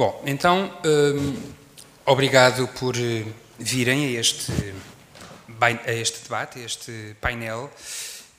Bom, 0.00 0.22
então, 0.24 0.72
hum, 0.82 1.52
obrigado 2.06 2.66
por 2.68 2.96
eh, 2.96 3.22
virem 3.58 4.16
a 4.16 4.18
este, 4.18 4.50
a 5.60 5.92
este 5.92 6.22
debate, 6.22 6.58
a 6.58 6.64
este 6.64 7.14
painel, 7.20 7.70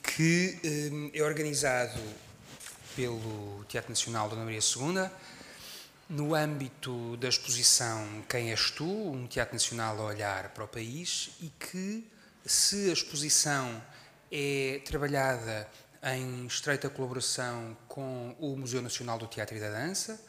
que 0.02 0.58
hum, 0.90 1.10
é 1.14 1.22
organizado 1.22 2.00
pelo 2.96 3.64
Teatro 3.68 3.90
Nacional 3.90 4.28
Dona 4.28 4.42
Maria 4.42 4.58
II, 4.58 5.08
no 6.10 6.34
âmbito 6.34 7.16
da 7.18 7.28
exposição 7.28 8.24
Quem 8.28 8.50
és 8.50 8.72
tu? 8.72 8.84
Um 8.84 9.28
Teatro 9.28 9.54
Nacional 9.54 10.00
a 10.00 10.06
olhar 10.06 10.48
para 10.48 10.64
o 10.64 10.66
país 10.66 11.30
e 11.40 11.48
que, 11.60 12.04
se 12.44 12.90
a 12.90 12.92
exposição 12.92 13.80
é 14.32 14.80
trabalhada 14.84 15.68
em 16.02 16.44
estreita 16.44 16.90
colaboração 16.90 17.76
com 17.86 18.34
o 18.40 18.56
Museu 18.56 18.82
Nacional 18.82 19.16
do 19.16 19.28
Teatro 19.28 19.56
e 19.56 19.60
da 19.60 19.70
Dança, 19.70 20.20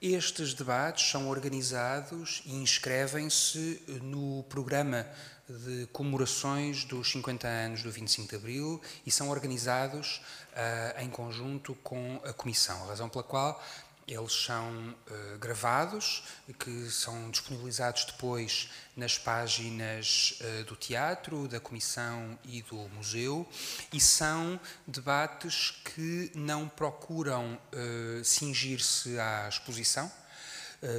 estes 0.00 0.54
debates 0.54 1.10
são 1.10 1.28
organizados 1.28 2.42
e 2.46 2.54
inscrevem-se 2.54 3.82
no 4.02 4.44
programa 4.44 5.06
de 5.48 5.86
comemorações 5.92 6.84
dos 6.84 7.10
50 7.10 7.48
anos 7.48 7.82
do 7.82 7.90
25 7.90 8.28
de 8.28 8.36
Abril 8.36 8.82
e 9.06 9.10
são 9.10 9.30
organizados 9.30 10.20
uh, 10.52 11.02
em 11.02 11.08
conjunto 11.08 11.74
com 11.76 12.20
a 12.24 12.32
Comissão, 12.32 12.86
razão 12.86 13.08
pela 13.08 13.24
qual 13.24 13.60
eles 14.08 14.32
são 14.32 14.72
uh, 14.90 15.38
gravados, 15.38 16.22
que 16.58 16.90
são 16.90 17.30
disponibilizados 17.30 18.06
depois 18.06 18.70
nas 18.96 19.18
páginas 19.18 20.38
uh, 20.40 20.64
do 20.64 20.74
teatro, 20.74 21.46
da 21.46 21.60
comissão 21.60 22.38
e 22.42 22.62
do 22.62 22.76
museu, 22.88 23.46
e 23.92 24.00
são 24.00 24.58
debates 24.86 25.74
que 25.84 26.32
não 26.34 26.68
procuram 26.68 27.54
uh, 27.54 28.24
cingir-se 28.24 29.18
à 29.18 29.48
exposição, 29.48 30.10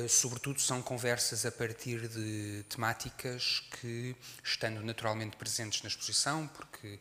sobretudo 0.09 0.59
são 0.59 0.81
conversas 0.81 1.45
a 1.45 1.51
partir 1.53 2.09
de 2.09 2.65
temáticas 2.67 3.63
que, 3.79 4.13
estando 4.43 4.81
naturalmente 4.81 5.37
presentes 5.37 5.81
na 5.81 5.87
exposição, 5.87 6.47
porque 6.47 6.99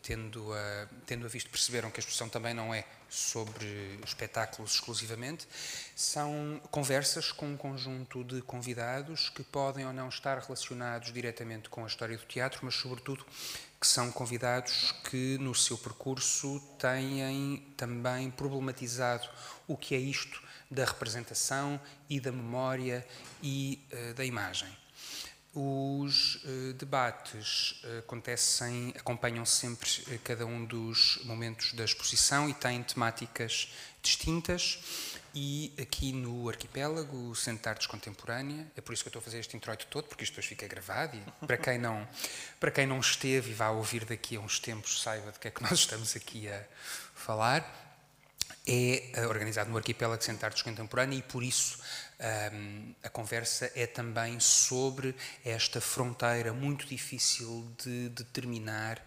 tendo 0.00 0.52
a, 0.54 0.88
tendo 1.06 1.26
a 1.26 1.28
visto, 1.28 1.50
perceberam 1.50 1.90
que 1.90 1.98
a 1.98 2.00
exposição 2.00 2.28
também 2.28 2.54
não 2.54 2.72
é 2.72 2.84
sobre 3.08 3.98
espetáculos 4.04 4.74
exclusivamente, 4.74 5.46
são 5.96 6.60
conversas 6.70 7.32
com 7.32 7.46
um 7.46 7.56
conjunto 7.56 8.22
de 8.22 8.42
convidados 8.42 9.30
que 9.30 9.42
podem 9.42 9.86
ou 9.86 9.92
não 9.92 10.08
estar 10.08 10.38
relacionados 10.38 11.12
diretamente 11.12 11.68
com 11.68 11.84
a 11.84 11.86
história 11.86 12.16
do 12.16 12.24
teatro, 12.24 12.60
mas, 12.62 12.74
sobretudo, 12.74 13.24
que 13.80 13.86
são 13.86 14.10
convidados 14.10 14.92
que, 15.10 15.38
no 15.38 15.54
seu 15.54 15.78
percurso, 15.78 16.60
têm 16.78 17.72
também 17.76 18.30
problematizado 18.30 19.28
o 19.66 19.76
que 19.76 19.94
é 19.94 19.98
isto 19.98 20.42
da 20.70 20.84
representação 20.84 21.80
e 22.10 22.20
da 22.20 22.30
memória 22.30 23.06
e 23.42 23.86
uh, 23.92 24.14
da 24.14 24.24
imagem. 24.24 24.68
Os 25.60 26.36
uh, 26.36 26.72
debates 26.74 27.82
uh, 27.82 27.98
acontecem, 27.98 28.94
acompanham 28.96 29.44
sempre 29.44 29.90
uh, 30.06 30.18
cada 30.22 30.46
um 30.46 30.64
dos 30.64 31.18
momentos 31.24 31.72
da 31.72 31.84
exposição 31.84 32.48
e 32.48 32.54
têm 32.54 32.80
temáticas 32.84 33.68
distintas. 34.00 34.78
E 35.34 35.74
aqui 35.76 36.12
no 36.12 36.48
arquipélago, 36.48 37.30
o 37.30 37.34
Centro 37.34 37.64
de 37.64 37.68
Artes 37.70 37.86
Contemporânea, 37.88 38.68
é 38.76 38.80
por 38.80 38.92
isso 38.92 39.02
que 39.02 39.08
eu 39.08 39.10
estou 39.10 39.18
a 39.18 39.22
fazer 39.24 39.40
este 39.40 39.56
introito 39.56 39.88
todo, 39.88 40.04
porque 40.04 40.22
isto 40.22 40.34
depois 40.34 40.46
fica 40.46 40.68
gravado 40.68 41.16
e 41.16 41.46
para 41.46 41.56
quem 41.56 41.76
não, 41.76 42.08
para 42.60 42.70
quem 42.70 42.86
não 42.86 43.00
esteve 43.00 43.50
e 43.50 43.54
vá 43.54 43.70
ouvir 43.70 44.04
daqui 44.04 44.36
a 44.36 44.40
uns 44.40 44.60
tempos, 44.60 45.02
saiba 45.02 45.32
de 45.32 45.40
que 45.40 45.48
é 45.48 45.50
que 45.50 45.60
nós 45.68 45.72
estamos 45.72 46.14
aqui 46.14 46.48
a 46.48 46.64
falar 47.16 47.88
é 48.64 49.26
organizado 49.26 49.70
no 49.70 49.76
arquipélago 49.78 50.22
Centro 50.22 50.40
de 50.40 50.44
Artes 50.44 50.62
Contemporânea 50.62 51.16
e 51.16 51.22
por 51.22 51.42
isso 51.42 51.78
um, 52.20 52.94
a 53.02 53.08
conversa 53.08 53.70
é 53.74 53.86
também 53.86 54.40
sobre 54.40 55.14
esta 55.44 55.80
fronteira 55.80 56.52
muito 56.52 56.86
difícil 56.86 57.66
de 57.82 58.08
determinar 58.08 58.98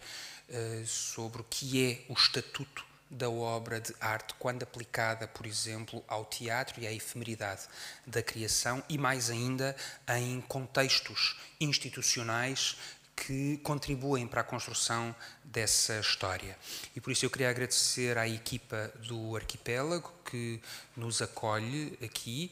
uh, 0.50 0.85
sobre 0.88 1.41
o 1.41 1.46
que 1.50 1.91
é 1.91 2.12
o 2.12 2.13
estatuto 2.13 2.85
da 3.09 3.30
obra 3.30 3.81
de 3.81 3.94
arte 4.00 4.34
quando 4.40 4.63
aplicada, 4.63 5.28
por 5.28 5.46
exemplo, 5.46 6.02
ao 6.08 6.24
teatro 6.24 6.81
e 6.81 6.88
à 6.88 6.94
efemeridade 6.94 7.63
da 8.08 8.24
criação 8.24 8.81
e 8.88 8.97
mais 8.97 9.30
ainda 9.30 9.75
em 10.08 10.40
contextos 10.40 11.38
institucionais 11.59 12.78
que 13.16 13.57
contribuem 13.57 14.27
para 14.27 14.41
a 14.41 14.44
construção 14.44 15.16
dessa 15.44 15.99
história. 15.99 16.57
E 16.95 17.01
por 17.01 17.11
isso 17.11 17.25
eu 17.25 17.29
queria 17.29 17.49
agradecer 17.49 18.17
à 18.17 18.27
equipa 18.27 18.91
do 19.07 19.35
Arquipélago 19.35 20.11
que 20.25 20.61
nos 20.95 21.22
acolhe 21.22 21.97
aqui 22.01 22.51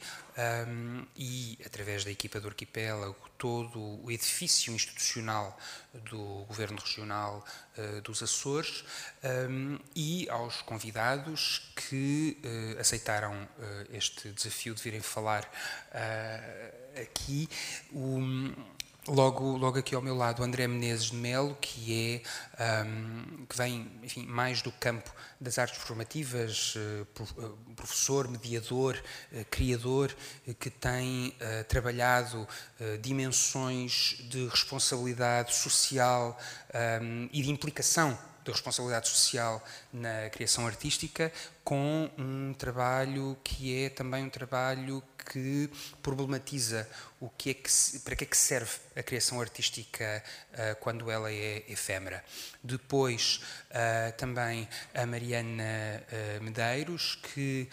um, 0.67 1.05
e, 1.15 1.57
através 1.65 2.03
da 2.03 2.11
equipa 2.11 2.39
do 2.39 2.49
Arquipélago, 2.49 3.15
todo 3.37 4.03
o 4.03 4.11
edifício 4.11 4.73
institucional 4.73 5.57
do 5.93 6.43
Governo 6.45 6.77
Regional 6.77 7.45
uh, 7.77 8.01
dos 8.01 8.21
Açores 8.21 8.83
um, 9.49 9.79
e 9.95 10.29
aos 10.29 10.61
convidados 10.61 11.71
que 11.75 12.37
uh, 12.43 12.79
aceitaram 12.79 13.33
uh, 13.33 13.47
este 13.91 14.29
desafio 14.29 14.75
de 14.75 14.81
virem 14.81 15.01
falar 15.01 15.49
aqui. 16.95 17.49
Um, 17.93 18.53
Logo, 19.09 19.57
logo 19.57 19.79
aqui 19.79 19.95
ao 19.95 20.03
meu 20.03 20.15
lado, 20.15 20.43
André 20.43 20.67
Menezes 20.67 21.05
de 21.05 21.15
Melo, 21.15 21.57
que 21.59 22.23
é 22.59 22.85
um, 22.85 23.43
que 23.47 23.57
vem, 23.57 23.91
enfim, 24.03 24.23
mais 24.27 24.61
do 24.61 24.71
campo 24.71 25.11
das 25.41 25.57
artes 25.57 25.81
formativas, 25.81 26.75
uh, 26.75 27.07
professor, 27.75 28.27
mediador, 28.27 29.01
uh, 29.31 29.43
criador, 29.49 30.15
uh, 30.47 30.53
que 30.53 30.69
tem 30.69 31.33
trabalhado 31.67 32.47
dimensões 33.01 34.17
de 34.29 34.47
responsabilidade 34.47 35.55
social 35.55 36.37
um, 37.01 37.29
e 37.33 37.41
de 37.41 37.49
implicação 37.49 38.17
de 38.49 38.55
responsabilidade 38.55 39.07
social 39.07 39.63
na 39.93 40.29
criação 40.29 40.65
artística, 40.65 41.31
com 41.63 42.09
um 42.17 42.53
trabalho 42.53 43.37
que 43.43 43.83
é 43.83 43.89
também 43.89 44.23
um 44.23 44.29
trabalho 44.29 45.03
que 45.31 45.69
problematiza 46.01 46.89
o 47.19 47.29
que 47.29 47.51
é 47.51 47.53
que 47.53 47.69
para 48.03 48.15
que 48.15 48.23
é 48.23 48.27
que 48.27 48.38
serve 48.38 48.71
a 48.95 49.03
criação 49.03 49.39
artística 49.39 50.23
uh, 50.53 50.75
quando 50.79 51.11
ela 51.11 51.31
é 51.31 51.63
efêmera. 51.67 52.23
Depois 52.63 53.41
uh, 53.69 54.11
também 54.17 54.67
a 54.95 55.05
Mariana 55.05 56.03
uh, 56.11 56.43
Medeiros, 56.43 57.19
que 57.21 57.69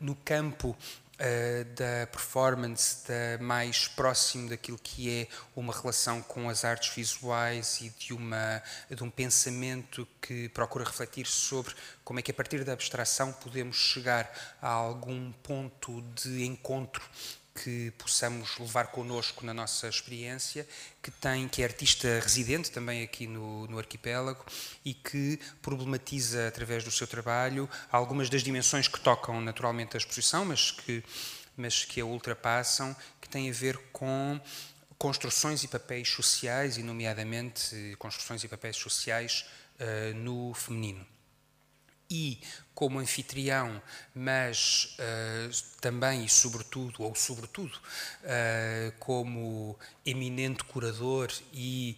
no 0.00 0.14
campo 0.16 0.76
Uh, 1.18 1.64
da 1.74 2.06
performance, 2.08 3.08
da 3.08 3.42
mais 3.42 3.88
próximo 3.88 4.50
daquilo 4.50 4.76
que 4.76 5.10
é 5.10 5.28
uma 5.56 5.72
relação 5.72 6.20
com 6.20 6.50
as 6.50 6.62
artes 6.62 6.94
visuais 6.94 7.80
e 7.80 7.88
de, 7.88 8.12
uma, 8.12 8.62
de 8.90 9.02
um 9.02 9.08
pensamento 9.08 10.06
que 10.20 10.50
procura 10.50 10.84
refletir 10.84 11.26
sobre 11.26 11.74
como 12.04 12.18
é 12.18 12.22
que 12.22 12.30
a 12.30 12.34
partir 12.34 12.64
da 12.64 12.74
abstração 12.74 13.32
podemos 13.32 13.76
chegar 13.76 14.30
a 14.60 14.68
algum 14.68 15.32
ponto 15.32 16.02
de 16.14 16.44
encontro 16.44 17.02
que 17.62 17.90
possamos 17.92 18.58
levar 18.58 18.88
connosco 18.88 19.44
na 19.44 19.54
nossa 19.54 19.88
experiência, 19.88 20.66
que 21.02 21.10
tem 21.10 21.48
que 21.48 21.62
é 21.62 21.64
artista 21.64 22.20
residente 22.20 22.70
também 22.70 23.02
aqui 23.02 23.26
no, 23.26 23.66
no 23.66 23.78
arquipélago 23.78 24.44
e 24.84 24.92
que 24.92 25.40
problematiza 25.62 26.48
através 26.48 26.84
do 26.84 26.90
seu 26.90 27.06
trabalho 27.06 27.68
algumas 27.90 28.28
das 28.28 28.42
dimensões 28.42 28.86
que 28.88 29.00
tocam 29.00 29.40
naturalmente 29.40 29.96
a 29.96 29.98
exposição, 29.98 30.44
mas 30.44 30.70
que 30.70 31.02
mas 31.56 31.86
que 31.86 32.00
a 32.00 32.04
ultrapassam, 32.04 32.94
que 33.18 33.28
têm 33.28 33.48
a 33.48 33.52
ver 33.52 33.78
com 33.90 34.38
construções 34.98 35.64
e 35.64 35.68
papéis 35.68 36.08
sociais, 36.08 36.76
e 36.76 36.82
nomeadamente 36.82 37.96
construções 37.98 38.44
e 38.44 38.48
papéis 38.48 38.76
sociais 38.76 39.46
uh, 39.80 40.14
no 40.14 40.52
feminino. 40.52 41.06
E 42.10 42.40
como 42.76 42.98
anfitrião, 42.98 43.82
mas 44.14 44.94
uh, 45.00 45.80
também 45.80 46.26
e 46.26 46.28
sobretudo, 46.28 47.02
ou 47.02 47.14
sobretudo, 47.14 47.74
uh, 47.74 48.92
como 48.98 49.78
eminente 50.04 50.62
curador 50.64 51.32
e 51.54 51.96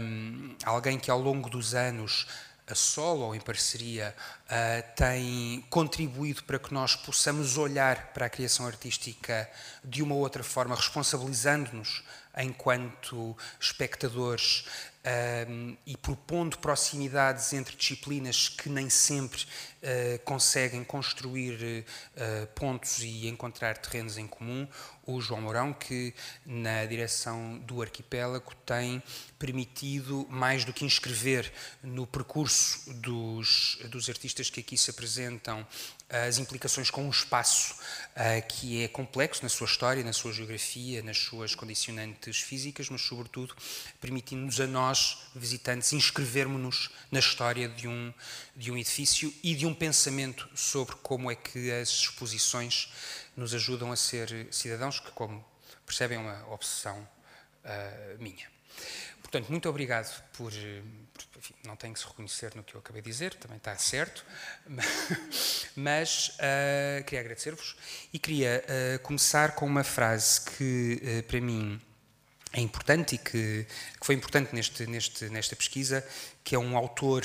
um, 0.00 0.54
alguém 0.64 0.96
que 0.96 1.10
ao 1.10 1.20
longo 1.20 1.50
dos 1.50 1.74
anos 1.74 2.24
a 2.68 2.74
solo 2.74 3.22
ou 3.26 3.34
em 3.34 3.40
parceria, 3.40 4.14
uh, 4.44 4.94
tem 4.96 5.64
contribuído 5.70 6.42
para 6.44 6.58
que 6.58 6.72
nós 6.74 6.96
possamos 6.96 7.56
olhar 7.56 8.12
para 8.12 8.26
a 8.26 8.30
criação 8.30 8.66
artística 8.66 9.48
de 9.84 10.02
uma 10.02 10.14
outra 10.14 10.42
forma, 10.42 10.74
responsabilizando-nos 10.74 12.02
enquanto 12.36 13.36
espectadores 13.58 14.64
um, 15.48 15.76
e 15.86 15.96
propondo 15.96 16.58
proximidades 16.58 17.52
entre 17.52 17.76
disciplinas 17.76 18.48
que 18.48 18.68
nem 18.68 18.90
sempre 18.90 19.46
uh, 19.86 20.18
conseguem 20.24 20.82
construir 20.82 21.84
uh, 21.84 22.46
pontos 22.48 22.98
e 22.98 23.28
encontrar 23.28 23.78
terrenos 23.78 24.18
em 24.18 24.26
comum, 24.26 24.66
o 25.06 25.20
João 25.20 25.40
Mourão, 25.40 25.72
que 25.72 26.12
na 26.44 26.84
direção 26.84 27.58
do 27.60 27.80
arquipélago 27.80 28.52
tem 28.66 29.00
permitido, 29.38 30.26
mais 30.28 30.64
do 30.64 30.72
que 30.72 30.84
inscrever 30.84 31.52
no 31.82 32.06
percurso 32.06 32.92
dos, 32.94 33.78
dos 33.88 34.08
artistas 34.08 34.50
que 34.50 34.60
aqui 34.60 34.76
se 34.76 34.90
apresentam, 34.90 35.64
as 36.08 36.38
implicações 36.38 36.88
com 36.88 37.04
um 37.04 37.10
espaço 37.10 37.74
uh, 37.74 38.46
que 38.48 38.82
é 38.82 38.88
complexo 38.88 39.42
na 39.42 39.48
sua 39.48 39.66
história, 39.66 40.04
na 40.04 40.12
sua 40.12 40.32
geografia, 40.32 41.02
nas 41.02 41.18
suas 41.18 41.54
condicionantes 41.54 42.38
físicas, 42.38 42.88
mas, 42.88 43.02
sobretudo, 43.02 43.54
permitindo-nos 44.00 44.60
a 44.60 44.66
nós, 44.66 45.18
visitantes, 45.34 45.92
inscrevermos-nos 45.92 46.90
na 47.10 47.18
história 47.18 47.68
de 47.68 47.88
um, 47.88 48.12
de 48.56 48.72
um 48.72 48.78
edifício 48.78 49.32
e 49.42 49.54
de 49.54 49.66
um 49.66 49.74
pensamento 49.74 50.48
sobre 50.54 50.96
como 50.96 51.30
é 51.30 51.34
que 51.34 51.70
as 51.70 51.90
exposições 51.90 52.90
nos 53.36 53.52
ajudam 53.54 53.92
a 53.92 53.96
ser 53.96 54.48
cidadãos, 54.50 54.98
que, 54.98 55.10
como 55.10 55.44
percebem, 55.84 56.16
é 56.16 56.20
uma 56.20 56.52
obsessão 56.52 57.06
uh, 57.64 58.18
minha. 58.22 58.50
Portanto, 59.20 59.50
muito 59.50 59.68
obrigado 59.68 60.22
por. 60.32 60.52
Enfim, 61.36 61.54
não 61.64 61.76
tenho 61.76 61.92
que 61.92 62.00
se 62.00 62.06
reconhecer 62.06 62.54
no 62.54 62.62
que 62.62 62.74
eu 62.74 62.80
acabei 62.80 63.02
de 63.02 63.10
dizer, 63.10 63.34
também 63.34 63.58
está 63.58 63.76
certo, 63.76 64.24
mas 65.76 66.30
uh, 66.30 67.04
queria 67.04 67.20
agradecer-vos 67.20 67.76
e 68.12 68.18
queria 68.18 68.64
uh, 68.64 68.98
começar 69.00 69.54
com 69.54 69.66
uma 69.66 69.84
frase 69.84 70.40
que, 70.40 71.22
para 71.28 71.40
mim, 71.40 71.80
é 72.52 72.60
importante 72.60 73.16
e 73.16 73.18
que, 73.18 73.66
que 74.00 74.06
foi 74.06 74.14
importante 74.14 74.54
neste, 74.54 74.86
neste, 74.86 75.28
nesta 75.28 75.54
pesquisa, 75.54 76.06
que 76.42 76.54
é 76.54 76.58
um 76.58 76.76
autor 76.76 77.22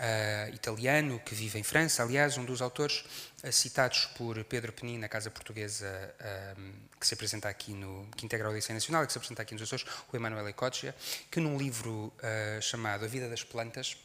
uh, 0.00 0.54
italiano 0.54 1.20
que 1.20 1.34
vive 1.34 1.58
em 1.58 1.62
França, 1.62 2.02
aliás, 2.02 2.38
um 2.38 2.44
dos 2.44 2.62
autores 2.62 3.04
uh, 3.44 3.52
citados 3.52 4.06
por 4.16 4.42
Pedro 4.44 4.72
Penin 4.72 4.98
na 4.98 5.08
Casa 5.08 5.30
Portuguesa, 5.30 6.14
uh, 6.20 6.98
que 6.98 7.06
se 7.06 7.14
apresenta 7.14 7.48
aqui 7.48 7.72
no, 7.72 8.08
que 8.16 8.24
integra 8.24 8.48
a 8.48 8.50
Odisseia 8.50 8.74
Nacional, 8.74 9.06
que 9.06 9.12
se 9.12 9.18
apresenta 9.18 9.42
aqui 9.42 9.52
nos 9.52 9.62
Açores, 9.62 9.84
o 10.10 10.16
Emanuele 10.16 10.50
Ecoccia, 10.50 10.94
que 11.30 11.40
num 11.40 11.56
livro 11.56 12.12
chamado 12.60 13.04
A 13.04 13.08
Vida 13.08 13.28
das 13.28 13.42
Plantas, 13.42 13.96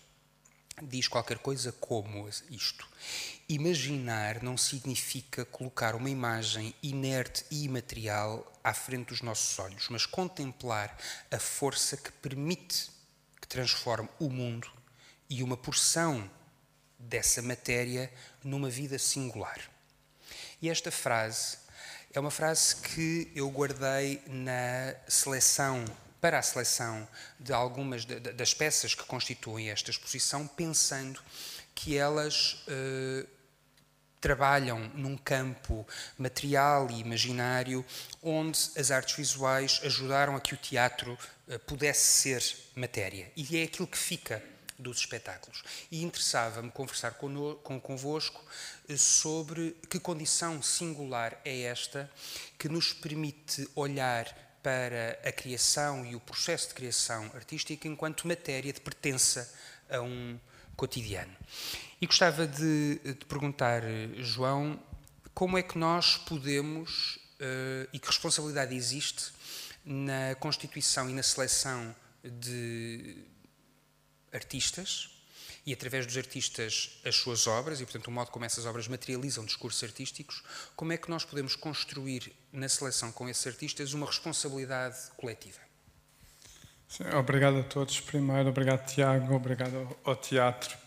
diz 0.81 1.07
qualquer 1.07 1.39
coisa 1.39 1.71
como 1.73 2.29
isto. 2.49 2.87
Imaginar 3.47 4.41
não 4.41 4.57
significa 4.57 5.45
colocar 5.45 5.95
uma 5.95 6.09
imagem 6.09 6.73
inerte 6.81 7.45
e 7.51 7.65
imaterial 7.65 8.51
à 8.63 8.73
frente 8.73 9.09
dos 9.09 9.21
nossos 9.21 9.59
olhos, 9.59 9.87
mas 9.89 10.05
contemplar 10.05 10.97
a 11.29 11.39
força 11.39 11.97
que 11.97 12.11
permite 12.11 12.89
que 13.41 13.47
transforme 13.47 14.09
o 14.19 14.29
mundo 14.29 14.74
e 15.29 15.43
uma 15.43 15.57
porção 15.57 16.29
dessa 16.97 17.41
matéria 17.41 18.11
numa 18.43 18.69
vida 18.69 18.97
singular. 18.97 19.59
E 20.61 20.69
esta 20.69 20.91
frase 20.91 21.57
é 22.13 22.19
uma 22.19 22.31
frase 22.31 22.77
que 22.77 23.31
eu 23.35 23.49
guardei 23.49 24.21
na 24.27 24.95
seleção, 25.07 25.83
para 26.21 26.39
a 26.39 26.41
seleção 26.41 27.07
de 27.39 27.53
algumas 27.53 28.05
das 28.05 28.53
peças 28.53 28.95
que 28.95 29.03
constituem 29.03 29.69
esta 29.69 29.91
exposição, 29.91 30.47
pensando 30.47 31.21
que 31.75 31.97
elas 31.97 32.63
eh, 32.67 33.27
trabalham 34.21 34.79
num 34.95 35.15
campo 35.17 35.85
material 36.17 36.89
e 36.89 36.99
imaginário 36.99 37.85
onde 38.23 38.57
as 38.75 38.89
artes 38.89 39.15
visuais 39.15 39.81
ajudaram 39.83 40.35
a 40.35 40.41
que 40.41 40.55
o 40.55 40.57
teatro 40.57 41.15
eh, 41.47 41.57
pudesse 41.59 42.07
ser 42.21 42.57
matéria. 42.75 43.31
E 43.35 43.57
é 43.57 43.63
aquilo 43.63 43.85
que 43.85 43.97
fica 43.97 44.41
dos 44.77 44.99
espetáculos. 44.99 45.63
E 45.91 46.03
interessava-me 46.03 46.71
conversar 46.71 47.11
com, 47.11 47.79
convosco 47.79 48.43
eh, 48.89 48.97
sobre 48.97 49.75
que 49.89 49.99
condição 49.99 50.61
singular 50.61 51.39
é 51.45 51.61
esta 51.61 52.11
que 52.59 52.67
nos 52.67 52.93
permite 52.93 53.67
olhar 53.75 54.25
para 54.61 55.19
a 55.23 55.31
criação 55.31 56.05
e 56.05 56.15
o 56.15 56.19
processo 56.19 56.69
de 56.69 56.73
criação 56.73 57.31
artística 57.35 57.87
enquanto 57.87 58.27
matéria 58.27 58.73
de 58.73 58.81
pertença 58.81 59.53
a 59.89 60.01
um 60.01 60.39
cotidiano. 60.75 61.35
E 62.01 62.07
gostava 62.07 62.47
de, 62.47 62.99
de 62.99 63.25
perguntar, 63.25 63.83
João, 64.17 64.79
como 65.33 65.57
é 65.57 65.61
que 65.61 65.77
nós 65.77 66.17
podemos 66.17 67.17
uh, 67.39 67.87
e 67.93 67.99
que 67.99 68.07
responsabilidade 68.07 68.75
existe 68.75 69.33
na 69.85 70.35
constituição 70.39 71.09
e 71.09 71.13
na 71.13 71.21
seleção 71.21 71.95
de 72.23 73.17
artistas 74.35 75.09
e 75.65 75.73
através 75.73 76.05
dos 76.05 76.15
artistas 76.17 76.99
as 77.03 77.15
suas 77.15 77.47
obras 77.47 77.81
e, 77.81 77.85
portanto, 77.85 78.07
o 78.07 78.11
modo 78.11 78.29
como 78.29 78.45
essas 78.45 78.65
obras 78.65 78.87
materializam 78.87 79.43
discursos 79.45 79.83
artísticos, 79.83 80.43
como 80.75 80.93
é 80.93 80.97
que 80.97 81.09
nós 81.09 81.25
podemos 81.25 81.55
construir 81.55 82.31
na 82.53 82.69
seleção 82.69 83.11
com 83.11 83.27
esses 83.27 83.45
artistas 83.47 83.93
uma 83.93 84.05
responsabilidade 84.05 84.97
coletiva? 85.17 85.59
Sim, 86.87 87.05
obrigado 87.15 87.57
a 87.57 87.63
todos. 87.63 87.99
Primeiro, 87.99 88.49
obrigado, 88.49 88.85
Tiago, 88.85 89.33
obrigado 89.33 89.97
ao 90.03 90.15
teatro 90.15 90.77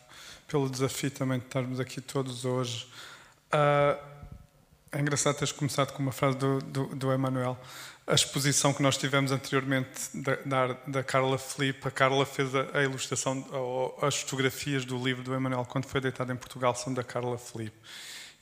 pelo 0.47 0.71
desafio 0.71 1.11
também 1.11 1.39
de 1.39 1.45
estarmos 1.45 1.79
aqui 1.79 2.01
todos 2.01 2.45
hoje. 2.45 2.87
Uh, 3.53 4.19
é 4.91 4.99
engraçado 4.99 5.37
teres 5.37 5.53
começado 5.53 5.93
com 5.93 6.03
uma 6.03 6.13
frase 6.13 6.39
do, 6.39 6.61
do, 6.61 6.87
do 6.97 7.13
Emanuel 7.13 7.59
a 8.09 8.15
exposição 8.15 8.73
que 8.73 8.83
nós 8.83 8.97
tivemos 8.97 9.31
anteriormente 9.31 9.91
da, 10.15 10.79
da, 10.87 11.05
Carla 11.05 11.37
Felipe, 11.37 11.87
a 11.87 11.91
Carla 11.91 12.25
fez 12.25 12.55
a, 12.55 12.79
a, 12.79 12.83
ilustração, 12.83 13.47
as 14.01 14.17
fotografias 14.17 14.87
do 14.87 14.97
livro 14.97 15.23
do 15.23 15.35
Emanuel, 15.35 15.67
quando 15.67 15.85
foi 15.85 16.01
deitado 16.01 16.33
em 16.33 16.37
Portugal, 16.37 16.75
são 16.75 16.93
da 16.93 17.05
Carla 17.05 17.37
Felipe. 17.37 17.77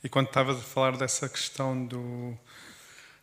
E 0.01 0.07
quando 0.07 0.27
estavas 0.27 0.57
a 0.57 0.61
falar 0.61 0.95
dessa 0.95 1.27
questão 1.27 1.85
do, 1.85 2.37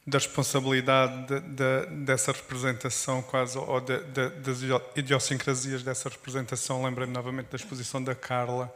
da 0.06 0.18
responsabilidade 0.18 1.28
de, 1.28 1.40
de, 1.40 2.04
dessa 2.04 2.30
representação, 2.30 3.22
quase, 3.22 3.56
ou 3.56 3.80
de, 3.80 3.98
das 4.42 4.58
idiosincrasias 4.94 5.82
dessa 5.82 6.10
representação, 6.10 6.84
lembrei-me 6.84 7.14
novamente 7.14 7.46
da 7.46 7.56
exposição 7.56 8.04
da 8.04 8.14
Carla 8.14 8.70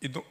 e 0.00 0.08
do, 0.08 0.24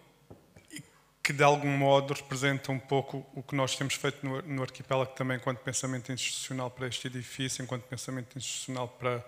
que 1.29 1.33
de 1.33 1.43
algum 1.43 1.69
modo 1.69 2.15
representa 2.15 2.71
um 2.71 2.79
pouco 2.79 3.23
o 3.35 3.43
que 3.43 3.53
nós 3.53 3.75
temos 3.75 3.93
feito 3.93 4.25
no, 4.25 4.41
no 4.41 4.63
arquipélago 4.63 5.11
também 5.11 5.37
enquanto 5.37 5.59
pensamento 5.59 6.11
institucional 6.11 6.71
para 6.71 6.87
este 6.87 7.05
edifício, 7.05 7.61
enquanto 7.61 7.83
pensamento 7.83 8.35
institucional 8.35 8.87
para, 8.87 9.23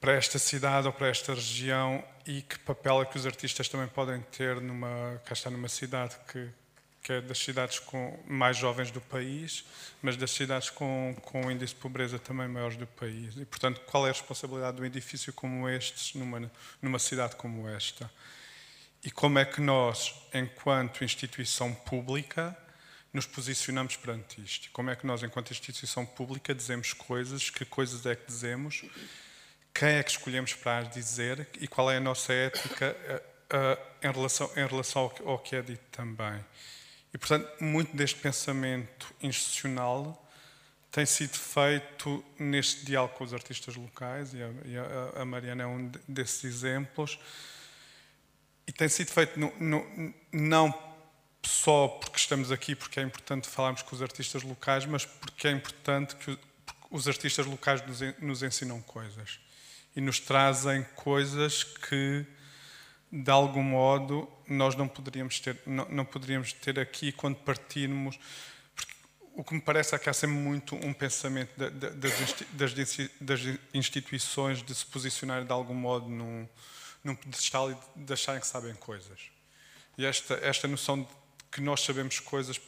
para 0.00 0.12
esta 0.12 0.38
cidade 0.38 0.86
ou 0.86 0.94
para 0.94 1.08
esta 1.08 1.34
região 1.34 2.02
e 2.26 2.40
que 2.40 2.58
papel 2.60 3.02
é 3.02 3.04
que 3.04 3.18
os 3.18 3.26
artistas 3.26 3.68
também 3.68 3.86
podem 3.86 4.22
ter 4.32 4.58
numa, 4.62 5.20
cá 5.26 5.34
está 5.34 5.50
numa 5.50 5.68
cidade 5.68 6.16
que, 6.32 6.48
que 7.02 7.12
é 7.12 7.20
das 7.20 7.36
cidades 7.36 7.78
com, 7.78 8.18
mais 8.26 8.56
jovens 8.56 8.90
do 8.90 9.02
país, 9.02 9.62
mas 10.00 10.16
das 10.16 10.30
cidades 10.30 10.70
com, 10.70 11.14
com 11.20 11.42
um 11.42 11.50
índice 11.50 11.74
de 11.74 11.80
pobreza 11.80 12.18
também 12.18 12.48
maiores 12.48 12.78
do 12.78 12.86
país. 12.86 13.36
E, 13.36 13.44
portanto, 13.44 13.82
qual 13.84 14.06
é 14.06 14.08
a 14.08 14.12
responsabilidade 14.14 14.78
de 14.78 14.82
um 14.82 14.86
edifício 14.86 15.34
como 15.34 15.68
este 15.68 16.16
numa, 16.16 16.50
numa 16.80 16.98
cidade 16.98 17.36
como 17.36 17.68
esta? 17.68 18.10
E 19.06 19.10
como 19.12 19.38
é 19.38 19.44
que 19.44 19.60
nós, 19.60 20.12
enquanto 20.34 21.04
instituição 21.04 21.72
pública, 21.72 22.58
nos 23.12 23.24
posicionamos 23.24 23.94
perante 23.94 24.42
isto. 24.42 24.68
Como 24.72 24.90
é 24.90 24.96
que 24.96 25.06
nós, 25.06 25.22
enquanto 25.22 25.52
instituição 25.52 26.04
pública, 26.04 26.52
dizemos 26.52 26.92
coisas, 26.92 27.48
que 27.48 27.64
coisas 27.64 28.04
é 28.04 28.16
que 28.16 28.26
dizemos, 28.26 28.84
quem 29.72 29.90
é 29.90 30.02
que 30.02 30.10
escolhemos 30.10 30.54
para 30.54 30.78
as 30.78 30.90
dizer 30.92 31.48
e 31.60 31.68
qual 31.68 31.88
é 31.88 31.98
a 31.98 32.00
nossa 32.00 32.32
ética 32.32 32.96
uh, 33.54 34.06
em 34.08 34.10
relação, 34.10 34.50
em 34.56 34.66
relação 34.66 35.02
ao, 35.02 35.10
que, 35.10 35.22
ao 35.22 35.38
que 35.38 35.54
é 35.54 35.62
dito 35.62 35.84
também. 35.92 36.44
E, 37.14 37.16
portanto, 37.16 37.48
muito 37.62 37.96
deste 37.96 38.18
pensamento 38.18 39.14
institucional 39.22 40.20
tem 40.90 41.06
sido 41.06 41.36
feito 41.36 42.24
neste 42.40 42.84
diálogo 42.84 43.14
com 43.14 43.22
os 43.22 43.32
artistas 43.32 43.76
locais, 43.76 44.34
e 44.34 44.42
a, 44.42 44.50
e 44.64 45.20
a 45.20 45.24
Mariana 45.24 45.62
é 45.62 45.66
um 45.66 45.92
desses 46.08 46.42
exemplos, 46.42 47.20
e 48.66 48.72
tem 48.72 48.88
sido 48.88 49.12
feito 49.12 49.38
no, 49.38 49.52
no, 49.60 50.14
não 50.32 50.74
só 51.46 51.88
porque 51.88 52.18
estamos 52.18 52.50
aqui, 52.50 52.74
porque 52.74 52.98
é 52.98 53.02
importante 53.02 53.48
falarmos 53.48 53.82
com 53.82 53.94
os 53.94 54.02
artistas 54.02 54.42
locais, 54.42 54.84
mas 54.84 55.04
porque 55.04 55.46
é 55.46 55.52
importante 55.52 56.16
que 56.16 56.36
os 56.90 57.06
artistas 57.06 57.46
locais 57.46 57.82
nos, 58.18 58.42
ensinam 58.42 58.80
coisas 58.82 59.38
e 59.94 60.00
nos 60.00 60.18
trazem 60.18 60.84
coisas 60.94 61.62
que, 61.62 62.24
de 63.10 63.30
algum 63.30 63.62
modo, 63.62 64.28
nós 64.48 64.74
não 64.74 64.88
poderíamos 64.88 65.40
ter, 65.40 65.56
não, 65.66 65.86
não 65.88 66.04
poderíamos 66.04 66.52
ter 66.52 66.78
aqui 66.78 67.12
quando 67.12 67.36
partirmos. 67.36 68.18
O 69.34 69.44
que 69.44 69.54
me 69.54 69.60
parece 69.60 69.94
é 69.94 69.98
que 69.98 70.08
há 70.08 70.12
sempre 70.12 70.36
muito 70.36 70.74
um 70.76 70.92
pensamento 70.92 71.52
das, 71.56 72.72
das 73.20 73.40
instituições 73.72 74.62
de 74.62 74.74
se 74.74 74.86
posicionar 74.86 75.44
de 75.44 75.52
algum 75.52 75.74
modo 75.74 76.08
num 76.08 76.48
num 77.06 77.14
pedestal 77.14 77.70
e 77.70 77.76
de 77.96 78.12
acharem 78.12 78.40
que 78.40 78.46
sabem 78.46 78.74
coisas. 78.74 79.30
E 79.96 80.04
esta, 80.04 80.34
esta 80.42 80.66
noção 80.66 81.02
de 81.02 81.08
que 81.50 81.60
nós 81.60 81.80
sabemos 81.80 82.18
coisas 82.18 82.60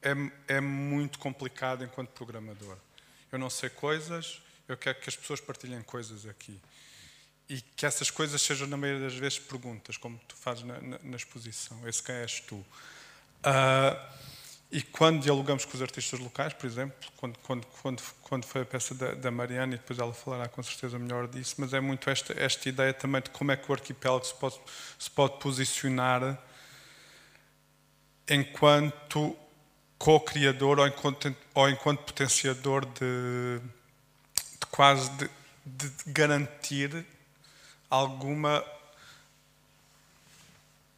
é, 0.00 0.12
é 0.46 0.60
muito 0.60 1.18
complicada 1.18 1.84
enquanto 1.84 2.10
programador. 2.10 2.76
Eu 3.30 3.38
não 3.38 3.50
sei 3.50 3.68
coisas, 3.68 4.40
eu 4.68 4.76
quero 4.76 5.00
que 5.00 5.08
as 5.08 5.16
pessoas 5.16 5.40
partilhem 5.40 5.82
coisas 5.82 6.24
aqui. 6.24 6.58
E 7.48 7.60
que 7.60 7.84
essas 7.84 8.10
coisas 8.10 8.40
sejam, 8.40 8.68
na 8.68 8.76
maioria 8.76 9.02
das 9.02 9.14
vezes, 9.14 9.40
perguntas, 9.40 9.96
como 9.96 10.18
tu 10.28 10.36
fazes 10.36 10.62
na, 10.62 10.80
na, 10.80 10.98
na 11.02 11.16
exposição. 11.16 11.86
Esse 11.88 12.00
quem 12.00 12.14
és 12.14 12.40
tu. 12.40 12.54
Uh, 12.54 12.66
e 14.72 14.80
quando 14.80 15.20
dialogamos 15.20 15.64
com 15.64 15.74
os 15.74 15.82
artistas 15.82 16.20
locais, 16.20 16.52
por 16.52 16.64
exemplo, 16.66 16.94
quando, 17.16 17.38
quando, 17.38 17.66
quando, 17.82 18.02
quando 18.22 18.44
foi 18.44 18.62
a 18.62 18.64
peça 18.64 18.94
da, 18.94 19.14
da 19.14 19.30
Mariana, 19.30 19.74
e 19.74 19.78
depois 19.78 19.98
ela 19.98 20.12
falará 20.12 20.48
com 20.48 20.62
certeza 20.62 20.96
melhor 20.96 21.26
disso, 21.26 21.56
mas 21.58 21.74
é 21.74 21.80
muito 21.80 22.08
esta, 22.08 22.32
esta 22.40 22.68
ideia 22.68 22.94
também 22.94 23.20
de 23.20 23.30
como 23.30 23.50
é 23.50 23.56
que 23.56 23.68
o 23.68 23.74
arquipélago 23.74 24.24
se 24.24 24.34
pode, 24.34 24.60
se 24.96 25.10
pode 25.10 25.38
posicionar 25.40 26.38
enquanto 28.28 29.36
co-criador 29.98 30.78
ou 30.78 30.86
enquanto, 30.86 31.36
ou 31.52 31.68
enquanto 31.68 32.04
potenciador 32.04 32.86
de, 32.86 33.58
de 33.58 34.66
quase 34.70 35.10
de, 35.10 35.28
de 35.66 36.12
garantir 36.12 37.04
alguma 37.90 38.64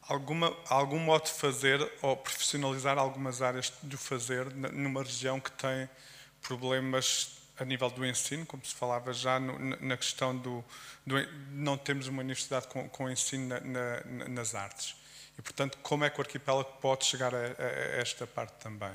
alguma, 0.08 0.56
algum 0.68 0.98
modo 0.98 1.24
de 1.24 1.32
fazer 1.32 1.92
ou 2.00 2.16
profissionalizar 2.16 2.98
algumas 2.98 3.42
áreas 3.42 3.72
do 3.82 3.96
fazer 3.96 4.52
numa 4.54 5.02
região 5.02 5.40
que 5.40 5.50
tem 5.52 5.88
problemas 6.42 7.38
a 7.58 7.64
nível 7.64 7.90
do 7.90 8.04
ensino, 8.04 8.44
como 8.44 8.64
se 8.64 8.74
falava 8.74 9.12
já 9.12 9.38
no, 9.38 9.58
na 9.80 9.96
questão 9.96 10.36
do, 10.36 10.64
do, 11.06 11.16
não 11.52 11.76
temos 11.76 12.08
uma 12.08 12.20
universidade 12.20 12.66
com, 12.66 12.88
com 12.88 13.08
ensino 13.08 13.48
na, 13.48 13.60
na, 13.60 14.28
nas 14.28 14.54
artes. 14.54 14.96
E, 15.38 15.42
portanto, 15.42 15.78
como 15.82 16.04
é 16.04 16.10
que 16.10 16.18
o 16.18 16.22
arquipélago 16.22 16.70
pode 16.80 17.04
chegar 17.04 17.34
a, 17.34 17.38
a, 17.38 18.00
esta 18.00 18.26
parte 18.26 18.54
também? 18.58 18.92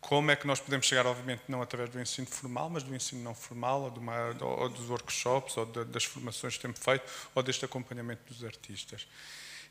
Como 0.00 0.30
é 0.30 0.36
que 0.36 0.46
nós 0.46 0.60
podemos 0.60 0.84
chegar, 0.84 1.06
obviamente, 1.06 1.44
não 1.48 1.62
através 1.62 1.88
do 1.88 2.00
ensino 2.00 2.26
formal, 2.26 2.68
mas 2.68 2.82
do 2.82 2.94
ensino 2.94 3.22
não 3.22 3.34
formal, 3.34 3.82
ou, 3.82 3.90
uma, 3.90 4.36
ou 4.42 4.68
dos 4.68 4.90
workshops, 4.90 5.56
ou 5.56 5.64
de, 5.64 5.84
das 5.86 6.04
formações 6.04 6.56
que 6.56 6.62
temos 6.62 6.78
feito, 6.78 7.04
ou 7.34 7.42
deste 7.42 7.64
acompanhamento 7.64 8.22
dos 8.28 8.44
artistas. 8.44 9.06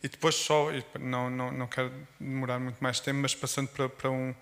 E 0.03 0.09
depois 0.09 0.35
só, 0.35 0.67
não, 0.99 1.29
não, 1.29 1.49
não 1.49 1.65
quero 1.65 1.89
demorar 2.19 2.59
muito 2.59 2.77
mais 2.83 2.99
tempo, 2.99 3.19
mas 3.19 3.33
passando 3.33 3.69
para, 3.69 3.87
para 3.87 4.11
um... 4.11 4.35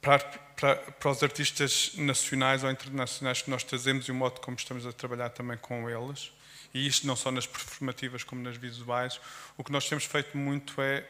Para, 0.00 0.18
para, 0.18 0.76
para, 0.76 1.10
os 1.10 1.22
artistas 1.22 1.92
nacionais 1.96 2.62
ou 2.62 2.70
internacionais 2.70 3.40
que 3.40 3.50
nós 3.50 3.64
trazemos 3.64 4.06
e 4.06 4.12
o 4.12 4.14
modo 4.14 4.38
como 4.42 4.54
estamos 4.54 4.86
a 4.86 4.92
trabalhar 4.92 5.30
também 5.30 5.56
com 5.56 5.88
eles, 5.88 6.30
e 6.74 6.86
isto 6.86 7.06
não 7.06 7.16
só 7.16 7.30
nas 7.30 7.46
performativas 7.46 8.22
como 8.22 8.42
nas 8.42 8.58
visuais, 8.58 9.18
o 9.56 9.64
que 9.64 9.72
nós 9.72 9.88
temos 9.88 10.04
feito 10.04 10.36
muito 10.36 10.82
é 10.82 11.08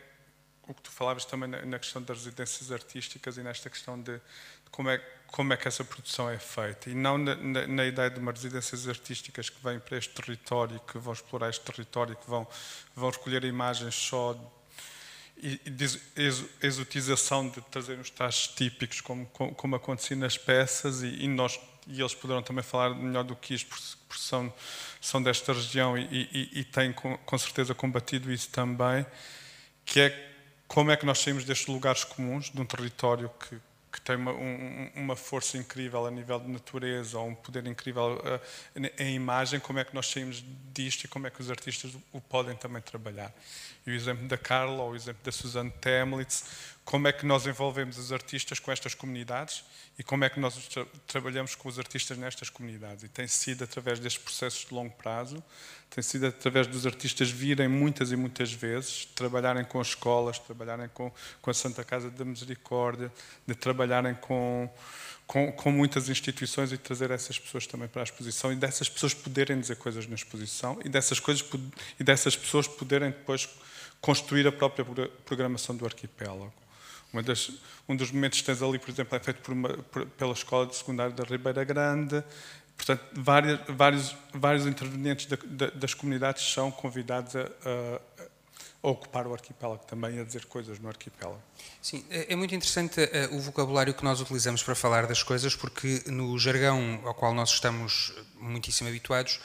o 0.69 0.75
que 0.75 0.83
tu 0.83 0.91
falavas 0.91 1.25
também 1.25 1.49
na, 1.49 1.79
questão 1.79 2.03
das 2.03 2.19
residências 2.19 2.73
artísticas 2.73 3.37
e 3.37 3.43
nesta 3.43 3.69
questão 3.69 4.01
de, 4.01 4.21
como 4.71 4.91
é 4.91 4.99
como 5.35 5.53
é 5.53 5.57
que 5.57 5.67
essa 5.67 5.83
produção 5.83 6.31
é 6.31 6.39
feita. 6.39 6.89
E 6.89 6.95
não 6.95 7.19
na, 7.19 7.35
na, 7.35 7.67
na, 7.67 7.85
ideia 7.85 8.09
de 8.09 8.21
umas 8.21 8.37
residências 8.37 8.87
artísticas 8.87 9.51
que 9.51 9.61
vêm 9.61 9.81
para 9.81 9.99
este 9.99 10.15
território, 10.15 10.79
que 10.87 10.97
vão 10.97 11.13
explorar 11.13 11.51
este 11.51 11.65
território, 11.65 12.15
que 12.15 12.31
vão, 12.31 12.47
vão 12.95 13.11
recolher 13.11 13.43
imagens 13.43 13.97
só 13.97 14.39
e, 15.37 15.61
e 15.67 15.71
de 15.71 16.01
exotização 16.63 17.49
de 17.49 17.61
trazer 17.63 17.99
os 17.99 18.11
trajes 18.11 18.47
típicos, 18.47 19.01
como, 19.01 19.27
como, 19.27 19.55
como 19.57 19.75
acontecia 19.75 20.17
nas 20.17 20.39
peças, 20.39 21.03
e, 21.03 21.25
e, 21.25 21.27
nós, 21.27 21.59
e 21.89 22.01
eles 22.01 22.15
poderão 22.15 22.41
também 22.41 22.63
falar 22.63 22.95
melhor 22.95 23.25
do 23.25 23.35
que 23.35 23.55
isto, 23.55 23.69
porque 24.09 24.23
são, 24.23 24.53
são 25.01 25.21
desta 25.21 25.53
região 25.53 25.99
e, 25.99 26.29
e, 26.33 26.61
e 26.61 26.65
têm 26.65 26.93
com, 26.93 27.19
com 27.19 27.39
certeza 27.39 27.75
combatido 27.75 28.33
isso 28.33 28.51
também, 28.51 29.05
que 29.85 30.01
é 30.01 30.34
como 30.75 30.91
é 30.91 30.97
que 30.97 31.07
nós 31.07 31.21
saímos 31.21 31.45
destes 31.45 31.69
lugares 31.69 32.03
comuns, 32.03 32.51
de 32.51 32.61
um 32.61 32.65
território 32.65 33.31
que 33.39 33.61
que 33.93 34.01
tem 34.01 34.17
uma, 34.17 34.33
um, 34.33 34.91
uma, 34.97 35.15
força 35.15 35.57
incrível 35.57 36.05
a 36.05 36.11
nível 36.11 36.41
de 36.41 36.49
natureza, 36.49 37.17
ou 37.17 37.29
um 37.29 37.35
poder 37.37 37.65
incrível 37.65 38.17
uh, 38.17 38.91
em 38.99 39.15
imagem, 39.15 39.61
como 39.61 39.79
é 39.79 39.85
que 39.85 39.95
nós 39.95 40.09
saímos 40.09 40.45
disto 40.73 41.05
e 41.05 41.09
como 41.09 41.29
é 41.29 41.31
que 41.31 41.41
os 41.41 41.49
artistas 41.49 41.93
o 42.13 42.21
podem 42.21 42.57
também 42.57 42.83
trabalhar. 42.83 43.33
E 43.87 43.93
o 43.93 43.95
exemplo 43.95 44.27
da 44.27 44.37
Carla, 44.37 44.83
ou 44.83 44.91
o 44.91 44.97
exemplo 44.97 45.23
da 45.23 45.31
Suzanne 45.31 45.71
Temlitz, 45.81 46.74
como 46.85 47.09
é 47.09 47.13
que 47.13 47.25
nós 47.25 47.47
envolvemos 47.47 47.97
os 47.97 48.13
artistas 48.13 48.59
com 48.59 48.71
estas 48.71 48.95
comunidades 48.95 49.65
e 49.99 50.03
como 50.03 50.25
é 50.25 50.29
que 50.29 50.39
nós 50.39 50.55
tra 50.69 50.85
trabalhamos 51.07 51.55
com 51.55 51.69
os 51.69 51.79
artistas 51.79 52.19
nestas 52.19 52.51
comunidades. 52.51 53.05
E 53.05 53.09
tem 53.09 53.27
sido 53.27 53.65
através 53.65 53.99
destes 53.99 54.23
processos 54.23 54.67
de 54.67 54.75
longo 54.75 54.93
prazo, 54.95 55.43
tem 55.89 56.03
sido 56.03 56.27
através 56.27 56.67
dos 56.67 56.87
artistas 56.87 57.31
virem 57.31 57.69
muitas 57.69 58.13
e 58.13 58.17
muitas 58.17 58.53
vezes, 58.53 59.07
trabalharem 59.15 59.65
com 59.65 59.81
as 59.81 59.89
escolas, 59.89 60.39
trabalharem 60.39 60.89
com, 60.93 61.11
com 61.41 61.51
a 61.51 61.55
Santa 61.55 61.83
Casa 61.85 62.11
da 62.11 62.25
Misericórdia, 62.25 63.11
de 63.47 63.55
trabalharem 63.55 64.15
com, 64.17 64.69
com, 65.27 65.53
com, 65.53 65.73
muitas 65.73 66.11
instituições 66.11 66.71
e 66.71 66.77
trazer 66.77 67.11
essas 67.11 67.39
pessoas 67.39 67.67
também 67.67 67.89
para 67.89 68.03
a 68.03 68.05
exposição 68.05 68.53
e 68.53 68.57
dessas 68.57 68.91
pessoas 68.91 69.15
poderem 69.15 69.59
dizer 69.59 69.77
coisas 69.77 70.07
na 70.07 70.17
exposição 70.17 70.79
e 70.85 70.89
dessas, 70.89 71.19
coisas, 71.19 71.49
e 71.99 72.05
dessas 72.05 72.37
pessoas 72.37 72.69
poderem 72.69 73.11
depois 73.11 73.49
construir 74.03 74.47
a 74.47 74.53
própria 74.53 74.85
programação 75.25 75.75
do 75.75 75.87
arquipélago. 75.87 76.64
Das, 77.23 77.51
um 77.89 77.95
dos 77.95 78.11
momentos 78.11 78.41
que 78.41 78.47
tens 78.47 78.63
ali, 78.63 78.79
por 78.79 78.91
exemplo, 78.91 79.17
é 79.17 79.21
feito 79.21 79.41
por 79.41 79.53
uma, 79.53 79.69
por, 79.69 80.07
pela 80.07 80.33
Escola 80.33 80.67
de 80.67 80.77
Secundário 80.77 81.15
da 81.15 81.25
Ribeira 81.25 81.65
Grande, 81.65 82.25
Portanto, 82.77 83.05
várias, 83.13 83.61
vários, 83.69 84.17
vários 84.33 84.67
intervenientes 84.67 85.27
da, 85.27 85.37
da, 85.45 85.67
das 85.71 85.95
comunidades 85.95 86.53
são 86.53 86.71
convidados 86.71 87.37
a, 87.37 87.41
a, 87.41 88.01
a, 88.83 88.89
ocupar 88.89 89.27
o 89.27 89.33
arquipélago 89.33 89.85
também, 89.87 90.21
a 90.21 90.25
dizer 90.25 90.45
coisas 90.47 90.79
no 90.79 90.89
arquipélago. 90.89 91.41
Sim, 91.81 92.05
é, 92.11 92.33
é 92.33 92.37
muito 92.37 92.55
interessante 92.55 93.01
uh, 93.01 93.37
o 93.37 93.41
vocabulário 93.41 93.95
que 93.95 94.05
nós 94.05 94.21
utilizamos 94.21 94.63
para 94.63 94.75
falar 94.75 95.07
das 95.07 95.23
coisas, 95.23 95.55
porque 95.55 96.03
no 96.07 96.39
jargão 96.39 97.01
ao 97.05 97.15
qual 97.15 97.33
nós 97.33 97.51
estamos 97.51 98.13
muitíssimo 98.39 98.89
habituados, 98.89 99.41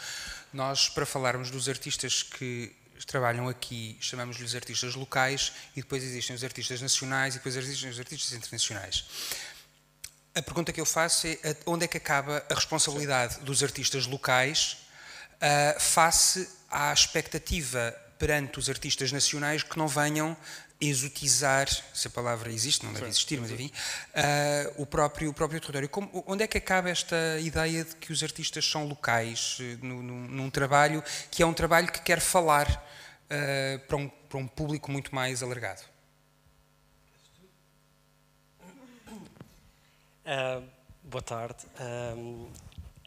nós, 0.52 0.90
para 0.90 1.06
falarmos 1.06 1.52
dos 1.52 1.70
artistas 1.70 2.24
que 2.24 2.76
trabalham 3.10 3.50
aqui, 3.50 3.98
chamamos-lhes 4.00 4.54
artistas 4.54 4.94
locais, 4.94 5.52
e 5.76 5.82
depois 5.82 6.04
existem 6.04 6.36
os 6.36 6.44
artistas 6.44 6.80
nacionais, 6.80 7.34
e 7.34 7.38
depois 7.40 7.56
existem 7.56 7.90
os 7.90 8.00
artistas 8.00 8.32
internacionais. 8.34 9.04
A 10.36 10.44
pergunta 10.44 10.72
que 10.72 10.80
eu 10.80 10.86
faço 10.86 11.26
é 11.26 11.58
onde 11.66 11.86
é 11.86 11.88
que 11.88 11.98
acaba 11.98 12.46
a 12.48 12.54
responsabilidade 12.54 13.40
dos 13.40 13.64
artistas 13.64 14.06
locais 14.06 14.78
uh, 15.42 15.80
face 15.80 16.48
à 16.70 16.94
expectativa 16.94 17.92
perante 18.20 18.60
os 18.60 18.70
artistas 18.70 19.12
nacionais 19.12 19.64
que 19.64 19.76
não 19.76 19.88
venham 19.88 20.38
exotizar, 20.82 21.68
se 21.94 22.08
a 22.08 22.10
palavra 22.10 22.52
existe, 22.52 22.86
não 22.86 22.94
deve 22.94 23.08
existir, 23.08 23.40
mas 23.40 23.52
enfim, 23.52 23.70
uh, 24.16 24.82
o, 24.82 24.86
próprio, 24.86 25.30
o 25.30 25.34
próprio 25.34 25.60
território. 25.60 25.90
Como, 25.90 26.24
onde 26.26 26.44
é 26.44 26.48
que 26.48 26.58
acaba 26.58 26.90
esta 26.90 27.40
ideia 27.42 27.84
de 27.84 27.96
que 27.98 28.14
os 28.14 28.24
artistas 28.24 28.66
são 28.66 28.88
locais 28.88 29.58
uh, 29.60 29.86
no, 29.86 30.02
no, 30.02 30.16
num 30.28 30.50
trabalho 30.50 31.04
que 31.30 31.44
é 31.44 31.46
um 31.46 31.54
trabalho 31.54 31.92
que 31.92 32.02
quer 32.02 32.22
falar 32.22 32.68
uh, 32.70 33.80
para, 33.88 33.98
um, 33.98 34.08
para 34.08 34.38
um 34.38 34.48
público 34.48 34.90
muito 34.90 35.14
mais 35.14 35.44
alargado? 35.44 35.82
Uh, 40.26 40.64
boa 41.04 41.22
tarde. 41.22 41.66
Uh, 41.80 42.50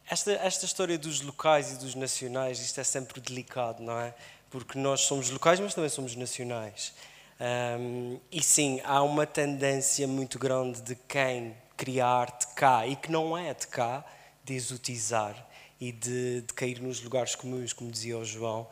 esta, 0.07 0.31
esta 0.33 0.65
história 0.65 0.97
dos 0.97 1.21
locais 1.21 1.71
e 1.71 1.77
dos 1.77 1.95
nacionais, 1.95 2.59
isto 2.59 2.79
é 2.79 2.83
sempre 2.83 3.19
delicado, 3.19 3.81
não 3.81 3.99
é? 3.99 4.13
Porque 4.51 4.77
nós 4.77 5.01
somos 5.01 5.31
locais, 5.31 5.59
mas 5.59 5.73
também 5.73 5.89
somos 5.89 6.15
nacionais. 6.15 6.93
Um, 7.43 8.21
e 8.31 8.41
sim, 8.41 8.79
há 8.85 9.03
uma 9.03 9.25
tendência 9.25 10.07
muito 10.07 10.39
grande 10.39 10.81
de 10.81 10.95
quem 10.95 11.53
cria 11.75 12.05
arte 12.05 12.47
cá 12.55 12.87
e 12.87 12.95
que 12.95 13.11
não 13.11 13.37
é 13.37 13.53
de 13.53 13.67
cá, 13.67 14.05
de 14.45 14.53
exotizar 14.53 15.35
e 15.77 15.91
de, 15.91 16.41
de 16.41 16.53
cair 16.53 16.81
nos 16.81 17.03
lugares 17.03 17.35
comuns, 17.35 17.73
como 17.73 17.91
dizia 17.91 18.17
o 18.17 18.23
João. 18.23 18.65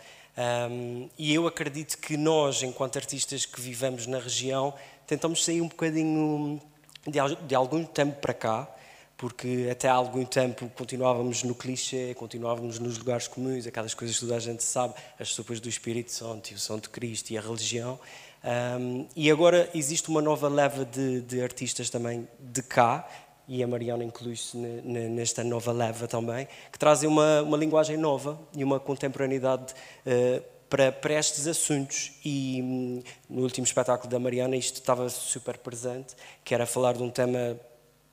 Um, 0.72 1.10
e 1.18 1.34
eu 1.34 1.48
acredito 1.48 1.98
que 1.98 2.16
nós, 2.16 2.64
enquanto 2.64 2.96
artistas 2.96 3.46
que 3.46 3.60
vivemos 3.60 4.08
na 4.08 4.20
região, 4.20 4.74
tentamos 5.06 5.44
sair 5.44 5.60
um 5.60 5.68
bocadinho 5.68 6.62
de, 7.06 7.20
de 7.46 7.54
algum 7.54 7.84
tempo 7.84 8.22
para 8.22 8.34
cá, 8.34 8.74
porque 9.18 9.68
até 9.70 9.90
há 9.90 9.94
algum 9.94 10.24
tempo 10.24 10.72
continuávamos 10.74 11.44
no 11.44 11.54
clichê, 11.54 12.14
continuávamos 12.14 12.80
nos 12.80 12.98
lugares 12.98 13.28
comuns, 13.28 13.68
aquelas 13.68 13.94
coisas 13.94 14.16
que 14.16 14.22
toda 14.22 14.38
a 14.38 14.40
gente 14.40 14.64
sabe, 14.64 14.94
as 15.20 15.34
sopas 15.34 15.60
do 15.60 15.68
Espírito 15.68 16.14
Santo 16.14 16.52
e 16.52 16.54
o 16.56 16.60
Santo 16.60 16.90
Cristo 16.90 17.32
e 17.32 17.38
a 17.38 17.42
religião. 17.42 18.00
Um, 18.44 19.08
e 19.16 19.30
agora 19.30 19.70
existe 19.74 20.10
uma 20.10 20.22
nova 20.22 20.50
leva 20.50 20.84
de, 20.84 21.22
de, 21.22 21.42
artistas 21.42 21.90
também 21.90 22.28
de 22.40 22.64
cá, 22.64 23.08
e 23.48 23.62
a 23.62 23.68
Mariana 23.68 24.04
inclui-se 24.04 24.56
nesta 24.58 25.44
nova 25.44 25.72
leva 25.72 26.08
também, 26.08 26.48
que 26.72 26.80
trazem 26.80 27.10
uma, 27.10 27.42
uma 27.42 27.58
linguagem 27.58 27.98
nova 27.98 28.40
e 28.56 28.64
uma 28.64 28.80
contemporaneidade 28.80 29.74
uh, 30.06 30.44
para, 30.70 30.92
para 30.92 31.14
estes 31.16 31.46
assuntos. 31.48 32.14
E 32.24 32.62
hum, 32.64 33.04
no 33.30 33.42
último 33.42 33.66
espetáculo 33.66 34.10
da 34.10 34.18
Mariana 34.18 34.56
isto 34.56 34.76
estava 34.76 35.10
super 35.10 35.58
presente, 35.58 36.16
que 36.46 36.54
era 36.54 36.66
falar 36.66 36.94
de 36.94 37.04
um 37.04 37.10
tema 37.10 37.60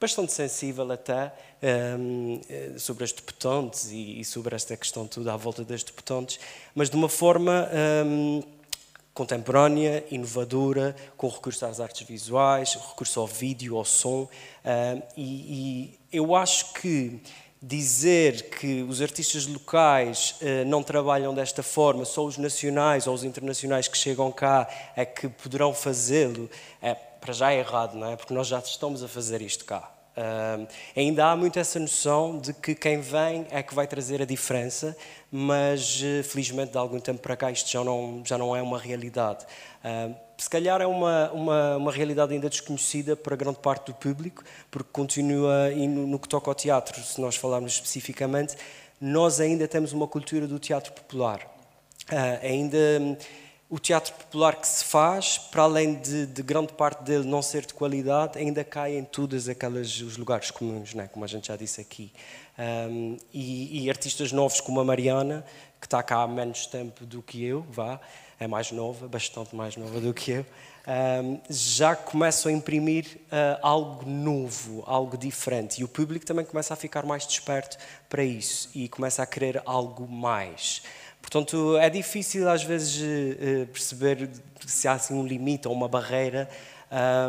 bastante 0.01 0.33
sensível 0.33 0.91
até, 0.93 1.33
um, 1.99 2.41
eh, 2.49 2.75
sobre 2.79 3.03
as 3.03 3.11
deputantes 3.11 3.91
e, 3.91 4.21
e, 4.21 4.25
sobre 4.25 4.55
esta 4.55 4.77
questão 4.77 5.09
toda 5.09 5.33
à 5.33 5.37
volta 5.37 5.65
das 5.65 5.83
deputantes, 5.83 6.39
mas 6.73 6.89
de 6.89 6.97
uma 6.97 7.09
forma 7.09 7.69
um, 8.07 8.41
contemporânea, 9.19 10.05
inovadora, 10.13 10.95
com 11.17 11.29
recurso 11.29 11.67
às 11.67 11.81
artes 11.81 12.07
visuais, 12.07 12.75
recurso 12.75 13.19
ao 13.19 13.27
vídeo, 13.27 13.77
ao 13.77 13.85
som. 13.85 14.23
Uh, 14.23 15.03
e, 15.17 15.23
e, 15.23 15.99
eu 16.13 16.37
acho 16.37 16.73
que 16.75 17.21
dizer 17.61 18.49
que 18.49 18.85
os 18.85 19.03
artistas 19.03 19.45
locais 19.49 20.37
uh, 20.41 20.65
não 20.65 20.85
trabalham 20.85 21.35
desta 21.35 21.65
forma, 21.65 22.05
só 22.05 22.25
os 22.25 22.39
nacionais 22.39 23.09
ou 23.09 23.15
os 23.15 23.25
internacionais 23.25 23.89
que 23.89 23.99
chegam 23.99 24.31
cá 24.31 24.69
é 24.95 25.05
que 25.05 25.29
poderão 25.29 25.75
fazê-lo, 25.75 26.49
é, 26.81 26.95
para 26.95 27.33
já 27.33 27.53
é 27.53 27.59
errado, 27.59 27.97
não 27.97 28.09
é? 28.09 28.15
Porque 28.15 28.33
nós 28.33 28.47
já 28.47 28.61
estamos 28.61 29.03
a 29.03 29.09
fazer 29.09 29.43
isto 29.43 29.65
cá. 29.65 29.98
Uh, 30.19 30.67
ainda 30.97 31.27
há 31.27 31.37
muito 31.37 31.61
essa 31.61 31.79
noção 31.79 32.39
de 32.39 32.53
que 32.53 32.75
quem 32.75 33.01
vem 33.01 33.47
é 33.51 33.63
que 33.63 33.73
vai 33.73 33.87
trazer 33.87 34.21
a 34.21 34.25
diferença, 34.25 34.97
mas 35.31 36.03
uh, 36.03 36.25
felizmente 36.25 36.73
de 36.73 36.79
algum 36.79 36.99
tempo 36.99 37.21
para 37.21 37.37
cá 37.37 37.53
isto 37.53 37.71
já 37.71 37.85
não, 37.85 38.21
já 38.25 38.37
não 38.37 38.57
é 38.57 38.61
uma 38.61 38.81
realidade. 38.81 39.47
Uh, 39.85 40.13
se 40.37 40.51
calhar 40.51 40.81
é 40.81 40.87
uma, 40.87 41.31
uma, 41.31 41.77
uma, 41.77 41.93
realidade 41.93 42.33
ainda 42.33 42.49
desconhecida 42.49 43.15
para 43.15 43.37
grande 43.37 43.59
parte 43.61 43.87
do 43.87 43.95
público, 43.95 44.43
porque 44.73 44.89
continua, 44.93 45.71
e 45.73 45.87
no, 45.87 46.05
no 46.05 46.19
que 46.19 46.29
toca 46.29 46.51
ao 46.51 46.55
teatro, 46.55 47.01
se 47.01 47.21
nós 47.21 47.37
falarmos 47.37 47.75
especificamente, 47.75 48.57
nós 49.01 49.39
ainda 49.39 49.69
temos 49.69 49.93
uma 49.93 50.09
cultura 50.09 50.49
do 50.49 50.59
teatro 50.59 50.93
popular. 50.93 51.47
Ah, 52.11 52.41
ainda 52.43 53.17
o 53.71 53.79
teatro 53.79 54.15
popular 54.15 54.57
que 54.57 54.67
se 54.67 54.83
faz, 54.85 55.37
para 55.37 55.65
além 55.65 55.97
de, 55.97 56.27
de, 56.27 56.43
grande 56.43 56.73
parte 56.73 57.03
dele 57.03 57.25
não 57.25 57.43
ser 57.43 57.67
de 57.67 57.75
qualidade, 57.75 58.39
ainda 58.39 58.65
cai 58.65 58.97
em 58.97 59.05
todos 59.05 59.47
aqueles 59.49 60.01
os 60.01 60.17
lugares 60.17 60.51
comuns, 60.51 60.95
né? 60.95 61.09
como 61.13 61.25
a 61.25 61.29
gente 61.29 61.49
já 61.49 61.57
disse 61.57 61.81
aqui. 61.81 62.11
Um, 62.59 63.19
e, 63.33 63.85
e, 63.85 63.91
artistas 63.91 64.33
novos 64.33 64.61
como 64.61 64.81
a 64.81 64.85
Mariana, 64.85 65.45
que 65.79 65.87
está 65.87 66.03
cá 66.03 66.23
há 66.23 66.27
menos 66.27 66.67
tempo 66.67 67.05
do 67.05 67.23
que 67.23 67.45
eu, 67.45 67.65
vá, 67.71 68.01
é 68.41 68.47
mais 68.47 68.73
nova, 68.73 69.07
bastante 69.07 69.55
mais 69.55 69.77
nova 69.77 70.01
do 70.01 70.15
que 70.15 70.31
eu, 70.31 70.47
um, 71.23 71.39
já 71.51 71.95
começam 71.95 72.51
a 72.51 72.55
imprimir 72.55 73.21
uh, 73.27 73.59
algo 73.61 74.09
novo, 74.09 74.83
algo 74.87 75.19
diferente. 75.19 75.83
E 75.83 75.85
o 75.85 75.89
público 75.89 76.25
também 76.25 76.45
começa 76.45 76.73
a 76.73 76.77
ficar 76.77 77.05
mais 77.05 77.27
desperto 77.27 77.77
para 78.09 78.25
isso 78.25 78.71
e 78.75 78.89
começa 78.89 79.23
a 79.23 79.27
querer 79.27 79.61
algo 79.67 80.09
mais. 80.09 80.83
Portanto, 81.21 81.77
é 81.79 81.91
difícil 81.91 82.49
às 82.49 82.63
vezes 82.63 83.03
eh, 83.41 83.67
perceber 83.67 84.31
se 84.67 84.89
há 84.89 84.93
assim 84.93 85.15
um 85.15 85.27
limite 85.27 85.69
ou 85.69 85.75
uma 85.75 85.89
barreira, 85.89 86.49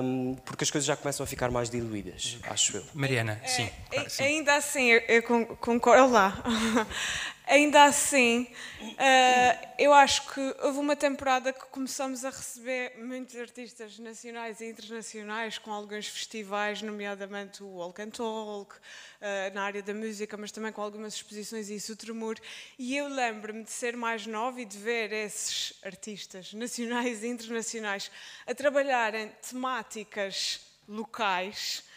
um, 0.02 0.36
porque 0.46 0.64
as 0.64 0.72
coisas 0.72 0.86
já 0.86 0.96
começam 0.96 1.24
a 1.24 1.28
ficar 1.28 1.52
mais 1.52 1.70
diluídas, 1.70 2.38
acho 2.50 2.78
eu. 2.78 2.84
Mariana, 2.94 3.42
sim. 3.46 3.70
É, 3.92 4.08
sim. 4.08 4.24
Ainda 4.24 4.56
assim, 4.56 4.88
eu 4.88 5.22
concordo. 5.58 6.04
Olá. 6.04 6.42
Ainda 7.50 7.86
assim, 7.86 8.44
uh, 8.80 9.68
eu 9.80 9.92
acho 9.92 10.32
que 10.32 10.56
houve 10.62 10.78
uma 10.78 10.96
temporada 10.96 11.52
que 11.52 11.66
começamos 11.66 12.24
a 12.24 12.30
receber 12.30 12.94
muitos 13.00 13.36
artistas 13.36 13.98
nacionais 13.98 14.62
e 14.62 14.70
internacionais 14.70 15.58
com 15.58 15.74
alguns 15.74 16.08
festivais, 16.08 16.84
nomeadamente 16.84 17.64
o 17.64 17.78
Walk 17.78 18.00
and 18.04 18.12
Talk, 18.12 18.76
uh, 18.76 18.80
na 19.56 19.64
área 19.64 19.82
da 19.82 19.96
música, 19.96 20.38
mas 20.38 20.52
também 20.52 20.72
com 20.72 20.84
algumas 20.84 21.16
exposições 21.16 21.72
e 21.72 21.78
isso, 21.78 21.94
o 21.94 21.96
Tremor. 21.96 22.36
E 22.78 22.96
eu 22.96 23.08
lembro-me 23.08 23.64
de 23.64 23.72
ser 23.72 23.98
mais 23.98 24.28
nova 24.28 24.62
e 24.62 24.66
de 24.66 24.78
ver 24.78 25.12
esses 25.12 25.74
artistas 25.84 26.54
nacionais 26.54 27.24
e 27.24 27.28
internacionais 27.30 28.12
a 28.46 28.54
trabalhar 28.54 29.16
em 29.16 29.28
temáticas 29.42 30.62
locais 30.88 31.89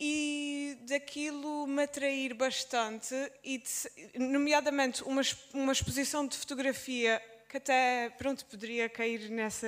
e 0.00 0.78
daquilo 0.82 1.66
me 1.66 1.82
atrair 1.82 2.34
bastante, 2.34 3.14
e 3.42 3.58
de, 3.58 4.18
nomeadamente 4.18 5.02
uma, 5.02 5.22
uma 5.52 5.72
exposição 5.72 6.26
de 6.26 6.36
fotografia 6.36 7.20
que 7.48 7.56
até 7.56 8.10
pronto 8.10 8.44
poderia 8.44 8.88
cair 8.88 9.30
nessa, 9.30 9.66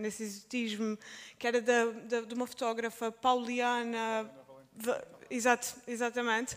nesse 0.00 0.24
exotismo, 0.24 0.98
que 1.38 1.46
era 1.46 1.62
da, 1.62 1.86
da, 1.86 2.20
de 2.22 2.34
uma 2.34 2.46
fotógrafa 2.46 3.12
pauliana, 3.12 4.28
exato, 5.30 5.76
exatamente, 5.86 6.56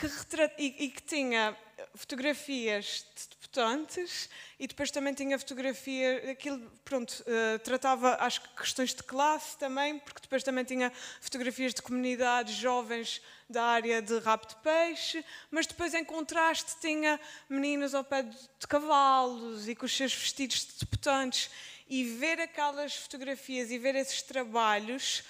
que 0.00 0.06
retrat, 0.06 0.54
e, 0.58 0.84
e 0.84 0.88
que 0.88 1.02
tinha 1.02 1.54
fotografias 1.94 3.04
de 3.14 3.28
debutantes 3.36 4.30
e 4.58 4.66
depois 4.66 4.90
também 4.90 5.12
tinha 5.12 5.38
fotografia, 5.38 6.30
aquilo, 6.30 6.58
pronto, 6.84 7.22
uh, 7.22 7.58
tratava 7.58 8.16
que 8.16 8.62
questões 8.62 8.94
de 8.94 9.02
classe 9.02 9.58
também, 9.58 9.98
porque 9.98 10.22
depois 10.22 10.42
também 10.42 10.64
tinha 10.64 10.90
fotografias 11.20 11.74
de 11.74 11.82
comunidades 11.82 12.54
jovens 12.54 13.20
da 13.48 13.62
área 13.62 14.00
de 14.00 14.18
rap 14.20 14.48
de 14.48 14.56
peixe, 14.56 15.22
mas 15.50 15.66
depois 15.66 15.92
em 15.92 16.04
contraste 16.04 16.80
tinha 16.80 17.20
meninas 17.48 17.94
ao 17.94 18.04
pé 18.04 18.22
de, 18.22 18.66
cavalos 18.66 19.68
e 19.68 19.74
com 19.74 19.84
os 19.84 19.94
seus 19.94 20.14
vestidos 20.14 20.66
de 20.66 20.78
debutantes 20.80 21.50
e 21.88 22.04
ver 22.04 22.40
aquelas 22.40 22.94
fotografias 22.94 23.70
e 23.70 23.76
ver 23.76 23.96
esses 23.96 24.22
trabalhos 24.22 25.24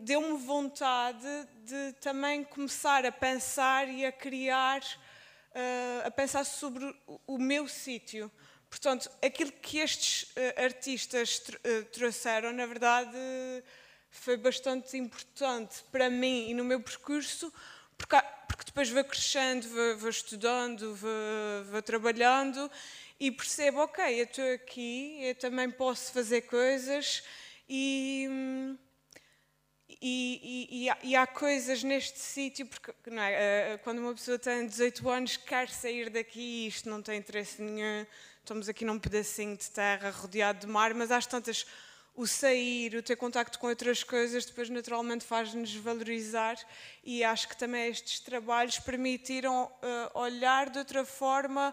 deu-me 0.00 0.38
vontade 0.38 1.28
de 1.64 1.92
também 2.00 2.42
começar 2.44 3.04
a 3.04 3.12
pensar 3.12 3.88
e 3.88 4.04
a 4.04 4.12
criar, 4.12 4.80
uh, 4.80 6.06
a 6.06 6.10
pensar 6.10 6.44
sobre 6.44 6.84
o, 7.06 7.20
o 7.26 7.38
meu 7.38 7.68
sítio. 7.68 8.30
Portanto, 8.68 9.10
aquilo 9.22 9.52
que 9.52 9.78
estes 9.78 10.22
uh, 10.30 10.64
artistas 10.64 11.40
tr 11.40 11.54
uh, 11.56 11.84
trouxeram, 11.86 12.52
na 12.52 12.66
verdade, 12.66 13.16
foi 14.10 14.36
bastante 14.36 14.96
importante 14.96 15.84
para 15.92 16.08
mim 16.08 16.50
e 16.50 16.54
no 16.54 16.64
meu 16.64 16.80
percurso, 16.80 17.52
porque, 17.96 18.16
porque 18.48 18.64
depois 18.64 18.88
vou 18.88 19.04
crescendo, 19.04 19.68
vou, 19.68 19.98
vou 19.98 20.10
estudando, 20.10 20.94
vou, 20.94 21.64
vou 21.70 21.82
trabalhando 21.82 22.70
e 23.18 23.30
percebo, 23.30 23.80
ok, 23.80 24.20
eu 24.20 24.24
estou 24.24 24.54
aqui, 24.54 25.18
eu 25.22 25.34
também 25.34 25.70
posso 25.70 26.12
fazer 26.12 26.42
coisas 26.42 27.22
e, 27.72 28.76
e, 30.02 30.88
e, 30.88 31.10
e, 31.10 31.14
há, 31.14 31.24
coisas 31.24 31.84
neste 31.84 32.18
sítio, 32.18 32.66
porque 32.66 32.90
é, 33.10 33.74
eh, 33.74 33.78
quando 33.84 34.00
uma 34.00 34.12
pessoa 34.12 34.36
tem 34.40 34.66
18 34.66 35.08
anos 35.08 35.36
quer 35.36 35.68
sair 35.68 36.10
daqui, 36.10 36.66
isto 36.66 36.90
não 36.90 37.00
tem 37.00 37.20
interesse 37.20 37.62
nenhum, 37.62 38.04
estamos 38.40 38.68
aqui 38.68 38.84
num 38.84 38.98
pedacinho 38.98 39.56
de 39.56 39.70
terra 39.70 40.10
rodeado 40.10 40.66
de 40.66 40.66
mar, 40.66 40.92
mas 40.94 41.12
às 41.12 41.26
tantas 41.26 41.64
o 42.16 42.26
sair, 42.26 42.96
o 42.96 43.04
ter 43.04 43.14
contacto 43.14 43.56
com 43.56 43.68
outras 43.68 44.02
coisas, 44.02 44.44
depois 44.44 44.68
naturalmente 44.68 45.24
faz-nos 45.24 45.72
valorizar 45.76 46.56
e 47.04 47.22
acho 47.22 47.48
que 47.48 47.56
também 47.56 47.88
estes 47.88 48.18
trabalhos 48.18 48.80
permitiram 48.80 49.66
uh, 49.66 50.18
olhar 50.18 50.70
de 50.70 50.78
outra 50.80 51.04
forma 51.04 51.72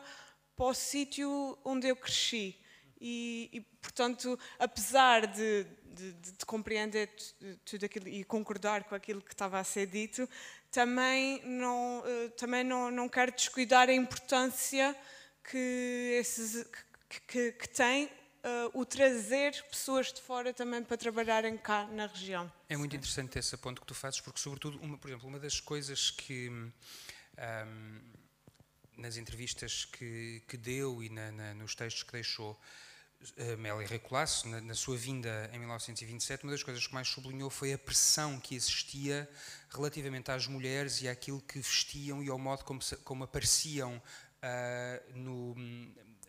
para 0.56 0.66
o 0.68 0.76
sítio 0.76 1.58
onde 1.66 1.88
eu 1.88 1.96
cresci. 1.96 2.56
E, 3.00 3.50
e, 3.54 3.62
portanto, 3.82 4.40
apesar 4.58 5.28
de, 5.28 5.66
de, 5.86 6.14
de, 6.14 6.46
compreender 6.46 7.10
tudo 7.64 7.86
aquilo 7.86 8.08
e 8.08 8.24
concordar 8.24 8.84
com 8.86 8.96
aquilo 8.96 9.22
que 9.22 9.34
estava 9.34 9.60
a 9.60 9.64
ser 9.64 9.88
dito, 9.88 10.28
também 10.72 11.42
não, 11.44 12.00
uh, 12.00 12.30
também 12.32 12.64
não, 12.64 12.90
não 12.90 13.08
quero 13.08 13.32
descuidar 13.32 13.90
a 13.90 13.94
importância 13.94 14.96
que, 15.44 16.18
esses, 16.20 16.66
que, 17.10 17.22
que, 17.22 17.52
que 17.52 17.70
tem 17.70 18.06
uh, 18.06 18.80
o 18.80 18.86
trazer 18.86 19.64
pessoas 19.70 20.12
de 20.12 20.22
fora 20.22 20.54
também 20.54 20.84
para 20.84 20.98
trabalharem 20.98 21.58
cá 21.58 21.86
na 21.86 22.08
região. 22.08 22.52
É 22.68 22.76
muito 22.76 22.96
interessante 22.96 23.38
esse 23.38 23.56
ponto 23.58 23.82
que 23.82 23.88
tu 23.88 23.96
fazes, 23.96 24.20
porque, 24.20 24.40
sobretudo, 24.40 24.80
uma, 24.80 24.98
por 24.98 25.10
exemplo, 25.10 25.28
uma 25.28 25.40
das 25.40 25.60
coisas 25.60 26.10
que. 26.10 26.50
Um, 26.50 28.18
nas 28.98 29.16
entrevistas 29.16 29.86
que, 29.86 30.42
que 30.48 30.58
deu 30.58 31.04
e 31.04 31.10
na, 31.10 31.32
na, 31.32 31.54
nos 31.54 31.76
textos 31.76 32.04
que 32.04 32.12
deixou, 32.12 32.60
Amélia 33.54 33.88
Recolasso, 33.88 34.48
na, 34.48 34.62
na, 34.62 34.74
sua 34.76 34.96
vinda 34.96 35.50
em 35.52 35.60
1927, 35.60 36.44
uma 36.44 36.52
das 36.52 36.64
coisas 36.64 36.86
que 36.86 36.94
mais 36.94 37.08
sublinhou 37.08 37.50
foi 37.50 37.74
a 37.74 37.78
pressão 37.78 38.40
que 38.40 38.56
existia 38.56 39.30
relativamente 39.70 40.32
às 40.32 40.48
mulheres 40.48 41.02
e 41.02 41.10
àquilo 41.10 41.42
que 41.42 41.60
vestiam 41.60 42.22
e 42.24 42.30
ao 42.30 42.38
modo 42.38 42.64
como, 42.64 42.80
como 43.04 43.24
apareciam 43.24 43.98
uh, 43.98 45.18
no, 45.18 45.56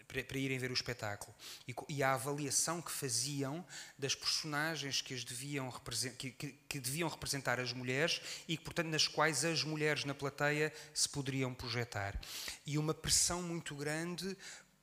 para, 0.08 0.24
para, 0.24 0.38
irem 0.38 0.58
ver 0.58 0.70
o 0.70 0.74
espetáculo. 0.74 1.34
E, 1.68 1.74
e, 1.88 2.02
a 2.02 2.14
avaliação 2.14 2.80
que 2.80 2.90
faziam 2.90 3.64
das 3.98 4.14
personagens 4.14 5.02
que, 5.02 5.12
as 5.12 5.22
deviam, 5.22 5.70
que, 6.16 6.30
que, 6.30 6.52
que 6.68 6.80
deviam 6.80 7.08
representar 7.08 7.60
as 7.60 7.72
mulheres 7.72 8.20
e, 8.48 8.56
portanto, 8.56 8.88
nas 8.88 9.06
quais 9.06 9.44
as 9.44 9.62
mulheres 9.62 10.04
na 10.04 10.14
plateia 10.14 10.72
se 10.94 11.08
poderiam 11.08 11.52
projetar. 11.52 12.18
E 12.66 12.78
uma 12.78 12.94
pressão 12.94 13.42
muito 13.42 13.74
grande 13.74 14.36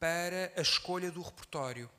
para 0.05 0.53
a 0.55 0.61
escolha 0.61 1.09
do 1.09 1.19
repertório. 1.19 1.89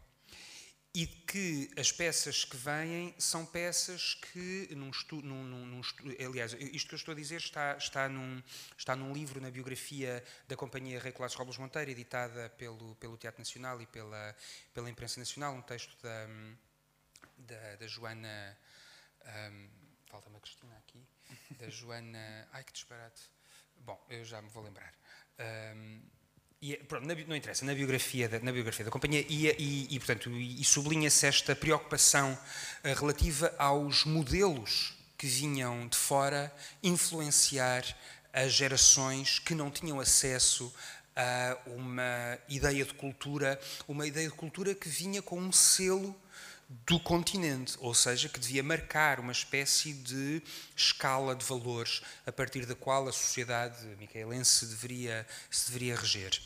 E 0.95 1.09
que 1.09 1.69
as 1.77 1.91
peças 1.91 2.45
que 2.45 2.57
vêm 2.57 3.13
são 3.19 3.45
peças 3.45 4.15
que, 4.15 4.69
num 4.77 4.91
estudo, 4.91 5.27
num, 5.27 5.43
num, 5.45 5.81
aliás, 6.25 6.53
isto 6.53 6.89
que 6.89 6.95
eu 6.95 6.99
estou 6.99 7.13
a 7.13 7.17
dizer 7.17 7.39
está, 7.39 7.77
está, 7.77 8.09
num, 8.09 8.41
está 8.79 8.95
num 8.95 9.13
livro 9.13 9.41
na 9.41 9.51
biografia 9.51 10.25
da 10.47 10.57
Companhia 10.57 11.01
Rei 11.01 11.11
Colasso 11.11 11.37
Robles 11.37 11.59
Monteiro, 11.59 11.91
editada 11.91 12.49
pelo, 12.51 12.95
pelo 12.95 13.17
Teatro 13.17 13.41
Nacional 13.41 13.83
e 13.83 13.87
pela, 13.87 14.37
pela 14.73 14.89
Imprensa 14.89 15.19
Nacional, 15.19 15.53
um 15.53 15.63
texto 15.63 15.95
da, 16.01 16.29
da, 17.39 17.77
da 17.77 17.87
Joana. 17.89 18.57
Um, 19.51 19.69
Falta-me 20.07 20.37
a 20.37 20.41
Cristina 20.41 20.77
aqui. 20.79 21.05
Da 21.59 21.69
Joana. 21.69 22.49
Ai 22.53 22.63
que 22.63 22.73
disparate. 22.73 23.23
Bom, 23.79 24.01
eu 24.09 24.25
já 24.25 24.41
me 24.41 24.49
vou 24.49 24.63
lembrar. 24.63 24.95
Um, 25.75 26.16
e, 26.61 26.77
pronto, 26.77 27.07
não 27.07 27.37
interessa, 27.37 27.65
na 27.65 27.75
biografia 27.75 28.29
da, 28.29 28.41
na 28.41 28.51
biografia 28.51 28.85
da 28.85 28.91
companhia, 28.91 29.25
e, 29.29 29.47
e, 29.59 29.95
e 29.95 29.99
portanto, 29.99 30.31
e, 30.31 30.65
sublinha-se 30.65 31.27
esta 31.27 31.55
preocupação 31.55 32.33
uh, 32.33 32.99
relativa 32.99 33.55
aos 33.59 34.05
modelos 34.05 34.95
que 35.19 35.27
vinham 35.27 35.87
de 35.89 35.97
fora 35.97 36.55
influenciar 36.83 37.85
as 38.33 38.53
gerações 38.53 39.39
que 39.39 39.55
não 39.55 39.71
tinham 39.71 40.01
acesso 40.01 40.73
a 41.15 41.57
uma 41.67 42.39
ideia 42.49 42.85
de 42.85 42.93
cultura, 42.93 43.59
uma 43.89 44.07
ideia 44.07 44.29
de 44.29 44.35
cultura 44.35 44.75
que 44.75 44.89
vinha 44.89 45.23
com 45.23 45.39
um 45.39 45.51
selo 45.51 46.15
do 46.69 46.99
continente, 46.99 47.77
ou 47.79 47.95
seja, 47.95 48.29
que 48.29 48.41
devia 48.41 48.63
marcar 48.63 49.21
uma 49.21 49.31
espécie 49.31 49.93
de 49.93 50.43
escala 50.75 51.35
de 51.35 51.45
valores 51.45 52.03
a 52.27 52.33
partir 52.33 52.67
da 52.67 52.75
qual 52.75 53.07
a 53.07 53.13
sociedade 53.13 53.87
micaelense 54.01 54.67
deveria, 54.67 55.25
se 55.49 55.67
deveria 55.67 55.95
reger. 55.95 56.41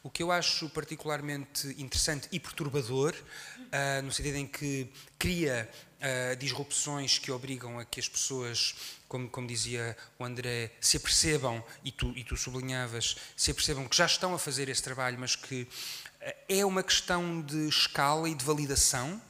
O 0.00 0.10
que 0.10 0.22
eu 0.22 0.30
acho 0.30 0.68
particularmente 0.70 1.66
interessante 1.76 2.28
e 2.30 2.38
perturbador, 2.38 3.14
uh, 3.14 4.02
no 4.02 4.12
sentido 4.12 4.36
em 4.36 4.46
que 4.46 4.88
cria 5.18 5.68
uh, 5.98 6.36
disrupções 6.36 7.18
que 7.18 7.32
obrigam 7.32 7.80
a 7.80 7.84
que 7.84 7.98
as 7.98 8.08
pessoas, 8.08 8.76
como, 9.08 9.28
como 9.28 9.48
dizia 9.48 9.96
o 10.18 10.24
André, 10.24 10.70
se 10.80 10.98
apercebam, 10.98 11.64
e 11.82 11.90
tu, 11.90 12.12
e 12.16 12.22
tu 12.22 12.36
sublinhavas, 12.36 13.16
se 13.36 13.50
apercebam 13.50 13.88
que 13.88 13.96
já 13.96 14.06
estão 14.06 14.34
a 14.34 14.38
fazer 14.38 14.68
esse 14.68 14.82
trabalho, 14.82 15.18
mas 15.18 15.34
que 15.34 15.62
uh, 15.62 16.34
é 16.48 16.64
uma 16.64 16.82
questão 16.84 17.42
de 17.42 17.66
escala 17.66 18.28
e 18.28 18.36
de 18.36 18.44
validação, 18.44 19.20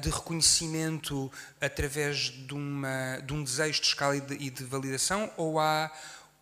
de 0.00 0.10
reconhecimento 0.10 1.30
através 1.60 2.30
de, 2.30 2.54
uma, 2.54 3.20
de 3.24 3.32
um 3.32 3.42
desejo 3.42 3.80
de 3.80 3.86
escala 3.88 4.16
e 4.16 4.20
de, 4.20 4.34
e 4.34 4.50
de 4.50 4.64
validação, 4.64 5.30
ou 5.36 5.58
há 5.58 5.90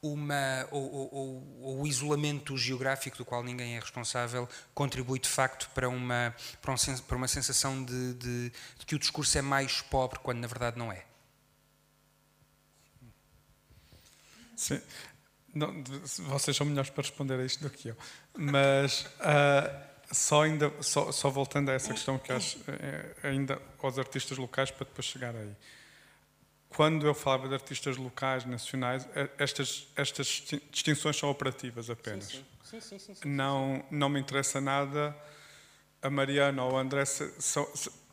uma, 0.02 0.68
ou, 0.70 0.92
ou, 0.92 1.58
ou, 1.60 1.82
o 1.82 1.86
isolamento 1.86 2.56
geográfico 2.56 3.16
do 3.16 3.24
qual 3.24 3.42
ninguém 3.42 3.76
é 3.76 3.80
responsável 3.80 4.48
contribui 4.74 5.18
de 5.18 5.28
facto 5.28 5.68
para 5.74 5.88
uma, 5.88 6.34
para, 6.62 6.72
um, 6.72 6.98
para 7.06 7.16
uma 7.16 7.28
sensação 7.28 7.82
de, 7.84 8.14
de, 8.14 8.50
de, 8.78 8.86
que 8.86 8.94
o 8.94 8.98
discurso 8.98 9.36
é 9.36 9.42
mais 9.42 9.80
pobre 9.82 10.18
quando 10.20 10.38
na 10.38 10.46
verdade 10.46 10.78
não 10.78 10.92
é. 10.92 11.04
Sim. 14.56 14.80
Não, 15.54 15.82
vocês 16.28 16.56
são 16.56 16.66
melhores 16.66 16.90
para 16.90 17.02
responder 17.02 17.40
a 17.40 17.44
isto 17.44 17.62
do 17.62 17.70
que 17.70 17.88
eu. 17.88 17.96
Mas 18.36 19.02
uh, 19.02 19.87
só, 20.10 20.42
ainda, 20.42 20.72
só, 20.80 21.12
só, 21.12 21.30
voltando 21.30 21.70
a 21.70 21.74
essa 21.74 21.92
questão 21.92 22.18
que 22.18 22.32
acho 22.32 22.58
é, 22.68 23.28
ainda 23.28 23.60
aos 23.82 23.98
artistas 23.98 24.38
locais 24.38 24.70
para 24.70 24.84
depois 24.86 25.06
chegar 25.06 25.34
aí 25.34 25.54
quando 26.68 27.06
eu 27.06 27.14
falava 27.14 27.48
de 27.48 27.54
artistas 27.54 27.96
locais, 27.96 28.44
nacionais, 28.44 29.08
é, 29.14 29.28
estas, 29.38 29.88
estas 29.96 30.44
distinções 30.70 31.16
são 31.16 31.30
operativas 31.30 31.88
apenas. 31.88 32.26
Sim, 32.26 32.44
sim. 32.62 32.80
Sim, 32.80 32.98
sim, 32.98 33.14
sim 33.14 33.28
não, 33.28 33.82
não 33.90 34.10
me 34.10 34.20
interessa 34.20 34.60
nada 34.60 35.16
a 36.02 36.10
Mariana 36.10 36.62
ou 36.62 36.76
a 36.76 36.80
André. 36.80 37.02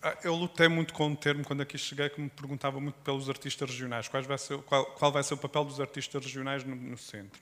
Ah, 0.02 0.18
eu 0.24 0.34
lutei 0.34 0.68
muito 0.68 0.94
com 0.94 1.08
um 1.08 1.16
termo 1.16 1.44
quando 1.44 1.62
aqui 1.62 1.78
cheguei 1.78 2.10
que 2.10 2.22
me 2.22 2.30
perguntava 2.30 2.80
muito 2.80 2.96
pelos 3.02 3.30
artistas 3.30 3.70
regionais. 3.70 4.08
Qual 4.08 4.24
vai 4.24 4.38
ser, 4.38 4.58
qual, 4.60 4.86
qual 4.86 5.12
vai 5.12 5.24
ser 5.24 5.34
o 5.34 5.38
papel 5.38 5.66
dos 5.66 5.82
artistas 5.82 6.24
regionais 6.24 6.64
no, 6.64 6.76
no 6.76 6.98
centro? 6.98 7.42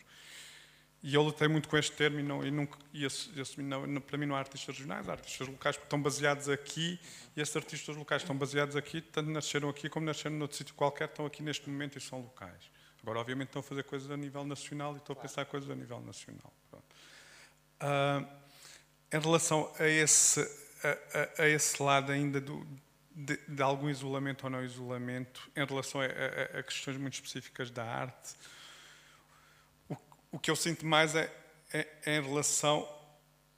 E 1.04 1.14
eu 1.14 1.22
lutei 1.22 1.50
muito 1.50 1.68
com 1.68 1.78
este 1.78 1.92
termo 1.92 2.18
e, 2.18 2.24
não, 2.24 2.46
e, 2.46 2.50
nunca, 2.50 2.80
e 2.94 3.06
assumi, 3.06 3.62
não, 3.62 4.00
para 4.00 4.18
mim 4.18 4.26
não 4.26 4.38
há 4.38 4.40
artistas 4.40 4.78
regionais, 4.78 5.10
há 5.10 5.12
artistas 5.12 5.46
locais 5.50 5.76
que 5.76 5.84
estão 5.84 6.02
baseados 6.02 6.48
aqui 6.48 6.98
e 7.36 7.42
esses 7.42 7.54
artistas 7.54 7.98
locais 7.98 8.22
estão 8.22 8.38
baseados 8.38 8.78
aqui, 8.78 9.02
tanto 9.02 9.30
nasceram 9.30 9.68
aqui 9.68 9.90
como 9.90 10.06
nasceram 10.06 10.38
noutro 10.38 10.56
sítio 10.56 10.74
qualquer, 10.76 11.10
estão 11.10 11.26
aqui 11.26 11.44
neste 11.44 11.70
momento 11.70 11.98
e 11.98 12.02
são 12.02 12.22
locais. 12.22 12.72
Agora, 13.02 13.20
obviamente, 13.20 13.50
estão 13.50 13.60
a 13.60 13.64
fazer 13.64 13.84
coisas 13.84 14.10
a 14.10 14.16
nível 14.16 14.46
nacional 14.46 14.94
e 14.94 14.98
estou 14.98 15.14
a 15.14 15.18
pensar 15.18 15.46
coisas 15.46 15.70
a 15.70 15.76
nível 15.76 16.00
nacional. 16.00 16.54
Uh, 16.72 18.26
em 19.12 19.20
relação 19.20 19.70
a 19.78 19.86
esse, 19.86 20.40
a, 20.82 21.42
a, 21.42 21.44
a 21.44 21.50
esse 21.50 21.84
lado 21.84 22.14
ainda 22.14 22.40
do, 22.40 22.66
de, 23.14 23.38
de, 23.46 23.62
algum 23.62 23.90
isolamento 23.90 24.46
ou 24.46 24.50
não 24.50 24.64
isolamento, 24.64 25.52
em 25.54 25.66
relação 25.66 26.00
a, 26.00 26.06
a 26.60 26.64
questões 26.64 26.96
muito 26.96 27.16
específicas 27.16 27.70
da 27.70 27.84
arte, 27.84 28.36
o 30.34 30.40
que 30.40 30.50
eu 30.50 30.56
sinto 30.56 30.84
mais 30.84 31.14
é, 31.14 31.32
é, 31.72 31.88
é, 32.06 32.18
em 32.18 32.22
relação 32.24 32.90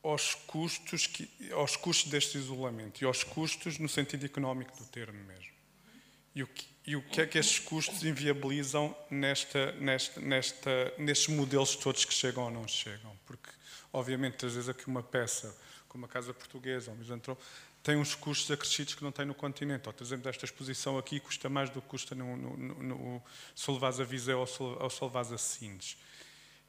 aos 0.03 0.35
custos, 0.35 1.07
que, 1.07 1.29
aos 1.53 1.77
custos 1.77 2.11
deste 2.11 2.37
isolamento 2.37 3.01
e 3.01 3.05
aos 3.05 3.23
custos 3.23 3.79
no 3.79 3.87
sentido 3.87 4.25
económico 4.25 4.77
do 4.77 4.83
termo 4.83 5.17
mesmo. 5.23 5.55
E 6.35 6.43
o 6.43 6.47
que, 6.47 6.67
e 6.85 6.95
o 6.97 7.01
que 7.01 7.21
é 7.21 7.25
que 7.25 7.37
estes 7.37 7.59
custos 7.59 8.03
inviabilizam 8.03 8.95
nesta, 9.09 9.71
nesta, 9.73 10.19
nesta, 10.19 10.93
nestes 10.97 11.33
modelos 11.33 11.77
todos 11.77 12.03
que 12.03 12.13
chegam 12.13 12.43
ou 12.43 12.51
não 12.51 12.67
chegam? 12.67 13.17
Porque, 13.25 13.49
obviamente, 13.93 14.45
às 14.45 14.53
vezes 14.53 14.67
aqui 14.67 14.85
uma 14.85 15.01
peça, 15.01 15.57
como 15.87 16.05
a 16.05 16.09
Casa 16.09 16.33
Portuguesa 16.33 16.91
ou 16.91 16.97
o 16.97 16.99
Misantro, 16.99 17.37
tem 17.81 17.95
uns 17.95 18.13
custos 18.13 18.51
acrescidos 18.51 18.95
que 18.95 19.03
não 19.03 19.13
tem 19.13 19.25
no 19.25 19.33
continente. 19.33 19.87
Ou, 19.87 19.93
por 19.93 20.03
exemplo, 20.03 20.27
esta 20.27 20.43
exposição 20.43 20.97
aqui 20.97 21.21
custa 21.21 21.47
mais 21.47 21.69
do 21.69 21.81
que 21.81 21.87
custa 21.87 22.13
no, 22.13 22.35
no, 22.35 22.57
no, 22.57 22.83
no 22.83 23.23
se 23.55 23.71
a 23.71 24.03
Viseu 24.03 24.39
ou 24.39 24.89
se 24.89 25.03
levares 25.03 25.31
a 25.31 25.37
Sines. 25.37 25.95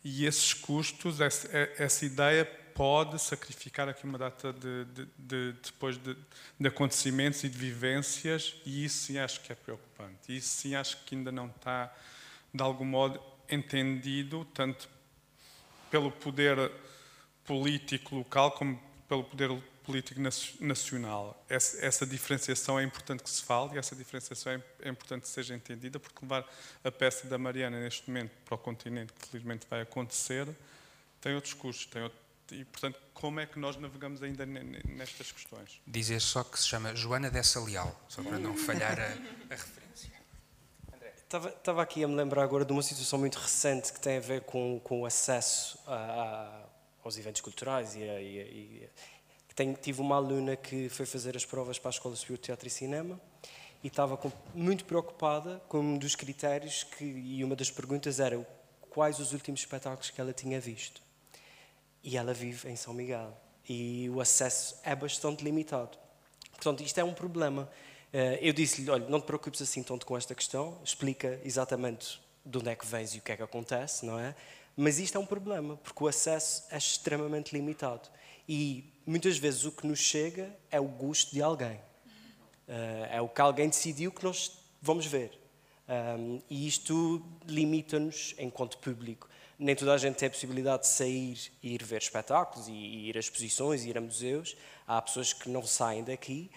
E 0.08 0.24
esses 0.24 0.54
custos, 0.54 1.20
essa, 1.20 1.48
essa 1.76 2.06
ideia 2.06 2.44
pode 2.44 3.20
sacrificar 3.20 3.88
aqui 3.88 4.04
uma 4.04 4.16
data 4.16 4.52
de, 4.52 4.84
de, 4.84 5.08
de 5.18 5.52
depois 5.54 5.98
de, 5.98 6.16
de, 6.60 6.68
acontecimentos 6.68 7.42
e 7.42 7.48
de 7.48 7.58
vivências, 7.58 8.54
e 8.64 8.84
isso 8.84 9.06
sim 9.06 9.18
acho 9.18 9.40
que 9.40 9.50
é 9.50 9.56
preocupante. 9.56 10.36
Isso 10.36 10.60
sim 10.60 10.76
acho 10.76 10.96
que 10.98 11.16
ainda 11.16 11.32
não 11.32 11.48
está, 11.48 11.92
de 12.54 12.62
algum 12.62 12.84
modo, 12.84 13.20
entendido, 13.50 14.44
tanto 14.54 14.88
pelo 15.90 16.12
poder 16.12 16.70
político 17.44 18.14
local 18.14 18.52
como 18.52 18.80
pelo 19.08 19.24
poder 19.24 19.60
político 19.86 20.20
nacional. 20.60 21.40
Essa, 21.48 21.86
essa, 21.86 22.04
diferenciação 22.04 22.78
é 22.78 22.82
importante 22.82 23.22
que 23.22 23.30
se 23.30 23.42
fale 23.42 23.76
e 23.76 23.78
essa 23.78 23.94
diferenciação 23.94 24.52
é, 24.52 24.62
é, 24.82 24.88
importante 24.88 25.22
que 25.22 25.28
seja 25.28 25.54
entendida, 25.54 26.00
porque 26.00 26.18
levar 26.20 26.44
a 26.82 26.90
peça 26.90 27.28
da 27.28 27.38
Mariana 27.38 27.80
neste 27.80 28.10
momento 28.10 28.32
para 28.44 28.56
o 28.56 28.58
continente, 28.58 29.12
que 29.12 29.28
felizmente 29.28 29.66
vai 29.70 29.82
acontecer, 29.82 30.48
tem 31.20 31.34
outros 31.34 31.54
custos. 31.54 31.86
Tem 31.86 32.02
outro, 32.02 32.18
e, 32.50 32.64
portanto, 32.64 33.00
como 33.14 33.40
é 33.40 33.46
que 33.46 33.58
nós 33.58 33.76
navegamos 33.76 34.22
ainda 34.22 34.44
nestas 34.44 35.32
questões? 35.32 35.80
Dizer 35.86 36.20
só 36.20 36.42
que 36.42 36.58
se 36.58 36.66
chama 36.66 36.94
Joana 36.94 37.30
Dessa 37.30 37.60
Leal, 37.60 37.98
só 38.08 38.22
para 38.22 38.38
não 38.38 38.56
falhar 38.56 38.98
a, 38.98 39.04
a 39.04 39.56
referência. 39.56 39.86
Estava, 41.16 41.48
estava, 41.48 41.82
aqui 41.82 42.04
a 42.04 42.08
me 42.08 42.14
lembrar 42.14 42.44
agora 42.44 42.64
de 42.64 42.72
uma 42.72 42.82
situação 42.82 43.18
muito 43.18 43.36
recente 43.38 43.92
que 43.92 44.00
tem 44.00 44.18
a 44.18 44.20
ver 44.20 44.42
com, 44.42 44.80
com 44.84 45.00
o 45.00 45.06
acesso 45.06 45.76
a, 45.84 45.94
a, 45.94 46.64
aos 47.02 47.18
eventos 47.18 47.40
culturais 47.40 47.96
e, 47.96 48.02
a, 48.04 48.20
e, 48.20 48.88
tenho, 49.56 49.74
tive 49.74 50.02
uma 50.02 50.16
aluna 50.16 50.54
que 50.54 50.88
foi 50.90 51.06
fazer 51.06 51.34
as 51.34 51.44
provas 51.44 51.78
para 51.78 51.88
a 51.88 51.92
Escola 51.92 52.14
Superior 52.14 52.36
de 52.36 52.44
Teatro 52.44 52.68
e 52.68 52.70
Cinema 52.70 53.18
e 53.82 53.88
estava 53.88 54.16
com, 54.16 54.30
muito 54.54 54.84
preocupada 54.84 55.62
com 55.66 55.80
um 55.80 55.96
dos 55.96 56.14
critérios 56.14 56.84
que, 56.84 57.04
e 57.04 57.42
uma 57.42 57.56
das 57.56 57.70
perguntas 57.70 58.20
era 58.20 58.46
quais 58.90 59.18
os 59.18 59.32
últimos 59.32 59.60
espetáculos 59.60 60.10
que 60.10 60.20
ela 60.20 60.32
tinha 60.34 60.60
visto. 60.60 61.00
E 62.04 62.18
ela 62.18 62.34
vive 62.34 62.68
em 62.68 62.76
São 62.76 62.92
Miguel 62.92 63.36
e 63.68 64.10
o 64.10 64.20
acesso 64.20 64.78
é 64.84 64.94
bastante 64.94 65.42
limitado. 65.42 65.96
Portanto, 66.52 66.82
isto 66.82 66.98
é 66.98 67.04
um 67.04 67.14
problema. 67.14 67.68
Eh, 68.12 68.38
eu 68.42 68.52
disse-lhe, 68.52 68.90
olha, 68.90 69.08
não 69.08 69.20
te 69.20 69.24
preocupes 69.24 69.60
assim 69.62 69.82
tanto 69.82 70.04
com 70.04 70.16
esta 70.16 70.34
questão, 70.34 70.78
explica 70.84 71.40
exatamente 71.44 72.20
de 72.44 72.58
onde 72.58 72.68
é 72.68 72.76
que 72.76 72.86
vens 72.86 73.14
e 73.14 73.18
o 73.18 73.22
que 73.22 73.32
é 73.32 73.36
que 73.36 73.42
acontece, 73.42 74.04
não 74.04 74.18
é? 74.18 74.34
Mas 74.76 74.98
isto 74.98 75.16
é 75.16 75.20
um 75.20 75.26
problema, 75.26 75.76
porque 75.78 76.04
o 76.04 76.06
acesso 76.06 76.64
é 76.70 76.76
extremamente 76.76 77.52
limitado. 77.52 78.08
E 78.48 78.92
muitas 79.04 79.38
vezes 79.38 79.64
o 79.64 79.72
que 79.72 79.86
nos 79.86 79.98
chega 79.98 80.54
é 80.70 80.80
o 80.80 80.86
gosto 80.86 81.32
de 81.32 81.42
alguém. 81.42 81.76
Uh, 82.68 83.06
é 83.10 83.20
o 83.20 83.28
que 83.28 83.40
alguém 83.40 83.68
decidiu 83.68 84.10
que 84.10 84.24
nós 84.24 84.52
vamos 84.80 85.06
ver. 85.06 85.46
E 86.50 86.66
isto 86.66 87.24
limita-nos 87.46 88.34
enquanto 88.38 88.78
público. 88.78 89.28
Nem 89.58 89.74
toda 89.74 89.94
a 89.94 89.98
gente 89.98 90.16
tem 90.16 90.26
a 90.26 90.30
possibilidade 90.30 90.82
de 90.82 90.88
sair 90.88 91.38
e 91.62 91.74
ir 91.74 91.84
ver 91.84 92.02
espetáculos, 92.02 92.68
e, 92.68 92.72
e 92.72 93.08
ir 93.08 93.16
a 93.16 93.20
exposições, 93.20 93.84
e 93.84 93.90
ir 93.90 93.96
a 93.96 94.00
museus. 94.00 94.56
Há 94.86 95.00
pessoas 95.00 95.32
que 95.32 95.48
não 95.48 95.64
saem 95.64 96.02
daqui 96.04 96.50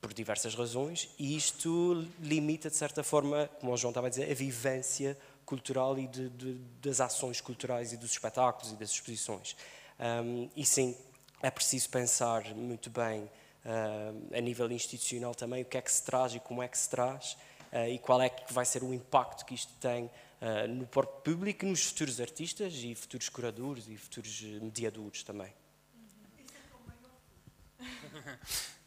por 0.00 0.12
diversas 0.12 0.56
razões, 0.56 1.08
e 1.16 1.36
isto 1.36 2.04
limita, 2.20 2.68
de 2.68 2.74
certa 2.76 3.04
forma, 3.04 3.48
como 3.60 3.72
o 3.72 3.76
João 3.76 3.92
estava 3.92 4.08
a 4.08 4.10
dizer, 4.10 4.28
a 4.28 4.34
vivência 4.34 5.16
cultural 5.46 5.96
e 5.96 6.08
de, 6.08 6.28
de, 6.30 6.54
das 6.82 7.00
ações 7.00 7.40
culturais 7.40 7.92
e 7.92 7.96
dos 7.96 8.10
espetáculos 8.10 8.72
e 8.72 8.76
das 8.76 8.90
exposições. 8.90 9.54
Um, 10.00 10.50
e 10.56 10.66
sim, 10.66 10.96
é 11.42 11.50
preciso 11.50 11.90
pensar 11.90 12.44
muito 12.54 12.88
bem 12.88 13.24
uh, 13.24 14.36
a 14.36 14.40
nível 14.40 14.70
institucional 14.70 15.34
também 15.34 15.62
o 15.62 15.64
que 15.64 15.76
é 15.76 15.82
que 15.82 15.90
se 15.90 16.02
traz 16.04 16.34
e 16.34 16.40
como 16.40 16.62
é 16.62 16.68
que 16.68 16.78
se 16.78 16.88
traz 16.88 17.36
uh, 17.72 17.88
e 17.88 17.98
qual 17.98 18.22
é 18.22 18.28
que 18.28 18.52
vai 18.52 18.64
ser 18.64 18.82
o 18.82 18.94
impacto 18.94 19.44
que 19.44 19.54
isto 19.54 19.72
tem 19.80 20.04
uh, 20.04 20.68
no 20.68 20.86
próprio 20.86 21.34
público, 21.34 21.66
nos 21.66 21.84
futuros 21.84 22.20
artistas 22.20 22.74
e 22.76 22.94
futuros 22.94 23.28
curadores 23.28 23.88
e 23.88 23.96
futuros 23.96 24.40
mediadores 24.40 25.22
também. 25.24 25.52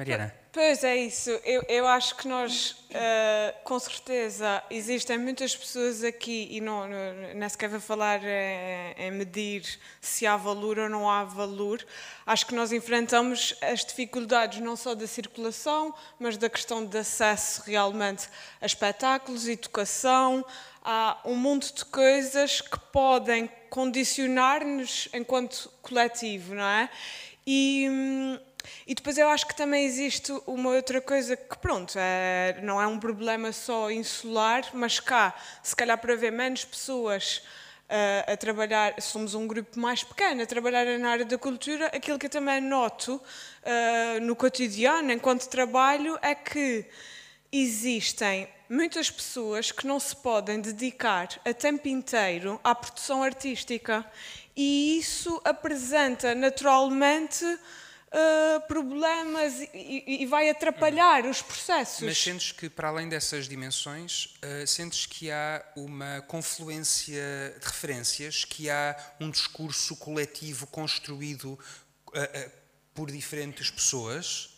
Mariana. 0.00 0.34
Pois 0.50 0.82
é 0.82 0.96
isso. 0.96 1.28
Eu, 1.44 1.62
eu 1.68 1.86
acho 1.86 2.16
que 2.16 2.26
nós, 2.26 2.70
uh, 2.70 3.54
com 3.64 3.78
certeza, 3.78 4.62
existem 4.70 5.18
muitas 5.18 5.54
pessoas 5.54 6.02
aqui 6.02 6.48
e 6.50 6.58
não, 6.58 6.88
não, 6.88 7.34
nem 7.34 7.48
sequer 7.50 7.68
vou 7.68 7.80
falar 7.80 8.18
em, 8.24 8.94
em, 8.96 9.10
medir 9.10 9.62
se 10.00 10.26
há 10.26 10.38
valor 10.38 10.78
ou 10.78 10.88
não 10.88 11.08
há 11.08 11.22
valor. 11.24 11.84
Acho 12.24 12.46
que 12.46 12.54
nós 12.54 12.72
enfrentamos 12.72 13.54
as 13.60 13.84
dificuldades 13.84 14.60
não 14.60 14.74
só 14.74 14.94
da 14.94 15.06
circulação, 15.06 15.94
mas 16.18 16.38
da 16.38 16.48
questão 16.48 16.82
de 16.82 16.96
acesso 16.96 17.62
realmente 17.66 18.26
a 18.58 18.64
espetáculos, 18.64 19.46
educação. 19.46 20.42
Há 20.82 21.18
um 21.26 21.36
monte 21.36 21.74
de 21.74 21.84
coisas 21.84 22.62
que 22.62 22.78
podem 22.90 23.50
condicionar-nos 23.68 25.10
enquanto 25.12 25.70
coletivo, 25.82 26.54
não 26.54 26.64
é? 26.64 26.88
E. 27.46 28.40
E 28.86 28.94
depois 28.94 29.18
eu 29.18 29.28
acho 29.28 29.46
que 29.46 29.54
também 29.54 29.84
existe 29.84 30.32
uma 30.46 30.70
outra 30.70 31.00
coisa 31.00 31.36
que, 31.36 31.58
pronto, 31.58 31.94
é, 31.96 32.58
não 32.62 32.80
é 32.80 32.86
um 32.86 32.98
problema 32.98 33.52
só 33.52 33.90
insular, 33.90 34.64
mas 34.72 35.00
cá, 35.00 35.34
se 35.62 35.74
calhar 35.76 35.98
para 35.98 36.16
ver 36.16 36.32
menos 36.32 36.64
pessoas 36.64 37.42
uh, 37.90 38.32
a 38.32 38.36
trabalhar, 38.36 39.00
somos 39.00 39.34
um 39.34 39.46
grupo 39.46 39.78
mais 39.78 40.02
pequeno, 40.02 40.42
a 40.42 40.46
trabalhar 40.46 40.98
na 40.98 41.10
área 41.10 41.24
da 41.24 41.36
cultura, 41.36 41.86
aquilo 41.86 42.18
que 42.18 42.26
eu 42.26 42.30
também 42.30 42.60
noto 42.60 43.14
uh, 43.16 44.20
no 44.22 44.36
cotidiano, 44.36 45.12
enquanto 45.12 45.48
trabalho, 45.48 46.18
é 46.22 46.34
que 46.34 46.86
existem 47.52 48.48
muitas 48.68 49.10
pessoas 49.10 49.72
que 49.72 49.86
não 49.86 49.98
se 49.98 50.14
podem 50.14 50.60
dedicar 50.60 51.28
a 51.44 51.52
tempo 51.52 51.88
inteiro 51.88 52.60
à 52.62 52.74
produção 52.74 53.22
artística. 53.22 54.06
E 54.56 54.98
isso 54.98 55.40
apresenta 55.44 56.34
naturalmente 56.34 57.44
uh, 58.12 58.60
problemas 58.66 59.60
e, 59.72 60.22
e, 60.22 60.26
vai 60.26 60.50
atrapalhar 60.50 61.24
os 61.26 61.42
processos. 61.42 62.02
Mas 62.02 62.18
sentes 62.18 62.52
que, 62.52 62.68
para 62.68 62.88
além 62.88 63.08
dessas 63.08 63.48
dimensões, 63.48 64.36
uh, 64.42 64.66
sentes 64.66 65.06
que 65.06 65.30
há 65.30 65.64
uma 65.76 66.20
confluência 66.22 67.56
de 67.58 67.66
referências, 67.66 68.44
que 68.44 68.68
há 68.68 68.96
um 69.20 69.30
discurso 69.30 69.96
coletivo 69.96 70.66
construído 70.66 71.52
uh, 72.08 72.50
por 72.94 73.10
diferentes 73.10 73.70
pessoas? 73.70 74.50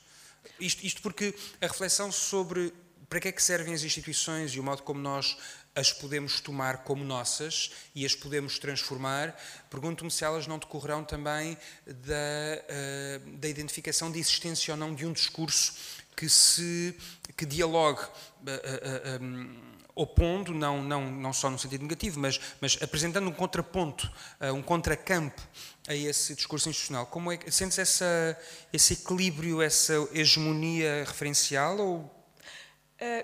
Isto, 0.58 0.84
isto 0.84 1.02
porque 1.02 1.34
a 1.60 1.66
reflexão 1.66 2.10
sobre 2.10 2.72
para 3.08 3.20
que 3.20 3.28
é 3.28 3.32
que 3.32 3.42
servem 3.42 3.74
as 3.74 3.82
instituições 3.82 4.52
e 4.52 4.58
o 4.58 4.62
modo 4.62 4.82
como 4.82 4.98
nós 4.98 5.36
as 5.74 5.92
podemos 5.92 6.40
tomar 6.40 6.78
como 6.78 7.04
nossas 7.04 7.70
e 7.94 8.04
as 8.04 8.14
podemos 8.14 8.58
transformar, 8.58 9.35
pergunto-me 9.70 10.11
se 10.11 10.24
elas 10.24 10.46
não 10.46 10.58
decorrerão 10.58 11.04
também 11.04 11.56
da, 11.87 13.24
uh, 13.24 13.37
da 13.38 13.48
identificação 13.48 14.11
de 14.11 14.18
existência 14.18 14.72
ou 14.72 14.78
não 14.78 14.94
de 14.94 15.06
um 15.06 15.12
discurso 15.12 15.74
que 16.14 16.28
se 16.28 16.96
que 17.37 17.46
dialogue 17.46 18.02
uh, 18.02 19.22
um, 19.22 19.72
opondo, 19.94 20.54
não, 20.54 20.82
não, 20.82 21.11
não 21.11 21.32
só 21.32 21.50
no 21.50 21.58
sentido 21.58 21.82
negativo, 21.82 22.18
mas, 22.18 22.40
mas 22.61 22.78
apresentando 22.80 23.28
um 23.28 23.32
contraponto, 23.32 24.11
um 24.54 24.62
contracampo 24.62 25.42
a 25.87 25.94
esse 25.94 26.35
discurso 26.35 26.68
institucional. 26.68 27.06
Como 27.06 27.30
é, 27.30 27.38
sentes 27.50 27.78
essa, 27.78 28.38
esse 28.72 28.94
equilíbrio, 28.94 29.61
essa 29.61 29.92
hegemonia 30.12 31.04
referencial 31.06 31.78
ou 31.78 32.04
eh, 32.04 32.21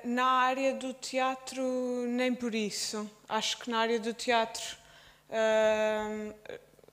na 0.05 0.25
área 0.25 0.75
do 0.75 0.93
teatro, 0.93 1.63
nem 2.09 2.35
por 2.35 2.55
isso. 2.55 3.09
Acho 3.29 3.59
que 3.59 3.71
na 3.71 3.79
área 3.79 3.99
do 3.99 4.13
teatro 4.13 4.77
uh, 5.31 6.35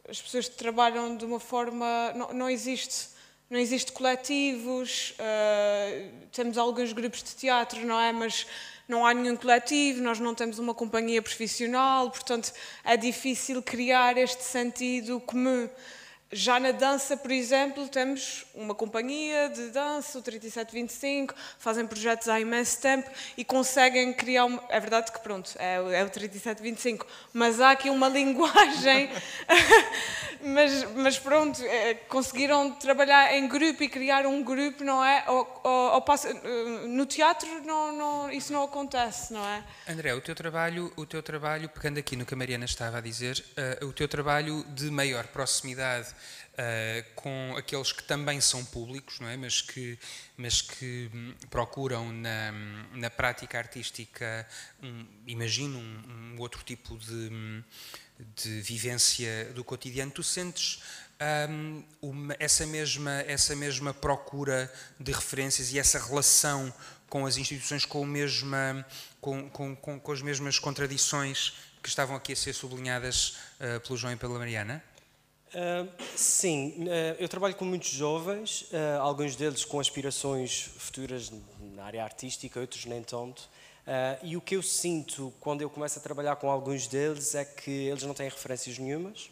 as 0.10 0.22
pessoas 0.22 0.48
trabalham 0.48 1.16
de 1.16 1.26
uma 1.26 1.40
forma. 1.40 2.14
Não, 2.16 2.34
não 2.34 2.50
existe. 2.50 3.16
Não 3.48 3.60
existe 3.60 3.92
coletivos, 3.92 5.14
uh, 5.20 6.12
temos 6.32 6.58
alguns 6.58 6.92
grupos 6.94 7.22
de 7.22 7.36
teatro, 7.36 7.86
não 7.86 8.00
é? 8.02 8.12
Mas 8.12 8.48
não 8.88 9.06
há 9.06 9.14
nenhum 9.14 9.36
coletivo, 9.36 10.02
nós 10.02 10.20
não 10.20 10.34
temos 10.34 10.58
uma 10.58 10.74
companhia 10.74 11.22
profissional, 11.22 12.10
portanto 12.10 12.52
é 12.84 12.98
difícil 12.98 13.62
criar 13.62 14.18
este 14.18 14.44
sentido 14.44 15.20
comum. 15.20 15.70
Já 16.36 16.60
na 16.60 16.72
dança, 16.72 17.16
por 17.16 17.32
exemplo, 17.32 17.88
temos 17.88 18.46
uma 18.54 18.76
companhia 18.76 19.48
de 19.48 19.70
dança, 19.70 20.20
o 20.20 20.22
3725, 20.22 21.34
fazem 21.58 21.88
projetos 21.88 22.28
há 22.28 22.38
imenso 22.38 22.82
tempo 22.82 23.10
e 23.38 23.46
conseguem 23.46 24.12
criar. 24.12 24.44
Uma... 24.44 24.62
É 24.68 24.78
verdade 24.78 25.14
que, 25.14 25.20
pronto, 25.22 25.56
é, 25.58 25.76
é 25.76 26.04
o 26.04 26.10
3725, 26.10 27.08
mas 27.32 27.62
há 27.62 27.72
aqui 27.72 27.90
uma 27.90 28.10
linguagem. 28.12 29.10
mas, 30.44 30.84
mas 30.94 31.18
pronto, 31.18 31.64
é, 31.64 31.94
conseguiram 31.94 32.70
trabalhar 32.72 33.34
em 33.34 33.48
grupo 33.48 33.82
e 33.84 33.88
criar 33.88 34.26
um 34.26 34.44
grupo, 34.44 34.84
não 34.84 35.02
é? 35.02 35.24
Ou, 35.30 35.62
ou, 35.64 35.94
ou 35.94 36.06
no 36.90 37.06
teatro 37.06 37.48
não, 37.64 37.96
não, 37.96 38.30
isso 38.30 38.52
não 38.52 38.64
acontece, 38.64 39.32
não 39.32 39.46
é? 39.46 39.64
André, 39.88 40.14
o 40.14 40.20
teu 40.20 40.36
trabalho, 40.36 40.92
o 40.98 41.06
teu 41.06 41.24
trabalho 41.24 41.70
pegando 41.70 41.98
aqui 41.98 42.18
no 42.18 42.26
que 42.26 42.34
a 42.34 42.38
Mariana 42.38 42.66
estava 42.66 42.98
a 42.98 43.02
dizer, 43.02 43.42
uh, 43.82 43.86
o 43.86 43.94
teu 43.94 44.10
trabalho 44.10 44.66
de 44.66 44.92
maior 44.92 45.28
proximidade 45.28 46.14
Uh, 46.56 47.04
com 47.16 47.54
aqueles 47.58 47.92
que 47.92 48.02
também 48.02 48.40
são 48.40 48.64
públicos, 48.64 49.20
não 49.20 49.28
é? 49.28 49.36
mas, 49.36 49.62
que, 49.62 50.00
mas 50.38 50.62
que 50.62 51.12
hum, 51.14 51.34
procuram 51.50 52.14
na, 52.14 52.54
na 52.94 53.10
prática 53.10 53.58
artística, 53.58 54.48
um, 54.82 55.06
imagino, 55.28 55.78
um, 55.78 56.36
um, 56.38 56.40
outro 56.40 56.64
tipo 56.64 56.98
de, 56.98 57.12
hum, 57.14 57.62
de 58.38 58.62
vivência 58.62 59.52
do 59.54 59.66
cotidiano. 59.66 60.12
Tu 60.12 60.24
sentes 60.24 60.82
um, 61.50 61.84
uma, 62.02 62.36
essa, 62.40 62.66
mesma, 62.66 63.12
essa 63.28 63.54
mesma 63.54 63.94
procura 63.94 64.72
de 64.98 65.12
referências 65.12 65.74
e 65.74 65.80
essa 65.80 66.00
relação 66.00 66.74
com 67.10 67.26
as 67.26 67.38
instituições 67.38 67.86
com, 67.86 68.06
mesma, 68.06 68.86
com, 69.20 69.50
com, 69.50 69.76
com, 69.76 70.00
com 70.00 70.12
as 70.12 70.22
mesmas 70.22 70.58
contradições 70.58 71.54
que 71.82 71.90
estavam 71.90 72.16
aqui 72.16 72.34
a 72.34 72.36
ser 72.36 72.54
sublinhadas 72.54 73.38
uh, 73.60 73.80
pelo 73.82 73.98
João 73.98 74.14
e 74.14 74.16
pela 74.16 74.40
Mariana? 74.40 74.84
Uh, 75.56 75.90
sim, 76.18 76.74
uh, 76.80 77.16
eu 77.18 77.30
trabalho 77.30 77.56
com 77.56 77.64
muitos 77.64 77.88
jovens, 77.88 78.64
uh, 78.74 79.00
alguns 79.00 79.38
deles 79.38 79.64
com 79.64 79.80
aspirações 79.80 80.70
futuras 80.78 81.32
na 81.74 81.86
área 81.86 82.04
artística, 82.04 82.60
outros 82.60 82.84
nem 82.84 83.02
tanto. 83.02 83.48
e 84.22 84.36
o 84.36 84.42
que 84.42 84.58
eu 84.58 84.62
sinto 84.62 85.32
quando 85.40 85.62
eu 85.62 85.70
começo 85.70 85.98
a 85.98 86.02
trabalhar 86.02 86.36
com 86.36 86.52
alguns 86.52 86.88
deles 86.88 87.36
é 87.36 87.46
que 87.46 87.72
eles 87.72 88.04
não 88.04 88.14
têm 88.14 88.28
referências 88.28 88.78
nenhumas. 88.78 89.30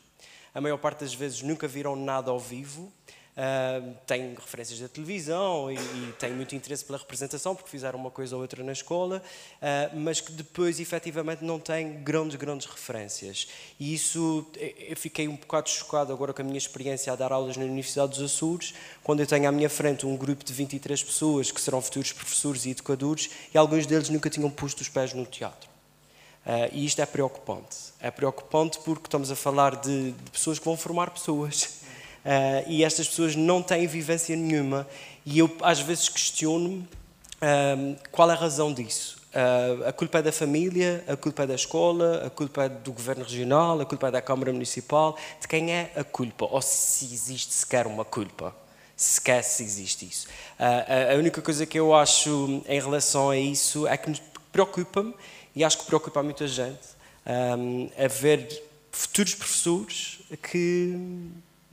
A 0.55 0.61
maior 0.61 0.77
parte 0.77 1.01
das 1.01 1.13
vezes 1.13 1.41
nunca 1.41 1.67
viram 1.67 1.93
nada 1.93 2.31
ao 2.31 2.39
vivo 2.39 2.89
Uh, 3.35 3.95
têm 4.05 4.35
referências 4.35 4.79
da 4.79 4.87
televisão 4.87 5.71
e, 5.71 5.75
e 5.75 6.13
têm 6.19 6.31
muito 6.33 6.53
interesse 6.53 6.85
pela 6.85 6.99
representação, 6.99 7.55
porque 7.55 7.67
fizeram 7.67 7.97
uma 7.97 8.11
coisa 8.11 8.35
ou 8.35 8.43
outra 8.43 8.63
na 8.63 8.71
escola, 8.71 9.23
uh, 9.57 9.99
mas 9.99 10.21
que 10.21 10.31
depois 10.31 10.79
efetivamente 10.79 11.43
não 11.43 11.59
têm 11.59 12.03
grandes, 12.03 12.35
grandes 12.35 12.67
referências. 12.67 13.47
E 13.79 13.91
isso, 13.91 14.45
eu 14.87 14.95
fiquei 14.95 15.27
um 15.27 15.35
bocado 15.35 15.67
chocado 15.67 16.13
agora 16.13 16.31
com 16.31 16.43
a 16.43 16.45
minha 16.45 16.59
experiência 16.59 17.11
a 17.11 17.15
dar 17.15 17.31
aulas 17.31 17.57
na 17.57 17.63
Universidade 17.63 18.11
dos 18.11 18.21
Açores, 18.21 18.75
quando 19.03 19.21
eu 19.21 19.25
tenho 19.25 19.49
à 19.49 19.51
minha 19.51 19.69
frente 19.69 20.05
um 20.05 20.15
grupo 20.15 20.43
de 20.43 20.53
23 20.53 21.01
pessoas 21.01 21.49
que 21.49 21.59
serão 21.59 21.81
futuros 21.81 22.13
professores 22.13 22.67
e 22.67 22.69
educadores, 22.69 23.31
e 23.51 23.57
alguns 23.57 23.87
deles 23.87 24.09
nunca 24.09 24.29
tinham 24.29 24.49
posto 24.51 24.81
os 24.81 24.89
pés 24.89 25.11
no 25.11 25.25
teatro. 25.25 25.73
Uh, 26.45 26.69
e 26.71 26.85
isto 26.85 27.01
é 27.01 27.05
preocupante. 27.05 27.77
É 27.99 28.11
preocupante 28.11 28.77
porque 28.85 29.07
estamos 29.07 29.31
a 29.31 29.35
falar 29.35 29.77
de, 29.77 30.11
de 30.11 30.31
pessoas 30.31 30.59
que 30.59 30.65
vão 30.65 30.77
formar 30.77 31.09
pessoas. 31.09 31.81
Uh, 32.23 32.63
e 32.67 32.83
estas 32.83 33.07
pessoas 33.07 33.35
não 33.35 33.61
têm 33.61 33.85
vivência 33.85 34.35
nenhuma. 34.35 34.87
E 35.25 35.39
eu, 35.39 35.55
às 35.61 35.79
vezes, 35.79 36.07
questiono-me 36.07 36.79
uh, 36.79 37.97
qual 38.11 38.29
é 38.31 38.33
a 38.33 38.37
razão 38.37 38.73
disso. 38.73 39.21
Uh, 39.33 39.87
a 39.87 39.91
culpa 39.91 40.19
é 40.19 40.21
da 40.21 40.31
família, 40.31 41.03
a 41.07 41.17
culpa 41.17 41.43
é 41.43 41.47
da 41.47 41.55
escola, 41.55 42.23
a 42.25 42.29
culpa 42.29 42.65
é 42.65 42.69
do 42.69 42.93
governo 42.93 43.23
regional, 43.23 43.81
a 43.81 43.85
culpa 43.85 44.07
é 44.07 44.11
da 44.11 44.21
Câmara 44.21 44.53
Municipal. 44.53 45.17
De 45.41 45.47
quem 45.47 45.71
é 45.71 45.91
a 45.95 46.03
culpa? 46.03 46.45
Ou 46.45 46.61
se 46.61 47.05
existe 47.05 47.53
sequer 47.53 47.87
uma 47.87 48.05
culpa? 48.05 48.55
Se 48.95 49.15
sequer 49.15 49.43
se 49.43 49.63
existe 49.63 50.05
isso. 50.05 50.27
a 50.59 51.15
única 51.17 51.41
coisa 51.41 51.65
que 51.65 51.77
eu 51.79 51.95
acho 51.95 52.61
em 52.67 52.79
relação 52.79 53.31
a 53.31 53.37
isso 53.37 53.87
é 53.87 53.97
que 53.97 54.13
preocupa-me, 54.51 55.15
e 55.55 55.63
acho 55.63 55.79
que 55.79 55.85
preocupa 55.85 56.21
muita 56.21 56.47
gente, 56.47 56.87
um, 57.57 57.89
a 57.97 58.07
ver 58.07 58.63
futuros 58.91 59.33
professores 59.33 60.19
que 60.51 60.95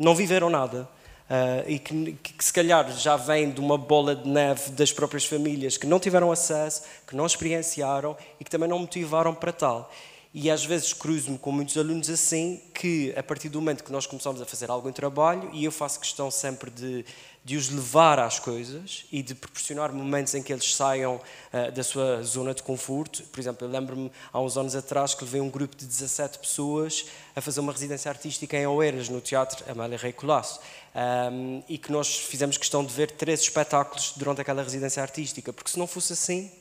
não 0.00 0.14
viveram 0.14 0.48
nada. 0.48 0.88
Uh, 1.28 1.70
e 1.70 1.78
que, 1.78 2.12
que, 2.14 2.44
se 2.44 2.52
calhar 2.52 2.90
já 2.90 3.16
vem 3.16 3.52
de 3.52 3.60
uma 3.60 3.78
bola 3.78 4.16
de 4.16 4.28
neve 4.28 4.70
das 4.70 4.90
próprias 4.90 5.24
famílias 5.24 5.76
que 5.76 5.86
não 5.86 6.00
tiveram 6.00 6.32
acesso, 6.32 6.82
que 7.06 7.14
não 7.14 7.24
experienciaram 7.24 8.16
e 8.40 8.44
que 8.44 8.50
também 8.50 8.68
não 8.68 8.80
motivaram 8.80 9.32
para 9.32 9.52
tal. 9.52 9.92
E 10.32 10.50
às 10.50 10.64
vezes 10.64 10.92
cruzo-me 10.92 11.38
com 11.38 11.52
muitos 11.52 11.76
alunos 11.76 12.08
assim, 12.08 12.60
que 12.74 13.12
a 13.16 13.22
partir 13.22 13.48
do 13.48 13.60
momento 13.60 13.84
que 13.84 13.92
nós 13.92 14.06
começamos 14.06 14.40
a 14.40 14.46
fazer 14.46 14.70
algo 14.70 14.88
em 14.88 14.92
trabalho, 14.92 15.50
e 15.52 15.64
eu 15.64 15.70
faço 15.70 16.00
questão 16.00 16.30
sempre 16.30 16.70
de, 16.70 17.04
de 17.50 17.56
os 17.56 17.68
levar 17.68 18.20
às 18.20 18.38
coisas 18.38 19.06
e 19.10 19.24
de 19.24 19.34
proporcionar 19.34 19.92
momentos 19.92 20.32
em 20.36 20.40
que 20.40 20.52
eles 20.52 20.72
saiam 20.72 21.16
uh, 21.16 21.72
da 21.72 21.82
sua 21.82 22.22
zona 22.22 22.54
de 22.54 22.62
conforto. 22.62 23.24
Por 23.24 23.40
exemplo, 23.40 23.66
eu 23.66 23.70
lembro-me 23.72 24.08
há 24.32 24.40
uns 24.40 24.56
anos 24.56 24.76
atrás 24.76 25.14
que 25.14 25.24
levei 25.24 25.40
um 25.40 25.50
grupo 25.50 25.74
de 25.74 25.84
17 25.84 26.38
pessoas 26.38 27.06
a 27.34 27.40
fazer 27.40 27.58
uma 27.58 27.72
residência 27.72 28.08
artística 28.08 28.56
em 28.56 28.68
Oeiras, 28.68 29.08
no 29.08 29.20
Teatro 29.20 29.68
Amália 29.68 29.98
Rei 29.98 30.12
Colasso. 30.12 30.60
Um, 30.94 31.60
e 31.68 31.76
que 31.76 31.90
nós 31.90 32.18
fizemos 32.18 32.56
questão 32.56 32.84
de 32.84 32.94
ver 32.94 33.10
três 33.10 33.40
espetáculos 33.40 34.12
durante 34.14 34.40
aquela 34.40 34.62
residência 34.62 35.02
artística, 35.02 35.52
porque 35.52 35.72
se 35.72 35.78
não 35.78 35.88
fosse 35.88 36.12
assim, 36.12 36.52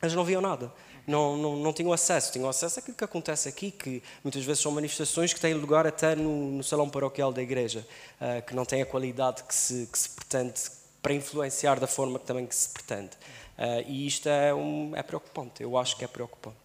eles 0.00 0.14
não 0.14 0.22
viam 0.24 0.40
nada 0.40 0.72
não, 1.08 1.36
não, 1.36 1.56
não 1.56 1.72
tinham 1.72 1.92
acesso. 1.92 2.30
Tinham 2.32 2.48
acesso 2.48 2.78
àquilo 2.78 2.96
que 2.96 3.04
acontece 3.04 3.48
aqui, 3.48 3.70
que 3.70 4.02
muitas 4.22 4.44
vezes 4.44 4.62
são 4.62 4.70
manifestações 4.70 5.32
que 5.32 5.40
têm 5.40 5.54
lugar 5.54 5.86
até 5.86 6.14
no, 6.14 6.52
no 6.52 6.62
salão 6.62 6.88
paroquial 6.88 7.32
da 7.32 7.42
igreja, 7.42 7.86
uh, 8.20 8.46
que 8.46 8.54
não 8.54 8.64
têm 8.64 8.82
a 8.82 8.86
qualidade 8.86 9.42
que 9.42 9.54
se, 9.54 9.88
que 9.90 9.98
se 9.98 10.10
pretende 10.10 10.60
para 11.02 11.14
influenciar 11.14 11.80
da 11.80 11.86
forma 11.86 12.18
que 12.18 12.26
também 12.26 12.46
que 12.46 12.54
se 12.54 12.68
pretende. 12.68 13.10
Uh, 13.56 13.82
e 13.88 14.06
isto 14.06 14.28
é, 14.28 14.54
um, 14.54 14.94
é 14.94 15.02
preocupante, 15.02 15.62
eu 15.62 15.76
acho 15.76 15.96
que 15.96 16.04
é 16.04 16.08
preocupante. 16.08 16.56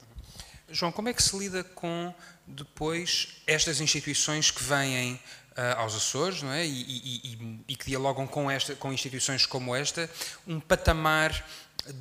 João, 0.69 0.91
como 0.91 1.09
é 1.09 1.13
que 1.13 1.21
se 1.21 1.37
lida 1.37 1.63
com 1.63 2.13
depois 2.45 3.41
estas 3.47 3.79
instituições 3.79 4.51
que 4.51 4.63
vêm 4.63 5.13
uh, 5.13 5.77
aos 5.77 5.95
Açores 5.95 6.41
não 6.41 6.51
é? 6.51 6.65
E, 6.65 6.69
e, 6.69 7.21
e, 7.23 7.59
e, 7.69 7.75
que 7.75 7.85
dialogam 7.85 8.27
com, 8.27 8.49
esta, 8.49 8.75
com 8.75 8.91
instituições 8.91 9.45
como 9.45 9.75
esta, 9.75 10.09
um 10.47 10.59
patamar 10.59 11.45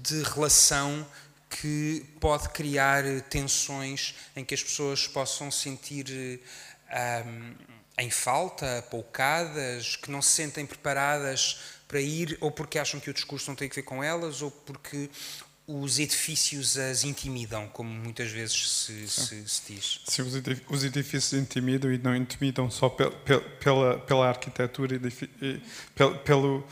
de 0.02 0.22
relação 0.22 1.06
que 1.60 2.04
pode 2.18 2.48
criar 2.48 3.04
tensões 3.28 4.14
em 4.34 4.44
que 4.44 4.54
as 4.54 4.62
pessoas 4.62 5.06
possam 5.06 5.50
sentir 5.50 6.40
um, 7.26 7.54
em 7.98 8.10
falta, 8.10 8.84
poucadas, 8.90 9.96
que 9.96 10.10
não 10.10 10.22
se 10.22 10.30
sentem 10.30 10.64
preparadas 10.64 11.60
para 11.86 12.00
ir, 12.00 12.38
ou 12.40 12.50
porque 12.50 12.78
acham 12.78 12.98
que 12.98 13.10
o 13.10 13.14
discurso 13.14 13.50
não 13.50 13.54
tem 13.54 13.68
a 13.70 13.74
ver 13.74 13.82
com 13.82 14.02
elas, 14.02 14.40
ou 14.40 14.50
porque 14.50 15.10
os 15.66 15.98
edifícios 15.98 16.76
as 16.78 17.04
intimidam, 17.04 17.68
como 17.68 17.90
muitas 17.90 18.30
vezes 18.30 18.70
se, 18.70 19.06
se, 19.06 19.48
se 19.48 19.62
diz. 19.72 20.00
Sim, 20.06 20.22
os 20.68 20.84
edifícios 20.84 21.34
intimidam 21.34 21.92
e 21.92 21.98
não 21.98 22.16
intimidam 22.16 22.70
só 22.70 22.88
pela, 22.88 23.98
pela 24.00 24.28
arquitetura 24.28 24.96
e 24.96 25.60
pelo, 25.94 26.18
pelo, 26.18 26.66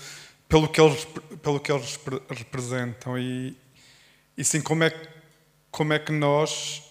pelo, 0.49 0.69
que 0.69 0.81
eles, 0.81 1.07
pelo 1.43 1.61
que 1.61 1.71
eles 1.71 1.99
representam. 2.31 3.19
E, 3.19 3.57
e 4.41 4.45
sim, 4.45 4.63
como 4.63 4.83
é, 4.85 4.91
como 5.71 5.93
é 5.93 5.99
que 5.99 6.11
nós 6.11 6.83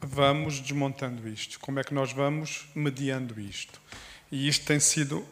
vamos 0.00 0.58
desmontando 0.58 1.28
isto? 1.28 1.60
Como 1.60 1.78
é 1.78 1.84
que 1.84 1.92
nós 1.92 2.14
vamos 2.14 2.66
mediando 2.74 3.38
isto? 3.38 3.78
E 4.32 4.48
isto 4.48 4.64
tem 4.64 4.80
sido 4.80 5.22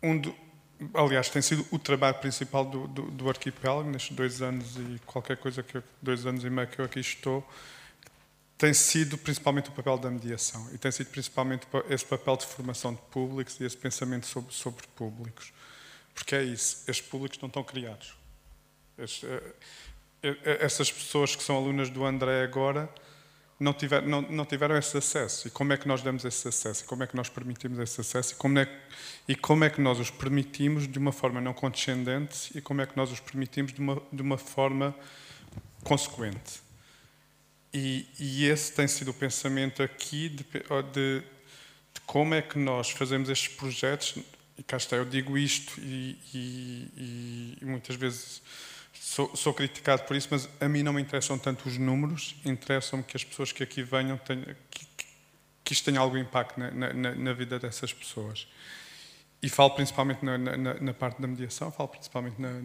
um 0.00 0.16
do, 0.16 0.32
aliás, 0.94 1.28
tem 1.28 1.42
sido 1.42 1.66
o 1.72 1.78
trabalho 1.78 2.14
principal 2.20 2.64
do, 2.64 2.86
do, 2.86 3.10
do, 3.10 3.28
arquipélago 3.28 3.90
nestes 3.90 4.14
dois 4.14 4.40
anos 4.40 4.76
e 4.76 5.00
qualquer 5.06 5.38
coisa 5.38 5.60
que 5.64 5.78
eu, 5.78 5.82
dois 6.00 6.24
anos 6.24 6.44
e 6.44 6.48
meio 6.48 6.68
que 6.68 6.78
eu 6.78 6.84
aqui 6.84 7.00
estou, 7.00 7.44
tem 8.56 8.72
sido 8.72 9.18
principalmente 9.18 9.70
o 9.70 9.72
papel 9.72 9.98
da 9.98 10.08
mediação 10.08 10.72
e 10.72 10.78
tem 10.78 10.92
sido 10.92 11.08
principalmente 11.08 11.66
esse 11.90 12.04
papel 12.04 12.36
de 12.36 12.46
formação 12.46 12.94
de 12.94 13.02
públicos 13.10 13.58
e 13.58 13.64
esse 13.64 13.76
pensamento 13.76 14.26
sobre, 14.26 14.54
sobre 14.54 14.86
públicos. 14.94 15.52
Porque 16.14 16.36
é 16.36 16.44
isso, 16.44 16.84
estes 16.86 17.04
públicos 17.08 17.40
não 17.40 17.48
estão 17.48 17.64
criados. 17.64 18.21
Eh, 18.98 19.04
eh, 20.22 20.36
eh, 20.44 20.58
essas 20.60 20.90
pessoas 20.90 21.34
que 21.34 21.42
são 21.42 21.56
alunas 21.56 21.90
do 21.90 22.04
André 22.04 22.42
agora 22.42 22.88
não, 23.58 23.72
tiver, 23.72 24.02
não, 24.02 24.22
não, 24.22 24.44
tiveram 24.44 24.76
esse 24.76 24.96
acesso. 24.96 25.48
E 25.48 25.50
como 25.50 25.72
é 25.72 25.76
que 25.76 25.86
nós 25.86 26.02
damos 26.02 26.24
esse 26.24 26.46
acesso? 26.48 26.84
E 26.84 26.86
como 26.86 27.02
é 27.02 27.06
que 27.06 27.16
nós 27.16 27.28
permitimos 27.28 27.78
esse 27.78 28.00
acesso? 28.00 28.34
E 28.34 28.36
como, 28.36 28.58
é, 28.58 28.68
e 29.28 29.36
como 29.36 29.64
é 29.64 29.70
que 29.70 29.80
nós 29.80 29.98
os 29.98 30.10
permitimos 30.10 30.86
de 30.86 30.98
uma 30.98 31.12
forma 31.12 31.40
não 31.40 31.54
condescendente? 31.54 32.56
E 32.56 32.60
como 32.60 32.80
é 32.80 32.86
que 32.86 32.96
nós 32.96 33.10
os 33.10 33.20
permitimos 33.20 33.72
de 33.72 33.80
uma, 33.80 34.02
de 34.12 34.22
uma 34.22 34.36
forma 34.36 34.94
consequente? 35.84 36.60
E, 37.72 38.06
e 38.18 38.46
esse 38.46 38.72
tem 38.72 38.86
sido 38.86 39.12
o 39.12 39.14
pensamento 39.14 39.82
aqui 39.82 40.28
de, 40.28 40.44
de, 40.44 41.20
de, 41.20 42.00
como 42.04 42.34
é 42.34 42.42
que 42.42 42.58
nós 42.58 42.90
fazemos 42.90 43.28
estes 43.30 43.54
projetos. 43.54 44.16
E 44.58 44.62
cá 44.62 44.76
está, 44.76 44.96
eu 44.96 45.04
digo 45.04 45.38
isto 45.38 45.80
e, 45.80 46.18
e, 46.34 47.58
e 47.62 47.64
muitas 47.64 47.96
vezes 47.96 48.42
Sou, 49.12 49.36
sou, 49.36 49.52
criticado 49.52 50.04
por 50.04 50.16
isso, 50.16 50.28
mas 50.30 50.48
a 50.58 50.66
mim 50.66 50.82
não 50.82 50.94
me 50.94 51.02
interessam 51.02 51.36
tanto 51.36 51.68
os 51.68 51.76
números, 51.76 52.34
interessam-me 52.46 53.04
que 53.04 53.14
as 53.14 53.22
pessoas 53.22 53.52
que 53.52 53.62
aqui 53.62 53.82
venham 53.82 54.16
tenham, 54.16 54.46
que, 54.70 54.86
que 55.62 55.72
isto 55.74 55.84
tenha 55.84 56.00
algum 56.00 56.16
impacto 56.16 56.58
na, 56.58 56.70
na, 56.70 57.14
na, 57.14 57.32
vida 57.34 57.58
dessas 57.58 57.92
pessoas. 57.92 58.48
E 59.42 59.50
falo 59.50 59.68
principalmente 59.72 60.24
na, 60.24 60.38
na 60.38 60.94
parte 60.94 61.20
da 61.20 61.28
mediação, 61.28 61.70
falo 61.70 61.90
principalmente 61.90 62.40
na, 62.40 62.62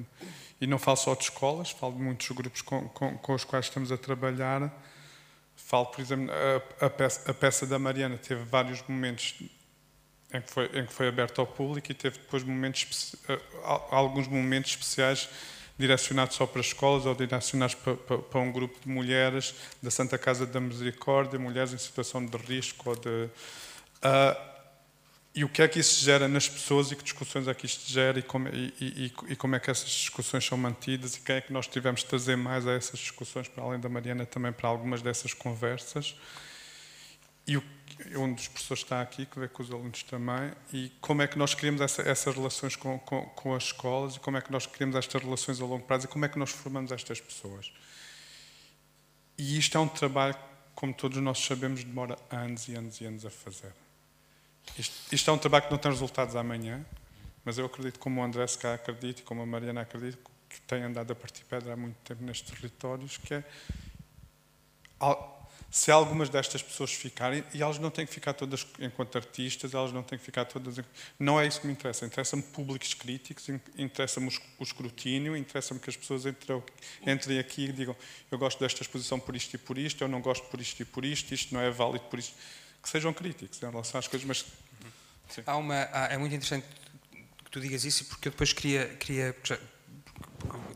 e 0.61 0.65
não 0.65 0.79
falo 0.79 0.95
só 0.95 1.13
de 1.15 1.23
escolas, 1.23 1.71
falo 1.71 1.95
de 1.95 2.01
muitos 2.01 2.29
grupos 2.31 2.61
com, 2.61 2.87
com, 2.87 3.17
com 3.17 3.33
os 3.33 3.43
quais 3.43 3.65
estamos 3.65 3.91
a 3.91 3.97
trabalhar. 3.97 4.73
Falo, 5.53 5.87
por 5.87 5.99
exemplo, 5.99 6.33
a, 6.79 6.85
a, 6.85 6.89
peça, 6.89 7.29
a 7.29 7.33
peça 7.33 7.67
da 7.67 7.77
Mariana 7.77 8.17
teve 8.17 8.45
vários 8.45 8.81
momentos 8.87 9.35
em 10.33 10.41
que 10.41 10.49
foi, 10.49 10.65
em 10.67 10.85
que 10.85 10.93
foi 10.93 11.09
aberta 11.09 11.41
ao 11.41 11.47
público 11.47 11.91
e 11.91 11.93
teve 11.93 12.19
depois 12.19 12.41
momentos, 12.41 13.17
alguns 13.91 14.29
momentos 14.29 14.71
especiais 14.71 15.27
direcionados 15.77 16.35
só 16.35 16.45
para 16.45 16.61
escolas 16.61 17.05
ou 17.05 17.13
direcionados 17.13 17.75
para, 17.75 17.95
para, 17.95 18.17
para, 18.17 18.39
um 18.39 18.51
grupo 18.51 18.77
de 18.83 18.89
mulheres 18.89 19.53
da 19.81 19.91
Santa 19.91 20.17
Casa 20.17 20.45
da 20.45 20.59
Misericórdia, 20.59 21.37
mulheres 21.37 21.73
em 21.73 21.77
situação 21.77 22.25
de 22.25 22.37
risco 22.37 22.89
ou 22.89 22.95
de. 22.95 23.09
Uh, 23.09 24.57
e 25.35 25.43
o 25.43 25.49
que 25.49 25.61
é 25.61 25.67
que 25.67 25.79
isso 25.79 26.03
gera 26.03 26.27
nas 26.27 26.49
pessoas 26.49 26.91
e 26.91 26.95
que 26.95 27.03
discussões 27.03 27.47
é 27.47 27.53
que 27.53 27.67
isto 27.67 27.87
gera 27.91 28.17
e 28.17 28.23
como, 28.23 28.49
e, 28.49 28.73
e, 28.81 29.13
e 29.27 29.35
como 29.35 29.55
é 29.55 29.59
que 29.59 29.69
essas 29.69 29.89
discussões 29.89 30.43
são 30.43 30.57
mantidas 30.57 31.15
e 31.15 31.19
quem 31.21 31.35
é 31.35 31.41
que 31.41 31.53
nós 31.53 31.67
tivemos 31.67 31.99
de 31.99 32.07
trazer 32.07 32.35
mais 32.35 32.65
a 32.65 32.71
essas 32.71 32.99
discussões, 32.99 33.47
para 33.47 33.63
além 33.63 33.79
da 33.79 33.87
Mariana, 33.87 34.25
também 34.25 34.51
para 34.51 34.67
algumas 34.67 35.03
dessas 35.03 35.35
conversas. 35.35 36.15
E 37.45 37.55
o 37.55 37.63
um 38.15 38.33
dos 38.33 38.47
professores 38.47 38.83
está 38.83 39.01
aqui, 39.01 39.25
que 39.25 39.39
vê 39.39 39.47
com 39.47 39.63
os 39.63 39.71
alunos 39.71 40.03
também, 40.03 40.51
e 40.71 40.91
como 41.01 41.21
é 41.21 41.27
que 41.27 41.37
nós 41.37 41.53
criamos 41.53 41.81
essa, 41.81 42.01
essas 42.03 42.35
relações 42.35 42.75
com, 42.75 42.99
com, 42.99 43.25
com, 43.27 43.55
as 43.55 43.63
escolas 43.63 44.15
e 44.15 44.19
como 44.19 44.37
é 44.37 44.41
que 44.41 44.51
nós 44.51 44.65
criamos 44.65 44.95
estas 44.95 45.21
relações 45.21 45.59
a 45.61 45.65
longo 45.65 45.85
prazo 45.85 46.05
e 46.05 46.07
como 46.07 46.25
é 46.25 46.29
que 46.29 46.37
nós 46.37 46.51
formamos 46.51 46.91
estas 46.91 47.19
pessoas. 47.19 47.71
E 49.37 49.57
isto 49.57 49.77
é 49.77 49.81
um 49.81 49.87
trabalho, 49.87 50.35
como 50.75 50.93
todos 50.93 51.17
nós 51.19 51.39
sabemos, 51.39 51.83
demora 51.83 52.17
anos 52.29 52.67
e 52.67 52.75
anos 52.75 53.01
e 53.01 53.05
anos 53.05 53.25
a 53.25 53.29
fazer. 53.29 53.73
Isto, 54.77 55.15
isto 55.15 55.29
é 55.29 55.33
um 55.33 55.37
trabalho 55.37 55.65
que 55.65 55.71
não 55.71 55.77
tem 55.77 55.91
resultados 55.91 56.35
amanhã, 56.35 56.85
mas 57.43 57.57
eu 57.57 57.65
acredito, 57.65 57.99
como 57.99 58.21
o 58.21 58.23
André 58.23 58.45
se 58.47 58.57
cá 58.57 58.73
acredita 58.73 59.21
e 59.21 59.23
como 59.23 59.41
a 59.41 59.45
Mariana 59.45 59.81
acredita, 59.81 60.17
que 60.49 60.61
tem 60.61 60.83
andado 60.83 61.11
a 61.11 61.15
partir 61.15 61.43
pedra 61.45 61.73
há 61.73 61.77
muito 61.77 61.97
tempo 62.03 62.23
nestes 62.23 62.49
territórios, 62.51 63.17
que 63.17 63.33
é 63.33 63.43
se 65.77 65.91
algumas 65.91 66.27
destas 66.27 66.63
pessoas 66.63 66.91
ficarem, 66.91 67.43
e 67.53 67.61
elas 67.61 67.77
não 67.77 67.91
têm 67.91 68.03
que 68.03 68.11
ficar 68.11 68.33
todas 68.33 68.65
enquanto 68.79 69.15
artistas, 69.15 69.75
elas 69.75 69.91
não 69.91 70.01
têm 70.01 70.17
que 70.17 70.25
ficar 70.25 70.43
todas. 70.43 70.83
Não 71.19 71.39
é 71.39 71.45
isso 71.45 71.61
que 71.61 71.67
me 71.67 71.73
interessa. 71.73 72.03
Interessa-me 72.03 72.41
públicos 72.41 72.95
críticos, 72.95 73.47
interessa-me 73.77 74.27
o 74.57 74.63
escrutínio, 74.63 75.37
interessa-me 75.37 75.79
que 75.79 75.87
as 75.87 75.95
pessoas 75.95 76.25
entrem, 76.25 77.39
aqui 77.39 77.65
e 77.65 77.71
digam: 77.71 77.95
eu 78.31 78.39
gosto 78.39 78.59
desta 78.59 78.81
exposição 78.81 79.19
por 79.19 79.35
isto 79.35 79.53
e 79.53 79.59
por 79.59 79.77
isto, 79.77 80.03
eu 80.03 80.07
não 80.07 80.19
gosto 80.19 80.47
por 80.47 80.59
isto 80.59 80.81
e 80.81 80.85
por 80.85 81.05
isto, 81.05 81.31
isto 81.31 81.53
não 81.53 81.61
é 81.61 81.69
válido 81.69 82.05
por 82.05 82.17
isto. 82.17 82.33
Que 82.81 82.89
sejam 82.89 83.13
críticos 83.13 83.61
em 83.61 83.69
relação 83.69 83.99
às 83.99 84.07
coisas, 84.07 84.27
mas. 84.27 84.45
Sim. 85.29 85.43
Há 85.45 85.57
uma, 85.57 85.75
é 85.75 86.17
muito 86.17 86.33
interessante 86.33 86.65
que 87.45 87.51
tu 87.51 87.59
digas 87.59 87.85
isso, 87.85 88.03
porque 88.05 88.29
eu 88.29 88.31
depois 88.31 88.51
queria. 88.51 88.87
queria 88.95 89.35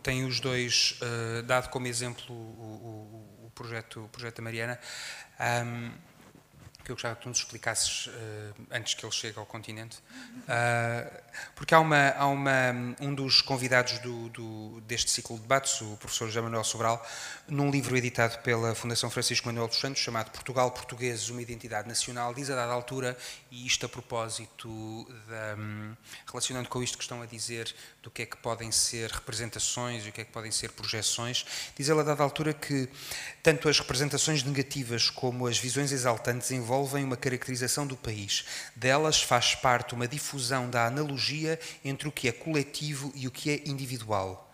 tem 0.03 0.25
os 0.25 0.39
dois 0.39 0.99
uh, 1.01 1.43
dado 1.43 1.69
como 1.69 1.87
exemplo 1.87 2.33
o 2.33 2.70
projeto, 3.61 4.09
projeto 4.11 4.37
da 4.37 4.43
Mariana, 4.43 4.79
um, 5.39 5.91
que 6.83 6.91
eu 6.91 6.95
gostava 6.95 7.15
que 7.15 7.21
tu 7.21 7.29
nos 7.29 7.37
explicasses 7.39 8.07
uh, 8.07 8.11
antes 8.71 8.93
que 8.93 9.05
ele 9.05 9.11
chegue 9.11 9.37
ao 9.37 9.45
continente, 9.45 9.97
uh, 9.97 11.21
porque 11.55 11.73
há, 11.73 11.79
uma, 11.79 12.09
há 12.09 12.25
uma, 12.27 12.95
um 12.99 13.13
dos 13.13 13.41
convidados 13.41 13.99
do, 13.99 14.29
do, 14.29 14.81
deste 14.81 15.11
ciclo 15.11 15.35
de 15.35 15.43
debates, 15.43 15.79
o 15.81 15.95
professor 15.97 16.27
José 16.27 16.41
Manuel 16.41 16.63
Sobral, 16.63 17.05
num 17.47 17.69
livro 17.69 17.95
editado 17.95 18.39
pela 18.39 18.73
Fundação 18.75 19.09
Francisco 19.09 19.47
Manuel 19.47 19.67
dos 19.67 19.79
Santos, 19.79 20.01
chamado 20.01 20.31
Portugal 20.31 20.71
Portugueses, 20.71 21.29
uma 21.29 21.41
identidade 21.41 21.87
nacional, 21.87 22.33
diz 22.33 22.49
a 22.49 22.55
dada 22.55 22.71
altura, 22.71 23.17
e 23.51 23.65
isto 23.65 23.85
a 23.85 23.89
propósito, 23.89 24.67
um, 24.69 25.95
relacionando 26.27 26.69
com 26.69 26.81
isto 26.81 26.97
que 26.97 27.03
estão 27.03 27.21
a 27.21 27.25
dizer, 27.25 27.73
do 28.01 28.09
que 28.09 28.23
é 28.23 28.25
que 28.25 28.37
podem 28.37 28.71
ser 28.71 29.11
representações 29.11 30.05
e 30.05 30.09
o 30.09 30.11
que 30.11 30.21
é 30.21 30.25
que 30.25 30.31
podem 30.31 30.51
ser 30.51 30.71
projeções, 30.71 31.45
diz 31.77 31.87
ele 31.87 31.99
a 31.99 32.03
dada 32.03 32.23
altura 32.23 32.53
que 32.53 32.89
tanto 33.43 33.69
as 33.69 33.79
representações 33.79 34.43
negativas 34.43 35.09
como 35.09 35.47
as 35.47 35.57
visões 35.57 35.91
exaltantes 35.91 36.49
envolvem 36.51 36.70
uma 36.79 37.17
caracterização 37.17 37.85
do 37.85 37.97
país. 37.97 38.45
Delas 38.75 39.21
faz 39.21 39.55
parte 39.55 39.93
uma 39.93 40.07
difusão 40.07 40.69
da 40.69 40.85
analogia 40.85 41.59
entre 41.83 42.07
o 42.07 42.11
que 42.11 42.27
é 42.27 42.31
coletivo 42.31 43.11
e 43.15 43.27
o 43.27 43.31
que 43.31 43.49
é 43.49 43.61
individual. 43.65 44.47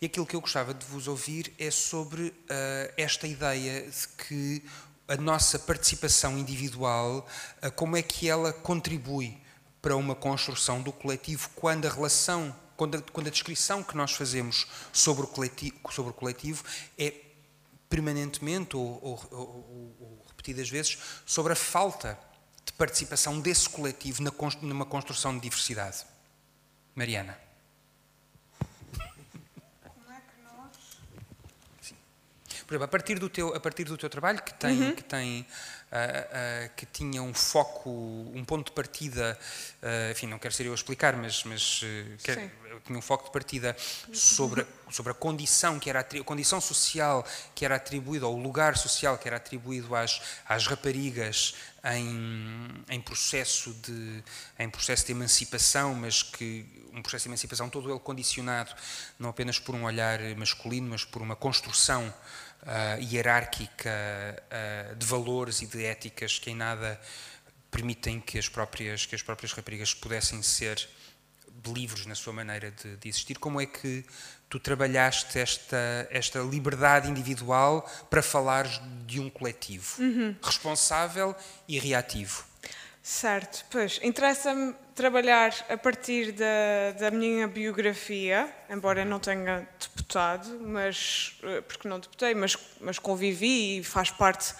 E 0.00 0.06
aquilo 0.06 0.26
que 0.26 0.36
eu 0.36 0.40
gostava 0.40 0.74
de 0.74 0.84
vos 0.86 1.08
ouvir 1.08 1.52
é 1.58 1.70
sobre 1.70 2.28
uh, 2.28 2.34
esta 2.96 3.26
ideia 3.26 3.82
de 3.82 4.08
que 4.24 4.62
a 5.08 5.16
nossa 5.16 5.58
participação 5.58 6.36
individual, 6.36 7.26
uh, 7.62 7.70
como 7.72 7.96
é 7.96 8.02
que 8.02 8.28
ela 8.28 8.52
contribui 8.52 9.38
para 9.80 9.96
uma 9.96 10.14
construção 10.14 10.82
do 10.82 10.92
coletivo 10.92 11.48
quando 11.54 11.86
a 11.86 11.90
relação, 11.90 12.54
quando 12.76 12.98
a, 12.98 13.02
quando 13.02 13.28
a 13.28 13.30
descrição 13.30 13.82
que 13.82 13.96
nós 13.96 14.12
fazemos 14.12 14.66
sobre 14.92 15.24
o 15.24 15.28
coletivo, 15.28 15.76
sobre 15.90 16.10
o 16.10 16.14
coletivo 16.14 16.64
é 16.98 17.14
permanentemente 17.88 18.76
ou, 18.76 18.98
ou, 19.02 19.28
ou, 19.30 19.96
ou 20.00 20.15
repetidas 20.46 20.68
vezes 20.68 20.98
sobre 21.24 21.52
a 21.52 21.56
falta 21.56 22.18
de 22.64 22.72
participação 22.72 23.40
desse 23.40 23.68
coletivo 23.68 24.22
numa 24.62 24.86
construção 24.86 25.34
de 25.34 25.40
diversidade. 25.40 26.04
Mariana. 26.94 27.38
Por 32.66 32.74
exemplo, 32.74 32.84
a 32.84 32.88
partir 32.88 33.18
do 33.20 33.28
teu, 33.28 33.54
a 33.54 33.60
partir 33.60 33.84
do 33.84 33.96
teu 33.96 34.10
trabalho, 34.10 34.42
que 34.42 34.52
tem, 34.52 34.82
uhum. 34.82 34.94
que, 34.96 35.04
tem 35.04 35.42
uh, 35.42 36.66
uh, 36.66 36.74
que 36.74 36.84
tinha 36.84 37.22
um 37.22 37.32
foco, 37.32 37.88
um 38.34 38.44
ponto 38.44 38.66
de 38.66 38.72
partida, 38.72 39.38
uh, 39.80 40.10
enfim, 40.10 40.26
não 40.26 40.36
quero 40.36 40.52
ser 40.52 40.66
eu 40.66 40.72
a 40.72 40.74
explicar, 40.74 41.16
mas, 41.16 41.44
mas 41.44 41.82
tinha 42.80 42.98
um 42.98 43.02
foco 43.02 43.24
de 43.24 43.30
partida 43.30 43.76
sobre, 44.12 44.62
a, 44.62 44.66
sobre 44.90 45.12
a 45.12 45.14
condição 45.14 45.78
que 45.78 45.90
era 45.90 46.00
a 46.00 46.24
condição 46.24 46.60
social 46.60 47.24
que 47.54 47.64
era 47.64 47.76
atribuída, 47.76 48.26
ou 48.26 48.36
o 48.36 48.42
lugar 48.42 48.76
social 48.76 49.18
que 49.18 49.28
era 49.28 49.36
atribuído 49.36 49.94
às, 49.94 50.20
às 50.48 50.66
raparigas 50.66 51.54
em, 51.84 52.68
em, 52.88 53.00
processo 53.00 53.72
de, 53.74 54.22
em 54.58 54.68
processo 54.68 55.06
de 55.06 55.12
emancipação, 55.12 55.94
mas 55.94 56.22
que 56.22 56.66
um 56.92 57.02
processo 57.02 57.24
de 57.24 57.28
emancipação 57.28 57.68
todo 57.68 57.90
ele 57.90 58.00
condicionado 58.00 58.74
não 59.18 59.30
apenas 59.30 59.58
por 59.58 59.74
um 59.74 59.84
olhar 59.84 60.18
masculino, 60.36 60.88
mas 60.90 61.04
por 61.04 61.22
uma 61.22 61.36
construção 61.36 62.12
uh, 62.62 63.02
hierárquica 63.02 63.90
uh, 63.90 64.96
de 64.96 65.06
valores 65.06 65.62
e 65.62 65.66
de 65.66 65.84
éticas 65.84 66.38
que 66.38 66.50
em 66.50 66.56
nada 66.56 67.00
permitem 67.70 68.20
que 68.20 68.38
as 68.38 68.48
próprias, 68.48 69.04
que 69.06 69.14
as 69.14 69.22
próprias 69.22 69.52
raparigas 69.52 69.92
pudessem 69.92 70.42
ser 70.42 70.88
livres 71.66 72.06
na 72.06 72.14
sua 72.14 72.32
maneira 72.32 72.70
de, 72.70 72.96
de, 72.96 73.08
existir. 73.08 73.38
Como 73.38 73.60
é 73.60 73.66
que 73.66 74.04
tu 74.48 74.58
trabalhaste 74.60 75.38
esta, 75.38 76.08
esta 76.10 76.40
liberdade 76.40 77.08
individual 77.08 77.88
para 78.08 78.22
falar 78.22 78.66
de 79.06 79.20
um 79.20 79.28
coletivo 79.28 80.02
uhum. 80.02 80.34
responsável 80.42 81.34
e 81.68 81.78
reativo? 81.78 82.44
Certo, 83.02 83.64
pois 83.70 84.00
interessa-me 84.02 84.74
trabalhar 84.96 85.54
a 85.68 85.76
partir 85.76 86.32
da, 86.32 86.90
da 86.98 87.10
minha 87.10 87.46
biografia, 87.46 88.52
embora 88.68 89.04
não 89.04 89.20
tenha 89.20 89.68
deputado, 89.78 90.58
mas 90.60 91.38
eh, 91.44 91.60
porque 91.60 91.86
não 91.86 92.00
deputei, 92.00 92.34
mas, 92.34 92.56
mas 92.80 92.98
convivi 92.98 93.78
e 93.78 93.84
faz 93.84 94.10
parte 94.10 94.52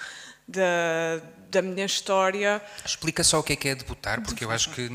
da, 0.46 1.20
da 1.50 1.62
minha 1.62 1.84
história. 1.84 2.62
Explica 2.84 3.24
só 3.24 3.40
o 3.40 3.42
que 3.42 3.52
é 3.54 3.56
que 3.56 3.68
é 3.68 3.74
debutar, 3.74 4.22
porque 4.22 4.44
eu 4.44 4.50
acho 4.50 4.70
que 4.70 4.90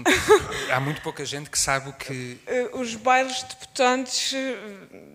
há 0.71 0.79
muito 0.79 1.01
pouca 1.01 1.25
gente 1.25 1.49
que 1.49 1.59
sabe 1.59 1.89
o 1.89 1.93
que. 1.93 2.39
Eh, 2.47 2.69
os 2.73 2.95
bailes 2.95 3.43
debutantes 3.43 4.33
eh, 4.33 4.57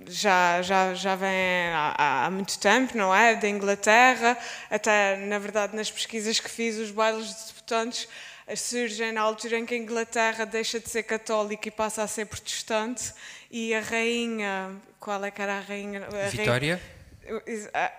já, 0.08 0.62
já, 0.62 0.94
já 0.94 1.14
vêm 1.14 1.70
há, 1.72 2.26
há 2.26 2.30
muito 2.30 2.58
tempo, 2.58 2.96
não 2.96 3.14
é? 3.14 3.34
Da 3.34 3.48
Inglaterra, 3.48 4.36
até 4.70 5.16
na 5.16 5.38
verdade 5.38 5.74
nas 5.74 5.90
pesquisas 5.90 6.40
que 6.40 6.50
fiz, 6.50 6.76
os 6.76 6.90
bailes 6.90 7.32
debutantes 7.48 8.08
surgem 8.54 9.12
na 9.12 9.22
altura 9.22 9.58
em 9.58 9.66
que 9.66 9.74
a 9.74 9.78
Inglaterra 9.78 10.44
deixa 10.44 10.78
de 10.78 10.88
ser 10.88 11.02
católica 11.02 11.66
e 11.66 11.70
passa 11.70 12.02
a 12.02 12.06
ser 12.06 12.26
protestante 12.26 13.12
e 13.50 13.74
a 13.74 13.80
rainha, 13.80 14.76
qual 15.00 15.24
é 15.24 15.30
que 15.30 15.42
era 15.42 15.58
a 15.58 15.60
rainha? 15.60 16.06
A 16.06 16.28
Vitória? 16.28 16.76
Rainha, 16.76 16.95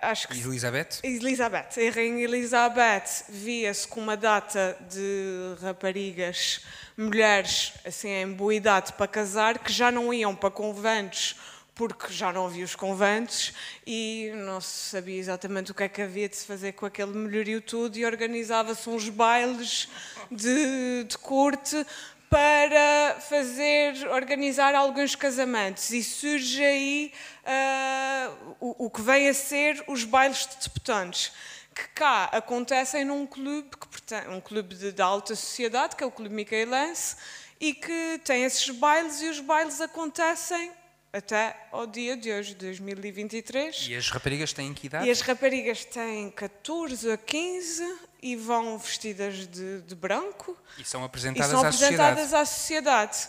acho 0.02 0.28
que 0.28 0.38
Elizabeth? 0.38 1.00
Elizabeth. 1.02 1.68
A 1.76 1.94
rainha 1.94 2.24
Elizabeth 2.24 3.24
via-se 3.28 3.86
com 3.86 4.00
uma 4.00 4.16
data 4.16 4.76
de 4.88 5.56
raparigas, 5.60 6.60
mulheres 6.96 7.72
assim 7.84 8.08
em 8.08 8.32
boa 8.32 8.54
idade 8.54 8.92
para 8.92 9.06
casar, 9.06 9.58
que 9.58 9.72
já 9.72 9.90
não 9.90 10.12
iam 10.12 10.34
para 10.34 10.50
conventos 10.50 11.36
porque 11.78 12.12
já 12.12 12.32
não 12.32 12.46
havia 12.46 12.64
os 12.64 12.74
conventos 12.74 13.54
e 13.86 14.32
não 14.34 14.60
se 14.60 14.90
sabia 14.90 15.16
exatamente 15.16 15.70
o 15.70 15.74
que 15.74 15.84
é 15.84 15.88
que 15.88 16.02
havia 16.02 16.28
de 16.28 16.34
se 16.34 16.44
fazer 16.44 16.72
com 16.72 16.84
aquele 16.84 17.12
melhorio 17.12 17.62
tudo 17.62 17.96
e 17.96 18.04
organizava-se 18.04 18.90
uns 18.90 19.08
bailes 19.08 19.88
de, 20.28 21.04
de 21.04 21.16
corte 21.18 21.86
para 22.30 23.20
fazer, 23.20 24.06
organizar 24.08 24.74
alguns 24.74 25.14
casamentos 25.14 25.90
e 25.90 26.02
surge 26.02 26.62
aí 26.62 27.12
uh, 27.44 28.56
o, 28.60 28.86
o, 28.86 28.90
que 28.90 29.00
vem 29.00 29.28
a 29.28 29.34
ser 29.34 29.82
os 29.86 30.04
bailes 30.04 30.46
de 30.46 30.68
deputantes 30.68 31.32
que 31.74 31.88
cá 31.94 32.24
acontecem 32.32 33.04
num 33.04 33.26
clube, 33.26 33.70
que, 33.70 34.30
um 34.30 34.40
clube 34.40 34.74
de, 34.74 34.92
de 34.92 35.02
alta 35.02 35.34
sociedade, 35.34 35.96
que 35.96 36.02
é 36.02 36.06
o 36.06 36.10
Clube 36.10 36.34
Micaelense, 36.34 37.16
e 37.60 37.72
que 37.72 38.20
tem 38.24 38.44
esses 38.44 38.68
bailes 38.70 39.22
e 39.22 39.28
os 39.28 39.40
bailes 39.40 39.80
acontecem 39.80 40.72
até 41.12 41.56
ao 41.72 41.86
dia 41.86 42.16
de 42.16 42.30
hoje, 42.30 42.54
2023. 42.54 43.86
E 43.88 43.94
as 43.94 44.10
raparigas 44.10 44.52
têm 44.52 44.74
que 44.74 44.86
idade? 44.86 45.06
E 45.06 45.10
as 45.10 45.20
raparigas 45.20 45.84
têm 45.84 46.30
14 46.30 47.12
a 47.12 47.16
15 47.16 48.07
e 48.22 48.36
vão 48.36 48.78
vestidas 48.78 49.46
de, 49.46 49.82
de 49.82 49.94
branco. 49.94 50.56
E 50.78 50.84
são 50.84 51.04
apresentadas, 51.04 51.48
e 51.48 51.50
são 51.50 51.64
à, 51.64 51.68
apresentadas 51.68 52.18
sociedade. 52.30 52.42
à 52.42 52.46
sociedade. 52.46 53.28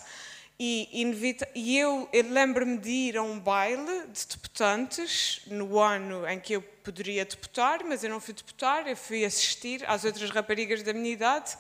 E, 0.62 0.90
e 1.56 1.78
eu, 1.78 2.10
eu 2.12 2.30
lembro-me 2.30 2.78
de 2.78 2.90
ir 2.90 3.18
a 3.18 3.24
um 3.24 3.40
baile 3.40 4.08
de 4.08 4.28
deputantes 4.28 5.42
no 5.48 5.80
ano 5.80 6.28
em 6.28 6.38
que 6.38 6.52
eu 6.52 6.62
poderia 6.62 7.24
deputar, 7.24 7.82
mas 7.86 8.04
eu 8.04 8.10
não 8.10 8.20
fui 8.20 8.34
deputar, 8.34 8.86
eu 8.86 8.98
fui 8.98 9.24
assistir 9.24 9.88
às 9.88 10.04
outras 10.04 10.30
raparigas 10.32 10.84
da 10.84 10.92
minha 10.92 11.14
idade 11.14 11.58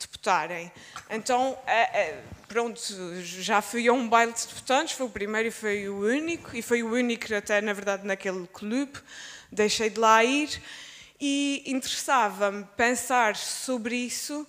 deputarem. 0.00 0.72
Então, 1.10 1.56
é, 1.66 2.00
é, 2.00 2.22
pronto, 2.48 2.80
já 3.22 3.62
fui 3.62 3.86
a 3.86 3.92
um 3.92 4.08
baile 4.08 4.32
de 4.32 4.46
deputantes, 4.46 4.94
foi 4.94 5.06
o 5.06 5.10
primeiro 5.10 5.48
e 5.48 5.50
foi 5.52 5.88
o 5.88 6.00
único, 6.00 6.56
e 6.56 6.62
foi 6.62 6.82
o 6.82 6.90
único 6.92 7.32
até, 7.32 7.60
na 7.60 7.72
verdade, 7.72 8.04
naquele 8.06 8.48
clube, 8.48 8.98
deixei 9.52 9.90
de 9.90 10.00
lá 10.00 10.24
ir, 10.24 10.60
e 11.20 11.62
interessava-me 11.66 12.64
pensar 12.76 13.36
sobre 13.36 13.94
isso, 13.96 14.46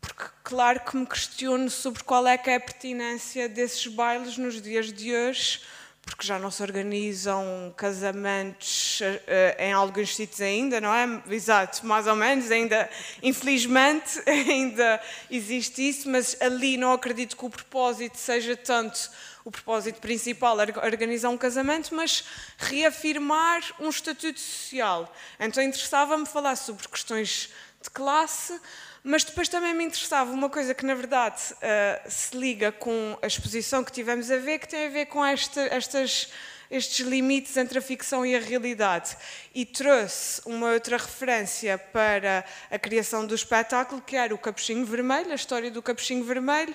porque 0.00 0.24
claro 0.42 0.80
que 0.80 0.96
me 0.96 1.06
questiono 1.06 1.68
sobre 1.68 2.02
qual 2.02 2.26
é 2.26 2.38
que 2.38 2.48
é 2.48 2.54
a 2.54 2.60
pertinência 2.60 3.48
desses 3.48 3.86
bailes 3.86 4.38
nos 4.38 4.60
dias 4.62 4.92
de 4.92 5.14
hoje, 5.14 5.60
porque 6.00 6.26
já 6.26 6.38
não 6.38 6.50
se 6.50 6.62
organizam 6.62 7.74
casamentos 7.76 9.00
uh, 9.00 9.62
em 9.62 9.72
alguns 9.72 10.16
sítios 10.16 10.40
ainda, 10.40 10.80
não 10.80 10.94
é? 10.94 11.22
Exato, 11.28 11.86
mais 11.86 12.06
ou 12.06 12.16
menos, 12.16 12.50
ainda, 12.50 12.88
infelizmente, 13.22 14.18
ainda 14.26 15.00
existe 15.30 15.86
isso, 15.86 16.08
mas 16.08 16.36
ali 16.40 16.78
não 16.78 16.92
acredito 16.92 17.36
que 17.36 17.44
o 17.44 17.50
propósito 17.50 18.16
seja 18.16 18.56
tanto 18.56 19.10
o 19.44 19.50
propósito 19.50 20.00
principal, 20.00 20.56
organizar 20.82 21.30
um 21.30 21.38
casamento, 21.38 21.94
mas 21.94 22.24
reafirmar 22.58 23.62
um 23.80 23.88
estatuto 23.88 24.38
social. 24.38 25.12
Então 25.38 25.62
interessava-me 25.62 26.26
falar 26.26 26.56
sobre 26.56 26.86
questões 26.88 27.50
de 27.82 27.90
classe, 27.90 28.58
mas 29.02 29.24
depois 29.24 29.48
também 29.48 29.72
me 29.74 29.84
interessava 29.84 30.30
uma 30.32 30.50
coisa 30.50 30.74
que, 30.74 30.84
na 30.84 30.94
verdade, 30.94 31.40
uh, 31.54 32.10
se 32.10 32.36
liga 32.36 32.72
com 32.72 33.16
a 33.22 33.26
exposição 33.26 33.84
que 33.84 33.92
tivemos 33.92 34.30
a 34.30 34.36
ver, 34.36 34.58
que 34.58 34.68
tem 34.68 34.86
a 34.86 34.90
ver 34.90 35.06
com 35.06 35.24
esta, 35.24 35.62
estas, 35.62 36.28
estes 36.70 37.06
limites 37.06 37.56
entre 37.56 37.78
a 37.78 37.82
ficção 37.82 38.26
e 38.26 38.34
a 38.34 38.40
realidade. 38.40 39.16
E 39.54 39.64
trouxe 39.64 40.42
uma 40.44 40.72
outra 40.72 40.96
referência 40.96 41.78
para 41.78 42.44
a 42.70 42.78
criação 42.78 43.24
do 43.24 43.34
espetáculo, 43.34 44.02
que 44.02 44.16
era 44.16 44.34
o 44.34 44.38
Capuchinho 44.38 44.84
Vermelho, 44.84 45.30
a 45.30 45.36
história 45.36 45.70
do 45.70 45.80
Capuchinho 45.80 46.24
Vermelho. 46.24 46.74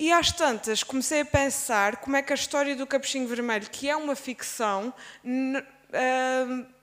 E 0.00 0.10
às 0.10 0.32
tantas 0.32 0.82
comecei 0.82 1.20
a 1.20 1.24
pensar 1.26 1.96
como 1.96 2.16
é 2.16 2.22
que 2.22 2.32
a 2.32 2.34
história 2.34 2.74
do 2.74 2.86
Capuchinho 2.86 3.28
Vermelho, 3.28 3.68
que 3.68 3.86
é 3.86 3.94
uma 3.94 4.16
ficção, 4.16 4.94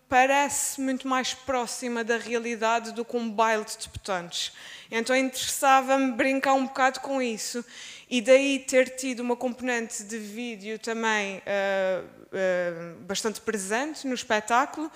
parece 0.08 0.80
muito 0.80 1.08
mais 1.08 1.34
próxima 1.34 2.04
da 2.04 2.16
realidade 2.18 2.92
do 2.92 3.04
que 3.04 3.18
um 3.18 3.28
baile 3.28 3.66
de 3.66 3.76
deputantes. 3.76 4.54
Então 4.92 5.16
interessava-me 5.16 6.12
brincar 6.12 6.54
um 6.54 6.68
bocado 6.68 7.00
com 7.00 7.20
isso 7.20 7.66
e 8.08 8.22
daí 8.22 8.60
ter 8.60 8.96
tido 8.96 9.22
uma 9.22 9.36
componente 9.36 10.04
de 10.04 10.20
vídeo 10.20 10.78
também 10.78 11.38
uh, 11.40 12.06
uh, 12.06 13.00
bastante 13.00 13.42
presente 13.42 14.06
no 14.06 14.14
espetáculo, 14.14 14.92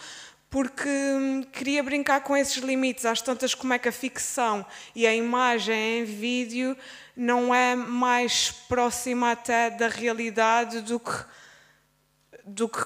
porque 0.52 0.90
hum, 0.90 1.44
queria 1.50 1.82
brincar 1.82 2.22
com 2.22 2.36
esses 2.36 2.58
limites, 2.58 3.06
às 3.06 3.22
tantas 3.22 3.56
como 3.56 3.72
é 3.74 3.80
que 3.80 3.88
a 3.88 3.92
ficção 3.92 4.66
e 4.94 5.08
a 5.08 5.16
imagem 5.16 6.02
em 6.02 6.04
vídeo 6.04 6.78
não 7.16 7.56
é 7.56 7.74
mais 7.74 8.52
próxima 8.52 9.32
até 9.32 9.70
da 9.70 9.88
realidade 9.88 10.82
do 10.82 11.00
que 11.00 11.24
do 12.46 12.68
que, 12.68 12.80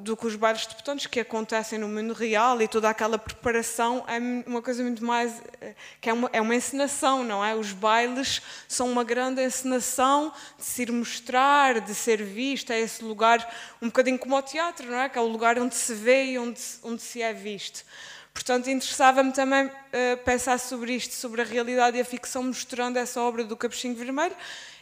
do 0.00 0.16
que 0.16 0.26
os 0.26 0.36
bailes 0.36 0.66
de 0.66 0.74
botões 0.74 1.06
que 1.06 1.20
acontecem 1.20 1.78
no 1.78 1.88
mundo 1.88 2.14
real 2.14 2.60
e 2.62 2.68
toda 2.68 2.88
aquela 2.88 3.18
preparação 3.18 4.04
é 4.06 4.18
uma 4.48 4.62
coisa 4.62 4.82
muito 4.82 5.04
mais 5.04 5.42
que 6.00 6.08
é 6.08 6.12
uma, 6.12 6.30
é 6.32 6.40
uma 6.40 6.54
encenação, 6.54 7.24
não 7.24 7.44
é? 7.44 7.54
Os 7.54 7.72
bailes 7.72 8.40
são 8.68 8.90
uma 8.90 9.04
grande 9.04 9.42
encenação 9.42 10.32
de 10.56 10.64
se 10.64 10.82
ir 10.82 10.92
mostrar, 10.92 11.80
de 11.80 11.94
ser 11.94 12.22
visto, 12.22 12.72
é 12.72 12.80
esse 12.80 13.04
lugar 13.04 13.46
um 13.82 13.86
bocadinho 13.86 14.18
como 14.18 14.36
o 14.36 14.42
teatro, 14.42 14.86
não 14.90 15.00
é? 15.00 15.08
Que 15.08 15.18
é 15.18 15.20
o 15.20 15.26
lugar 15.26 15.58
onde 15.58 15.74
se 15.74 15.94
vê 15.94 16.26
e 16.26 16.38
onde, 16.38 16.60
onde 16.82 17.02
se 17.02 17.20
é 17.20 17.32
visto. 17.32 17.84
Portanto, 18.32 18.70
interessava-me 18.70 19.32
também 19.32 19.66
uh, 19.66 19.70
pensar 20.24 20.58
sobre 20.58 20.94
isto, 20.94 21.14
sobre 21.14 21.42
a 21.42 21.44
realidade 21.44 21.96
e 21.96 22.00
a 22.00 22.04
ficção, 22.04 22.44
mostrando 22.44 22.96
essa 22.96 23.20
obra 23.20 23.42
do 23.44 23.56
Capuchinho 23.56 23.94
Vermelho 23.94 24.36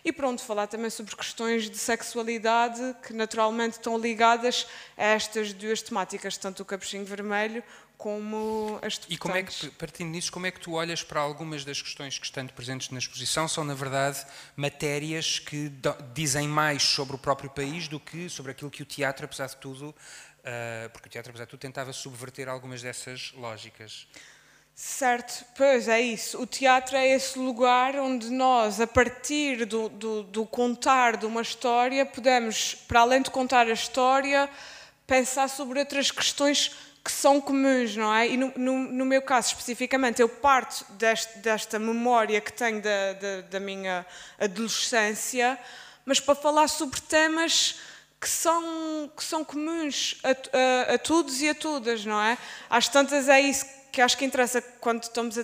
e 0.05 0.13
pronto, 0.13 0.43
falar 0.43 0.67
também 0.67 0.91
sobre 0.91 1.15
questões 1.15 1.69
de 1.69 1.77
sexualidade 1.77 2.97
que 3.07 3.13
naturalmente 3.13 3.75
estão 3.75 3.99
ligadas 3.99 4.67
a 4.97 5.05
estas 5.05 5.53
duas 5.53 5.83
temáticas, 5.83 6.37
tanto 6.37 6.63
o 6.63 6.65
capuchinho 6.65 7.05
vermelho 7.05 7.63
como 7.99 8.79
as 8.81 9.01
E 9.09 9.19
como 9.19 9.37
é 9.37 9.43
que, 9.43 9.71
partindo 9.71 10.13
disso, 10.13 10.31
como 10.31 10.47
é 10.47 10.53
que 10.53 10.61
tu 10.61 10.73
olhas 10.75 11.03
para 11.03 11.21
algumas 11.21 11.65
das 11.65 11.83
questões 11.83 12.17
que 12.17 12.25
estão 12.25 12.47
presentes 12.47 12.91
na 12.91 12.99
exposição? 12.99 13.49
São, 13.49 13.65
na 13.65 13.75
verdade, 13.75 14.25
matérias 14.57 15.41
que 15.41 15.71
dizem 16.15 16.47
mais 16.47 16.83
sobre 16.85 17.17
o 17.17 17.19
próprio 17.19 17.51
país 17.51 17.89
do 17.89 17.99
que 17.99 18.31
sobre 18.31 18.53
aquilo 18.53 18.71
que 18.71 18.83
o 18.83 18.87
teatro, 18.87 19.25
apesar 19.25 19.49
de 19.49 19.57
tudo, 19.57 19.89
uh, 19.91 20.91
porque 20.93 21.09
o 21.09 21.11
teatro, 21.11 21.31
apesar 21.31 21.45
de 21.45 21.51
tudo, 21.51 21.61
tentava 21.61 21.93
subverter 21.93 22.49
algumas 22.49 22.81
dessas 22.81 23.33
lógicas. 23.33 24.07
Certo, 24.81 25.45
pois 25.57 25.89
é 25.89 26.01
isso. 26.01 26.41
O 26.41 26.47
teatro 26.47 26.97
é 26.97 27.09
esse 27.09 27.37
lugar 27.37 27.97
onde 27.97 28.31
nós, 28.31 28.81
a 28.81 28.87
partir 28.87 29.65
do, 29.65 29.89
do, 29.89 30.23
do, 30.23 30.47
contar 30.47 31.17
de 31.17 31.27
uma 31.27 31.43
história, 31.43 32.07
podemos, 32.07 32.77
para 32.87 33.01
além 33.01 33.21
de 33.21 33.29
contar 33.29 33.67
a 33.67 33.73
história, 33.73 34.49
pensar 35.05 35.49
sobre 35.49 35.81
outras 35.81 36.13
questões 36.13 36.77
que 37.05 37.11
são 37.11 37.41
comuns, 37.41 37.97
não 37.97 38.15
é? 38.15 38.29
E 38.29 38.37
no, 38.37 38.53
no, 38.57 38.79
no 38.79 39.05
meu 39.05 39.21
caso, 39.21 39.49
especificamente, 39.49 40.23
eu 40.23 40.29
parto 40.29 40.87
deste, 40.93 41.41
desta 41.41 41.77
memória 41.81 42.41
que 42.41 42.53
tenho 42.53 42.81
da, 42.81 43.15
da, 43.15 43.41
da 43.51 43.59
minha 43.59 44.07
adolescência, 44.39 45.59
mas 46.07 46.21
para 46.21 46.37
falar 46.37 46.69
sobre 46.69 47.01
temas 47.01 47.81
que 48.21 48.29
são, 48.29 49.11
que 49.17 49.25
são 49.25 49.45
comuns 49.45 50.21
a, 50.23 50.91
a, 50.91 50.95
a 50.95 50.99
todos 50.99 51.43
e 51.43 51.49
a 51.49 51.55
todas, 51.55 52.05
não 52.05 52.23
é? 52.23 52.39
Às 52.71 52.89
tantas 52.89 53.29
é 53.29 53.41
isso 53.41 53.78
que 53.91 54.01
acho 54.01 54.17
que 54.17 54.25
interessa 54.25 54.63
quando 54.81 55.03
estamos 55.03 55.39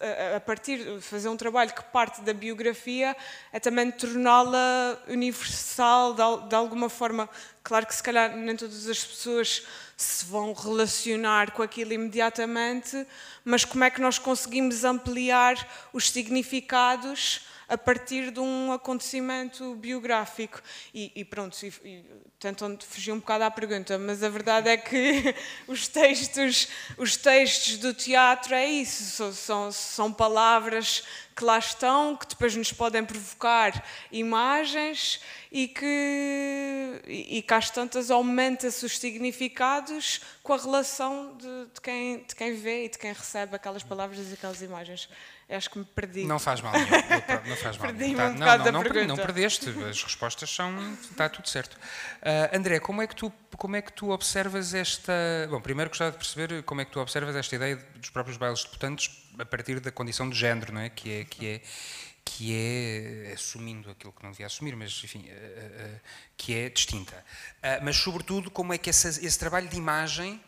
a, 0.00 0.36
a 0.36 0.40
partir 0.40 1.00
fazer 1.00 1.28
um 1.28 1.36
trabalho 1.36 1.72
que 1.72 1.82
parte 1.84 2.20
da 2.22 2.32
biografia 2.32 3.16
é 3.52 3.60
também 3.60 3.90
torná-la 3.90 4.98
universal 5.08 6.14
de, 6.14 6.48
de, 6.48 6.54
alguma 6.54 6.88
forma. 6.88 7.28
Claro 7.62 7.86
que 7.86 7.94
se 7.94 8.02
calhar 8.02 8.36
nem 8.36 8.56
todas 8.56 8.88
as 8.88 9.04
pessoas 9.04 9.66
se 9.96 10.24
vão 10.26 10.52
relacionar 10.52 11.52
com 11.52 11.62
aquilo 11.62 11.92
imediatamente, 11.92 13.06
mas 13.44 13.64
como 13.64 13.84
é 13.84 13.90
que 13.90 14.00
nós 14.00 14.18
conseguimos 14.18 14.84
ampliar 14.84 15.56
os 15.92 16.10
significados 16.10 17.42
a 17.68 17.78
partir 17.78 18.30
de 18.30 18.40
um 18.40 18.72
acontecimento 18.72 19.74
biográfico. 19.76 20.60
E, 20.92 21.10
e 21.14 21.24
pronto, 21.24 21.56
e, 21.62 21.68
e, 21.84 22.04
tentam 22.38 22.76
fugir 22.78 23.12
um 23.12 23.18
bocado 23.18 23.44
à 23.44 23.50
pergunta, 23.50 23.98
mas 23.98 24.22
a 24.22 24.28
verdade 24.28 24.68
é 24.68 24.76
que 24.76 25.34
os 25.66 25.88
textos, 25.88 26.68
os 26.98 27.16
textos 27.16 27.78
do 27.78 27.94
teatro 27.94 28.54
é 28.54 28.66
isso, 28.66 29.32
são, 29.32 29.72
são 29.72 30.12
palavras 30.12 31.02
que 31.34 31.42
lá 31.42 31.58
estão, 31.58 32.16
que 32.16 32.26
depois 32.26 32.54
nos 32.54 32.72
podem 32.72 33.04
provocar 33.04 33.84
imagens 34.12 35.20
e 35.50 35.66
que, 35.66 37.02
e, 37.06 37.38
e 37.38 37.42
que 37.42 37.54
às 37.54 37.70
tantas 37.70 38.10
aumenta-se 38.10 38.84
os 38.84 38.98
significados 38.98 40.20
com 40.42 40.52
a 40.52 40.56
relação 40.56 41.36
de, 41.36 41.66
de, 41.74 41.80
quem, 41.80 42.18
de 42.24 42.34
quem 42.36 42.54
vê 42.54 42.84
e 42.84 42.88
de 42.88 42.98
quem 42.98 43.12
recebe 43.12 43.56
aquelas 43.56 43.82
palavras 43.82 44.30
e 44.30 44.34
aquelas 44.34 44.62
imagens. 44.62 45.08
Acho 45.48 45.70
que 45.70 45.78
me 45.78 45.84
perdi. 45.84 46.24
Não 46.24 46.38
faz 46.38 46.60
mal 46.60 46.72
nenhum. 46.72 46.88
Não 47.46 47.56
faz 47.56 47.76
mal 47.78 47.86
perdi 47.86 48.14
tá, 48.14 48.26
um 48.26 48.34
não, 48.34 48.72
não, 48.72 48.82
não, 48.82 49.06
não, 49.08 49.16
perdeste. 49.16 49.68
As 49.88 50.02
respostas 50.02 50.50
são. 50.50 50.94
Está 50.94 51.28
tudo 51.28 51.48
certo. 51.48 51.74
Uh, 51.74 52.56
André, 52.56 52.80
como 52.80 53.02
é, 53.02 53.06
que 53.06 53.14
tu, 53.14 53.32
como 53.56 53.76
é 53.76 53.82
que 53.82 53.92
tu 53.92 54.10
observas 54.10 54.72
esta. 54.72 55.12
Bom, 55.50 55.60
primeiro 55.60 55.90
gostava 55.90 56.12
de 56.12 56.16
perceber 56.16 56.62
como 56.62 56.80
é 56.80 56.84
que 56.84 56.90
tu 56.90 57.00
observas 57.00 57.36
esta 57.36 57.54
ideia 57.56 57.76
dos 57.96 58.10
próprios 58.10 58.38
bailes 58.38 58.60
de 58.60 58.66
deputantes 58.66 59.10
a 59.38 59.44
partir 59.44 59.80
da 59.80 59.92
condição 59.92 60.28
de 60.28 60.36
género, 60.36 60.72
não 60.72 60.80
é? 60.80 60.88
Que 60.88 61.20
é. 61.20 61.24
Que 61.24 61.46
é 61.46 61.60
que 62.26 62.54
é, 62.56 63.32
assumindo 63.34 63.90
aquilo 63.90 64.10
que 64.10 64.22
não 64.22 64.30
devia 64.30 64.46
assumir, 64.46 64.74
mas 64.74 64.98
enfim, 65.04 65.28
uh, 65.28 65.94
uh, 65.94 66.00
que 66.38 66.54
é 66.54 66.70
distinta. 66.70 67.22
mas, 67.82 67.96
sobretudo, 67.96 68.50
como 68.50 68.72
é 68.72 68.78
que 68.78 68.88
essa, 68.88 69.08
esse 69.08 69.38
trabalho 69.38 69.68
de 69.68 69.76
imagem 69.76 70.42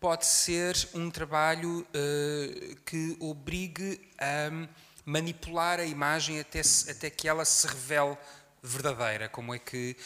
pode 0.00 0.26
ser 0.26 0.74
um 0.94 1.10
trabalho 1.10 1.80
uh, 1.80 2.76
que 2.86 3.16
obrigue 3.20 4.00
a 4.18 4.50
manipular 5.04 5.78
a 5.78 5.84
imagem 5.84 6.40
até, 6.40 6.62
até 6.88 7.10
que 7.10 7.28
ela 7.28 7.44
se 7.44 7.66
revele 7.66 8.16
verdadeira, 8.62 9.28
como 9.28 9.54
é 9.54 9.58
que 9.58 9.96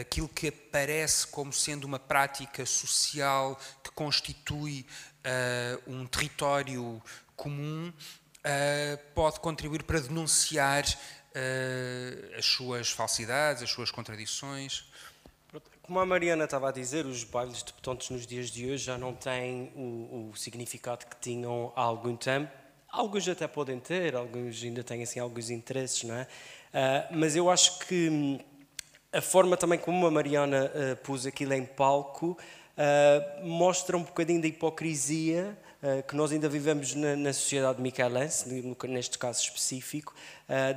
aquilo 0.00 0.28
que 0.28 0.48
aparece 0.48 1.26
como 1.26 1.52
sendo 1.52 1.84
uma 1.84 1.98
prática 1.98 2.64
social 2.66 3.58
que 3.82 3.90
constitui 3.92 4.86
uh, 5.24 5.90
um 5.90 6.06
território 6.06 7.02
comum 7.36 7.88
uh, 7.88 8.98
pode 9.14 9.40
contribuir 9.40 9.82
para 9.82 10.00
denunciar 10.00 10.84
uh, 10.84 12.38
as 12.38 12.44
suas 12.44 12.90
falsidades, 12.90 13.62
as 13.62 13.70
suas 13.70 13.90
contradições. 13.90 14.84
Como 15.92 16.00
a 16.00 16.06
Mariana 16.06 16.44
estava 16.44 16.70
a 16.70 16.72
dizer, 16.72 17.04
os 17.04 17.22
bailes 17.22 17.62
de 17.62 17.70
petontes 17.70 18.08
nos 18.08 18.26
dias 18.26 18.50
de 18.50 18.64
hoje 18.64 18.82
já 18.82 18.96
não 18.96 19.12
têm 19.12 19.70
o, 19.76 20.30
o, 20.30 20.34
significado 20.34 21.04
que 21.04 21.16
tinham 21.20 21.70
há 21.76 21.82
algum 21.82 22.16
tempo. 22.16 22.50
Alguns 22.88 23.28
até 23.28 23.46
podem 23.46 23.78
ter, 23.78 24.16
alguns 24.16 24.64
ainda 24.64 24.82
têm 24.82 25.02
assim, 25.02 25.20
alguns 25.20 25.50
interesses, 25.50 26.04
não 26.04 26.14
é? 26.14 26.22
Uh, 26.22 27.18
mas 27.18 27.36
eu 27.36 27.50
acho 27.50 27.78
que 27.80 28.08
hum, 28.08 28.38
a 29.12 29.20
forma 29.20 29.54
também 29.54 29.78
como 29.78 30.06
a 30.06 30.10
Mariana 30.10 30.72
uh, 30.74 30.96
pôs 31.04 31.26
aquilo 31.26 31.52
em 31.52 31.66
palco 31.66 32.38
uh, 32.38 33.46
mostra 33.46 33.94
um 33.94 34.02
bocadinho 34.02 34.40
da 34.40 34.48
hipocrisia 34.48 35.58
que 36.06 36.14
nós 36.14 36.30
ainda 36.30 36.48
vivemos 36.48 36.94
na, 36.94 37.16
na 37.16 37.32
sociedade 37.32 37.82
michelense, 37.82 38.48
neste 38.88 39.18
caso 39.18 39.42
específico, 39.42 40.14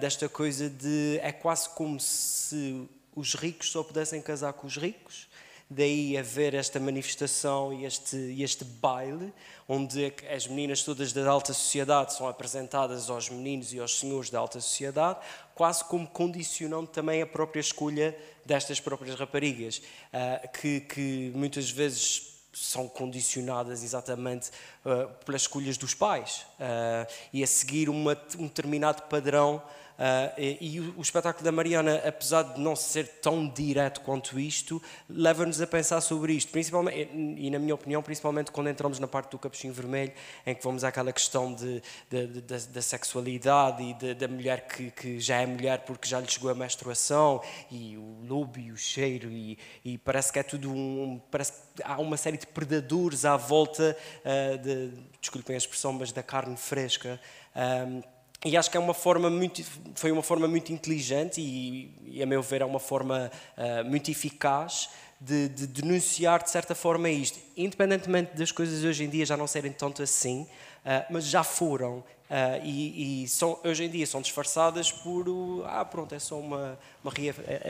desta 0.02 0.28
coisa 0.28 0.68
de 0.68 1.20
é 1.22 1.32
quase 1.32 1.70
como 1.70 2.00
se 2.00 2.90
os 3.16 3.34
ricos 3.34 3.72
só 3.72 3.84
pudessem 3.84 4.22
casar 4.22 4.54
com 4.54 4.68
os 4.68 4.78
ricos. 4.78 5.28
Daí 5.68 6.16
haver 6.16 6.54
esta 6.54 6.80
manifestação 6.80 7.74
e 7.74 7.86
este, 7.86 8.16
este 8.40 8.64
baile, 8.64 9.34
onde 9.68 10.14
as 10.32 10.46
meninas 10.46 10.84
todas 10.84 11.12
da 11.12 11.28
alta 11.28 11.54
sociedade 11.54 12.14
são 12.14 12.28
apresentadas 12.28 13.10
aos 13.10 13.30
meninos 13.30 13.74
e 13.74 13.80
aos 13.80 14.00
senhores 14.00 14.30
da 14.30 14.38
alta 14.38 14.62
sociedade, 14.62 15.20
quase 15.56 15.84
como 15.86 16.06
condicionando 16.06 16.88
também 16.88 17.20
a 17.20 17.26
própria 17.26 17.62
escolha 17.62 18.16
destas 18.46 18.80
próprias 18.80 19.16
raparigas, 19.16 19.78
uh, 19.80 20.48
que, 20.60 20.82
que 20.82 21.32
muitas 21.34 21.72
vezes 21.72 22.36
são 22.54 22.88
condicionadas 22.88 23.84
exatamente 23.84 24.50
uh, 24.86 25.10
pelas 25.26 25.42
escolhas 25.42 25.78
dos 25.78 25.96
pais 25.96 26.46
uh, 26.60 27.12
e 27.34 27.44
a 27.44 27.48
seguir 27.48 27.90
uma, 27.90 28.16
um 28.38 28.44
determinado 28.44 29.02
padrão 29.04 29.62
Uh, 29.96 30.34
e, 30.38 30.76
e 30.76 30.80
o, 30.82 31.02
espetáculo 31.02 31.44
da 31.44 31.54
Mariana, 31.54 32.02
apesar 32.06 32.44
de 32.44 32.60
não 32.60 32.76
ser 32.76 33.08
tão 33.22 33.48
direto 33.48 34.02
quanto 34.02 34.38
isto, 34.38 34.82
leva-nos 35.10 35.62
a 35.62 35.68
pensar 35.68 36.02
sobre 36.02 36.34
isto, 36.34 36.52
principalmente, 36.52 37.10
e, 37.14 37.48
e, 37.48 37.50
na 37.50 37.58
minha 37.58 37.74
opinião, 37.74 38.04
principalmente 38.04 38.52
quando 38.52 38.70
entramos 38.70 39.00
na 39.00 39.08
parte 39.08 39.32
do 39.32 39.40
capuchinho 39.40 39.74
vermelho, 39.74 40.12
em 40.46 40.54
que 40.54 40.62
vamos 40.62 40.84
àquela 40.84 41.14
questão 41.14 41.54
de, 41.54 41.82
de, 42.10 42.28
de, 42.28 42.42
da, 42.42 42.58
da, 42.58 42.82
sexualidade 42.82 43.84
e 43.84 44.14
da 44.14 44.28
mulher 44.28 44.68
que, 44.68 44.92
que, 44.92 45.20
já 45.20 45.38
é 45.38 45.46
mulher 45.46 45.86
porque 45.86 46.10
já 46.10 46.20
lhe 46.20 46.30
chegou 46.30 46.52
a 46.52 46.56
menstruação, 46.56 47.42
e 47.72 47.96
o 47.96 48.20
lobo 48.28 48.60
e 48.60 48.74
o 48.74 48.78
cheiro, 48.78 49.32
e, 49.32 49.58
e 49.84 49.98
parece 49.98 50.32
que 50.34 50.40
é 50.40 50.44
tudo 50.44 50.72
um. 50.72 51.22
Parece 51.32 51.54
que 51.54 51.84
há 51.84 51.98
uma 52.00 52.18
série 52.18 52.38
de 52.38 52.48
predadores 52.48 53.24
à 53.24 53.38
volta, 53.38 53.96
uh, 54.26 54.58
de, 54.58 54.92
desculpem 55.22 55.56
a 55.56 55.58
expressão, 55.58 55.94
mas 55.94 56.12
da 56.12 56.22
carne 56.22 56.58
fresca. 56.58 57.20
Um, 57.56 58.15
e 58.46 58.56
acho 58.56 58.70
que 58.70 58.78
é 58.78 58.80
uma 58.80 58.94
forma 58.94 59.28
muito, 59.28 59.64
foi 59.96 60.12
uma 60.12 60.22
forma 60.22 60.48
muito 60.48 60.72
inteligente 60.72 61.42
e, 61.42 61.92
e 62.06 62.22
a 62.22 62.28
meu 62.28 62.44
ver, 62.44 62.62
é 62.62 62.66
uma 62.66 62.80
forma 62.80 63.32
uh, 63.58 63.84
muito 63.90 64.12
eficaz 64.12 64.88
de, 65.20 65.50
de, 65.50 65.66
denunciar, 65.66 66.44
de 66.44 66.52
certa 66.52 66.76
forma, 66.76 67.10
isto. 67.10 67.40
Independentemente 67.58 68.38
das 68.38 68.52
coisas 68.52 68.84
hoje 68.84 69.04
em 69.04 69.10
dia 69.10 69.26
já 69.26 69.36
não 69.36 69.48
serem 69.48 69.72
tanto 69.72 70.04
assim, 70.04 70.42
uh, 70.42 71.06
mas 71.10 71.26
já 71.26 71.44
foram. 71.44 72.04
Uh, 72.30 72.64
e, 72.64 73.24
e 73.24 73.28
são, 73.28 73.60
hoje 73.64 73.84
em 73.84 73.90
dia 73.90 74.06
são 74.06 74.22
disfarçadas 74.22 74.92
por, 74.92 75.26
ah, 75.66 75.84
pronto, 75.84 76.14
é 76.14 76.20
só 76.20 76.40
uma, 76.40 76.78
uma 77.04 77.14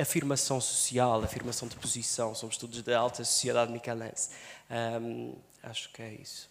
afirmação 0.02 0.60
social, 0.60 1.24
afirmação 1.24 1.70
de 1.70 1.76
posição, 1.78 2.36
somos 2.36 2.58
todos 2.58 2.82
da 2.82 3.00
alta 3.00 3.24
sociedade 3.24 3.72
michelense. 3.72 4.30
Um, 5.02 5.36
acho 5.64 5.90
que 5.94 6.02
é 6.02 6.14
isso. 6.14 6.50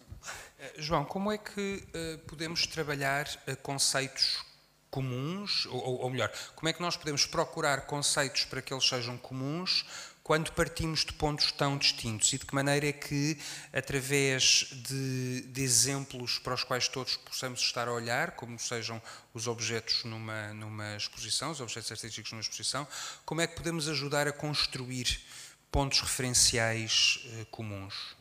Eh, 0.59 0.73
João, 0.77 1.05
como 1.05 1.31
é 1.31 1.37
que 1.37 1.83
uh, 1.87 2.17
podemos 2.27 2.65
trabalhar 2.65 3.27
uh, 3.47 3.55
conceitos 3.57 4.43
comuns, 4.89 5.65
ou, 5.65 6.01
ou, 6.01 6.09
melhor, 6.09 6.31
como 6.55 6.69
é 6.69 6.73
que 6.73 6.81
nós 6.81 6.95
podemos 6.95 7.25
procurar 7.25 7.81
conceitos 7.81 8.45
para 8.45 8.61
que 8.61 8.73
eles 8.73 8.87
sejam 8.87 9.17
comuns 9.17 9.85
quando 10.23 10.51
partimos 10.53 11.05
de 11.05 11.13
pontos 11.13 11.51
tão 11.51 11.77
distintos 11.77 12.33
e 12.33 12.39
de 12.39 12.45
que 12.47 12.55
maneira 12.55 12.87
é 12.87 12.93
que, 12.93 13.37
através 13.71 14.69
de, 14.71 15.41
de, 15.41 15.61
exemplos 15.61 16.39
para 16.39 16.55
os 16.55 16.63
quais 16.63 16.87
todos 16.87 17.15
possamos 17.17 17.59
estar 17.59 17.87
a 17.87 17.91
olhar, 17.91 18.31
como 18.31 18.57
sejam 18.57 18.99
os 19.35 19.47
objetos 19.47 20.03
numa, 20.03 20.51
numa 20.53 20.95
exposição, 20.95 21.51
os 21.51 21.61
objetos 21.61 21.91
artísticos 21.91 22.31
numa 22.31 22.41
exposição, 22.41 22.87
como 23.23 23.41
é 23.41 23.45
que 23.45 23.55
podemos 23.55 23.87
ajudar 23.87 24.27
a 24.27 24.31
construir 24.31 25.21
pontos 25.69 25.99
referenciais 25.99 27.19
uh, 27.25 27.45
comuns? 27.51 28.15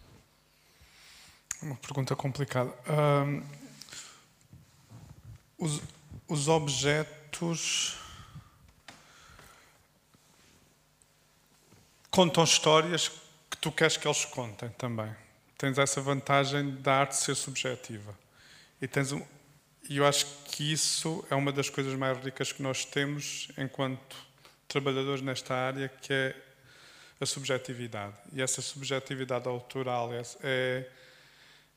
Uma 1.64 1.76
pergunta 1.76 2.14
complicada. 2.14 2.70
Um, 2.86 3.42
os, 5.56 5.80
os 6.28 6.46
objetos 6.46 7.96
contam 12.10 12.44
histórias 12.44 13.08
que 13.50 13.56
tu 13.56 13.72
queres 13.72 13.96
que 13.96 14.06
eles 14.06 14.26
contem 14.26 14.68
também. 14.76 15.10
Tens 15.56 15.78
essa 15.78 16.02
vantagem 16.02 16.76
da 16.82 16.96
arte 17.00 17.16
ser 17.16 17.34
subjetiva. 17.34 18.14
E 18.78 18.86
tens 18.86 19.12
um, 19.12 19.24
e 19.88 19.96
eu 19.96 20.06
acho 20.06 20.26
que 20.44 20.70
isso 20.70 21.24
é 21.30 21.34
uma 21.34 21.50
das 21.50 21.70
coisas 21.70 21.94
mais 21.94 22.22
ricas 22.22 22.52
que 22.52 22.62
nós 22.62 22.84
temos 22.84 23.48
enquanto 23.56 24.16
trabalhadores 24.68 25.22
nesta 25.22 25.54
área, 25.54 25.88
que 25.88 26.12
é 26.12 26.36
a 27.18 27.24
subjetividade. 27.24 28.14
E 28.34 28.42
essa 28.42 28.60
subjetividade 28.60 29.48
autoral 29.48 30.12
é, 30.12 30.22
é, 30.42 30.90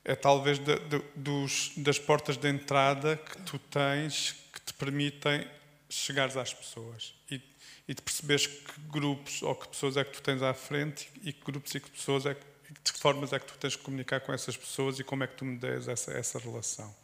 é 0.04 0.14
talvez 0.14 0.58
de, 0.58 0.78
de, 0.78 1.02
dos, 1.14 1.72
das 1.76 1.98
portas 1.98 2.36
de 2.36 2.48
entrada 2.48 3.16
que 3.16 3.42
tu 3.42 3.58
tens 3.58 4.32
que 4.52 4.60
te 4.60 4.74
permitem 4.74 5.46
chegares 5.88 6.36
às 6.36 6.52
pessoas. 6.52 7.14
E 7.30 7.40
e 7.88 7.94
de 7.94 8.02
perceberes 8.02 8.46
que 8.46 8.80
grupos 8.90 9.42
ou 9.42 9.54
que 9.54 9.66
pessoas 9.68 9.96
é 9.96 10.04
que 10.04 10.12
tu 10.12 10.22
tens 10.22 10.42
à 10.42 10.52
frente 10.52 11.10
e 11.24 11.32
que 11.32 11.42
grupos 11.42 11.74
e 11.74 11.80
que 11.80 11.90
pessoas 11.90 12.26
é 12.26 12.34
que, 12.34 12.44
de 12.84 12.92
que 12.92 13.00
formas 13.00 13.32
é 13.32 13.38
que 13.38 13.46
tu 13.46 13.56
tens 13.56 13.72
de 13.72 13.78
comunicar 13.78 14.20
com 14.20 14.32
essas 14.32 14.56
pessoas 14.56 15.00
e 15.00 15.04
como 15.04 15.24
é 15.24 15.26
que 15.26 15.36
tu 15.36 15.44
medes 15.46 15.88
essa, 15.88 16.12
essa 16.12 16.38
relação. 16.38 16.94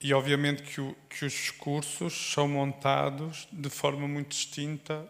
E 0.00 0.12
obviamente 0.12 0.62
que, 0.64 0.80
o, 0.80 0.96
que 1.08 1.24
os 1.24 1.32
discursos 1.32 2.32
são 2.32 2.48
montados 2.48 3.46
de 3.52 3.70
forma 3.70 4.08
muito 4.08 4.30
distinta 4.30 5.08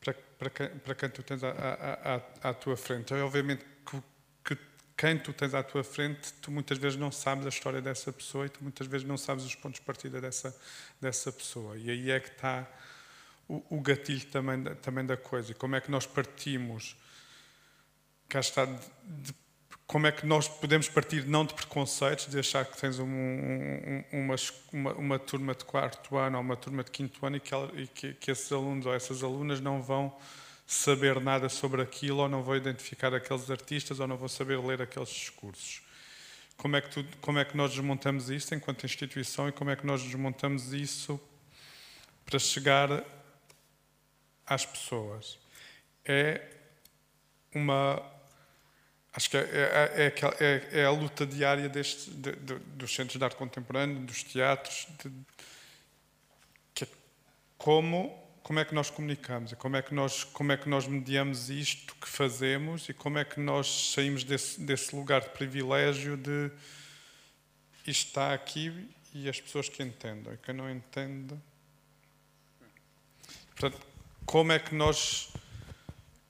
para, 0.00 0.14
para, 0.14 0.50
quem, 0.50 0.68
para 0.68 0.94
quem 0.96 1.08
tu 1.08 1.22
tens 1.22 1.44
à, 1.44 1.50
à, 1.50 2.14
à, 2.16 2.50
à 2.50 2.54
tua 2.54 2.76
frente. 2.76 3.14
Obviamente 3.14 3.64
que, 3.64 3.69
que 3.69 3.69
quem 5.00 5.16
tu 5.16 5.32
tens 5.32 5.54
à 5.54 5.62
tua 5.62 5.82
frente, 5.82 6.30
tu 6.42 6.50
muitas 6.50 6.76
vezes 6.76 6.98
não 6.98 7.10
sabes 7.10 7.46
a 7.46 7.48
história 7.48 7.80
dessa 7.80 8.12
pessoa 8.12 8.44
e 8.44 8.50
tu 8.50 8.62
muitas 8.62 8.86
vezes 8.86 9.06
não 9.06 9.16
sabes 9.16 9.46
os 9.46 9.54
pontos 9.54 9.80
de 9.80 9.86
partida 9.86 10.20
dessa, 10.20 10.54
dessa 11.00 11.32
pessoa. 11.32 11.74
E 11.78 11.88
aí 11.88 12.10
é 12.10 12.20
que 12.20 12.28
está 12.28 12.70
o, 13.48 13.64
o 13.70 13.80
gatilho 13.80 14.26
também, 14.26 14.62
também 14.82 15.06
da 15.06 15.16
coisa. 15.16 15.54
Como 15.54 15.74
é 15.74 15.80
que 15.80 15.90
nós 15.90 16.04
partimos, 16.04 16.98
cá 18.28 18.40
está, 18.40 18.66
de, 18.66 18.78
de, 19.06 19.34
como 19.86 20.06
é 20.06 20.12
que 20.12 20.26
nós 20.26 20.46
podemos 20.46 20.86
partir 20.90 21.26
não 21.26 21.46
de 21.46 21.54
preconceitos, 21.54 22.26
de 22.26 22.38
achar 22.38 22.66
que 22.66 22.76
tens 22.76 22.98
um, 22.98 23.06
um, 23.06 24.04
uma, 24.12 24.36
uma, 24.70 24.92
uma, 24.92 25.18
turma 25.18 25.54
de 25.54 25.64
quarto 25.64 26.18
ano 26.18 26.36
ou 26.36 26.44
uma 26.44 26.56
turma 26.58 26.84
de 26.84 26.90
quinto 26.90 27.24
ano 27.24 27.36
e, 27.36 27.40
que, 27.40 27.54
e 27.54 27.86
que, 27.86 28.12
que 28.12 28.30
esses 28.30 28.52
alunos 28.52 28.84
ou 28.84 28.92
essas 28.92 29.24
alunas 29.24 29.62
não 29.62 29.80
vão 29.80 30.14
saber 30.72 31.20
nada 31.20 31.48
sobre 31.48 31.82
aquilo 31.82 32.18
ou 32.18 32.28
não 32.28 32.44
vão 32.44 32.54
identificar 32.54 33.12
aqueles 33.12 33.50
artistas 33.50 33.98
ou 33.98 34.06
não 34.06 34.16
vão 34.16 34.28
saber 34.28 34.56
ler 34.64 34.80
aqueles 34.80 35.08
discursos. 35.08 35.82
Como 36.56 36.76
é 36.76 36.80
que, 36.80 36.90
tu, 36.90 37.04
como 37.20 37.40
é 37.40 37.44
que 37.44 37.56
nós 37.56 37.72
desmontamos 37.72 38.30
isso 38.30 38.54
enquanto 38.54 38.86
instituição 38.86 39.48
e 39.48 39.52
como 39.52 39.70
é 39.70 39.74
que 39.74 39.84
nós 39.84 40.00
desmontamos 40.00 40.72
isso 40.72 41.20
para 42.24 42.38
chegar 42.38 43.04
às 44.46 44.64
pessoas. 44.64 45.40
É 46.04 46.40
uma. 47.52 48.00
Acho 49.12 49.28
que 49.28 49.38
é, 49.38 49.40
é, 49.40 50.06
é, 50.06 50.44
é, 50.44 50.80
é 50.82 50.84
a 50.84 50.90
luta 50.92 51.26
diária 51.26 51.68
deste, 51.68 52.12
de, 52.12 52.30
de, 52.30 52.54
dos 52.54 52.94
centros 52.94 53.18
de 53.18 53.24
arte 53.24 53.34
contemporânea, 53.34 53.98
dos 54.02 54.22
teatros, 54.22 54.86
de, 55.02 55.10
que 56.72 56.84
é 56.84 56.88
como, 57.58 58.16
como 58.42 58.58
é 58.58 58.64
que 58.64 58.74
nós 58.74 58.90
comunicamos, 58.90 59.52
como 59.54 59.76
é 59.76 59.82
que 59.82 59.94
nós, 59.94 60.24
como 60.24 60.52
é 60.52 60.56
que 60.56 60.68
nós 60.68 60.86
mediamos 60.86 61.50
isto 61.50 61.94
que 61.96 62.08
fazemos? 62.08 62.88
E 62.88 62.94
como 62.94 63.18
é 63.18 63.24
que 63.24 63.38
nós 63.38 63.92
saímos 63.94 64.24
desse, 64.24 64.60
desse 64.60 64.94
lugar 64.94 65.20
de 65.20 65.30
privilégio 65.30 66.16
de 66.16 66.50
isto 67.86 68.08
está 68.08 68.34
aqui 68.34 68.88
e 69.14 69.28
as 69.28 69.40
pessoas 69.40 69.68
que 69.68 69.82
entendem, 69.82 70.34
e 70.34 70.36
quem 70.36 70.54
não 70.54 70.70
entende. 70.70 71.34
Portanto, 73.56 73.80
como 74.24 74.52
é 74.52 74.58
que 74.58 74.74
nós, 74.74 75.32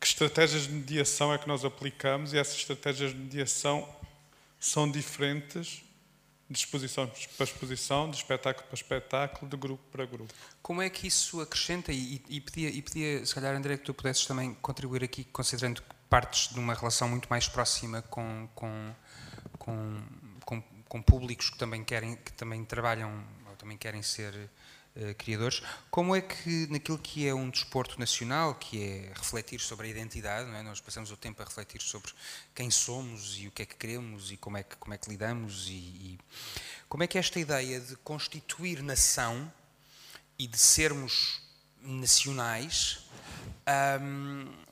que 0.01 0.07
estratégias 0.07 0.67
de 0.67 0.73
mediação 0.73 1.33
é 1.33 1.39
que 1.39 1.47
nós 1.47 1.65
aplicamos? 1.65 2.33
E 2.33 2.39
essas 2.39 2.57
estratégias 2.57 3.13
de 3.13 3.19
mediação 3.19 3.89
são 4.59 4.91
diferentes 4.91 5.83
de 6.51 6.59
exposição 6.59 7.07
para 7.36 7.44
exposição, 7.44 8.11
de 8.11 8.16
espetáculo 8.16 8.66
para 8.66 8.74
espetáculo, 8.74 9.48
de 9.48 9.57
grupo 9.57 9.82
para 9.92 10.05
grupo. 10.05 10.34
Como 10.61 10.82
é 10.82 10.90
que 10.90 11.07
isso 11.07 11.40
acrescenta, 11.40 11.92
e, 11.92 12.20
e, 12.28 12.40
pedia, 12.40 12.68
e 12.68 12.82
pedia, 12.82 13.24
se 13.24 13.32
calhar, 13.32 13.55
André, 13.55 13.76
que 13.76 13.84
tu 13.84 13.94
pudesses 13.94 14.26
também 14.26 14.53
contribuir 14.55 15.05
aqui, 15.05 15.22
considerando 15.24 15.80
que 15.80 15.88
partes 16.09 16.53
de 16.53 16.59
uma 16.59 16.74
relação 16.74 17.09
muito 17.09 17.28
mais 17.30 17.48
próxima 17.48 18.03
com, 18.03 18.48
com, 18.53 18.94
com, 19.59 20.03
com, 20.44 20.62
com 20.88 21.03
públicos 21.03 21.51
que 21.51 21.57
também, 21.57 21.84
querem, 21.84 22.16
que 22.16 22.32
também 22.32 22.64
trabalham, 22.64 23.24
ou 23.48 23.55
também 23.55 23.78
querem 23.78 24.03
ser 24.03 24.51
criadores. 25.18 25.62
Como 25.91 26.14
é 26.14 26.20
que, 26.20 26.66
naquilo 26.68 26.99
que 26.99 27.26
é 27.26 27.34
um 27.34 27.49
desporto 27.49 27.99
nacional, 27.99 28.55
que 28.55 28.82
é 28.82 29.12
refletir 29.14 29.61
sobre 29.61 29.86
a 29.86 29.91
identidade, 29.91 30.51
é? 30.51 30.62
nós 30.62 30.80
passamos 30.80 31.11
o 31.11 31.16
tempo 31.16 31.41
a 31.41 31.45
refletir 31.45 31.80
sobre 31.80 32.12
quem 32.55 32.70
somos 32.70 33.38
e 33.38 33.47
o 33.47 33.51
que 33.51 33.62
é 33.62 33.66
que 33.66 33.76
queremos 33.76 34.30
e 34.32 34.36
como 34.36 34.57
é 34.57 34.62
que, 34.62 34.76
como 34.76 34.93
é 34.93 34.99
que 34.99 35.09
lidamos, 35.09 35.68
e, 35.68 35.72
e 35.72 36.18
como 36.88 37.03
é 37.03 37.07
que 37.07 37.18
esta 37.18 37.38
ideia 37.38 37.80
de 37.80 37.97
constituir 37.97 38.82
nação 38.82 39.51
e 40.38 40.47
de 40.47 40.59
sermos 40.59 41.41
nacionais, 41.80 43.05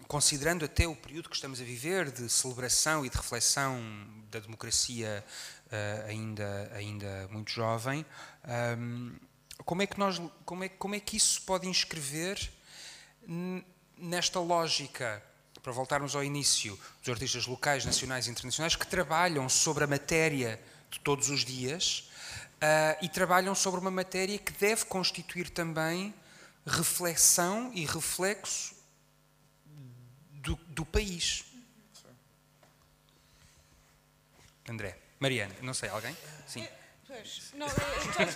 considerando 0.06 0.64
até 0.64 0.86
o 0.88 0.96
período 0.96 1.28
que 1.28 1.36
estamos 1.36 1.60
a 1.60 1.64
viver 1.64 2.10
de 2.10 2.28
celebração 2.28 3.04
e 3.04 3.10
de 3.10 3.16
reflexão 3.16 3.78
da 4.30 4.40
democracia 4.40 5.24
uh, 5.66 6.08
ainda, 6.08 6.70
ainda 6.74 7.28
muito 7.30 7.50
jovem, 7.50 8.04
um, 8.78 9.12
como 9.64 9.82
é 9.82 9.86
que 9.86 9.98
nós, 9.98 10.20
como 10.44 10.64
é, 10.64 10.68
como 10.68 10.94
é 10.94 11.00
que 11.00 11.16
isso 11.16 11.34
se 11.34 11.40
pode 11.40 11.68
inscrever 11.68 12.50
nesta 13.96 14.40
lógica, 14.40 15.22
para 15.62 15.72
voltarmos 15.72 16.14
ao 16.14 16.24
início, 16.24 16.78
dos 17.00 17.09
artistas 17.11 17.46
locais, 17.46 17.84
nacionais 17.84 18.26
e 18.26 18.30
internacionais 18.30 18.74
que 18.74 18.86
trabalham 18.86 19.48
sobre 19.48 19.84
a 19.84 19.86
matéria 19.86 20.59
de 20.90 20.98
todos 21.00 21.28
os 21.28 21.44
dias 21.44 22.09
uh, 22.56 23.04
e 23.04 23.09
trabalham 23.09 23.54
sobre 23.54 23.80
uma 23.80 23.90
matéria 23.90 24.38
que 24.38 24.52
deve 24.52 24.86
constituir 24.86 25.50
também 25.50 26.14
reflexão 26.66 27.70
e 27.74 27.84
reflexo 27.84 28.74
do, 30.32 30.56
do 30.68 30.86
país. 30.86 31.44
André, 34.68 34.98
Mariana, 35.18 35.54
não 35.62 35.74
sei, 35.74 35.88
alguém? 35.88 36.16
Sim. 36.46 36.66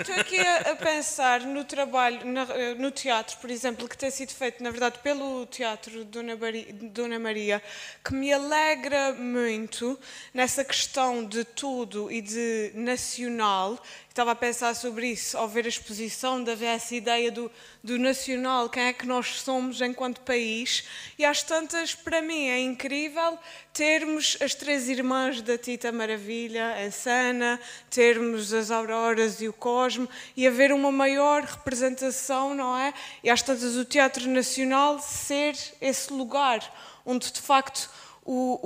Estou 0.00 0.14
aqui 0.14 0.40
a, 0.40 0.72
a, 0.72 0.76
pensar 0.76 1.42
no 1.42 1.62
trabalho, 1.62 2.24
no, 2.24 2.74
no, 2.76 2.90
teatro, 2.90 3.36
por 3.36 3.50
exemplo, 3.50 3.86
que 3.86 3.98
tem 3.98 4.10
sido 4.10 4.32
feito, 4.32 4.62
na 4.62 4.70
verdade, 4.70 4.98
pelo 5.00 5.44
Teatro 5.44 6.06
Dona, 6.06 6.34
Maria, 6.34 6.72
Dona 6.72 7.18
Maria, 7.18 7.62
que 8.02 8.14
me 8.14 8.32
alegra 8.32 9.12
muito 9.12 10.00
nessa 10.32 10.64
questão 10.64 11.22
de 11.22 11.44
tudo 11.44 12.10
e 12.10 12.22
de 12.22 12.72
nacional 12.74 13.78
estava 14.12 14.32
a 14.32 14.34
pensar 14.34 14.74
sobre 14.74 15.08
isso 15.08 15.38
ao 15.38 15.48
ver 15.48 15.64
a 15.64 15.68
exposição, 15.68 16.44
de 16.44 16.50
haver 16.50 16.66
essa 16.66 16.94
ideia 16.94 17.32
do, 17.32 17.50
do 17.82 17.98
nacional, 17.98 18.68
quem 18.68 18.82
é 18.82 18.92
que 18.92 19.06
nós 19.06 19.40
somos 19.40 19.80
enquanto 19.80 20.20
país. 20.20 20.84
E 21.18 21.24
às 21.24 21.42
tantas, 21.42 21.94
para 21.94 22.20
mim, 22.20 22.48
é 22.48 22.60
incrível 22.60 23.38
termos 23.72 24.36
as 24.42 24.54
três 24.54 24.90
irmãs 24.90 25.40
da 25.40 25.56
Tita 25.56 25.90
Maravilha 25.90 26.84
em 26.84 26.90
cena, 26.90 27.58
termos 27.88 28.52
as 28.52 28.70
Auroras 28.70 29.40
e 29.40 29.48
o 29.48 29.52
Cosmo, 29.52 30.06
e 30.36 30.46
haver 30.46 30.72
uma 30.72 30.92
maior 30.92 31.42
representação, 31.44 32.54
não 32.54 32.76
é? 32.76 32.92
E 33.24 33.30
às 33.30 33.40
tantas, 33.40 33.76
o 33.76 33.84
Teatro 33.84 34.28
Nacional 34.28 35.00
ser 35.00 35.56
esse 35.80 36.12
lugar 36.12 36.60
onde, 37.06 37.32
de 37.32 37.40
facto, 37.40 37.88
o, 38.22 38.60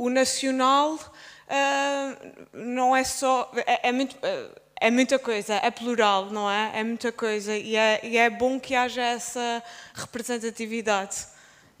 o, 0.00 0.06
o 0.06 0.10
nacional. 0.10 0.98
Uh, 1.48 2.46
não 2.52 2.94
é 2.94 3.04
só. 3.04 3.50
É, 3.64 3.88
é 3.88 3.92
muito. 3.92 4.16
Uh, 4.16 4.67
é 4.80 4.90
muita 4.90 5.18
coisa, 5.18 5.54
é 5.54 5.70
plural, 5.70 6.30
não 6.30 6.50
é? 6.50 6.80
É 6.80 6.84
muita 6.84 7.10
coisa 7.12 7.56
e 7.56 7.76
é, 7.76 8.00
e 8.04 8.16
é 8.16 8.30
bom 8.30 8.58
que 8.60 8.74
haja 8.74 9.02
essa 9.02 9.62
representatividade. 9.94 11.26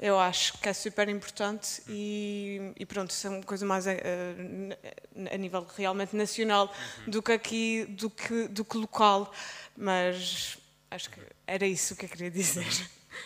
Eu 0.00 0.18
acho 0.18 0.56
que 0.58 0.68
é 0.68 0.72
super 0.72 1.08
importante 1.08 1.82
e, 1.88 2.72
e 2.76 2.86
pronto, 2.86 3.10
isso 3.10 3.26
é 3.26 3.30
uma 3.30 3.42
coisa 3.42 3.66
mais 3.66 3.86
a, 3.88 3.92
a, 3.92 5.34
a 5.34 5.36
nível 5.36 5.66
realmente 5.76 6.14
nacional 6.14 6.72
uhum. 7.04 7.10
do 7.10 7.22
que 7.22 7.32
aqui, 7.32 7.84
do 7.86 8.08
que, 8.08 8.46
do 8.46 8.64
que 8.64 8.76
local. 8.76 9.32
Mas 9.76 10.56
acho 10.90 11.10
que 11.10 11.20
era 11.46 11.66
isso 11.66 11.96
que 11.96 12.04
eu 12.04 12.08
queria 12.08 12.30
dizer. 12.30 12.66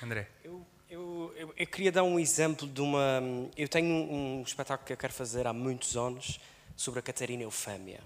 André. 0.03 0.29
Eu, 0.43 0.67
eu, 0.89 1.35
eu, 1.37 1.55
eu, 1.57 1.67
queria 1.67 1.93
dar 1.93 2.05
um 2.05 2.19
exemplo 2.19 2.67
de 2.67 2.81
uma. 2.81 3.23
Eu 3.57 3.69
tenho 3.69 3.89
um, 3.89 4.39
um, 4.39 4.43
espetáculo 4.43 4.87
que 4.87 4.93
eu 4.93 4.97
quero 4.97 5.13
fazer 5.13 5.47
há 5.47 5.53
muitos 5.53 5.97
anos 5.97 6.41
sobre 6.77 7.01
a 7.01 7.03
Catarina 7.03 7.43
Eufémia. 7.43 8.01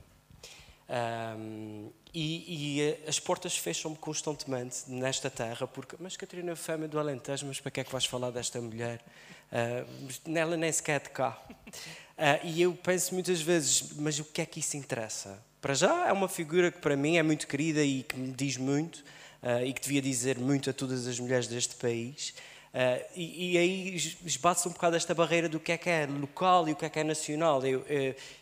Um, 0.89 1.91
e, 2.15 2.81
e, 2.81 3.09
as 3.09 3.19
portas 3.19 3.59
fecham-me 3.59 3.97
constantemente 3.97 4.85
nesta 4.89 5.29
terra, 5.29 5.67
porque, 5.67 5.97
mas 5.99 6.17
Catarina 6.17 6.53
Eufémia 6.53 6.89
do 6.89 6.99
Alentejo, 6.99 7.47
mas 7.47 7.61
para 7.61 7.71
que 7.71 7.81
é 7.81 7.85
que 7.85 7.93
vais 7.93 8.07
falar 8.07 8.31
desta 8.31 8.61
mulher? 8.61 9.03
Uh, 9.51 10.31
nela 10.31 10.57
nem 10.57 10.71
sequer 10.73 10.97
é 10.97 10.99
de 11.01 11.11
cá. 11.11 11.39
Uh, 11.69 12.45
e 12.45 12.63
eu 12.63 12.73
penso 12.75 13.13
muitas 13.15 13.41
vezes, 13.41 13.93
mas 13.97 14.19
o 14.19 14.25
que 14.25 14.41
é 14.41 14.47
que 14.47 14.61
isso 14.61 14.77
interessa? 14.77 15.43
Para 15.61 15.75
já 15.75 16.09
é 16.09 16.13
uma 16.13 16.29
figura 16.29 16.71
que 16.71 16.79
para 16.79 16.97
mim 16.97 17.17
é 17.17 17.23
muito 17.23 17.47
querida 17.47 17.83
e 17.83 18.03
que 18.03 18.17
me 18.17 18.33
diz 18.33 18.57
muito, 18.57 19.05
uh, 19.43 19.65
e 19.65 19.73
que 19.73 19.81
devia 19.81 20.01
dizer 20.01 20.39
muito 20.39 20.71
a 20.71 20.73
todas 20.73 21.07
as 21.07 21.19
mulheres 21.19 21.49
deste 21.49 21.75
país. 21.75 22.35
Uh, 22.77 23.03
e, 23.17 23.55
e, 23.55 23.59
aí 23.59 23.97
esbate-se 23.97 24.69
um 24.69 24.71
bocado 24.71 24.97
esta 24.97 25.15
barreira 25.15 25.49
do 25.49 25.59
que 25.59 25.73
é 25.73 25.79
que 25.79 25.89
é 25.89 26.07
local 26.07 26.69
e 26.69 26.73
o 26.73 26.77
que 26.77 26.85
é 26.85 26.91
que 26.91 26.99
é 26.99 27.05
nacional. 27.05 27.65
Eu, 27.65 27.81
uh, 27.81 27.85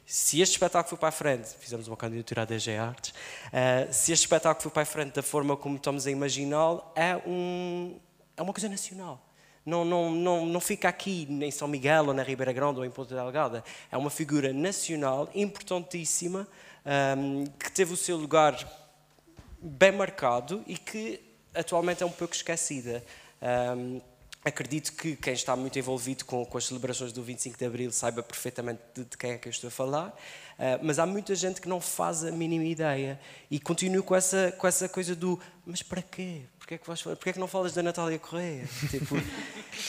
se 0.05 0.41
este 0.41 0.55
espetáculo 0.55 0.91
for 0.91 0.97
para 0.97 1.11
a 1.11 1.13
frente, 1.13 1.51
fizemos 1.61 1.87
uma 1.87 1.97
candidatura 1.97 2.43
à 2.43 2.45
DG 2.45 2.77
Artes, 2.77 3.11
uh, 3.13 3.93
se 3.93 4.11
este 4.11 4.25
espetáculo 4.25 4.61
for 4.61 4.71
para 4.73 4.83
a 4.83 4.87
frente 4.87 5.15
da 5.15 5.23
forma 5.23 5.57
como 5.57 5.77
estamos 5.77 6.05
a 6.09 6.11
imaginá-lo, 6.11 6.83
é, 6.97 7.17
um, 7.25 7.97
é 8.37 8.43
uma 8.43 8.53
coisa 8.53 8.69
nacional. 8.69 9.25
Não, 9.65 9.85
não, 9.85 10.11
não, 10.11 10.45
não 10.45 10.61
fica 10.61 10.89
aqui 10.89 11.29
em 11.31 11.51
São 11.53 11.69
Miguel 11.69 12.09
ou 12.09 12.13
na 12.13 12.25
Ribeira 12.25 12.53
Grande 12.53 12.81
ou 12.81 12.85
em 12.85 12.91
Ponta 12.91 13.15
Delgada. 13.15 13.63
É 13.89 13.97
uma 13.97 14.11
figura 14.11 14.53
nacional 14.53 15.31
importantíssima 15.33 16.49
um, 17.17 17.47
que 17.47 17.71
teve 17.71 17.93
o 17.93 17.97
seu 17.97 18.17
lugar 18.17 18.59
bem 19.63 19.93
marcado 19.93 20.65
e 20.67 20.77
que 20.77 21.21
atualmente 21.55 22.03
é 22.03 22.07
um 22.07 22.11
pouco 22.11 22.35
esquecida. 22.35 23.03
Um, 23.41 24.01
acredito 24.45 24.93
que 24.93 25.17
quem 25.17 25.33
está 25.33 25.57
muito 25.57 25.79
envolvido 25.79 26.25
com, 26.25 26.45
com, 26.45 26.59
as 26.59 26.67
celebrações 26.67 27.13
do 27.13 27.23
25 27.23 27.57
de 27.57 27.65
Abril 27.65 27.91
saiba 27.91 28.23
perfeitamente 28.23 28.81
de, 28.95 29.05
de 29.05 29.17
quem 29.17 29.31
é 29.31 29.39
que 29.39 29.49
eu 29.49 29.51
estou 29.51 29.69
a 29.69 29.71
falar, 29.71 30.09
uh, 30.09 30.81
mas 30.83 30.99
há 30.99 31.07
muita 31.07 31.35
gente 31.35 31.61
que 31.61 31.69
não 31.69 31.81
faz 31.81 32.25
a 32.25 32.31
mínima 32.31 32.65
ideia 32.65 33.19
e 33.51 33.59
continua 33.59 34.03
com 34.03 34.15
essa, 34.15 34.53
com 34.59 34.67
essa 34.67 34.89
coisa 34.89 35.17
do 35.17 35.41
mas 35.65 35.83
para 35.83 36.03
quê? 36.03 36.43
Porquê 36.65 36.77
é 36.77 36.79
que, 36.79 36.87
vais, 36.87 37.03
porquê 37.03 37.29
é 37.29 37.33
que 37.35 37.39
não 37.39 37.47
falas 37.47 37.75
da 37.75 37.83
Natália 37.83 38.19
Correia? 38.19 38.67
tipo, 38.91 39.17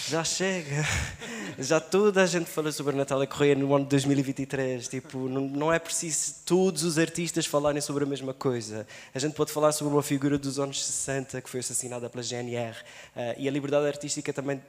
já 0.10 0.26
chega. 0.26 0.84
Já 1.58 1.80
toda 1.80 2.22
a 2.22 2.26
gente 2.26 2.50
fala 2.50 2.70
sobre 2.70 2.94
a 2.94 2.98
Natália 2.98 3.26
Correia 3.26 3.56
no 3.56 3.74
ano 3.74 3.86
de 3.86 3.92
2023. 3.92 4.90
Tipo, 4.90 5.30
não, 5.30 5.48
não 5.48 5.72
é 5.72 5.80
preciso 5.80 6.36
todos 6.46 6.84
os 6.84 6.98
artistas 6.98 7.46
falarem 7.46 7.80
sobre 7.80 8.04
a 8.04 8.06
mesma 8.08 8.34
coisa. 8.34 8.86
A 9.14 9.20
gente 9.20 9.36
pode 9.36 9.54
falar 9.54 9.72
sobre 9.72 9.94
uma 9.94 10.04
figura 10.04 10.38
dos 10.38 10.60
anos 10.60 10.86
60 10.86 11.42
que 11.42 11.50
foi 11.50 11.62
assassinada 11.62 12.10
pela 12.10 12.22
GNR. 12.22 12.76
Uh, 12.76 12.84
eh, 13.16 13.36
e 13.38 13.48
a 13.48 13.52
liberdade 13.52 13.88
artística 13.88 14.34
também, 14.34 14.62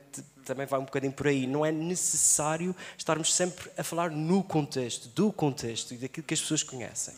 também 0.44 0.64
vai 0.64 0.78
um 0.78 0.84
bocadinho 0.84 1.12
por 1.12 1.26
aí. 1.26 1.44
Não 1.44 1.66
é 1.66 1.72
necessário 1.72 2.72
estarmos 2.96 3.34
sempre 3.34 3.68
a 3.76 3.82
falar 3.82 4.12
no 4.12 4.44
contexto, 4.44 5.08
do 5.08 5.32
contexto 5.32 5.92
e 5.92 5.96
daquilo 5.96 6.24
que 6.24 6.34
as 6.34 6.40
pessoas 6.40 6.62
conhecem. 6.62 7.14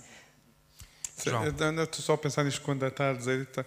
João. 1.25 1.45
Estou 1.47 2.01
só 2.01 2.15
a 2.15 2.19
pensar 2.19 2.45
nisto 2.45 2.63
quando 2.63 2.87
está 2.87 3.11
a 3.11 3.13
dizer. 3.13 3.49
Eu 3.57 3.65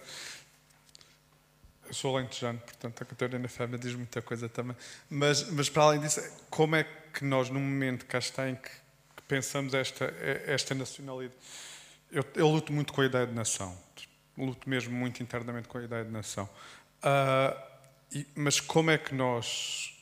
sou 1.94 2.16
alentejano, 2.16 2.58
portanto 2.58 3.02
a 3.02 3.04
Catarina 3.04 3.48
Fama 3.48 3.78
diz 3.78 3.94
muita 3.94 4.22
coisa 4.22 4.48
também. 4.48 4.76
Mas, 5.08 5.50
mas 5.50 5.68
para 5.68 5.82
além 5.82 6.00
disso, 6.00 6.20
como 6.50 6.76
é 6.76 6.84
que 7.12 7.24
nós, 7.24 7.50
num 7.50 7.60
momento 7.60 8.06
cá 8.06 8.18
está 8.18 8.48
em 8.48 8.56
que, 8.56 8.70
que 8.70 9.22
pensamos 9.28 9.74
esta, 9.74 10.06
esta 10.46 10.74
nacionalidade? 10.74 11.38
Eu, 12.10 12.24
eu, 12.34 12.48
luto 12.48 12.72
muito 12.72 12.92
com 12.92 13.00
a 13.00 13.06
ideia 13.06 13.26
de 13.26 13.32
nação. 13.32 13.76
Luto 14.36 14.68
mesmo 14.68 14.94
muito 14.94 15.22
internamente 15.22 15.68
com 15.68 15.78
a 15.78 15.82
ideia 15.82 16.04
de 16.04 16.10
nação. 16.10 16.48
Uh, 16.98 17.58
e, 18.12 18.26
mas 18.34 18.60
como 18.60 18.90
é 18.90 18.98
que 18.98 19.14
nós, 19.14 19.94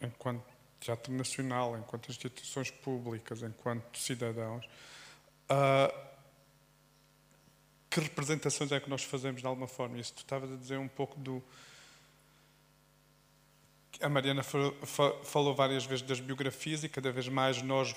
enquanto 0.00 0.42
teatro 0.80 1.12
nacional, 1.12 1.78
enquanto 1.78 2.08
instituições 2.08 2.70
públicas, 2.70 3.42
enquanto 3.42 3.98
cidadãos, 3.98 4.64
uh, 5.50 6.09
que 7.90 7.98
representações 7.98 8.70
é 8.70 8.78
que 8.78 8.88
nós 8.88 9.02
fazemos 9.02 9.40
de 9.40 9.46
alguma 9.46 9.66
forma? 9.66 9.98
Isso 9.98 10.14
tu 10.14 10.18
estavas 10.18 10.50
a 10.52 10.56
dizer 10.56 10.78
um 10.78 10.86
pouco 10.86 11.18
do. 11.18 11.42
A 14.00 14.08
Mariana 14.08 14.42
falou 14.42 15.54
várias 15.54 15.84
vezes 15.84 16.02
das 16.02 16.20
biografias 16.20 16.84
e 16.84 16.88
cada 16.88 17.10
vez 17.10 17.26
mais 17.28 17.60
nós. 17.60 17.94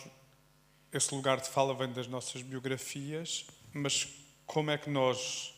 Esse 0.92 1.14
lugar 1.14 1.40
de 1.40 1.50
fala 1.50 1.74
vem 1.74 1.92
das 1.92 2.08
nossas 2.08 2.42
biografias, 2.42 3.46
mas 3.72 4.08
como 4.46 4.70
é 4.70 4.78
que 4.78 4.90
nós 4.90 5.54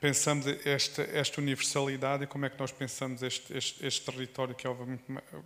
pensamos 0.00 0.46
esta, 0.64 1.02
esta 1.02 1.40
universalidade 1.40 2.24
e 2.24 2.26
como 2.26 2.46
é 2.46 2.50
que 2.50 2.58
nós 2.58 2.72
pensamos 2.72 3.22
este, 3.22 3.54
este, 3.54 3.86
este 3.86 4.04
território 4.10 4.54
que 4.54 4.66
é, 4.66 4.70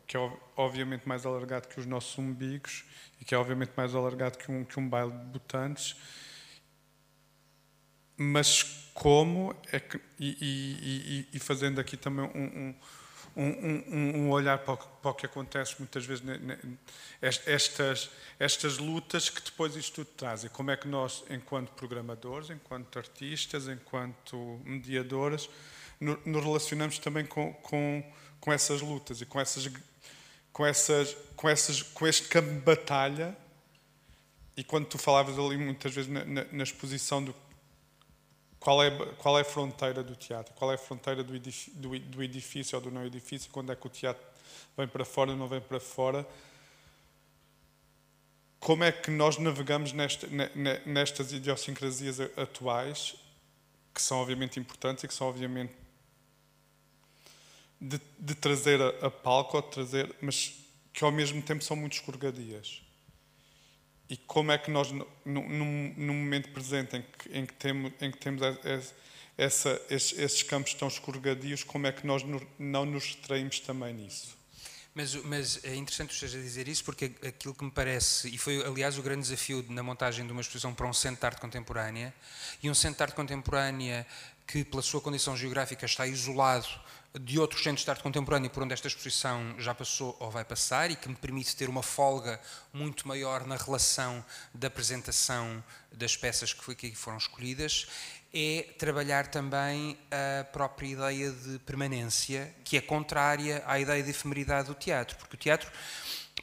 que 0.06 0.16
é 0.16 0.32
obviamente 0.56 1.08
mais 1.08 1.26
alargado 1.26 1.66
que 1.66 1.80
os 1.80 1.86
nossos 1.86 2.16
umbigos 2.16 2.84
e 3.20 3.24
que 3.24 3.34
é 3.34 3.38
obviamente 3.38 3.72
mais 3.76 3.94
alargado 3.94 4.38
que 4.38 4.50
um, 4.52 4.64
que 4.64 4.78
um 4.78 4.88
baile 4.88 5.10
de 5.10 5.24
botantes 5.24 5.96
mas 8.16 8.90
como 8.94 9.54
é 9.72 9.80
que, 9.80 10.00
e, 10.18 11.26
e, 11.32 11.36
e 11.36 11.38
fazendo 11.38 11.80
aqui 11.80 11.96
também 11.96 12.24
um, 12.24 12.74
um, 13.36 13.44
um, 13.44 14.16
um 14.18 14.30
olhar 14.30 14.58
para 14.58 14.74
o, 14.74 14.76
para 14.76 15.10
o, 15.10 15.14
que 15.14 15.26
acontece 15.26 15.74
muitas 15.78 16.06
vezes, 16.06 16.22
estas, 17.44 18.10
estas 18.38 18.78
lutas 18.78 19.28
que 19.28 19.42
depois 19.42 19.74
isto 19.74 20.04
tudo 20.04 20.14
traz, 20.16 20.44
e 20.44 20.48
como 20.48 20.70
é 20.70 20.76
que 20.76 20.86
nós, 20.86 21.24
enquanto 21.28 21.70
programadores, 21.72 22.50
enquanto 22.50 22.96
artistas, 22.98 23.68
enquanto 23.68 24.60
mediadoras, 24.64 25.50
nos 26.00 26.44
relacionamos 26.44 26.98
também 26.98 27.26
com, 27.26 27.52
com, 27.54 28.12
com 28.40 28.52
essas 28.52 28.80
lutas 28.80 29.20
e 29.20 29.26
com, 29.26 29.40
essas, 29.40 29.68
com, 30.52 30.64
essas, 30.64 31.16
com, 31.34 31.48
essas, 31.48 31.82
com 31.82 32.06
este 32.06 32.28
campo 32.28 32.50
de 32.50 32.60
batalha. 32.60 33.36
E 34.56 34.62
quando 34.62 34.86
tu 34.86 34.98
falavas 34.98 35.36
ali 35.36 35.56
muitas 35.56 35.92
vezes 35.92 36.10
na, 36.10 36.24
na, 36.24 36.44
na 36.52 36.62
exposição 36.62 37.24
do 37.24 37.34
qual 38.64 38.82
é, 38.82 38.90
qual 39.18 39.38
é 39.38 39.42
a 39.42 39.44
fronteira 39.44 40.02
do 40.02 40.16
teatro? 40.16 40.54
Qual 40.54 40.72
é 40.72 40.76
a 40.76 40.78
fronteira 40.78 41.22
do 41.22 41.36
edifício, 41.36 41.70
do, 41.74 41.98
do 41.98 42.22
edifício 42.22 42.76
ou 42.76 42.82
do 42.82 42.90
não 42.90 43.04
edifício? 43.04 43.50
Quando 43.52 43.70
é 43.70 43.76
que 43.76 43.86
o 43.86 43.90
teatro 43.90 44.24
vem 44.74 44.88
para 44.88 45.04
fora 45.04 45.32
ou 45.32 45.36
não 45.36 45.46
vem 45.46 45.60
para 45.60 45.78
fora? 45.78 46.26
Como 48.58 48.82
é 48.82 48.90
que 48.90 49.10
nós 49.10 49.36
navegamos 49.36 49.92
nesta, 49.92 50.26
nestas 50.86 51.30
idiosincrasias 51.30 52.18
atuais, 52.38 53.16
que 53.92 54.00
são 54.00 54.16
obviamente 54.16 54.58
importantes 54.58 55.04
e 55.04 55.08
que 55.08 55.12
são 55.12 55.28
obviamente 55.28 55.74
de, 57.78 58.00
de 58.18 58.34
trazer 58.34 58.80
a, 58.80 59.08
a 59.08 59.10
palco, 59.10 59.60
trazer, 59.60 60.16
mas 60.22 60.54
que 60.90 61.04
ao 61.04 61.12
mesmo 61.12 61.42
tempo 61.42 61.62
são 61.62 61.76
muito 61.76 61.92
escorregadias? 61.92 62.83
E 64.08 64.16
como 64.16 64.52
é 64.52 64.58
que 64.58 64.70
nós, 64.70 64.92
no, 65.24 65.42
momento 65.44 66.50
presente 66.50 66.96
em 66.96 67.02
que, 67.02 67.38
em 67.38 67.46
que, 67.46 67.54
temos, 67.54 67.92
em 68.00 68.10
que 68.10 68.18
temos 68.18 68.42
essa, 69.36 69.80
esses, 69.88 70.18
esses, 70.18 70.42
campos 70.42 70.74
tão 70.74 70.88
escorregadios, 70.88 71.64
como 71.64 71.86
é 71.86 71.92
que 71.92 72.06
nós 72.06 72.22
não 72.58 72.84
nos 72.84 73.14
retraímos 73.14 73.60
também 73.60 73.94
nisso? 73.94 74.36
Mas, 74.94 75.14
mas 75.24 75.64
é 75.64 75.74
interessante 75.74 76.08
que 76.08 76.14
esteja 76.14 76.38
a 76.38 76.40
dizer 76.40 76.68
isso, 76.68 76.84
porque 76.84 77.12
aquilo 77.26 77.52
que 77.52 77.64
me 77.64 77.70
parece, 77.70 78.28
e 78.28 78.38
foi 78.38 78.64
aliás 78.64 78.96
o 78.96 79.02
grande 79.02 79.22
desafio 79.22 79.64
na 79.68 79.82
montagem 79.82 80.24
de 80.24 80.30
uma 80.30 80.40
exposição 80.40 80.72
para 80.72 80.86
um 80.86 80.92
centro 80.92 81.20
de 81.20 81.26
arte 81.26 81.40
contemporânea, 81.40 82.14
e 82.62 82.70
um 82.70 82.74
centro 82.74 82.98
de 82.98 83.02
arte 83.02 83.16
contemporânea 83.16 84.06
que, 84.46 84.62
pela 84.62 84.82
sua 84.82 85.00
condição 85.00 85.36
geográfica, 85.36 85.84
está 85.84 86.06
isolado 86.06 86.68
de 87.20 87.38
outros 87.38 87.62
centros 87.62 87.84
de 87.84 87.90
arte 87.90 88.02
contemporânea 88.02 88.50
por 88.50 88.62
onde 88.62 88.74
esta 88.74 88.88
exposição 88.88 89.54
já 89.58 89.72
passou 89.72 90.16
ou 90.18 90.30
vai 90.30 90.44
passar 90.44 90.90
e 90.90 90.96
que 90.96 91.08
me 91.08 91.14
permite 91.14 91.54
ter 91.54 91.68
uma 91.68 91.82
folga 91.82 92.40
muito 92.72 93.06
maior 93.06 93.46
na 93.46 93.56
relação 93.56 94.24
da 94.52 94.66
apresentação 94.66 95.62
das 95.92 96.16
peças 96.16 96.52
que 96.52 96.72
aqui 96.72 96.94
foram 96.94 97.18
escolhidas, 97.18 97.86
é 98.32 98.66
trabalhar 98.76 99.28
também 99.28 99.96
a 100.10 100.42
própria 100.42 100.88
ideia 100.88 101.30
de 101.30 101.60
permanência, 101.60 102.52
que 102.64 102.76
é 102.76 102.80
contrária 102.80 103.62
à 103.64 103.78
ideia 103.78 104.02
de 104.02 104.10
efemeridade 104.10 104.66
do 104.66 104.74
teatro, 104.74 105.16
porque 105.16 105.36
o 105.36 105.38
teatro 105.38 105.70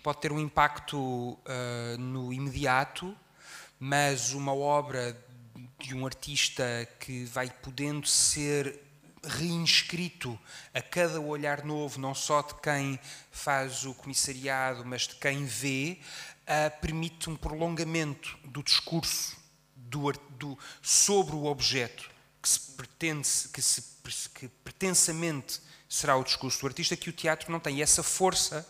pode 0.02 0.22
ter 0.22 0.32
um 0.32 0.40
impacto 0.40 0.98
uh, 0.98 1.98
no 2.00 2.32
imediato, 2.32 3.14
mas 3.78 4.32
uma 4.32 4.56
obra 4.56 5.18
de 5.80 5.94
um 5.94 6.06
artista 6.06 6.88
que 6.98 7.26
vai 7.26 7.50
podendo 7.50 8.08
ser 8.08 8.91
reinscrito 9.24 10.40
a 10.74 10.82
cada 10.82 11.20
olhar 11.20 11.64
novo, 11.64 12.00
não 12.00 12.14
só 12.14 12.42
de 12.42 12.56
quem 12.56 13.00
faz 13.32 13.86
o 13.86 13.94
comissariado, 13.94 14.84
mas 14.86 15.08
de 15.08 15.16
quem 15.16 15.46
vê, 15.46 16.00
permite 16.82 17.30
um 17.30 17.36
prolongamento 17.36 18.38
do 18.44 18.64
discurso 18.64 19.38
do, 19.76 20.12
do, 20.38 20.58
sobre 20.82 21.36
o 21.36 21.46
objeto 21.46 22.10
que 22.42 22.50
se 22.50 23.50
que, 23.54 23.62
se, 23.62 24.30
que 24.34 24.48
pretensamente 24.64 25.62
será 25.88 26.16
o 26.16 26.24
discurso 26.24 26.62
do 26.62 26.68
artista, 26.68 26.96
que 26.96 27.10
o 27.10 27.14
teatro 27.14 27.52
não 27.52 27.60
tem. 27.60 27.78
E 27.78 27.82
essa 27.82 28.02
força 28.02 28.68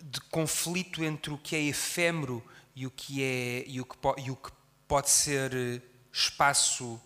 de 0.00 0.20
conflito 0.20 1.02
entre 1.02 1.32
o 1.32 1.38
que 1.38 1.56
é 1.56 1.62
efêmero 1.62 2.44
e 2.76 2.86
o 2.86 2.90
que, 2.90 3.22
é, 3.22 3.64
e 3.66 3.80
o 3.80 3.84
que, 3.84 3.96
e 4.18 4.30
o 4.30 4.36
que 4.36 4.52
pode 4.86 5.10
ser 5.10 5.82
espaço 6.12 7.00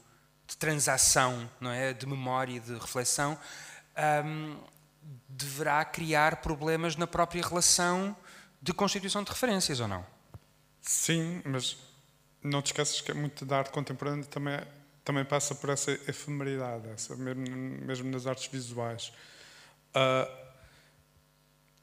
de 0.52 0.56
transação, 0.58 1.50
não 1.58 1.70
é? 1.70 1.94
de 1.94 2.06
memória 2.06 2.56
e 2.56 2.60
de 2.60 2.74
reflexão, 2.74 3.38
um, 4.24 4.58
deverá 5.28 5.82
criar 5.84 6.36
problemas 6.36 6.94
na 6.94 7.06
própria 7.06 7.42
relação 7.42 8.14
de 8.60 8.72
constituição 8.72 9.22
de 9.22 9.30
referências, 9.30 9.80
ou 9.80 9.88
não? 9.88 10.06
Sim, 10.82 11.40
mas 11.44 11.76
não 12.42 12.60
te 12.60 12.66
esqueças 12.66 13.00
que 13.00 13.10
é 13.10 13.14
muito 13.14 13.46
da 13.46 13.58
arte 13.58 13.70
contemporânea 13.70 14.24
também, 14.26 14.60
também 15.02 15.24
passa 15.24 15.54
por 15.54 15.70
essa 15.70 15.90
efemeridade, 15.90 16.86
essa, 16.90 17.16
mesmo, 17.16 17.44
mesmo 17.46 18.10
nas 18.10 18.26
artes 18.26 18.46
visuais. 18.46 19.10
Uh, 19.96 20.30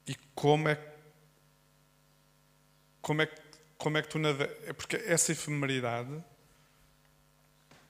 e 0.06 0.16
como 0.36 0.70
é, 0.70 0.80
como 3.02 3.24
é, 3.24 3.30
como 3.80 3.98
é 3.98 4.02
que 4.04 4.10
tu 4.10 4.20
navegas? 4.20 4.56
É 4.68 4.74
porque 4.74 4.96
essa 4.96 5.32
efemeridade 5.32 6.24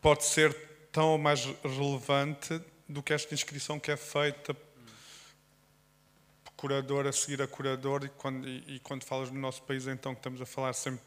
pode 0.02 0.24
ser 0.24 0.69
tão 1.00 1.12
ou 1.12 1.18
mais 1.18 1.46
relevante 1.64 2.62
do 2.86 3.02
que 3.02 3.14
esta 3.14 3.34
inscrição 3.34 3.80
que 3.80 3.90
é 3.90 3.96
feita 3.96 4.54
por 6.44 6.52
curador 6.58 7.08
a 7.08 7.14
seguir 7.14 7.42
a 7.42 7.48
curador 7.48 8.04
e 8.04 8.10
quando, 8.10 8.46
e, 8.46 8.76
e 8.76 8.80
quando 8.82 9.06
falas 9.06 9.32
no 9.32 9.40
nosso 9.40 9.64
país 9.64 9.88
então 9.88 10.14
que 10.14 10.20
estamos 10.20 10.42
a 10.42 10.46
falar 10.46 10.74
sempre 10.74 11.00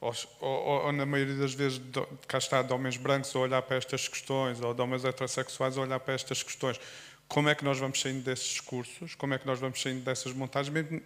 ou, 0.00 0.12
ou, 0.40 0.86
ou, 0.86 0.92
na 0.92 1.06
maioria 1.06 1.36
das 1.36 1.54
vezes 1.54 1.78
de, 1.78 2.04
cá 2.26 2.38
está 2.38 2.62
de 2.62 2.72
homens 2.72 2.96
brancos 2.96 3.34
a 3.36 3.38
olhar 3.38 3.62
para 3.62 3.76
estas 3.76 4.08
questões 4.08 4.60
ou 4.60 4.74
de 4.74 4.82
homens 4.82 5.04
heterossexuais 5.04 5.78
a 5.78 5.82
olhar 5.82 6.00
para 6.00 6.14
estas 6.14 6.42
questões. 6.42 6.80
Como 7.28 7.48
é 7.48 7.54
que 7.54 7.64
nós 7.64 7.78
vamos 7.78 8.00
saindo 8.00 8.24
desses 8.24 8.44
discursos? 8.44 9.14
Como 9.14 9.34
é 9.34 9.38
que 9.38 9.46
nós 9.46 9.60
vamos 9.60 9.80
saindo 9.80 10.02
dessas 10.02 10.32
montagens? 10.32 10.74
Mesmo 10.74 11.00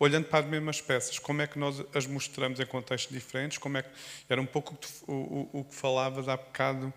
olhando 0.00 0.28
para 0.28 0.38
as 0.38 0.46
mesmas 0.46 0.80
peças 0.80 1.18
como 1.18 1.42
é 1.42 1.46
que 1.46 1.58
nós 1.58 1.84
as 1.94 2.06
mostramos 2.06 2.58
em 2.58 2.64
contextos 2.64 3.14
diferentes? 3.14 3.58
Como 3.58 3.76
é 3.76 3.82
que 3.82 3.90
era 4.30 4.40
um 4.40 4.46
pouco 4.46 4.78
o, 5.06 5.12
o, 5.12 5.60
o 5.60 5.64
que 5.64 5.74
falavas 5.74 6.26
há 6.26 6.38
bocado 6.38 6.90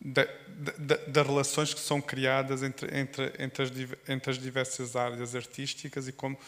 das 0.00 1.26
relações 1.26 1.74
que 1.74 1.80
são 1.80 2.00
criadas 2.00 2.62
entre, 2.62 2.96
entre, 2.96 3.32
entre, 3.38 3.62
as, 3.62 3.70
entre 4.08 4.30
as 4.30 4.38
diversas 4.38 4.94
áreas 4.94 5.34
artísticas 5.34 6.06
e 6.06 6.12
como, 6.12 6.38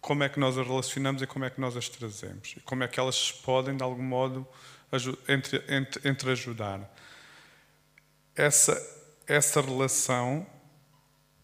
como 0.00 0.22
é 0.22 0.28
que 0.28 0.38
nós 0.38 0.56
as 0.56 0.66
relacionamos 0.66 1.20
e 1.20 1.26
como 1.26 1.44
é 1.44 1.50
que 1.50 1.60
nós 1.60 1.76
as 1.76 1.88
trazemos. 1.88 2.54
E 2.56 2.60
como 2.60 2.84
é 2.84 2.88
que 2.88 3.00
elas 3.00 3.32
podem, 3.32 3.76
de 3.76 3.82
algum 3.82 4.02
modo, 4.02 4.46
entre, 5.28 5.62
entre, 5.68 6.08
entre 6.08 6.30
ajudar. 6.30 6.80
Essa, 8.34 8.80
essa 9.26 9.60
relação, 9.60 10.46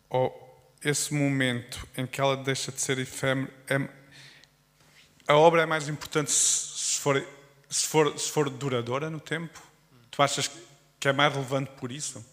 ou 0.08 0.76
esse 0.84 1.12
momento 1.12 1.86
em 1.96 2.06
que 2.06 2.20
ela 2.20 2.36
deixa 2.36 2.70
de 2.70 2.80
ser 2.80 2.98
efêmera, 2.98 3.52
é, 3.68 3.88
a 5.26 5.36
obra 5.36 5.62
é 5.62 5.66
mais 5.66 5.88
importante 5.88 6.30
se, 6.30 7.00
for, 7.00 7.24
se, 7.68 7.86
for, 7.86 8.18
se 8.18 8.30
for 8.30 8.50
duradoura 8.50 9.08
no 9.10 9.20
tempo? 9.20 9.60
Tu 10.10 10.22
achas 10.22 10.46
que 10.46 10.71
que 11.02 11.08
é 11.08 11.12
mais 11.12 11.34
relevante 11.34 11.68
por 11.78 11.90
isso? 11.90 12.24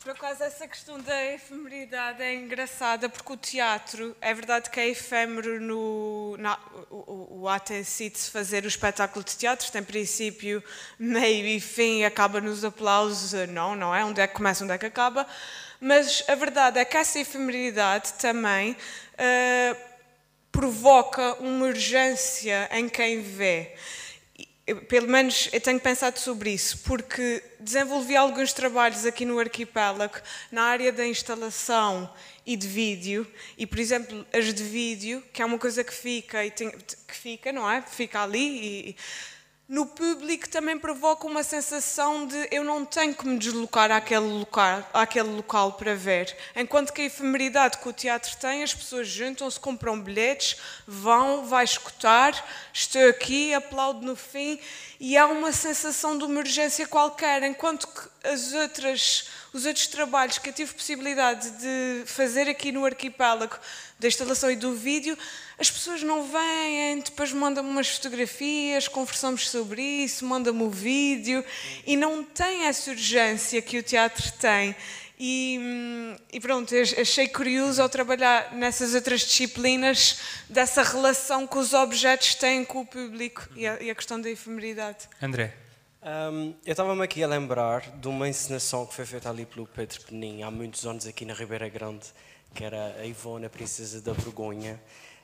Por 0.00 0.10
acaso, 0.10 0.42
essa 0.42 0.66
questão 0.66 0.98
da 0.98 1.24
efemeridade 1.26 2.20
é 2.20 2.34
engraçada, 2.34 3.08
porque 3.08 3.32
o 3.32 3.36
teatro, 3.36 4.16
é 4.20 4.34
verdade 4.34 4.68
que 4.68 4.80
é 4.80 4.88
efêmero 4.88 5.60
no. 5.60 6.36
Na, 6.40 6.58
o, 6.90 7.48
ato 7.48 7.72
em 7.72 7.84
si 7.84 8.10
de 8.10 8.18
se 8.18 8.28
fazer 8.28 8.64
o 8.64 8.66
espetáculo 8.66 9.24
de 9.24 9.36
teatro, 9.36 9.70
tem 9.70 9.84
princípio, 9.84 10.64
meio 10.98 11.46
e 11.46 11.60
fim, 11.60 12.02
acaba 12.02 12.40
nos 12.40 12.64
aplausos, 12.64 13.34
não, 13.48 13.76
não 13.76 13.94
é? 13.94 14.04
Onde 14.04 14.20
é 14.20 14.26
que 14.26 14.34
começa, 14.34 14.64
onde 14.64 14.72
é 14.72 14.78
que 14.78 14.86
acaba. 14.86 15.24
Mas 15.80 16.24
a 16.26 16.34
verdade 16.34 16.80
é 16.80 16.84
que 16.84 16.96
essa 16.96 17.20
efemeridade 17.20 18.14
também 18.14 18.72
uh, 18.72 19.76
provoca 20.50 21.34
uma 21.34 21.66
urgência 21.66 22.68
em 22.72 22.88
quem 22.88 23.22
vê 23.22 23.76
eu, 24.66 24.82
pelo 24.82 25.08
menos 25.08 25.48
eu 25.52 25.60
tenho 25.60 25.80
pensado 25.80 26.18
sobre 26.18 26.50
isso, 26.50 26.78
porque 26.84 27.42
desenvolvi 27.58 28.16
alguns 28.16 28.52
trabalhos 28.52 29.04
aqui 29.04 29.24
no 29.24 29.38
arquipélago 29.38 30.14
na 30.50 30.62
área 30.62 30.92
da 30.92 31.06
instalação 31.06 32.12
e 32.46 32.56
de 32.56 32.66
vídeo, 32.66 33.26
e 33.58 33.66
por 33.66 33.78
exemplo, 33.78 34.24
as 34.32 34.52
de 34.52 34.62
vídeo, 34.62 35.22
que 35.32 35.42
é 35.42 35.44
uma 35.44 35.58
coisa 35.58 35.82
que 35.82 35.92
fica, 35.92 36.44
e 36.44 36.50
tem, 36.50 36.70
que 36.70 37.14
fica, 37.14 37.52
não 37.52 37.68
é? 37.68 37.82
Fica 37.82 38.22
ali 38.22 38.88
e, 38.90 38.96
no 39.68 39.86
público 39.86 40.48
também 40.48 40.78
provoca 40.78 41.26
uma 41.26 41.42
sensação 41.42 42.26
de 42.26 42.48
eu 42.50 42.62
não 42.62 42.84
tenho 42.84 43.14
que 43.14 43.26
me 43.26 43.38
deslocar 43.38 43.90
àquele 43.90 44.26
local, 44.26 44.86
àquele 44.92 45.30
local 45.30 45.72
para 45.72 45.94
ver. 45.94 46.36
Enquanto 46.54 46.92
que 46.92 47.00
a 47.00 47.04
efemeridade 47.04 47.78
que 47.78 47.88
o 47.88 47.92
teatro 47.92 48.36
tem, 48.36 48.62
as 48.62 48.74
pessoas 48.74 49.08
juntam-se, 49.08 49.58
compram 49.58 49.98
bilhetes, 49.98 50.56
vão, 50.86 51.46
vai 51.46 51.64
escutar, 51.64 52.46
estou 52.72 53.08
aqui, 53.08 53.54
aplaudo 53.54 54.04
no 54.04 54.16
fim, 54.16 54.58
e 55.00 55.16
há 55.16 55.26
uma 55.26 55.52
sensação 55.52 56.18
de 56.18 56.24
uma 56.24 56.40
urgência 56.40 56.86
qualquer, 56.86 57.42
enquanto 57.42 57.86
que 57.86 58.28
as 58.28 58.52
outras, 58.52 59.28
os 59.52 59.64
outros 59.64 59.86
trabalhos 59.86 60.38
que 60.38 60.50
eu 60.50 60.52
tive 60.52 60.74
possibilidade 60.74 61.50
de 61.50 62.04
fazer 62.06 62.48
aqui 62.48 62.70
no 62.72 62.84
arquipélago, 62.84 63.56
da 63.98 64.08
instalação 64.08 64.50
e 64.50 64.56
do 64.56 64.74
vídeo, 64.74 65.16
as 65.62 65.70
pessoas 65.70 66.02
não 66.02 66.24
vêm, 66.24 66.98
depois 66.98 67.32
mandam-me 67.32 67.70
umas 67.70 67.88
fotografias, 67.88 68.88
conversamos 68.88 69.48
sobre 69.48 69.80
isso, 69.80 70.26
mandam-me 70.26 70.64
o 70.64 70.68
vídeo 70.68 71.44
e 71.86 71.96
não 71.96 72.24
tem 72.24 72.66
essa 72.66 72.90
urgência 72.90 73.62
que 73.62 73.78
o 73.78 73.82
teatro 73.82 74.32
tem. 74.40 74.74
E, 75.16 76.16
e, 76.32 76.40
pronto, 76.40 76.74
achei 77.00 77.28
curioso 77.28 77.80
ao 77.80 77.88
trabalhar 77.88 78.52
nessas 78.52 78.92
outras 78.92 79.20
disciplinas 79.20 80.18
dessa 80.48 80.82
relação 80.82 81.46
que 81.46 81.56
os 81.56 81.72
objetos 81.72 82.34
têm 82.34 82.64
com 82.64 82.80
o 82.80 82.86
público 82.86 83.48
e 83.54 83.64
a, 83.64 83.80
e 83.80 83.88
a 83.88 83.94
questão 83.94 84.20
da 84.20 84.28
efemeridade. 84.28 85.08
André. 85.22 85.54
Um, 86.02 86.56
eu 86.66 86.72
estava-me 86.72 87.04
aqui 87.04 87.22
a 87.22 87.28
lembrar 87.28 87.82
de 87.98 88.08
uma 88.08 88.28
encenação 88.28 88.84
que 88.84 88.94
foi 88.94 89.06
feita 89.06 89.30
ali 89.30 89.46
pelo 89.46 89.64
Pedro 89.64 90.00
Penin 90.00 90.42
há 90.42 90.50
muitos 90.50 90.84
anos 90.84 91.06
aqui 91.06 91.24
na 91.24 91.34
Ribeira 91.34 91.68
Grande, 91.68 92.06
que 92.52 92.64
era 92.64 92.96
a 92.98 93.06
Ivone, 93.06 93.46
a 93.46 93.50
Princesa 93.50 94.00
da 94.00 94.12
Vergonha. 94.12 94.80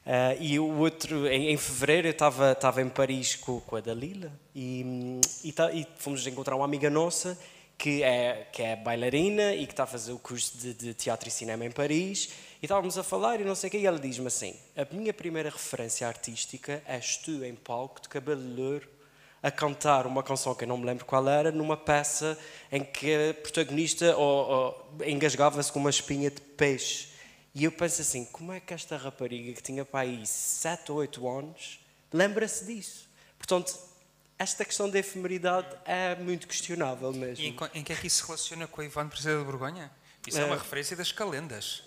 Uh, 0.09 0.41
e 0.41 0.59
o 0.59 0.79
outro, 0.79 1.27
em, 1.29 1.51
em 1.53 1.57
fevereiro, 1.59 2.09
eu 2.09 2.13
estava, 2.13 2.81
em 2.81 2.89
Paris 2.89 3.37
com, 3.37 3.61
com 3.61 3.77
a 3.77 3.81
Dalila 3.81 4.33
e, 4.55 5.21
e, 5.45 5.53
tá, 5.53 5.71
e, 5.71 5.87
fomos 5.99 6.27
encontrar 6.27 6.57
uma 6.57 6.65
amiga 6.65 6.89
nossa 6.89 7.39
que 7.77 8.03
é, 8.03 8.49
que 8.51 8.63
é 8.63 8.75
bailarina 8.75 9.55
e 9.55 9.67
que 9.67 9.75
está 9.75 9.85
a 9.85 9.87
fazer 9.87 10.13
o 10.13 10.19
curso 10.19 10.57
de, 10.57 10.73
de 10.73 10.95
teatro 10.95 11.29
e 11.29 11.31
cinema 11.31 11.67
em 11.67 11.71
Paris. 11.71 12.31
E 12.63 12.65
estávamos 12.65 12.97
a 12.97 13.03
falar 13.03 13.39
e 13.39 13.45
não 13.45 13.55
sei 13.55 13.69
o 13.69 13.71
que, 13.71 13.77
e 13.77 13.85
ela 13.85 13.99
diz-me 13.99 14.29
assim: 14.29 14.57
A 14.75 14.87
minha 14.95 15.13
primeira 15.13 15.51
referência 15.51 16.09
artística 16.09 16.83
és 16.87 17.19
tu 17.19 17.45
em 17.45 17.55
palco 17.55 18.01
de 18.01 18.09
cabelo 18.09 18.41
louro 18.57 18.89
a 19.43 19.51
cantar 19.51 20.07
uma 20.07 20.23
canção 20.23 20.55
que 20.55 20.65
eu 20.65 20.69
não 20.69 20.79
me 20.79 20.87
lembro 20.87 21.05
qual 21.05 21.29
era, 21.29 21.53
numa 21.53 21.77
peça 21.77 22.39
em 22.73 22.83
que 22.83 23.15
a 23.15 23.35
protagonista 23.35 24.17
engasgava-se 25.07 25.71
com 25.71 25.79
uma 25.79 25.91
espinha 25.91 26.31
de 26.31 26.41
peixe. 26.41 27.18
E 27.55 27.65
eu 27.65 27.73
penso 27.73 28.01
assim, 28.01 28.25
como 28.27 28.53
é 28.53 28.61
que 28.61 28.73
esta 28.73 28.97
rapariga 28.97 29.53
que 29.53 29.63
tinha 29.63 29.85
para 29.85 30.01
aí 30.01 30.27
7 30.27 30.93
ou 30.93 30.99
8 30.99 31.29
anos 31.29 31.81
lembra-se 32.13 32.65
disso? 32.65 33.09
Portanto, 33.37 33.77
esta 34.39 34.65
questão 34.65 34.89
da 34.89 34.99
efemeridade 34.99 35.67
é 35.85 36.15
muito 36.17 36.47
questionável 36.47 37.13
mesmo. 37.13 37.45
E 37.45 37.49
em, 37.49 37.57
em 37.75 37.83
que 37.83 37.93
é 37.93 37.97
que 37.97 38.07
isso 38.07 38.23
se 38.23 38.27
relaciona 38.27 38.67
com 38.67 38.81
a 38.81 38.85
Ivone 38.85 39.09
Princesa 39.09 39.39
de 39.39 39.45
Borgonha? 39.45 39.91
Isso 40.27 40.39
é, 40.39 40.43
é 40.43 40.45
uma 40.45 40.57
referência 40.57 40.97
das 40.97 41.11
calendas. 41.11 41.83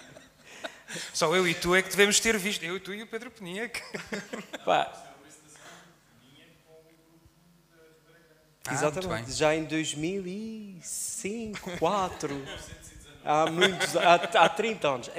Só 1.12 1.34
eu 1.34 1.46
e 1.46 1.54
tu 1.54 1.74
é 1.74 1.82
que 1.82 1.90
devemos 1.90 2.18
ter 2.20 2.36
visto. 2.38 2.64
Eu 2.64 2.76
e 2.76 2.80
tu 2.80 2.94
e 2.94 3.02
o 3.02 3.06
Pedro 3.06 3.30
Peninha. 3.30 3.68
Que... 3.80 3.82
Pá. 4.64 5.06
Ah, 8.66 8.74
Exatamente, 8.74 9.32
já 9.32 9.54
em 9.54 9.64
2005, 9.64 11.70
2004 11.70 12.40
há 13.24 13.50
muitos, 13.50 13.96
há, 13.96 14.14
há 14.14 14.48
30 14.48 14.88
anos. 14.88 15.08
Uh, 15.08 15.12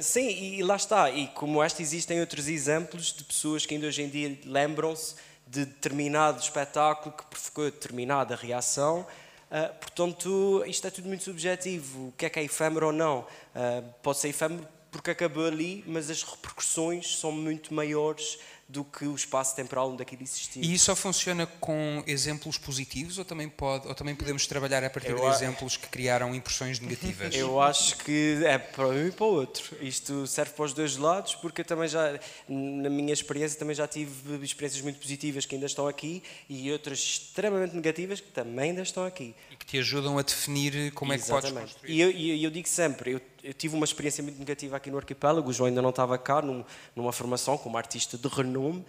sim, 0.00 0.28
e, 0.28 0.62
lá 0.62 0.76
está. 0.76 1.10
E 1.10 1.28
como 1.28 1.62
este, 1.62 1.82
existem 1.82 2.20
outros 2.20 2.48
exemplos 2.48 3.12
de 3.12 3.24
pessoas 3.24 3.64
que 3.66 3.74
ainda 3.74 3.86
hoje 3.86 4.02
em 4.02 4.08
dia 4.08 4.38
lembram-se 4.44 5.14
de 5.46 5.64
determinado 5.64 6.40
espetáculo 6.40 7.14
que 7.14 7.24
provocou 7.26 7.64
determinada 7.64 8.34
reação. 8.34 9.06
Uh, 9.50 9.74
portanto, 9.78 10.64
isto 10.66 10.86
é 10.86 10.90
tudo 10.90 11.08
muito 11.08 11.24
subjetivo. 11.24 12.08
O 12.08 12.12
que 12.12 12.26
é 12.26 12.30
que 12.30 12.38
é 12.38 12.44
efêmero 12.44 12.86
ou 12.86 12.92
não? 12.92 13.20
Uh, 13.20 13.82
pode 14.02 14.18
ser 14.18 14.28
efêmero 14.28 14.66
porque 14.96 15.10
acabou 15.10 15.44
ali, 15.44 15.84
mas 15.86 16.08
as 16.08 16.22
repercussões 16.22 17.18
são 17.18 17.30
muito 17.30 17.74
maiores 17.74 18.38
do 18.68 18.82
que 18.82 19.04
o 19.04 19.14
espaço 19.14 19.54
temporal 19.54 19.92
onde 19.92 20.02
aquilo 20.02 20.22
existiu. 20.22 20.60
E 20.60 20.74
isso 20.74 20.86
só 20.86 20.96
funciona 20.96 21.46
com 21.46 22.02
exemplos 22.06 22.58
positivos 22.58 23.16
ou 23.16 23.24
também, 23.24 23.48
pode, 23.48 23.86
ou 23.86 23.94
também 23.94 24.14
podemos 24.14 24.44
trabalhar 24.46 24.82
a 24.82 24.90
partir 24.90 25.10
Eu 25.10 25.18
de 25.18 25.26
exemplos 25.26 25.76
que 25.76 25.86
criaram 25.86 26.34
impressões 26.34 26.80
negativas? 26.80 27.34
Eu 27.34 27.60
acho 27.60 27.98
que 27.98 28.40
é 28.44 28.58
para 28.58 28.88
um 28.88 29.06
e 29.06 29.12
para 29.12 29.24
o 29.24 29.34
outro. 29.34 29.76
Isto 29.80 30.26
serve 30.26 30.52
para 30.52 30.64
os 30.64 30.72
dois 30.72 30.96
lados, 30.96 31.36
porque 31.36 31.60
eu 31.60 31.64
também 31.64 31.88
já, 31.88 32.18
na 32.48 32.90
minha 32.90 33.12
experiência, 33.12 33.56
também 33.56 33.76
já 33.76 33.86
tive 33.86 34.44
experiências 34.44 34.82
muito 34.82 34.98
positivas 34.98 35.46
que 35.46 35.54
ainda 35.54 35.66
estão 35.66 35.86
aqui 35.86 36.22
e 36.48 36.72
outras 36.72 36.98
extremamente 36.98 37.74
negativas 37.76 38.18
que 38.18 38.30
também 38.32 38.70
ainda 38.70 38.82
estão 38.82 39.04
aqui. 39.04 39.34
E 39.52 39.55
que 39.66 39.72
te 39.72 39.78
ajudam 39.78 40.16
a 40.16 40.22
definir 40.22 40.92
como 40.92 41.12
Exatamente. 41.12 41.46
é 41.46 41.50
que 41.50 41.54
podes 41.54 41.72
construir. 41.72 41.92
E 41.92 42.00
eu, 42.00 42.10
eu, 42.10 42.36
eu 42.44 42.50
digo 42.50 42.68
sempre, 42.68 43.12
eu 43.12 43.20
eu 43.46 43.54
tive 43.54 43.76
uma 43.76 43.84
experiência 43.84 44.22
muito 44.24 44.38
negativa 44.38 44.76
aqui 44.76 44.90
no 44.90 44.98
arquipélago. 44.98 45.48
O 45.48 45.52
João 45.52 45.68
ainda 45.68 45.80
não 45.80 45.90
estava 45.90 46.18
cá, 46.18 46.42
num, 46.42 46.64
numa 46.96 47.12
formação 47.12 47.56
como 47.56 47.78
artista 47.78 48.18
de 48.18 48.26
renome, 48.26 48.80
uh, 48.80 48.84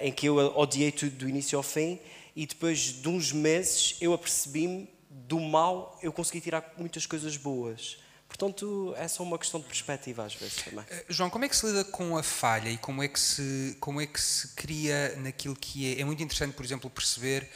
em 0.00 0.10
que 0.10 0.26
eu 0.26 0.36
odiei 0.56 0.90
tudo 0.90 1.14
do 1.16 1.28
início 1.28 1.58
ao 1.58 1.62
fim. 1.62 2.00
E 2.34 2.46
depois 2.46 2.78
de 2.78 3.08
uns 3.08 3.30
meses 3.30 3.96
eu 4.00 4.14
apercebi-me 4.14 4.88
do 5.10 5.38
mal 5.38 5.98
eu 6.02 6.12
consegui 6.12 6.40
tirar 6.40 6.72
muitas 6.78 7.04
coisas 7.04 7.36
boas. 7.36 7.98
Portanto, 8.26 8.94
é 8.96 9.08
só 9.08 9.24
uma 9.24 9.36
questão 9.36 9.60
de 9.60 9.66
perspectiva 9.66 10.24
às 10.24 10.34
vezes 10.34 10.62
também. 10.62 10.84
Uh, 10.84 11.04
João, 11.08 11.28
como 11.28 11.44
é 11.44 11.48
que 11.48 11.56
se 11.56 11.66
lida 11.66 11.84
com 11.84 12.16
a 12.16 12.22
falha 12.22 12.70
e 12.70 12.78
como 12.78 13.02
é 13.02 13.08
que 13.08 13.20
se, 13.20 13.76
como 13.80 14.00
é 14.00 14.06
que 14.06 14.20
se 14.20 14.54
cria 14.54 15.14
naquilo 15.16 15.54
que 15.54 15.94
é? 15.94 16.00
É 16.00 16.04
muito 16.04 16.22
interessante, 16.22 16.54
por 16.54 16.64
exemplo, 16.64 16.88
perceber 16.88 17.50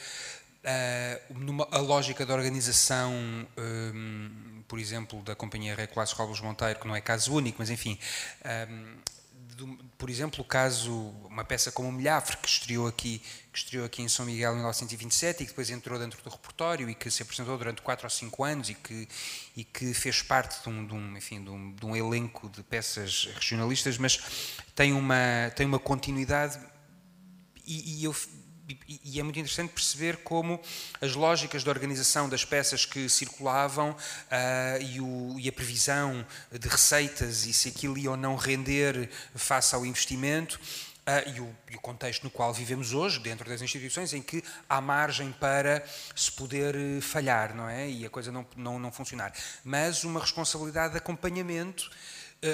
numa, 1.29 1.67
a 1.71 1.79
lógica 1.79 2.25
da 2.25 2.33
organização, 2.33 3.13
um, 3.57 4.63
por 4.67 4.79
exemplo, 4.79 5.21
da 5.21 5.35
companhia 5.35 5.75
Reclasse 5.75 6.15
Robles 6.15 6.41
Monteiro, 6.41 6.79
que 6.79 6.87
não 6.87 6.95
é 6.95 7.01
caso 7.01 7.33
único, 7.33 7.57
mas 7.59 7.69
enfim, 7.69 7.99
do, 9.55 9.67
por 9.97 10.09
exemplo, 10.09 10.41
o 10.41 10.43
caso, 10.43 10.93
uma 11.29 11.45
peça 11.45 11.71
como 11.71 11.87
o 11.87 11.91
Milhafre, 11.91 12.37
que 12.37 12.47
estreou 12.47 12.87
aqui, 12.87 13.21
que 13.51 13.57
estreou 13.57 13.85
aqui 13.85 14.01
em 14.01 14.09
São 14.09 14.25
Miguel 14.25 14.51
em 14.51 14.55
1927 14.55 15.43
e 15.43 15.45
que 15.45 15.51
depois 15.51 15.69
entrou 15.69 15.97
dentro 15.97 16.21
do 16.21 16.29
repertório 16.29 16.89
e 16.89 16.95
que 16.95 17.09
se 17.09 17.21
apresentou 17.21 17.57
durante 17.57 17.81
4 17.81 18.05
ou 18.05 18.09
5 18.09 18.43
anos 18.43 18.69
e 18.69 18.73
que, 18.73 19.07
e 19.55 19.63
que 19.63 19.93
fez 19.93 20.21
parte 20.21 20.61
de 20.61 20.69
um, 20.69 20.85
de 20.85 20.93
um 20.93 21.17
enfim, 21.17 21.43
de 21.43 21.49
um, 21.49 21.73
de 21.73 21.85
um 21.85 21.95
elenco 21.95 22.49
de 22.49 22.61
peças 22.63 23.29
regionalistas, 23.33 23.97
mas 23.97 24.19
tem 24.75 24.91
uma, 24.91 25.49
tem 25.55 25.65
uma 25.65 25.79
continuidade 25.79 26.59
e, 27.65 28.01
e 28.01 28.03
eu 28.03 28.13
e 28.87 29.19
é 29.19 29.23
muito 29.23 29.39
interessante 29.39 29.71
perceber 29.71 30.17
como 30.17 30.59
as 30.99 31.13
lógicas 31.13 31.63
de 31.63 31.69
organização 31.69 32.27
das 32.27 32.43
peças 32.43 32.85
que 32.85 33.07
circulavam 33.07 33.91
uh, 33.91 34.81
e, 34.81 34.99
o, 34.99 35.35
e, 35.39 35.47
a 35.47 35.51
previsão 35.51 36.25
de 36.51 36.67
receitas 36.67 37.45
e 37.45 37.53
se 37.53 37.69
aquilo 37.69 37.97
ia 37.97 38.11
ou 38.11 38.17
não 38.17 38.35
render 38.35 39.09
face 39.35 39.75
ao 39.75 39.85
investimento 39.85 40.59
uh, 41.05 41.29
e, 41.29 41.39
o, 41.39 41.55
e, 41.71 41.75
o, 41.75 41.79
contexto 41.79 42.23
no 42.23 42.31
qual 42.31 42.53
vivemos 42.53 42.93
hoje, 42.93 43.19
dentro 43.19 43.47
das 43.47 43.61
instituições, 43.61 44.13
em 44.13 44.21
que 44.21 44.43
há 44.67 44.81
margem 44.81 45.31
para 45.33 45.85
se 46.15 46.31
poder 46.31 46.75
eh, 46.75 47.01
falhar, 47.01 47.55
não 47.55 47.69
é? 47.69 47.87
E 47.89 48.05
a 48.05 48.09
coisa 48.09 48.31
não, 48.31 48.45
não, 48.55 48.79
não 48.79 48.91
funcionar. 48.91 49.31
Mas 49.63 50.03
uma 50.03 50.19
responsabilidade 50.19 50.93
de 50.93 50.97
acompanhamento 50.97 51.89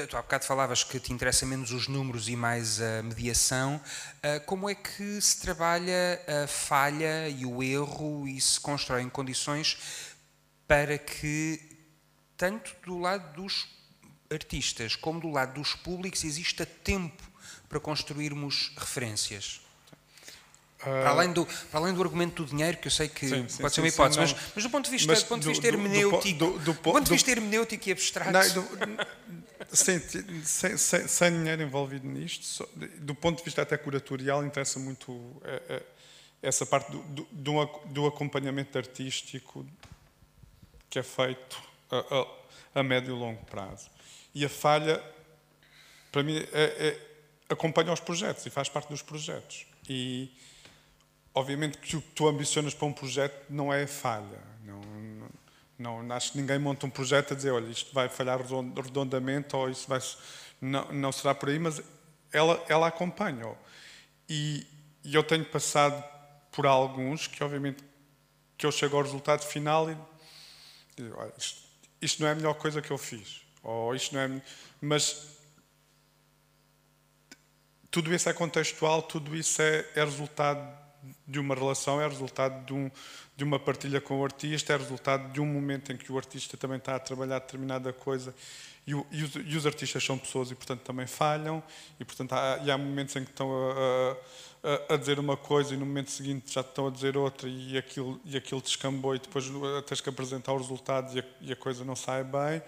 tu 0.07 0.17
há 0.17 0.21
bocado 0.21 0.45
falavas 0.45 0.83
que 0.83 0.99
te 0.99 1.11
interessa 1.11 1.45
menos 1.45 1.71
os 1.71 1.87
números 1.87 2.29
e 2.29 2.35
mais 2.35 2.81
a 2.81 3.03
mediação. 3.03 3.81
Uh, 4.17 4.39
como 4.45 4.69
é 4.69 4.75
que 4.75 5.21
se 5.21 5.41
trabalha 5.41 6.21
a 6.43 6.47
falha 6.47 7.27
e 7.29 7.45
o 7.45 7.61
erro 7.61 8.27
e 8.27 8.39
se 8.39 8.59
constroem 8.59 9.09
condições 9.09 9.77
para 10.67 10.97
que, 10.97 11.59
tanto 12.37 12.73
do 12.85 12.97
lado 12.97 13.33
dos 13.33 13.67
artistas 14.31 14.95
como 14.95 15.19
do 15.19 15.29
lado 15.29 15.55
dos 15.55 15.75
públicos, 15.75 16.23
exista 16.23 16.65
tempo 16.65 17.23
para 17.67 17.79
construirmos 17.79 18.71
referências? 18.77 19.61
Para 20.79 21.09
além, 21.11 21.31
do, 21.31 21.45
para 21.45 21.79
além 21.79 21.93
do 21.93 22.01
argumento 22.01 22.43
do 22.43 22.49
dinheiro, 22.49 22.77
que 22.77 22.87
eu 22.87 22.91
sei 22.91 23.07
que 23.07 23.29
sim, 23.29 23.47
sim, 23.47 23.61
pode 23.61 23.75
ser 23.75 23.81
uma 23.81 23.87
hipótese, 23.87 24.15
sim, 24.15 24.33
mas, 24.33 24.51
mas, 24.55 24.63
do 24.63 24.69
ponto 24.71 24.85
de 24.85 24.91
vista, 24.91 25.13
do, 25.13 25.25
ponto 25.25 25.41
de 25.41 25.47
vista 25.49 25.61
do, 25.61 25.67
hermenêutico, 25.67 26.39
do, 26.39 26.59
do, 26.59 26.73
ponto 26.73 27.03
de 27.03 27.11
vista 27.11 27.29
hermenêutico 27.29 27.87
e 27.87 27.91
abstrato. 27.91 28.31
Não, 28.31 28.97
sem, 29.74 29.99
sem, 30.43 30.78
sem, 30.78 31.32
dinheiro 31.32 31.61
envolvido 31.61 32.07
nisto, 32.07 32.45
só, 32.45 32.67
do 32.97 33.15
ponto 33.15 33.38
de 33.38 33.43
vista 33.43 33.61
até 33.61 33.78
curatorial, 33.78 34.45
interessa 34.45 34.80
muito 34.80 35.41
é, 35.43 35.61
é, 35.69 35.84
essa 36.41 36.65
parte 36.65 36.91
do, 36.91 37.01
do, 37.32 37.65
do, 37.86 38.07
acompanhamento 38.07 38.78
artístico 38.78 39.65
que 40.89 40.99
é 40.99 41.03
feito 41.03 41.61
a, 41.89 41.97
a, 42.76 42.80
a, 42.82 42.84
médio 42.84 43.15
e 43.15 43.17
longo 43.17 43.43
prazo. 43.45 43.89
E 44.36 44.43
a 44.43 44.49
falha, 44.49 45.01
para 46.11 46.22
mim, 46.22 46.38
é, 46.38 46.47
é, 46.53 46.99
acompanha 47.49 47.93
os 47.93 47.99
projetos 47.99 48.45
e 48.45 48.49
faz 48.49 48.67
parte 48.67 48.89
dos 48.89 49.01
projetos. 49.01 49.65
E, 49.88 50.32
obviamente, 51.34 51.78
que 51.78 51.95
o 51.95 52.01
que 52.01 52.11
tu 52.11 52.28
ambicionas 52.28 52.74
para 52.74 52.88
um 52.88 52.93
projeto 52.93 53.45
não 53.49 53.74
é 53.74 53.84
a 53.84 53.88
falha. 53.88 54.51
Não, 55.82 56.11
acho 56.13 56.34
que 56.34 56.38
ninguém 56.38 56.59
monta 56.59 56.86
um 56.86 56.89
projeto 56.89 57.34
a 57.34 57.36
dizer, 57.36 57.51
olha, 57.51 57.69
isto 57.69 57.91
vai 57.93 58.07
falhar 58.07 58.39
redondamente 58.39 59.55
ou 59.55 59.69
isso 59.69 59.88
vai... 59.88 59.99
Não, 60.61 60.91
não 60.91 61.11
será 61.11 61.34
por 61.34 61.49
aí, 61.49 61.57
mas 61.57 61.82
ela, 62.32 62.63
ela 62.69 62.88
acompanha. 62.88 63.55
E, 64.29 64.65
e 65.03 65.15
eu 65.15 65.23
tenho 65.23 65.43
passado 65.45 66.03
por 66.51 66.67
alguns 66.67 67.25
que, 67.25 67.43
obviamente, 67.43 67.84
que 68.55 68.65
eu 68.65 68.71
chego 68.71 68.95
ao 68.95 69.03
resultado 69.03 69.41
final 69.41 69.89
e 69.89 69.97
digo, 70.95 71.15
olha, 71.17 71.34
isto, 71.36 71.61
isto 71.99 72.21
não 72.21 72.29
é 72.29 72.34
a 72.34 72.36
melhor 72.36 72.53
coisa 72.53 72.79
que 72.79 72.91
eu 72.91 72.97
fiz. 72.97 73.41
Ou 73.63 73.95
isto 73.95 74.13
não 74.13 74.21
é... 74.21 74.41
Mas 74.79 75.39
tudo 77.89 78.13
isso 78.13 78.29
é 78.29 78.34
contextual, 78.34 79.01
tudo 79.01 79.36
isso 79.36 79.61
é, 79.61 79.86
é 79.95 80.03
resultado 80.03 80.61
de 81.28 81.39
uma 81.39 81.56
relação, 81.56 82.02
é 82.02 82.08
resultado 82.08 82.66
de 82.66 82.74
um, 82.74 82.91
de 83.36 83.43
uma 83.43 83.60
partilha 83.60 83.99
com 83.99 84.20
o 84.20 84.24
artista, 84.24 84.74
é 84.74 84.78
resultado 84.78 85.32
de 85.32 85.41
um 85.41 85.45
momento 85.45 85.91
em 85.91 85.97
que 85.97 86.12
o 86.12 86.18
artista 86.18 86.58
também 86.58 86.78
está 86.78 86.95
a 86.95 86.99
trabalhar 86.99 87.39
determinada 87.39 87.91
coisa 87.91 88.34
e, 88.86 88.95
o, 88.95 89.06
e, 89.12 89.24
os, 89.24 89.36
e 89.36 89.58
os, 89.58 89.66
artistas 89.66 90.04
são 90.04 90.18
pessoas 90.18 90.52
e, 90.52 90.56
portanto, 90.56 90.82
também 90.82 91.06
falham 91.06 91.64
e, 91.99 92.06
portanto, 92.06 92.34
há, 92.34 92.60
e 92.64 92.72
há 92.72 92.78
momentos 92.78 93.16
em 93.16 93.24
que 93.24 93.30
estão 93.30 93.49
a, 93.52 94.18
a, 94.64 94.93
a, 94.95 94.97
dizer 94.97 95.20
uma 95.20 95.38
coisa 95.38 95.74
e 95.74 95.78
no 95.78 95.86
momento 95.86 96.10
seguinte 96.10 96.54
já 96.54 96.62
estão 96.62 96.88
a 96.88 96.89
dizer 96.89 97.16
outra 97.16 97.47
e 97.47 97.78
aquilo, 97.78 98.20
e 98.26 98.36
aquilo 98.36 98.62
descambou 98.62 99.16
e 99.16 99.20
depois 99.20 99.45
tens 99.86 100.02
que 100.02 100.10
apresentar 100.10 100.54
os 100.54 100.64
resultados 100.64 101.16
e 101.16 101.20
a, 101.20 101.24
e 101.41 101.52
a 101.52 101.56
coisa 101.56 101.86
não 101.86 101.95
sai 101.95 102.24
bem. 102.24 102.62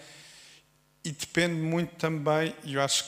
E 1.03 1.11
depende 1.11 1.55
muito 1.55 1.95
também, 1.95 2.55
e 2.63 2.75
eu 2.75 2.81
acho 2.81 3.03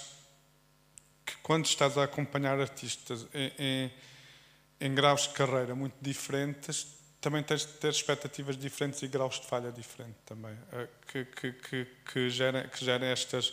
que 1.26 1.36
quando 1.42 1.66
estás 1.66 1.98
a 1.98 2.04
acompanhar 2.04 2.60
artistas 2.60 3.26
em, 3.34 3.52
em, 3.58 3.92
em 4.86 4.94
graus 4.94 5.24
de 5.24 5.30
carreira 5.30 5.74
muito 5.74 5.96
diferentes, 6.00 6.88
também 7.20 7.42
tens 7.42 7.62
de 7.62 7.74
ter 7.74 7.90
expectativas 7.90 8.56
diferentes 8.56 9.02
e 9.02 9.08
graus 9.08 9.40
de 9.40 9.48
falha 9.48 9.72
diferentes 9.72 10.22
também, 10.26 10.56
eh, 10.72 10.88
que, 11.08 11.26
que, 11.26 11.52
que, 11.54 11.88
que, 12.14 12.30
gerem, 12.30 12.68
que 12.70 12.86
gerem 12.86 13.10
estas, 13.10 13.52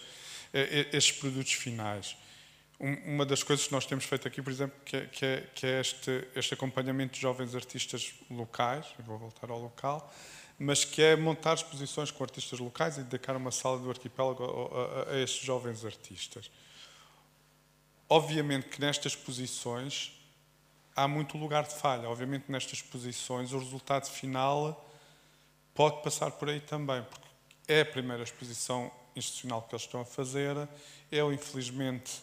eh, 0.52 0.88
estes 0.92 1.18
produtos 1.18 1.54
finais. 1.54 2.14
Uma 2.78 3.24
das 3.24 3.42
coisas 3.42 3.66
que 3.66 3.72
nós 3.72 3.86
temos 3.86 4.04
feito 4.04 4.28
aqui, 4.28 4.42
por 4.42 4.52
exemplo, 4.52 4.78
que 4.84 4.96
é, 4.96 5.06
que 5.06 5.24
é, 5.24 5.40
que 5.54 5.66
é 5.66 5.80
este, 5.80 6.28
este 6.34 6.52
acompanhamento 6.52 7.14
de 7.14 7.20
jovens 7.20 7.54
artistas 7.54 8.12
locais, 8.28 8.86
vou 9.06 9.16
voltar 9.16 9.50
ao 9.50 9.58
local, 9.58 10.12
mas 10.58 10.84
que 10.84 11.00
é 11.00 11.16
montar 11.16 11.54
exposições 11.54 12.10
com 12.10 12.24
artistas 12.24 12.58
locais 12.58 12.98
e 12.98 13.02
dedicar 13.04 13.36
uma 13.36 13.52
sala 13.52 13.78
do 13.78 13.88
arquipélago 13.88 14.44
a, 14.44 15.10
a, 15.10 15.14
a 15.14 15.20
estes 15.20 15.42
jovens 15.44 15.84
artistas. 15.84 16.50
Obviamente 18.08 18.68
que 18.68 18.80
nestas 18.80 19.12
exposições 19.12 20.21
há 20.94 21.08
muito 21.08 21.36
lugar 21.38 21.64
de 21.64 21.74
falha. 21.74 22.08
Obviamente, 22.08 22.44
nestas 22.48 22.82
posições, 22.82 23.52
o 23.52 23.58
resultado 23.58 24.08
final 24.08 24.88
pode 25.74 26.02
passar 26.02 26.30
por 26.32 26.48
aí 26.48 26.60
também, 26.60 27.02
porque 27.02 27.28
é 27.68 27.80
a 27.80 27.86
primeira 27.86 28.22
exposição 28.22 28.90
institucional 29.16 29.62
que 29.62 29.74
eles 29.74 29.84
estão 29.84 30.00
a 30.00 30.04
fazer. 30.04 30.68
Eu, 31.10 31.32
infelizmente, 31.32 32.22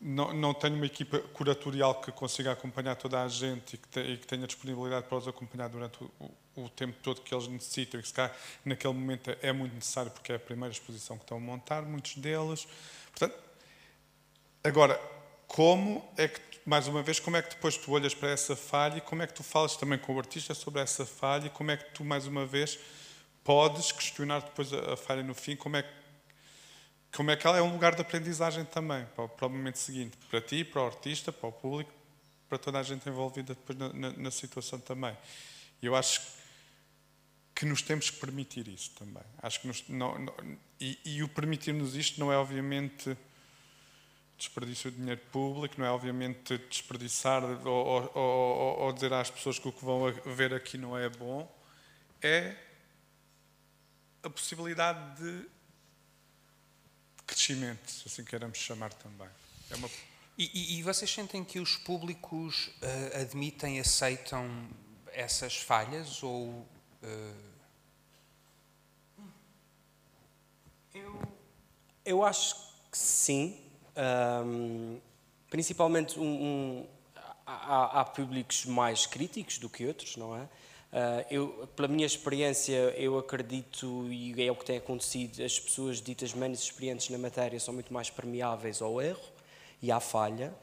não, 0.00 0.32
não 0.32 0.52
tenho 0.52 0.74
uma 0.74 0.86
equipa 0.86 1.20
curatorial 1.20 2.00
que 2.00 2.10
consiga 2.10 2.52
acompanhar 2.52 2.96
toda 2.96 3.22
a 3.22 3.28
gente 3.28 3.74
e 3.74 3.78
que, 3.78 3.88
te, 3.88 4.00
e 4.00 4.16
que 4.16 4.26
tenha 4.26 4.46
disponibilidade 4.46 5.06
para 5.06 5.18
os 5.18 5.28
acompanhar 5.28 5.68
durante 5.68 6.02
o, 6.02 6.10
o, 6.56 6.64
o, 6.64 6.68
tempo 6.68 6.98
todo 7.02 7.20
que 7.20 7.32
eles 7.32 7.46
necessitam 7.46 8.00
e 8.00 8.04
se 8.04 8.12
calhar, 8.12 8.36
naquele 8.64 8.92
momento 8.94 9.36
é 9.40 9.52
muito 9.52 9.74
necessário 9.74 10.10
porque 10.10 10.32
é 10.32 10.36
a 10.36 10.40
primeira 10.40 10.72
exposição 10.72 11.16
que 11.16 11.22
estão 11.22 11.36
a 11.36 11.40
montar, 11.40 11.82
muitos 11.82 12.16
deles. 12.16 12.66
Portanto, 13.10 13.38
agora, 14.64 15.00
como 15.46 16.04
é 16.16 16.26
que 16.26 16.40
mais 16.64 16.86
uma 16.88 17.02
vez, 17.02 17.18
como 17.18 17.36
é 17.36 17.42
que 17.42 17.50
depois 17.50 17.76
tu 17.76 17.90
olhas 17.92 18.14
para 18.14 18.30
essa 18.30 18.54
falha 18.54 18.98
e 18.98 19.00
como 19.00 19.22
é 19.22 19.26
que 19.26 19.34
tu 19.34 19.42
falas 19.42 19.76
também 19.76 19.98
com 19.98 20.14
o 20.14 20.18
artista 20.18 20.54
sobre 20.54 20.80
essa 20.80 21.04
falha 21.04 21.46
e 21.46 21.50
como 21.50 21.70
é 21.70 21.76
que 21.76 21.90
tu, 21.92 22.04
mais 22.04 22.26
uma 22.26 22.46
vez, 22.46 22.78
podes 23.42 23.90
questionar 23.92 24.40
depois 24.40 24.72
a, 24.72 24.94
a 24.94 24.96
falha 24.96 25.22
no 25.22 25.34
fim, 25.34 25.56
como 25.56 25.76
é 25.76 25.82
que 25.82 26.02
como 27.14 27.30
é 27.30 27.36
que 27.36 27.46
ela 27.46 27.58
é 27.58 27.62
um 27.62 27.70
lugar 27.70 27.94
de 27.94 28.00
aprendizagem 28.00 28.64
também 28.64 29.04
para, 29.14 29.28
para 29.28 29.46
o 29.46 29.50
momento 29.50 29.76
seguinte, 29.76 30.16
para 30.30 30.40
ti, 30.40 30.64
para 30.64 30.80
o 30.80 30.86
artista, 30.86 31.30
para 31.30 31.46
o 31.46 31.52
público, 31.52 31.92
para 32.48 32.56
toda 32.56 32.78
a 32.78 32.82
gente 32.82 33.06
envolvida 33.06 33.54
depois 33.54 33.78
na, 33.78 33.92
na, 33.92 34.12
na 34.12 34.30
situação 34.30 34.80
também. 34.80 35.14
E 35.82 35.86
eu 35.86 35.94
acho 35.94 36.22
que 37.54 37.66
nos 37.66 37.82
temos 37.82 38.08
que 38.08 38.18
permitir 38.18 38.66
isso 38.66 38.92
também. 38.92 39.22
Acho 39.42 39.60
que 39.60 39.66
nos, 39.66 39.86
não, 39.88 40.18
não, 40.18 40.34
e, 40.80 40.98
e 41.04 41.22
o 41.22 41.28
permitir-nos 41.28 41.94
isto 41.94 42.18
não 42.18 42.32
é 42.32 42.36
obviamente 42.36 43.16
desperdício 44.42 44.90
de 44.90 44.96
dinheiro 44.96 45.20
público, 45.30 45.76
não 45.78 45.86
é? 45.86 45.90
Obviamente 45.90 46.58
desperdiçar 46.68 47.44
ou, 47.44 48.10
ou, 48.14 48.78
ou, 48.80 48.92
dizer 48.92 49.12
às 49.12 49.30
pessoas 49.30 49.58
que 49.58 49.68
o 49.68 49.72
que 49.72 49.84
vão 49.84 50.12
ver 50.34 50.52
aqui 50.52 50.76
não 50.76 50.98
é 50.98 51.08
bom, 51.08 51.48
é 52.20 52.56
a 54.22 54.28
possibilidade 54.28 55.22
de 55.22 55.48
crescimento, 57.24 57.88
se 57.88 58.08
assim 58.08 58.24
queremos 58.24 58.58
chamar 58.58 58.92
também. 58.94 59.28
É 59.70 59.76
uma... 59.76 59.88
e, 60.36 60.78
e, 60.78 60.82
vocês 60.82 61.10
sentem 61.10 61.44
que 61.44 61.60
os 61.60 61.76
públicos 61.76 62.66
uh, 62.66 63.20
admitem, 63.20 63.78
aceitam 63.78 64.68
essas 65.12 65.56
falhas 65.56 66.22
ou 66.22 66.48
uh... 66.48 67.52
eu, 70.92 71.22
eu 72.04 72.24
acho 72.24 72.56
que 72.90 72.98
sim, 72.98 73.61
um, 73.96 74.98
principalmente 75.50 76.18
um, 76.18 76.24
um, 76.24 76.86
há, 77.46 78.00
há, 78.00 78.04
públicos 78.04 78.64
mais 78.64 79.06
críticos 79.06 79.58
do 79.58 79.68
que 79.68 79.86
outros, 79.86 80.16
não 80.16 80.36
é? 80.36 80.42
Uh, 80.42 81.26
eu, 81.30 81.68
pela 81.74 81.88
minha 81.88 82.04
experiência, 82.04 82.76
eu 82.98 83.18
acredito, 83.18 84.06
e 84.10 84.34
é 84.42 84.50
o 84.52 84.54
que 84.54 84.64
tem 84.64 84.76
acontecido, 84.76 85.42
as 85.42 85.58
pessoas 85.58 86.02
ditas 86.02 86.34
menos 86.34 86.62
experientes 86.62 87.08
na 87.08 87.16
matéria 87.16 87.58
são 87.58 87.72
muito 87.72 87.92
mais 87.92 88.10
permeáveis 88.10 88.82
ao 88.82 89.00
erro 89.00 89.22
e 89.80 89.90
à 89.90 90.00
falha, 90.00 90.54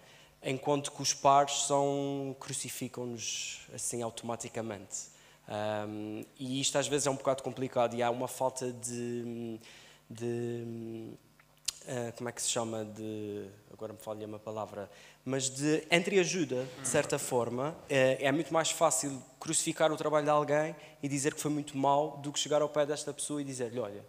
enquanto 0.44 0.92
que 0.92 1.02
os 1.02 1.14
pares 1.16 1.64
são 1.64 2.36
crucificam-nos 2.40 3.62
assim 3.74 4.04
automaticamente. 4.04 5.10
Um, 5.50 6.24
e 6.38 6.62
isto 6.62 6.78
às 6.78 6.88
vezes 6.88 7.08
é 7.08 7.10
um 7.10 7.16
bocado 7.16 7.42
complicado 7.42 7.96
e 7.96 8.04
há 8.04 8.12
uma 8.12 8.28
falta 8.28 8.72
de, 8.72 9.60
de 10.08 11.12
uh, 11.86 12.16
como 12.18 12.30
é 12.30 12.32
que 12.32 12.42
se 12.42 12.50
chama 12.50 12.86
de 12.86 13.48
agora 13.72 13.94
me 13.94 14.00
falha 14.00 14.26
uma 14.28 14.40
palavra 14.40 14.90
mas 15.30 15.48
de 15.48 15.84
entreajuda, 15.92 16.68
de 16.82 16.88
certa 16.88 17.20
forma, 17.20 17.78
é, 17.88 18.26
é 18.26 18.32
muito 18.32 18.52
mais 18.52 18.72
fácil 18.72 19.22
crucificar 19.40 19.92
o 19.92 19.96
trabalho 19.96 20.26
de 20.26 20.32
alguém 20.32 20.76
e 21.04 21.08
dizer 21.08 21.36
que 21.36 21.40
foi 21.40 21.52
muito 21.52 21.78
mal 21.78 22.18
do 22.18 22.32
que 22.32 22.40
chegar 22.40 22.64
ao 22.64 22.70
pé 22.70 22.84
desta 22.84 23.14
pessoa 23.14 23.40
e 23.40 23.44
dizer-lhe: 23.44 23.80
Olha, 23.80 24.04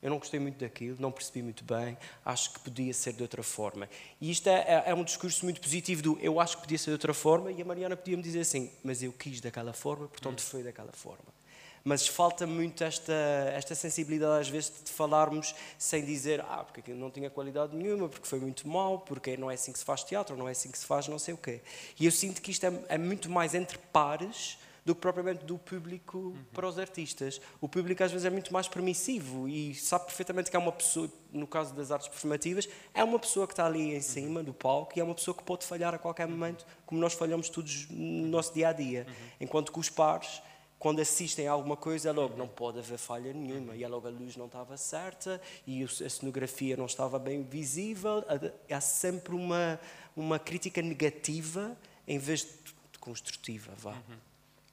eu 0.00 0.10
não 0.10 0.18
gostei 0.18 0.38
muito 0.38 0.58
daquilo, 0.58 0.96
não 1.00 1.10
percebi 1.10 1.42
muito 1.42 1.64
bem, 1.64 1.98
acho 2.24 2.52
que 2.52 2.60
podia 2.60 2.94
ser 2.94 3.14
de 3.14 3.22
outra 3.22 3.42
forma. 3.42 3.88
E 4.20 4.30
isto 4.30 4.48
é, 4.48 4.60
é, 4.60 4.82
é 4.86 4.94
um 4.94 5.02
discurso 5.02 5.44
muito 5.44 5.60
positivo 5.60 6.02
do 6.02 6.18
eu 6.20 6.38
acho 6.38 6.56
que 6.56 6.62
podia 6.62 6.78
ser 6.78 6.86
de 6.86 6.92
outra 6.92 7.12
forma, 7.12 7.50
e 7.50 7.60
a 7.60 7.64
Mariana 7.64 7.96
podia-me 7.96 8.22
dizer 8.22 8.40
assim, 8.40 8.70
mas 8.84 9.02
eu 9.02 9.12
quis 9.12 9.40
daquela 9.40 9.72
forma, 9.72 10.06
portanto 10.06 10.40
foi 10.40 10.62
daquela 10.62 10.92
forma 10.92 11.39
mas 11.84 12.06
falta 12.06 12.46
muito 12.46 12.84
esta, 12.84 13.12
esta 13.54 13.74
sensibilidade 13.74 14.40
às 14.40 14.48
vezes 14.48 14.72
de 14.84 14.90
falarmos 14.90 15.54
sem 15.78 16.04
dizer 16.04 16.40
ah, 16.42 16.64
porque 16.64 16.80
aquilo 16.80 16.98
não 16.98 17.10
tinha 17.10 17.30
qualidade 17.30 17.74
nenhuma, 17.76 18.08
porque 18.08 18.26
foi 18.26 18.40
muito 18.40 18.68
mau, 18.68 19.00
porque 19.00 19.36
não 19.36 19.50
é 19.50 19.54
assim 19.54 19.72
que 19.72 19.78
se 19.78 19.84
faz 19.84 20.04
teatro, 20.04 20.36
não 20.36 20.48
é 20.48 20.52
assim 20.52 20.70
que 20.70 20.78
se 20.78 20.86
faz 20.86 21.08
não 21.08 21.18
sei 21.18 21.34
o 21.34 21.38
quê. 21.38 21.60
E 21.98 22.06
eu 22.06 22.12
sinto 22.12 22.40
que 22.40 22.50
isto 22.50 22.64
é, 22.64 22.72
é 22.88 22.98
muito 22.98 23.30
mais 23.30 23.54
entre 23.54 23.78
pares 23.92 24.58
do 24.84 24.94
que 24.94 25.00
propriamente 25.00 25.44
do 25.44 25.58
público 25.58 26.18
uhum. 26.18 26.44
para 26.52 26.66
os 26.66 26.78
artistas. 26.78 27.40
O 27.60 27.68
público 27.68 28.02
às 28.02 28.10
vezes 28.10 28.24
é 28.24 28.30
muito 28.30 28.52
mais 28.52 28.68
permissivo 28.68 29.48
e 29.48 29.74
sabe 29.74 30.06
perfeitamente 30.06 30.50
que 30.50 30.56
é 30.56 30.58
uma 30.58 30.72
pessoa, 30.72 31.10
no 31.32 31.46
caso 31.46 31.74
das 31.74 31.90
artes 31.90 32.08
performativas, 32.08 32.68
é 32.94 33.04
uma 33.04 33.18
pessoa 33.18 33.46
que 33.46 33.52
está 33.52 33.66
ali 33.66 33.94
em 33.94 34.00
cima 34.00 34.42
do 34.42 34.52
palco 34.52 34.92
e 34.96 35.00
é 35.00 35.04
uma 35.04 35.14
pessoa 35.14 35.34
que 35.34 35.42
pode 35.42 35.64
falhar 35.66 35.94
a 35.94 35.98
qualquer 35.98 36.26
momento, 36.26 36.66
como 36.86 37.00
nós 37.00 37.12
falhamos 37.12 37.48
todos 37.48 37.88
no 37.90 38.26
nosso 38.28 38.52
dia 38.54 38.68
a 38.68 38.72
dia. 38.72 39.06
Uhum. 39.08 39.14
Enquanto 39.40 39.72
que 39.72 39.78
os 39.78 39.90
pares 39.90 40.42
quando 40.80 41.00
assistem 41.00 41.46
a 41.46 41.52
alguma 41.52 41.76
coisa, 41.76 42.08
é 42.08 42.12
logo 42.12 42.38
não 42.38 42.48
pode 42.48 42.78
haver 42.78 42.96
falha 42.96 43.34
nenhuma, 43.34 43.76
e 43.76 43.84
é 43.84 43.86
logo 43.86 44.08
a 44.08 44.10
luz 44.10 44.34
não 44.34 44.46
estava 44.46 44.78
certa, 44.78 45.38
e 45.66 45.84
a 45.84 46.08
cenografia 46.08 46.74
não 46.74 46.86
estava 46.86 47.18
bem 47.18 47.42
visível. 47.42 48.24
Há 48.68 48.80
sempre 48.80 49.34
uma, 49.34 49.78
uma 50.16 50.38
crítica 50.38 50.80
negativa 50.80 51.76
em 52.08 52.18
vez 52.18 52.40
de 52.40 52.98
construtiva. 52.98 53.72
Vá. 53.76 53.90
Uhum. 53.90 54.16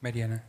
Mariana. 0.02 0.46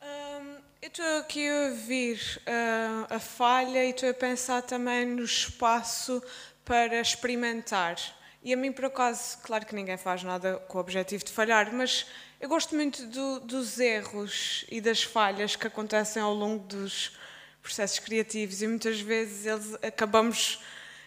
Um, 0.00 0.56
eu 0.80 0.88
estou 0.88 1.18
aqui 1.18 1.48
a 1.48 1.70
ouvir 1.70 2.40
uh, 2.46 3.12
a 3.12 3.18
falha 3.18 3.84
e 3.84 3.90
estou 3.90 4.08
a 4.08 4.14
pensar 4.14 4.62
também 4.62 5.04
no 5.04 5.24
espaço 5.24 6.22
para 6.64 7.00
experimentar. 7.00 7.96
E 8.40 8.52
a 8.52 8.56
mim, 8.56 8.70
por 8.70 8.84
acaso, 8.84 9.38
claro 9.42 9.66
que 9.66 9.74
ninguém 9.74 9.96
faz 9.96 10.22
nada 10.22 10.58
com 10.68 10.78
o 10.78 10.80
objetivo 10.80 11.24
de 11.24 11.32
falhar, 11.32 11.72
mas 11.72 12.06
eu 12.42 12.48
gosto 12.48 12.74
muito 12.74 13.06
do, 13.06 13.38
dos 13.38 13.78
erros 13.78 14.64
e 14.68 14.80
das 14.80 15.00
falhas 15.00 15.54
que 15.54 15.64
acontecem 15.64 16.20
ao 16.20 16.34
longo 16.34 16.66
dos 16.66 17.16
processos 17.62 18.00
criativos 18.00 18.60
e 18.60 18.66
muitas 18.66 19.00
vezes 19.00 19.46
eles 19.46 19.74
acabamos, 19.80 20.60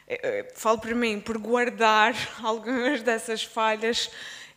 eh, 0.07 0.17
eh, 0.23 0.53
falo 0.55 0.79
por 0.79 0.95
mim, 0.95 1.19
por 1.19 1.37
guardar 1.37 2.15
algumas 2.41 3.01
dessas 3.01 3.43
falhas 3.43 4.09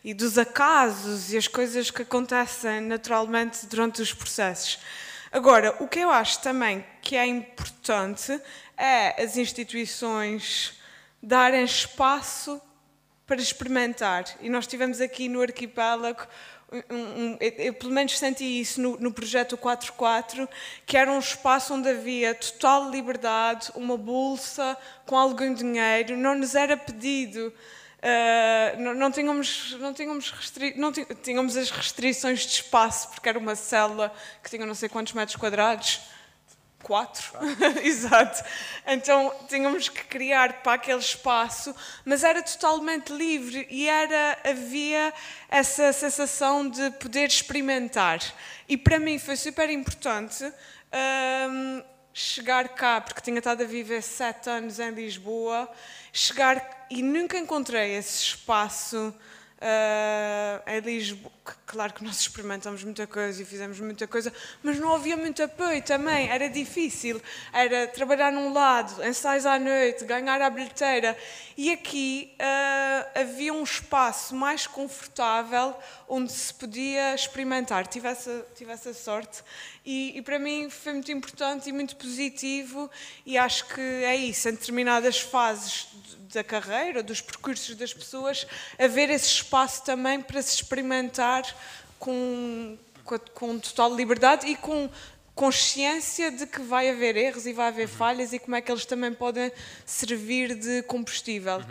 e 0.05 0.13
dos 0.13 0.37
acasos 0.37 1.33
e 1.33 1.37
as 1.37 1.49
coisas 1.49 1.91
que 1.91 2.03
acontecem 2.03 2.79
naturalmente 2.79 3.65
durante 3.65 4.01
os 4.01 4.13
processos. 4.13 4.79
Agora, 5.33 5.75
o 5.83 5.87
que 5.87 5.99
eu 5.99 6.09
acho 6.09 6.41
também 6.41 6.85
que 7.01 7.17
é 7.17 7.25
importante 7.25 8.41
é 8.77 9.21
as 9.21 9.35
instituições 9.35 10.79
darem 11.21 11.65
espaço 11.65 12.61
para 13.27 13.41
experimentar. 13.41 14.23
E 14.39 14.49
nós 14.49 14.65
tivemos 14.65 15.01
aqui 15.01 15.27
no 15.27 15.41
arquipélago 15.41 16.25
um, 16.89 17.37
eu 17.39 17.73
pelo 17.73 17.91
menos 17.91 18.17
senti 18.17 18.43
isso 18.61 18.79
no, 18.79 18.97
no 18.97 19.11
projeto 19.11 19.57
44, 19.57 20.47
que 20.85 20.95
era 20.95 21.11
um 21.11 21.19
espaço 21.19 21.73
onde 21.73 21.89
havia 21.89 22.35
total 22.35 22.89
liberdade, 22.91 23.71
uma 23.75 23.97
bolsa 23.97 24.77
com 25.05 25.17
algum 25.17 25.53
dinheiro, 25.53 26.15
não 26.15 26.35
nos 26.35 26.53
era 26.53 26.77
pedido, 26.77 27.51
uh, 27.99 28.81
não, 28.81 28.93
não, 28.93 29.11
tínhamos, 29.11 29.75
não, 29.79 29.93
tínhamos, 29.93 30.29
restri 30.29 30.75
não 30.77 30.91
tínhamos 30.91 31.57
as 31.57 31.71
restrições 31.71 32.41
de 32.41 32.53
espaço, 32.53 33.09
porque 33.09 33.27
era 33.27 33.39
uma 33.39 33.55
célula 33.55 34.13
que 34.43 34.49
tinha 34.49 34.65
não 34.65 34.75
sei 34.75 34.89
quantos 34.89 35.13
metros 35.13 35.35
quadrados, 35.37 36.01
Quatro, 36.83 37.33
exato. 37.83 38.43
Então 38.87 39.33
tínhamos 39.47 39.89
que 39.89 40.03
criar 40.05 40.61
para 40.61 40.73
aquele 40.73 40.99
espaço, 40.99 41.75
mas 42.05 42.23
era 42.23 42.41
totalmente 42.41 43.11
livre 43.11 43.67
e 43.69 43.87
era 43.87 44.37
havia 44.43 45.13
essa 45.49 45.91
sensação 45.91 46.69
de 46.69 46.89
poder 46.91 47.27
experimentar. 47.27 48.19
E 48.67 48.77
para 48.77 48.97
mim 48.97 49.19
foi 49.19 49.35
super 49.35 49.69
importante 49.69 50.43
um, 51.51 51.83
chegar 52.13 52.69
cá, 52.69 53.01
porque 53.01 53.21
tinha 53.21 53.37
estado 53.37 53.63
a 53.63 53.67
viver 53.67 54.01
sete 54.01 54.49
anos 54.49 54.79
em 54.79 54.91
Lisboa, 54.91 55.69
chegar 56.11 56.87
e 56.89 57.03
nunca 57.03 57.37
encontrei 57.37 57.95
esse 57.97 58.23
espaço 58.23 59.13
Uh, 59.61 60.71
em 60.71 60.79
Lisboa, 60.79 61.29
claro 61.65 61.91
que 61.93 62.01
nós 62.01 62.21
experimentamos 62.21 62.81
muita 62.81 63.05
coisa 63.05 63.41
e 63.41 63.45
fizemos 63.45 63.77
muita 63.81 64.07
coisa, 64.07 64.31
mas 64.63 64.79
não 64.79 64.95
havia 64.95 65.17
muito 65.17 65.43
apoio 65.43 65.81
também, 65.81 66.29
era 66.29 66.47
difícil. 66.47 67.21
Era 67.51 67.85
trabalhar 67.87 68.31
num 68.31 68.53
lado, 68.53 69.03
ensaios 69.05 69.45
à 69.45 69.59
noite, 69.59 70.05
ganhar 70.05 70.41
a 70.41 70.49
bilheteira. 70.49 71.17
E 71.57 71.73
aqui 71.73 72.33
uh, 72.39 73.19
havia 73.19 73.53
um 73.53 73.63
espaço 73.63 74.33
mais 74.33 74.65
confortável 74.65 75.75
onde 76.07 76.31
se 76.31 76.53
podia 76.53 77.13
experimentar. 77.13 77.85
Tive 77.85 78.07
essa, 78.07 78.45
tive 78.55 78.71
essa 78.71 78.93
sorte 78.93 79.43
e, 79.91 80.19
e 80.19 80.21
para 80.21 80.37
mim 80.37 80.69
foi 80.69 80.93
muito 80.93 81.11
importante 81.11 81.67
e 81.67 81.71
muito 81.71 81.95
positivo. 81.95 82.91
E 83.25 83.39
acho 83.39 83.65
que 83.65 83.81
é 83.81 84.15
isso, 84.15 84.47
em 84.47 84.51
determinadas 84.51 85.19
fases 85.19 85.87
da 86.31 86.43
carreira, 86.43 87.01
dos 87.01 87.21
percursos 87.21 87.75
das 87.75 87.91
pessoas, 87.91 88.45
haver 88.77 89.09
esse 89.09 89.25
espaço 89.25 89.83
também 89.83 90.21
para 90.21 90.43
se 90.43 90.53
experimentar 90.53 91.43
com, 91.97 92.77
com, 93.03 93.17
com 93.33 93.57
total 93.57 93.95
liberdade 93.95 94.45
e 94.45 94.55
com 94.55 94.87
consciência 95.33 96.29
de 96.29 96.45
que 96.45 96.61
vai 96.61 96.89
haver 96.89 97.15
erros 97.15 97.47
e 97.47 97.53
vai 97.53 97.69
haver 97.69 97.87
uhum. 97.87 97.95
falhas 97.95 98.31
e 98.33 98.37
como 98.37 98.57
é 98.57 98.61
que 98.61 98.69
eles 98.71 98.85
também 98.85 99.13
podem 99.13 99.51
servir 99.85 100.53
de 100.53 100.83
combustível. 100.83 101.63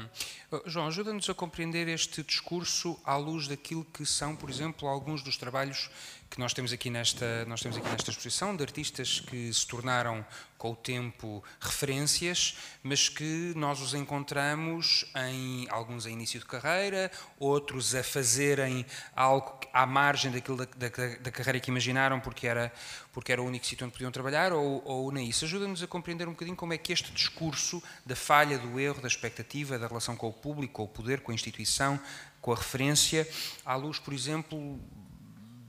Uhum. 0.50 0.60
João, 0.64 0.86
ajuda-nos 0.86 1.28
a 1.28 1.34
compreender 1.34 1.86
este 1.86 2.22
discurso 2.22 2.98
à 3.04 3.14
luz 3.16 3.46
daquilo 3.46 3.84
que 3.84 4.06
são, 4.06 4.34
por 4.34 4.48
exemplo, 4.48 4.88
alguns 4.88 5.22
dos 5.22 5.36
trabalhos 5.36 5.90
que 6.30 6.38
nós 6.38 6.52
temos 6.52 6.72
aqui 6.72 6.90
nesta, 6.90 7.44
nós 7.46 7.60
temos 7.60 7.76
aqui 7.78 7.88
nesta 7.88 8.10
exposição, 8.10 8.54
de 8.54 8.62
artistas 8.62 9.20
que 9.20 9.52
se 9.52 9.66
tornaram 9.66 10.24
com 10.58 10.72
o 10.72 10.76
tempo 10.76 11.42
referências, 11.60 12.56
mas 12.82 13.08
que 13.08 13.52
nós 13.56 13.80
os 13.80 13.94
encontramos 13.94 15.10
em 15.16 15.66
alguns 15.70 16.04
a 16.04 16.10
início 16.10 16.40
de 16.40 16.46
carreira, 16.46 17.10
outros 17.38 17.94
a 17.94 18.02
fazerem 18.02 18.84
algo 19.14 19.60
à 19.72 19.86
margem 19.86 20.30
daquilo 20.30 20.56
da, 20.56 20.64
da, 20.64 20.88
da 21.20 21.30
carreira 21.30 21.60
que 21.60 21.70
imaginaram 21.70 22.20
porque 22.20 22.46
era, 22.46 22.72
porque 23.12 23.32
era 23.32 23.40
o 23.40 23.46
único 23.46 23.64
sítio 23.64 23.86
onde 23.86 23.92
podiam 23.92 24.10
trabalhar, 24.10 24.52
ou, 24.52 24.82
ou 24.84 25.12
nem 25.12 25.28
isso. 25.28 25.44
Ajuda-nos 25.44 25.82
a 25.82 25.86
compreender 25.86 26.28
um 26.28 26.32
bocadinho 26.32 26.56
como 26.56 26.72
é 26.72 26.78
que 26.78 26.92
este 26.92 27.10
discurso 27.12 27.82
da 28.04 28.16
falha, 28.16 28.58
do 28.58 28.78
erro, 28.78 29.00
da 29.00 29.08
expectativa, 29.08 29.78
da 29.78 29.86
relação 29.86 30.16
com 30.16 30.28
o 30.28 30.32
público, 30.32 30.74
com 30.74 30.84
o 30.84 30.88
poder, 30.88 31.20
com 31.20 31.30
a 31.30 31.34
instituição, 31.34 31.98
com 32.40 32.52
a 32.52 32.56
referência, 32.56 33.28
à 33.64 33.76
luz, 33.76 33.98
por 33.98 34.12
exemplo, 34.12 34.80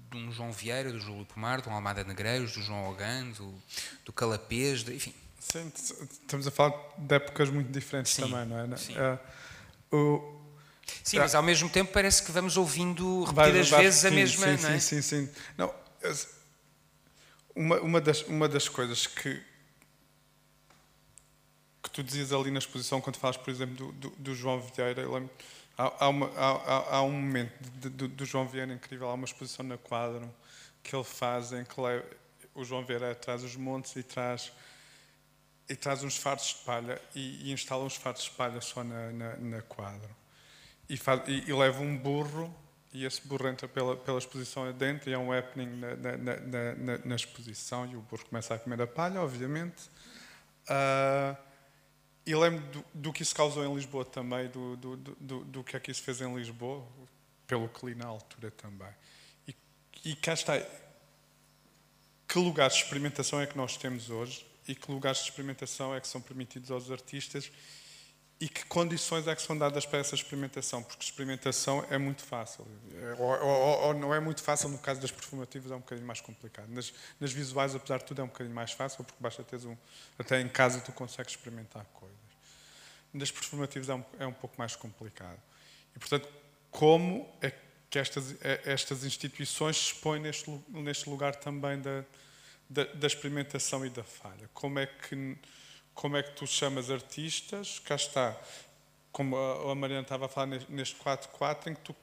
de 0.09 0.17
um 0.17 0.31
João 0.31 0.51
Vieira, 0.51 0.91
do 0.91 0.99
Júlio 0.99 1.25
Pomar, 1.25 1.61
do 1.61 1.69
Almada 1.69 2.03
Negreiros, 2.03 2.53
do 2.53 2.61
João 2.61 2.89
Hogan, 2.89 3.29
do, 3.31 3.53
do 4.05 4.13
Calapês, 4.13 4.83
de, 4.83 4.95
enfim. 4.95 5.13
Sim, 5.39 5.71
estamos 5.75 6.45
a 6.47 6.51
falar 6.51 6.75
de 6.97 7.15
épocas 7.15 7.49
muito 7.49 7.71
diferentes 7.71 8.13
sim, 8.13 8.21
também, 8.21 8.45
não 8.45 8.59
é? 8.59 8.77
Sim. 8.77 8.93
Uh, 8.93 9.95
o, 9.95 10.41
sim, 11.03 11.17
uh, 11.17 11.21
mas 11.21 11.33
ao 11.33 11.41
mesmo 11.41 11.69
tempo 11.69 11.91
parece 11.91 12.23
que 12.23 12.31
vamos 12.31 12.57
ouvindo 12.57 13.23
repetidas 13.23 13.69
vezes 13.69 14.05
a 14.05 14.11
mesma, 14.11 14.57
sim, 14.57 14.63
não 14.63 14.69
é? 14.69 14.79
Sim, 14.79 15.01
sim, 15.01 15.25
sim. 15.25 15.33
Não, 15.57 15.73
uma, 17.55 17.79
uma, 17.81 18.01
das, 18.01 18.21
uma 18.23 18.47
das 18.47 18.67
coisas 18.67 19.07
que, 19.07 19.41
que 21.81 21.89
tu 21.89 22.03
dizias 22.03 22.31
ali 22.33 22.51
na 22.51 22.59
exposição, 22.59 23.01
quando 23.01 23.17
falas, 23.17 23.37
por 23.37 23.49
exemplo, 23.49 23.75
do, 23.75 23.91
do, 23.91 24.09
do 24.17 24.35
João 24.35 24.61
Vieira, 24.61 25.01
eu 25.01 25.13
lembro 25.13 25.31
Há, 25.81 25.85
há, 25.85 26.09
há, 26.09 26.97
há 26.97 27.03
um 27.03 27.13
momento 27.13 27.53
do 27.89 28.25
João 28.25 28.45
Vieira 28.45 28.73
incrível, 28.73 29.07
há 29.07 29.13
uma 29.13 29.23
exposição 29.23 29.65
na 29.65 29.77
quadro 29.77 30.29
que 30.83 30.93
ele 30.93 31.05
faz 31.05 31.53
em 31.53 31.63
que 31.63 31.79
o 32.53 32.65
João 32.65 32.83
Vieira 32.83 33.15
traz 33.15 33.45
os 33.45 33.55
montes 33.55 33.95
e 33.95 34.03
traz, 34.03 34.51
e 35.69 35.77
traz 35.77 36.03
uns 36.03 36.17
fardos 36.17 36.47
de 36.47 36.55
palha 36.65 37.01
e, 37.15 37.47
e 37.47 37.53
instala 37.53 37.85
uns 37.85 37.95
fardos 37.95 38.23
de 38.23 38.31
palha 38.31 38.59
só 38.59 38.83
na, 38.83 39.09
na, 39.13 39.37
na 39.37 39.61
quadro. 39.61 40.13
E, 40.89 40.97
faz, 40.97 41.21
e, 41.29 41.49
e, 41.49 41.53
leva 41.53 41.81
um 41.81 41.97
burro 41.97 42.53
e 42.91 43.05
esse 43.05 43.25
burro 43.25 43.47
entra 43.47 43.65
pela, 43.65 43.95
pela 43.95 44.17
exposição 44.17 44.67
adentro 44.67 45.09
e 45.09 45.13
é 45.13 45.17
um 45.17 45.31
happening 45.31 45.79
na, 45.79 45.95
na, 45.95 46.97
na 47.05 47.15
exposição 47.15 47.89
e 47.89 47.95
o 47.95 48.01
burro 48.01 48.25
começa 48.25 48.53
a 48.53 48.59
comer 48.59 48.81
a 48.81 48.87
palha, 48.87 49.21
obviamente. 49.21 49.89
Uh, 50.67 51.48
e 52.29 52.35
lembro 52.35 52.63
do, 52.67 52.85
do, 52.93 53.11
que 53.11 53.23
isso 53.23 53.33
causou 53.33 53.65
em 53.65 53.73
Lisboa 53.73 54.05
também, 54.05 54.47
do, 54.49 54.77
do, 54.77 54.97
do, 54.97 55.43
do 55.45 55.63
que 55.63 55.75
é 55.75 55.79
que 55.79 55.89
isso 55.89 56.03
fez 56.03 56.21
em 56.21 56.31
Lisboa, 56.35 56.85
pelo 57.47 57.67
que 57.67 57.83
li 57.87 57.95
na 57.95 58.05
altura 58.05 58.51
também. 58.51 58.93
E, 59.47 59.55
e 60.05 60.15
cá 60.15 60.33
está. 60.33 60.53
Que 62.27 62.37
lugares 62.37 62.75
de 62.75 62.83
experimentação 62.83 63.41
é 63.41 63.47
que 63.47 63.57
nós 63.57 63.77
temos 63.77 64.11
hoje 64.11 64.45
e 64.67 64.75
que 64.75 64.91
lugares 64.91 65.17
de 65.21 65.31
experimentação 65.31 65.95
é 65.95 65.99
que 65.99 66.07
são 66.07 66.21
permitidos 66.21 66.69
aos 66.69 66.91
artistas 66.91 67.51
e 68.41 68.47
que 68.47 68.65
condições 68.65 69.27
é 69.27 69.35
que 69.35 69.41
são 69.41 69.57
dadas 69.57 69.85
para 69.85 69.99
essa 69.99 70.15
experimentação? 70.15 70.81
Porque 70.81 71.03
experimentação 71.03 71.85
é 71.89 71.97
muito 71.97 72.23
fácil. 72.23 72.65
Ou, 73.17 73.27
ou, 73.27 73.79
ou, 73.87 73.93
não 73.93 74.15
é 74.15 74.19
muito 74.21 74.41
fácil, 74.41 74.69
no 74.69 74.77
caso 74.77 75.01
das 75.01 75.11
performativas 75.11 75.71
é 75.71 75.75
um 75.75 75.79
bocadinho 75.79 76.07
mais 76.07 76.21
complicado. 76.21 76.69
Nas, 76.69 76.93
nas, 77.19 77.33
visuais, 77.33 77.75
apesar 77.75 77.97
de 77.97 78.05
tudo, 78.05 78.21
é 78.21 78.23
um 78.23 78.27
bocadinho 78.27 78.55
mais 78.55 78.71
fácil, 78.71 79.03
porque 79.03 79.21
basta 79.21 79.43
teres 79.43 79.65
um. 79.65 79.75
Até 80.17 80.39
em 80.39 80.47
casa 80.47 80.79
tu 80.79 80.93
consegues 80.93 81.33
experimentar 81.33 81.83
coisas. 81.93 82.17
Nas 83.13 83.29
performativas 83.29 83.89
é 83.89 83.95
um, 83.95 84.05
é 84.19 84.25
um 84.25 84.33
pouco 84.33 84.55
mais 84.57 84.73
complicado. 84.73 85.39
E, 85.93 85.99
portanto, 85.99 86.29
como 86.71 87.29
é 87.41 87.51
que 87.89 87.99
estas, 87.99 88.41
é, 88.41 88.61
estas 88.63 89.03
instituições 89.03 89.75
se 89.75 89.93
expõem 89.93 90.21
neste, 90.21 90.49
neste 90.69 91.09
lugar 91.09 91.35
também 91.35 91.81
da, 91.81 92.05
da, 92.69 92.85
da 92.85 93.07
experimentação 93.07 93.85
e 93.85 93.89
da 93.89 94.03
falha? 94.03 94.49
Como 94.53 94.79
é 94.79 94.85
que 94.85 95.37
como 95.99 96.15
é 96.15 96.23
que 96.23 96.31
tu 96.31 96.47
chamas 96.47 96.89
artistas, 96.89 97.77
cá 97.79 97.95
está, 97.95 98.33
como 99.11 99.35
a 99.35 99.75
Mariana 99.75 100.03
estava 100.03 100.27
a 100.27 100.29
falar 100.29 100.47
neste 100.69 100.95
4-4, 100.95 101.67
em 101.67 101.75
que 101.75 101.81
tu 101.81 101.95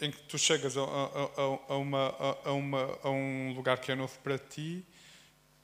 em 0.00 0.12
que 0.12 0.22
tu 0.22 0.38
chegas 0.38 0.76
a, 0.76 0.80
a, 0.80 1.74
a, 1.74 1.76
uma, 1.76 2.14
a, 2.44 2.52
uma, 2.52 2.98
a, 3.02 3.10
um 3.10 3.52
lugar 3.52 3.78
que 3.78 3.90
é 3.90 3.96
novo 3.96 4.16
para 4.20 4.38
ti, 4.38 4.86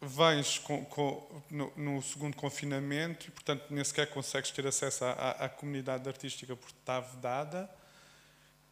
vens 0.03 0.59
com, 0.59 0.85
com, 0.87 1.43
no, 1.49 1.73
no, 1.77 2.03
segundo 2.03 2.37
confinamento 2.37 3.29
e, 3.29 3.31
portanto, 3.31 3.65
nem 3.71 3.83
sequer 3.83 4.11
consegues 4.11 4.51
ter 4.51 4.67
acesso 4.67 5.05
à, 5.05 5.49
comunidade 5.49 6.07
artística 6.07 6.55
porque 6.55 6.77
está 6.79 6.99
vedada. 6.99 7.71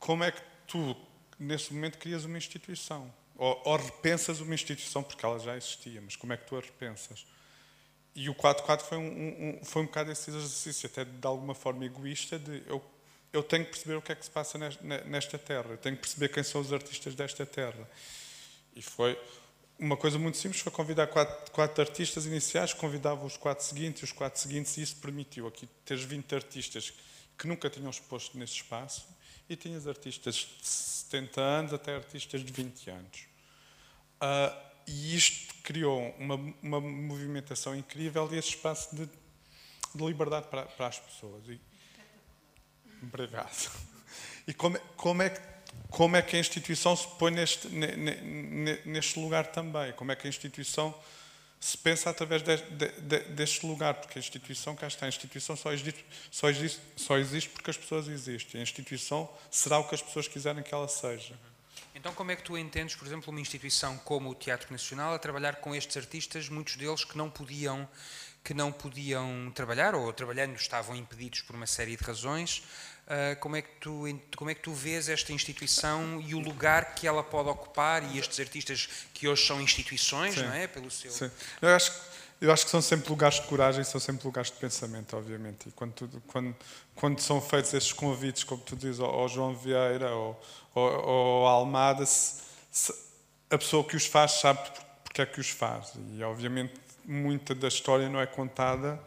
Como 0.00 0.24
é 0.24 0.32
que 0.32 0.42
tu, 0.66 0.96
nesse 1.38 1.72
momento, 1.72 1.96
crias 1.96 2.24
uma 2.24 2.36
instituição? 2.36 3.10
Ou, 3.36 3.62
ou 3.64 3.76
repensas 3.76 4.40
uma 4.40 4.52
instituição, 4.54 5.02
porque 5.02 5.24
ela 5.24 5.38
já 5.38 5.56
existia, 5.56 6.02
mas 6.02 6.16
como 6.16 6.32
é 6.32 6.36
que 6.36 6.44
tu 6.44 6.56
a 6.56 6.60
repensas? 6.60 7.24
E 8.14 8.28
o 8.28 8.34
4-4 8.34 8.80
foi 8.80 8.98
um, 8.98 9.58
um, 9.58 9.64
foi 9.64 9.82
um 9.82 9.86
bocado 9.86 10.12
esse 10.12 10.30
exercício, 10.30 10.86
até 10.86 11.04
de 11.04 11.26
alguma 11.26 11.54
forma 11.54 11.84
egoísta, 11.84 12.38
de 12.38 12.62
eu, 12.66 12.82
eu 13.32 13.42
tenho 13.42 13.64
que 13.64 13.72
perceber 13.72 13.96
o 13.96 14.02
que 14.02 14.12
é 14.12 14.14
que 14.14 14.24
se 14.24 14.30
passa 14.30 14.56
nesta 15.04 15.36
terra, 15.36 15.70
eu 15.70 15.78
tenho 15.78 15.96
que 15.96 16.02
perceber 16.02 16.28
quem 16.28 16.42
são 16.42 16.60
os 16.60 16.72
artistas 16.72 17.14
desta 17.14 17.44
terra. 17.44 17.88
E 18.76 18.80
foi 18.80 19.18
uma 19.78 19.96
coisa 19.96 20.18
muito 20.18 20.38
simples, 20.38 20.62
foi 20.62 20.70
convidar 20.70 21.08
quatro, 21.08 21.50
quatro 21.50 21.82
artistas 21.82 22.26
iniciais, 22.26 22.72
convidava 22.72 23.24
os 23.24 23.36
quatro 23.36 23.64
seguintes, 23.64 24.04
os 24.04 24.12
quatro 24.12 24.40
seguintes, 24.40 24.76
e 24.76 24.82
isso 24.82 24.96
permitiu 24.96 25.48
aqui 25.48 25.68
teres 25.84 26.04
20 26.04 26.34
artistas 26.34 26.92
que 27.36 27.48
nunca 27.48 27.68
tinham 27.68 27.90
exposto 27.90 28.38
nesse 28.38 28.54
espaço, 28.54 29.06
e 29.48 29.56
tinhas 29.56 29.86
artistas 29.86 30.34
de 30.60 30.66
70 30.66 31.40
anos 31.40 31.72
até 31.72 31.96
artistas 31.96 32.44
de 32.44 32.52
20 32.52 32.90
anos. 32.90 33.26
Uh, 34.22 34.73
e 34.86 35.16
isto 35.16 35.54
criou 35.62 36.14
uma, 36.18 36.34
uma 36.62 36.80
movimentação 36.80 37.74
incrível 37.74 38.28
e 38.32 38.36
esse 38.36 38.50
espaço 38.50 38.94
de, 38.94 39.06
de 39.06 40.04
liberdade 40.04 40.46
para, 40.48 40.66
para, 40.66 40.86
as 40.86 40.98
pessoas. 40.98 41.42
E, 41.48 41.60
obrigado. 43.02 43.70
E 44.46 44.52
como, 44.52 44.78
como, 44.96 45.22
é 45.22 45.30
que, 45.30 45.40
como 45.90 46.16
é 46.16 46.22
que 46.22 46.36
a 46.36 46.38
instituição 46.38 46.94
se 46.94 47.08
põe 47.18 47.32
neste, 47.32 47.66
neste 48.84 49.18
lugar 49.18 49.46
também? 49.46 49.92
Como 49.94 50.12
é 50.12 50.16
que 50.16 50.26
a 50.26 50.30
instituição 50.30 50.94
se 51.58 51.78
pensa 51.78 52.10
através 52.10 52.42
de, 52.42 52.56
de, 52.56 52.88
de, 53.00 53.18
deste 53.30 53.66
lugar? 53.66 53.94
Porque 53.94 54.18
a 54.18 54.20
instituição, 54.20 54.76
cá 54.76 54.86
está, 54.86 55.06
a 55.06 55.08
instituição 55.08 55.56
só 55.56 55.72
existe, 55.72 56.04
só, 56.30 56.50
existe, 56.50 56.80
só 56.94 57.16
existe 57.16 57.48
porque 57.48 57.70
as 57.70 57.76
pessoas 57.78 58.06
existem. 58.06 58.60
A 58.60 58.62
instituição 58.62 59.30
será 59.50 59.78
o 59.78 59.88
que 59.88 59.94
as 59.94 60.02
pessoas 60.02 60.28
quiserem 60.28 60.62
que 60.62 60.74
ela 60.74 60.88
seja. 60.88 61.34
Então, 61.94 62.12
como 62.12 62.32
é 62.32 62.36
que 62.36 62.42
tu 62.42 62.58
entendes, 62.58 62.96
por 62.96 63.06
exemplo, 63.06 63.30
uma 63.30 63.40
instituição 63.40 63.96
como 63.98 64.30
o 64.30 64.34
Teatro 64.34 64.72
Nacional 64.72 65.14
a 65.14 65.18
trabalhar 65.18 65.56
com 65.56 65.74
estes 65.74 65.96
artistas, 65.96 66.48
muitos 66.48 66.76
deles 66.76 67.04
que 67.04 67.16
não 67.16 67.30
podiam 67.30 67.88
que 68.42 68.52
não 68.52 68.70
podiam 68.70 69.50
trabalhar 69.54 69.94
ou 69.94 70.12
trabalhando 70.12 70.54
estavam 70.54 70.94
impedidos 70.94 71.40
por 71.40 71.56
uma 71.56 71.66
série 71.66 71.96
de 71.96 72.04
razões? 72.04 72.62
Uh, 73.06 73.38
como 73.40 73.56
é 73.56 73.62
que 73.62 73.70
tu 73.80 74.04
como 74.36 74.50
é 74.50 74.54
que 74.54 74.60
tu 74.60 74.72
vês 74.72 75.08
esta 75.08 75.32
instituição 75.32 76.20
e 76.20 76.34
o 76.34 76.40
lugar 76.40 76.94
que 76.94 77.06
ela 77.06 77.22
pode 77.22 77.48
ocupar 77.48 78.02
e 78.02 78.18
estes 78.18 78.40
artistas 78.40 78.88
que 79.14 79.28
hoje 79.28 79.46
são 79.46 79.60
instituições, 79.62 80.34
Sim. 80.34 80.42
não 80.42 80.52
é, 80.52 80.66
pelo 80.66 80.90
seu 80.90 81.10
Sim. 81.10 81.30
Eu 81.62 81.68
acho 81.70 81.92
eu 82.40 82.52
acho 82.52 82.64
que 82.64 82.70
são 82.70 82.82
sempre 82.82 83.08
lugares 83.08 83.40
de 83.40 83.46
coragem, 83.46 83.82
são 83.84 84.00
sempre 84.00 84.26
lugares 84.26 84.50
de 84.50 84.58
pensamento, 84.58 85.16
obviamente. 85.16 85.68
E 85.68 85.72
quando, 85.72 85.92
tu, 85.92 86.22
quando, 86.26 86.54
quando 86.94 87.20
são 87.20 87.40
feitos 87.40 87.72
estes 87.72 87.92
convites, 87.92 88.44
como 88.44 88.62
tu 88.62 88.76
dizes, 88.76 89.00
ao, 89.00 89.08
ao 89.08 89.28
João 89.28 89.54
Vieira 89.54 90.10
ou, 90.10 90.38
ou, 90.74 91.06
ou 91.06 91.46
Almada, 91.46 92.04
se, 92.06 92.42
se, 92.70 92.94
a 93.50 93.58
pessoa 93.58 93.84
que 93.84 93.96
os 93.96 94.06
faz 94.06 94.32
sabe 94.32 94.60
porque 95.04 95.22
é 95.22 95.26
que 95.26 95.40
os 95.40 95.50
faz. 95.50 95.92
E, 96.12 96.22
obviamente, 96.22 96.74
muita 97.04 97.54
da 97.54 97.68
história 97.68 98.08
não 98.08 98.20
é 98.20 98.26
contada 98.26 99.00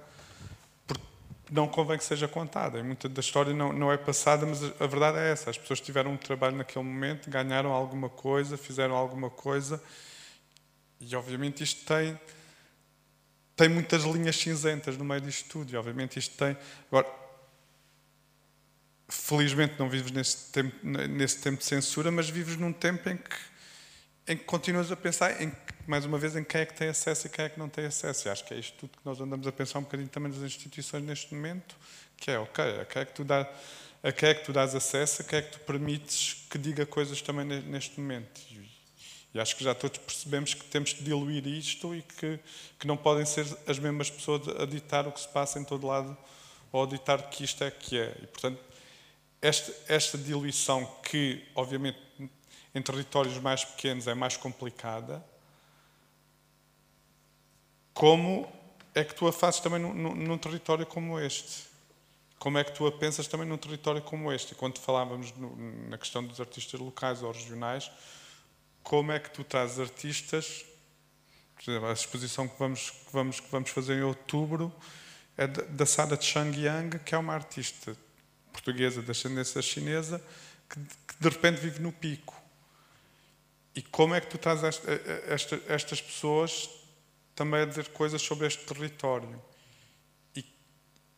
não 1.50 1.68
convém 1.68 1.98
que 1.98 2.04
seja 2.04 2.28
contada. 2.28 2.80
E 2.80 2.84
muita 2.84 3.08
da 3.08 3.22
história 3.22 3.54
não, 3.54 3.72
não 3.72 3.92
é 3.92 3.98
passada, 3.98 4.46
mas 4.46 4.64
a 4.64 4.86
verdade 4.88 5.18
é 5.18 5.32
essa. 5.32 5.50
As 5.50 5.58
pessoas 5.58 5.80
tiveram 5.80 6.12
um 6.12 6.18
trabalho 6.18 6.58
naquele 6.58 6.84
momento, 6.84 7.30
ganharam 7.30 7.72
alguma 7.72 8.10
coisa, 8.10 8.58
fizeram 8.58 8.96
alguma 8.96 9.30
coisa. 9.30 9.82
E, 11.00 11.16
obviamente, 11.16 11.64
isto 11.64 11.86
tem 11.86 12.20
tem 13.56 13.68
muitas 13.68 14.04
linhas 14.04 14.36
cinzentas 14.36 14.96
no 14.98 15.04
meio 15.04 15.20
disto 15.20 15.50
tudo, 15.50 15.74
e 15.74 15.76
obviamente 15.76 16.20
isto 16.20 16.38
tem. 16.38 16.56
Agora, 16.92 17.08
felizmente 19.28 19.78
não 19.78 19.90
vives 19.90 20.10
nesse 20.10 20.54
tempo, 20.54 20.74
nesse 20.82 21.40
tempo 21.40 21.58
de 21.58 21.66
censura, 21.66 22.10
mas 22.10 22.30
vives 22.30 22.56
num 22.56 22.72
tempo 22.72 23.10
em 23.10 23.18
que, 23.18 23.36
em 24.26 24.38
que 24.38 24.46
continuas 24.46 24.90
a 24.90 24.96
pensar, 24.96 25.42
em, 25.42 25.52
mais 25.86 26.06
uma 26.06 26.18
vez, 26.18 26.38
em 26.38 26.46
quem 26.46 26.62
é 26.62 26.66
que 26.66 26.74
tem 26.74 26.88
acesso 26.88 27.28
e 27.28 27.30
quem 27.30 27.44
é 27.44 27.50
que 27.50 27.60
não 27.60 27.68
tem 27.68 27.88
acesso. 27.88 28.26
E 28.26 28.32
acho 28.32 28.46
que 28.46 28.54
é 28.54 28.58
isto 28.58 28.78
tudo 28.78 28.92
que 28.92 29.06
nós 29.06 29.20
andamos 29.20 29.46
a 29.46 29.52
pensar 29.52 29.80
um 29.80 29.82
bocadinho 29.82 30.08
também 30.08 30.32
nas 30.32 30.42
instituições 30.42 31.04
neste 31.04 31.36
momento, 31.36 31.76
que 32.16 32.32
é, 32.32 32.40
ok, 32.40 32.80
a 32.80 32.86
quem 32.86 33.02
é 33.02 33.06
que 33.06 33.14
tu, 33.14 33.26
dá, 33.26 33.46
a 34.02 34.12
quem 34.14 34.30
é 34.30 34.34
que 34.34 34.46
tu 34.46 34.54
dás 34.54 34.74
acesso, 34.74 35.22
a 35.22 35.26
quem 35.26 35.40
é 35.40 35.42
que 35.42 35.52
tu 35.52 35.60
permites 35.60 36.46
que 36.50 36.58
diga 36.58 36.86
coisas 36.86 37.22
também 37.22 37.44
neste 37.64 38.00
momento. 38.00 38.40
E 39.34 39.40
acho 39.42 39.58
que 39.58 39.64
já 39.64 39.76
todos 39.76 39.98
percebemos 39.98 40.54
que 40.54 40.64
temos 40.64 40.94
de 40.94 41.04
diluir 41.04 41.46
isto 41.46 41.94
e 41.94 42.02
que, 42.02 42.40
que 42.80 42.88
não 42.88 42.96
podem 42.96 43.26
ser 43.26 43.46
as 43.68 43.78
mesmas 43.78 44.10
pessoas 44.10 44.48
a 44.48 44.66
ditar 44.66 45.06
o 45.06 45.12
que 45.12 45.20
se 45.20 45.28
passa 45.28 45.60
em 45.60 45.66
todo 45.66 45.86
lado 45.86 46.18
ou 46.72 46.86
a 46.86 46.88
ditar 46.88 47.30
que 47.30 47.44
isto 47.44 47.62
é 47.62 47.70
que 47.70 48.00
é. 48.00 48.16
E, 48.24 48.28
portanto, 48.28 48.77
esta, 49.42 49.74
esta 49.88 50.18
diluição 50.18 50.86
que, 51.04 51.46
obviamente, 51.56 52.00
em 52.74 52.82
territórios 52.82 53.38
mais 53.40 53.64
pequenos 53.64 54.08
é 54.08 54.14
mais 54.14 54.38
complicada, 54.38 55.24
como 57.94 58.48
é 58.94 59.04
que 59.04 59.16
tu 59.16 59.28
a 59.28 59.34
fazes 59.34 59.60
também 59.60 59.80
num, 59.80 59.94
num, 59.94 60.38
território 60.38 60.86
como 60.86 61.20
este? 61.20 61.66
Como 62.38 62.58
é 62.58 62.64
que 62.64 62.72
tu 62.72 62.86
a 62.86 62.92
pensas 62.92 63.28
também 63.28 63.48
num 63.48 63.58
território 63.58 64.02
como 64.02 64.32
este? 64.32 64.54
Quando 64.54 64.80
falávamos 64.80 65.32
no, 65.34 65.56
na 65.90 65.98
questão 65.98 66.24
dos 66.24 66.40
artistas 66.40 66.80
locais 66.80 67.24
ou 67.24 67.32
regionais, 67.32 67.90
como 68.84 69.12
é 69.12 69.20
que 69.20 69.32
tu 69.32 69.44
trazes 69.44 69.80
artistas, 69.80 70.66
por 71.56 71.72
exemplo, 71.72 71.90
a 71.90 71.94
exposição 71.94 72.48
que 72.48 72.58
vamos, 72.60 72.92
que 72.92 73.12
vamos, 73.12 73.40
que 73.40 73.50
vamos 73.50 73.70
fazer 73.72 73.98
em 73.98 74.04
outubro 74.04 74.74
é 75.36 75.48
da 75.48 75.86
Sara 75.86 76.20
Changyang, 76.20 77.00
que 77.00 77.14
é 77.14 77.18
uma 77.18 77.34
artista 77.34 77.96
portuguesa 78.58 79.02
de 79.02 79.12
ascendência 79.12 79.62
chinesa, 79.62 80.22
que, 80.68 80.80
que 80.80 81.20
de 81.20 81.30
repente 81.30 81.60
vive 81.62 81.80
no 81.80 81.92
pico. 81.92 82.36
E 83.76 83.82
como 83.82 84.16
é 84.16 84.22
que 84.22 84.28
tu 84.28 84.38
trazes 84.40 84.64
esta, 84.64 84.92
esta, 85.28 85.62
estas 85.68 86.02
pessoas 86.02 86.68
também 87.36 87.62
a 87.62 87.66
dizer 87.66 87.90
coisas 87.90 88.22
sobre 88.22 88.48
este 88.48 88.66
território? 88.66 89.40
E, 90.36 90.44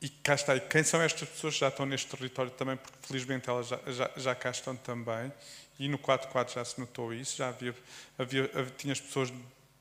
e 0.01 0.09
cá 0.09 0.35
está. 0.35 0.55
E 0.55 0.59
quem 0.59 0.83
são 0.83 1.01
estas 1.01 1.29
pessoas 1.29 1.53
que 1.53 1.61
já 1.61 1.69
estão 1.69 1.85
neste 1.85 2.07
território 2.07 2.51
também, 2.51 2.75
porque 2.75 2.97
felizmente 3.07 3.49
elas 3.49 3.67
já, 3.67 3.79
já, 3.87 4.11
já 4.17 4.35
cá 4.35 4.51
estão 4.51 4.75
também, 4.75 5.31
e 5.79 5.87
no 5.87 5.97
4.4 5.97 6.55
já 6.55 6.65
se 6.65 6.79
notou 6.79 7.13
isso, 7.13 7.37
já 7.37 7.47
havia, 7.47 7.73
havia, 8.17 8.49
tinha 8.77 8.91
as 8.91 8.99
pessoas 8.99 9.29
de 9.29 9.37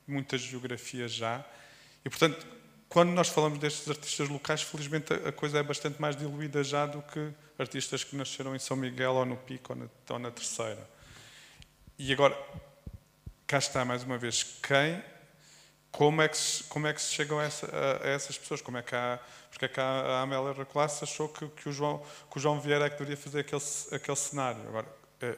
muitas 0.06 0.40
geografias 0.40 1.12
já. 1.12 1.44
E, 2.04 2.08
portanto, 2.08 2.46
quando 2.88 3.10
nós 3.10 3.28
falamos 3.28 3.58
destes 3.58 3.88
artistas 3.90 4.28
locais, 4.28 4.62
felizmente 4.62 5.12
a 5.12 5.32
coisa 5.32 5.58
é 5.58 5.62
bastante 5.64 6.00
mais 6.00 6.14
diluída 6.14 6.62
já 6.62 6.86
do 6.86 7.02
que 7.02 7.34
artistas 7.58 8.04
que 8.04 8.14
nasceram 8.14 8.54
em 8.54 8.58
São 8.58 8.76
Miguel 8.76 9.14
ou 9.14 9.26
no 9.26 9.36
Pico 9.36 9.72
ou 9.72 9.78
na, 9.78 9.88
ou 10.10 10.18
na 10.18 10.30
Terceira. 10.30 10.88
E 11.98 12.12
agora, 12.12 12.38
cá 13.46 13.58
está 13.58 13.84
mais 13.84 14.04
uma 14.04 14.16
vez, 14.16 14.42
quem, 14.62 15.02
como 15.90 16.22
é 16.22 16.28
que 16.28 16.36
se, 16.36 16.64
como 16.64 16.86
é 16.86 16.92
que 16.92 17.02
se 17.02 17.12
chegam 17.12 17.38
a, 17.38 17.44
essa, 17.44 17.66
a, 17.66 18.06
a 18.06 18.08
essas 18.10 18.38
pessoas? 18.38 18.62
Como 18.62 18.76
é 18.76 18.82
que 18.82 18.94
há, 18.94 19.18
porque 19.50 19.64
é 19.64 19.68
que 19.68 19.80
a, 19.80 20.20
Amélia 20.20 20.52
Raclasse 20.52 21.02
achou 21.02 21.28
que, 21.28 21.48
que, 21.48 21.68
o 21.68 21.72
João, 21.72 22.02
que 22.30 22.38
o 22.38 22.40
João 22.40 22.60
Vieira 22.60 22.86
é 22.86 22.90
que 22.90 22.96
deveria 22.96 23.16
fazer 23.16 23.40
aquele, 23.40 23.62
aquele 23.92 24.16
cenário? 24.16 24.60
Agora, 24.68 24.86
é, 25.20 25.36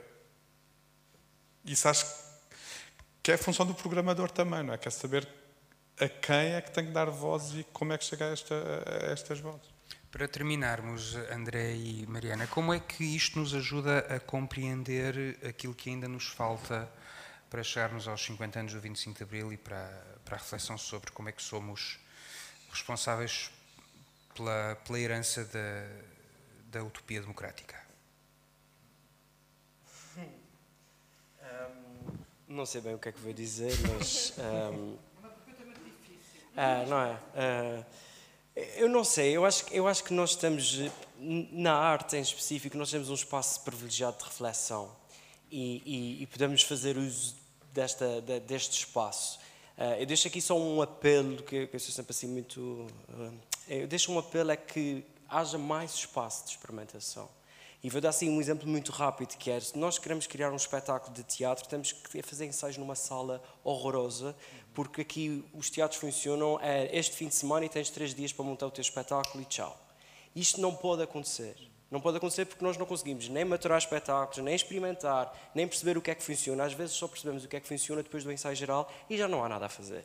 isso 1.64 1.88
acho 1.88 2.06
que 3.22 3.32
é 3.32 3.36
função 3.36 3.64
do 3.64 3.74
programador 3.74 4.30
também, 4.30 4.62
não 4.62 4.74
é? 4.74 4.78
Quer 4.78 4.92
saber 4.92 5.26
a 5.98 6.08
quem 6.08 6.54
é 6.54 6.60
que 6.60 6.70
tem 6.70 6.86
que 6.86 6.92
dar 6.92 7.08
voz 7.10 7.52
e 7.54 7.64
como 7.72 7.92
é 7.92 7.98
que 7.98 8.04
chega 8.04 8.26
a, 8.26 8.32
esta, 8.32 8.54
a 8.54 9.12
estas 9.12 9.38
vozes. 9.38 9.69
Para 10.10 10.26
terminarmos, 10.26 11.14
André 11.30 11.76
e 11.76 12.04
Mariana, 12.08 12.44
como 12.48 12.74
é 12.74 12.80
que 12.80 13.04
isto 13.04 13.38
nos 13.38 13.54
ajuda 13.54 14.00
a 14.12 14.18
compreender 14.18 15.38
aquilo 15.48 15.72
que 15.72 15.88
ainda 15.88 16.08
nos 16.08 16.26
falta 16.26 16.90
para 17.48 17.62
chegarmos 17.62 18.08
aos 18.08 18.20
50 18.24 18.58
anos 18.58 18.72
do 18.72 18.80
25 18.80 19.18
de 19.18 19.22
Abril 19.22 19.52
e 19.52 19.56
para, 19.56 19.86
para 20.24 20.34
a 20.34 20.38
reflexão 20.38 20.76
sobre 20.76 21.12
como 21.12 21.28
é 21.28 21.32
que 21.32 21.40
somos 21.40 22.00
responsáveis 22.72 23.52
pela, 24.34 24.74
pela 24.84 24.98
herança 24.98 25.44
da, 25.44 25.86
da 26.72 26.84
utopia 26.84 27.20
democrática? 27.20 27.80
Um, 31.40 32.18
não 32.48 32.66
sei 32.66 32.80
bem 32.80 32.96
o 32.96 32.98
que 32.98 33.10
é 33.10 33.12
que 33.12 33.20
vou 33.20 33.32
dizer, 33.32 33.74
mas. 33.88 34.34
Um, 34.38 34.98
ah, 36.56 36.84
não 36.88 37.00
é? 37.00 37.12
Uh, 37.14 38.09
eu 38.54 38.88
não 38.88 39.04
sei, 39.04 39.36
eu 39.36 39.44
acho, 39.44 39.64
eu 39.70 39.86
acho 39.86 40.04
que 40.04 40.12
nós 40.12 40.30
estamos, 40.30 40.78
na 41.18 41.74
arte 41.74 42.16
em 42.16 42.20
específico, 42.20 42.76
nós 42.76 42.90
temos 42.90 43.08
um 43.10 43.14
espaço 43.14 43.60
privilegiado 43.60 44.18
de 44.18 44.24
reflexão 44.24 44.90
e, 45.50 45.82
e, 45.84 46.22
e 46.22 46.26
podemos 46.26 46.62
fazer 46.62 46.96
uso 46.96 47.34
desta, 47.72 48.20
de, 48.20 48.40
deste 48.40 48.78
espaço. 48.78 49.38
Uh, 49.78 50.00
eu 50.00 50.06
deixo 50.06 50.28
aqui 50.28 50.40
só 50.40 50.58
um 50.58 50.82
apelo, 50.82 51.42
que, 51.42 51.68
eu 51.72 51.80
sou 51.80 51.92
sempre 51.92 52.10
assim 52.10 52.26
muito. 52.26 52.60
Uh, 52.60 53.32
eu 53.68 53.86
deixo 53.86 54.12
um 54.12 54.18
apelo 54.18 54.50
é 54.50 54.56
que 54.56 55.04
haja 55.28 55.56
mais 55.56 55.94
espaço 55.94 56.44
de 56.44 56.50
experimentação. 56.50 57.28
E 57.82 57.88
vou 57.88 58.00
dar 58.00 58.10
assim 58.10 58.28
um 58.28 58.40
exemplo 58.40 58.68
muito 58.68 58.92
rápido, 58.92 59.36
que 59.38 59.50
é, 59.50 59.58
se 59.58 59.78
nós 59.78 59.98
queremos 59.98 60.26
criar 60.26 60.52
um 60.52 60.56
espetáculo 60.56 61.14
de 61.14 61.22
teatro, 61.22 61.66
temos 61.66 61.92
que 61.92 62.20
fazer 62.22 62.44
ensaios 62.44 62.76
numa 62.76 62.94
sala 62.94 63.42
horrorosa, 63.64 64.36
porque 64.74 65.00
aqui 65.00 65.44
os 65.54 65.70
teatros 65.70 65.98
funcionam 65.98 66.60
é, 66.60 66.94
este 66.94 67.16
fim 67.16 67.28
de 67.28 67.34
semana 67.34 67.64
e 67.64 67.70
tens 67.70 67.88
três 67.88 68.14
dias 68.14 68.34
para 68.34 68.44
montar 68.44 68.66
o 68.66 68.70
teu 68.70 68.82
espetáculo 68.82 69.42
e 69.42 69.46
tchau. 69.46 69.78
Isto 70.36 70.60
não 70.60 70.74
pode 70.74 71.02
acontecer. 71.02 71.56
Não 71.90 72.02
pode 72.02 72.18
acontecer 72.18 72.44
porque 72.44 72.62
nós 72.62 72.76
não 72.76 72.84
conseguimos 72.84 73.28
nem 73.28 73.44
maturar 73.46 73.78
espetáculos, 73.78 74.44
nem 74.44 74.54
experimentar, 74.54 75.34
nem 75.54 75.66
perceber 75.66 75.96
o 75.96 76.02
que 76.02 76.10
é 76.10 76.14
que 76.14 76.22
funciona. 76.22 76.64
Às 76.64 76.74
vezes 76.74 76.94
só 76.94 77.08
percebemos 77.08 77.44
o 77.44 77.48
que 77.48 77.56
é 77.56 77.60
que 77.60 77.66
funciona 77.66 78.02
depois 78.02 78.22
do 78.22 78.30
ensaio 78.30 78.54
geral 78.54 78.92
e 79.08 79.16
já 79.16 79.26
não 79.26 79.42
há 79.42 79.48
nada 79.48 79.66
a 79.66 79.68
fazer. 79.70 80.04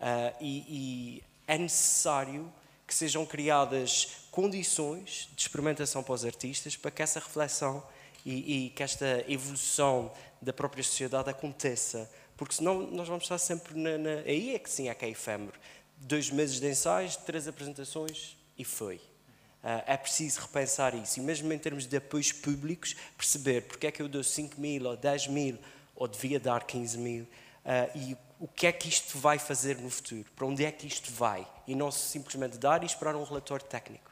Uh, 0.00 0.34
e, 0.40 0.64
e 0.68 1.24
é 1.46 1.58
necessário 1.58 2.50
que 2.90 2.94
sejam 2.96 3.24
criadas 3.24 4.26
condições 4.32 5.28
de 5.36 5.42
experimentação 5.42 6.02
para 6.02 6.12
os 6.12 6.24
artistas 6.24 6.74
para 6.74 6.90
que 6.90 7.00
essa 7.00 7.20
reflexão 7.20 7.80
e, 8.26 8.66
e, 8.66 8.70
que 8.70 8.82
esta 8.82 9.24
evolução 9.28 10.12
da 10.42 10.52
própria 10.52 10.82
sociedade 10.82 11.30
aconteça. 11.30 12.10
Porque 12.36 12.56
senão 12.56 12.82
nós 12.90 13.06
vamos 13.06 13.22
estar 13.22 13.38
sempre 13.38 13.78
na. 13.78 13.96
na 13.96 14.10
aí 14.26 14.56
é 14.56 14.58
que 14.58 14.68
sim, 14.68 14.88
é 14.88 14.94
que 14.94 15.04
é 15.04 15.08
efêmero. 15.08 15.52
Dois 15.98 16.30
meses 16.30 16.58
de 16.58 16.68
ensaios, 16.68 17.14
três 17.14 17.46
apresentações 17.46 18.36
e 18.58 18.64
foi. 18.64 18.96
Uh, 18.96 19.86
é 19.86 19.96
preciso 19.96 20.40
repensar 20.40 20.92
isso. 20.96 21.20
E 21.20 21.22
mesmo 21.22 21.52
em 21.52 21.58
termos 21.60 21.86
de 21.86 21.96
apoios 21.96 22.32
públicos, 22.32 22.96
perceber 23.16 23.60
porque 23.68 23.86
é 23.86 23.92
que 23.92 24.02
eu 24.02 24.08
dou 24.08 24.24
5 24.24 24.60
mil 24.60 24.84
ou 24.86 24.96
10 24.96 25.28
mil 25.28 25.56
ou 25.94 26.08
devia 26.08 26.40
dar 26.40 26.64
15 26.64 26.98
mil. 26.98 27.24
Uh, 27.64 27.98
e 27.98 28.16
o 28.38 28.48
que 28.48 28.66
é 28.66 28.72
que 28.72 28.88
isto 28.88 29.18
vai 29.18 29.38
fazer 29.38 29.76
no 29.76 29.90
futuro, 29.90 30.24
para 30.34 30.46
onde 30.46 30.64
é 30.64 30.72
que 30.72 30.86
isto 30.86 31.12
vai, 31.12 31.46
e 31.66 31.74
não 31.74 31.90
simplesmente 31.90 32.56
dar 32.56 32.82
e 32.82 32.86
esperar 32.86 33.14
um 33.14 33.22
relatório 33.22 33.64
técnico. 33.66 34.10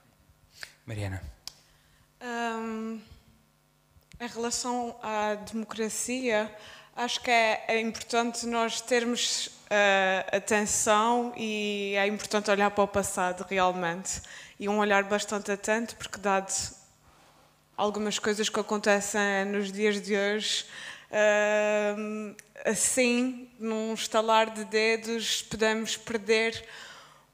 Mariana. 0.84 1.22
Um, 2.20 3.00
em 4.20 4.26
relação 4.26 4.96
à 5.02 5.34
democracia, 5.34 6.54
acho 6.94 7.20
que 7.20 7.30
é, 7.30 7.64
é 7.68 7.80
importante 7.80 8.46
nós 8.46 8.80
termos 8.80 9.46
uh, 9.46 10.36
atenção 10.36 11.32
e 11.36 11.94
é 11.96 12.06
importante 12.06 12.50
olhar 12.50 12.70
para 12.70 12.84
o 12.84 12.88
passado 12.88 13.46
realmente. 13.48 14.20
E 14.58 14.68
um 14.68 14.78
olhar 14.78 15.04
bastante 15.04 15.52
atento, 15.52 15.94
porque, 15.96 16.18
dado 16.18 16.52
algumas 17.76 18.18
coisas 18.18 18.48
que 18.48 18.58
acontecem 18.58 19.44
nos 19.46 19.70
dias 19.70 20.02
de 20.02 20.16
hoje, 20.16 20.66
uh, 21.10 22.36
assim, 22.64 23.48
num 23.58 23.94
estalar 23.94 24.50
de 24.50 24.64
dedos, 24.64 25.42
podemos 25.42 25.96
perder 25.96 26.64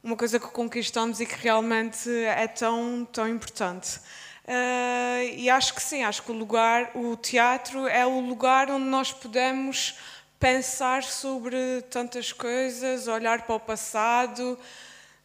uma 0.03 0.17
coisa 0.17 0.39
que 0.39 0.47
conquistamos 0.49 1.21
e 1.21 1.27
que 1.27 1.35
realmente 1.35 2.11
é 2.11 2.47
tão, 2.47 3.07
tão 3.11 3.29
importante. 3.29 3.99
Uh, 4.45 5.25
e 5.37 5.49
acho 5.49 5.75
que 5.75 5.83
sim, 5.83 6.05
acho 6.05 6.23
que 6.23 6.31
o 6.31 6.35
lugar, 6.35 6.91
o 6.95 7.17
teatro 7.17 7.89
é 7.89 8.05
o 8.05 8.21
lugar 8.21 8.71
onde 8.71 8.85
nós 8.85 9.11
podemos 9.11 9.97
pensar 10.39 11.03
sobre 11.03 11.81
tantas 11.89 12.31
coisas, 12.31 13.09
olhar 13.09 13.43
para 13.43 13.55
o 13.55 13.61
passado, 13.61 14.59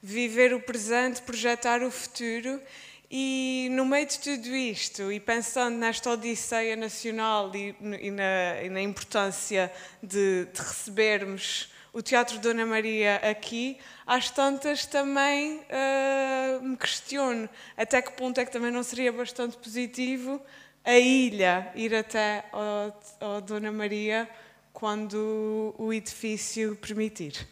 viver 0.02 0.54
o 0.54 0.62
presente, 0.62 1.22
projetar 1.22 1.84
o 1.84 1.92
futuro. 1.92 2.62
E 3.11 3.69
no 3.72 3.86
meio 3.86 4.06
de 4.06 4.19
tudo 4.19 4.56
isto, 4.56 5.11
e 5.11 5.19
pensando 5.19 5.76
nesta 5.76 6.11
Odisseia 6.11 6.76
Nacional 6.76 7.52
e, 7.56 7.76
e, 7.81 8.11
na, 8.11 8.61
e 8.61 8.69
na, 8.69 8.81
importância 8.81 9.72
de, 10.02 10.45
de, 10.45 10.61
recebermos 10.61 11.73
o 11.91 12.03
Teatro 12.03 12.38
Dona 12.38 12.68
Maria 12.68 13.15
aqui, 13.15 13.80
às 14.06 14.30
tantas 14.30 14.86
também 14.86 15.57
uh, 15.57 16.61
me 16.61 16.77
questiono 16.77 17.49
até 17.76 17.99
que 17.99 18.11
ponto 18.11 18.40
é 18.40 18.45
que 18.45 18.52
também 18.52 18.69
não 18.69 18.84
seria 18.84 19.11
bastante 19.11 19.57
positivo 19.57 20.40
a 20.86 20.94
ilha 20.94 21.72
ir 21.73 21.95
até 21.95 22.45
ao, 22.52 23.02
ao 23.19 23.41
Dona 23.41 23.72
Maria 23.72 24.30
quando 24.72 25.73
o 25.80 25.91
edifício 25.91 26.76
permitir. 26.76 27.48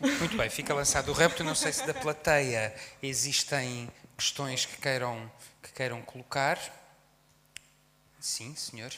Muito 0.00 0.38
bem, 0.38 0.48
fica 0.48 0.72
lançado 0.72 1.10
o 1.10 1.12
repto. 1.12 1.44
Não 1.44 1.54
sei 1.54 1.70
se 1.70 1.86
da 1.86 1.92
plateia 1.92 2.74
existem 3.02 3.88
questões 4.16 4.64
que 4.64 4.80
queiram, 4.80 5.30
que 5.62 5.72
queiram 5.72 6.02
colocar. 6.02 6.58
Sim, 8.20 8.54
senhor. 8.54 8.92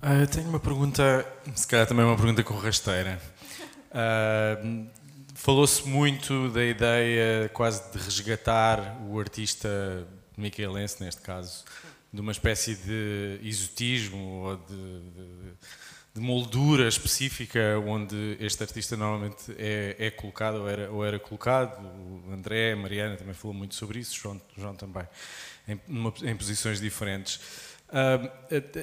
Uh, 0.00 0.26
tenho 0.32 0.48
uma 0.48 0.60
pergunta, 0.60 1.26
se 1.54 1.66
calhar 1.66 1.86
também 1.86 2.04
uma 2.04 2.16
pergunta 2.16 2.42
com 2.42 2.54
rasteira. 2.54 3.20
Uh, 3.90 4.88
Falou-se 5.38 5.86
muito 5.88 6.50
da 6.50 6.64
ideia 6.64 7.48
quase 7.50 7.80
de 7.92 7.98
resgatar 7.98 9.00
o 9.08 9.20
artista 9.20 10.04
micaelense, 10.36 11.00
neste 11.00 11.20
caso, 11.20 11.64
de 12.12 12.20
uma 12.20 12.32
espécie 12.32 12.74
de 12.74 13.38
exotismo 13.40 14.18
ou 14.18 14.56
de, 14.56 15.00
de 15.10 15.52
de 16.18 16.24
moldura 16.24 16.88
específica 16.88 17.78
onde 17.86 18.36
este 18.40 18.62
artista 18.62 18.96
normalmente 18.96 19.54
é, 19.56 19.94
é 19.98 20.10
colocado 20.10 20.56
ou 20.56 20.68
era, 20.68 20.90
ou 20.90 21.04
era, 21.04 21.18
colocado. 21.18 21.80
O 21.86 22.32
André, 22.32 22.72
a 22.72 22.76
Mariana 22.76 23.16
também 23.16 23.34
falou 23.34 23.56
muito 23.56 23.76
sobre 23.76 24.00
isso, 24.00 24.18
João, 24.18 24.40
João 24.56 24.74
também, 24.74 25.04
em, 25.68 25.80
em, 26.28 26.36
posições 26.36 26.80
diferentes. 26.80 27.36
Uh, 27.88 28.28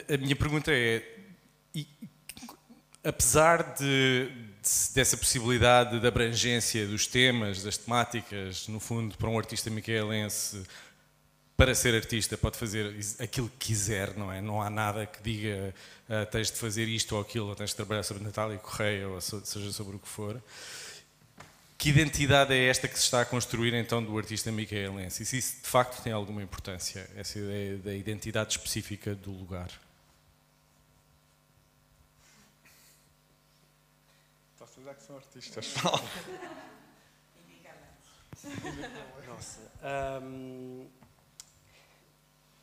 a, 0.09 0.13
a, 0.13 0.17
minha 0.17 0.35
pergunta 0.35 0.71
é, 0.71 1.03
e, 1.73 1.85
apesar 3.03 3.75
de, 3.75 4.29
de, 4.63 4.93
dessa 4.93 5.17
possibilidade 5.17 5.99
de 5.99 6.07
abrangência 6.07 6.87
dos 6.87 7.05
temas, 7.05 7.61
das 7.63 7.77
temáticas, 7.77 8.67
no 8.69 8.79
fundo, 8.79 9.17
para 9.17 9.29
um 9.29 9.37
artista 9.37 9.69
micaelense 9.69 10.63
para 11.57 11.73
ser 11.73 11.95
artista 11.95 12.37
pode 12.37 12.57
fazer 12.57 12.93
aquilo 13.19 13.49
que 13.49 13.67
quiser, 13.67 14.15
não 14.17 14.31
é? 14.31 14.41
Não 14.41 14.61
há 14.61 14.69
nada 14.69 15.05
que 15.05 15.21
diga 15.21 15.73
uh, 16.09 16.25
tens 16.29 16.51
de 16.51 16.57
fazer 16.57 16.87
isto 16.87 17.15
ou 17.15 17.21
aquilo, 17.21 17.47
ou 17.47 17.55
tens 17.55 17.69
de 17.69 17.75
trabalhar 17.77 18.03
sobre 18.03 18.23
Natália 18.23 18.57
Correia, 18.57 19.07
ou 19.07 19.21
seja 19.21 19.71
sobre 19.71 19.95
o 19.95 19.99
que 19.99 20.07
for. 20.07 20.41
Que 21.77 21.89
identidade 21.89 22.53
é 22.53 22.67
esta 22.67 22.87
que 22.87 22.97
se 22.97 23.05
está 23.05 23.21
a 23.21 23.25
construir 23.25 23.73
então 23.73 24.03
do 24.03 24.17
artista 24.17 24.51
micaelense? 24.51 25.23
E 25.23 25.25
se 25.25 25.37
isso 25.37 25.61
de 25.61 25.67
facto 25.67 26.01
tem 26.01 26.11
alguma 26.11 26.43
importância, 26.43 27.09
essa 27.15 27.39
ideia 27.39 27.77
da 27.77 27.93
identidade 27.93 28.51
específica 28.51 29.15
do 29.15 29.31
lugar? 29.31 29.69
Vocês 34.57 34.87
é 34.87 34.93
que 34.93 35.03
são 35.03 35.15
artistas. 35.15 35.73
Nossa. 39.27 39.61
Um 40.21 40.87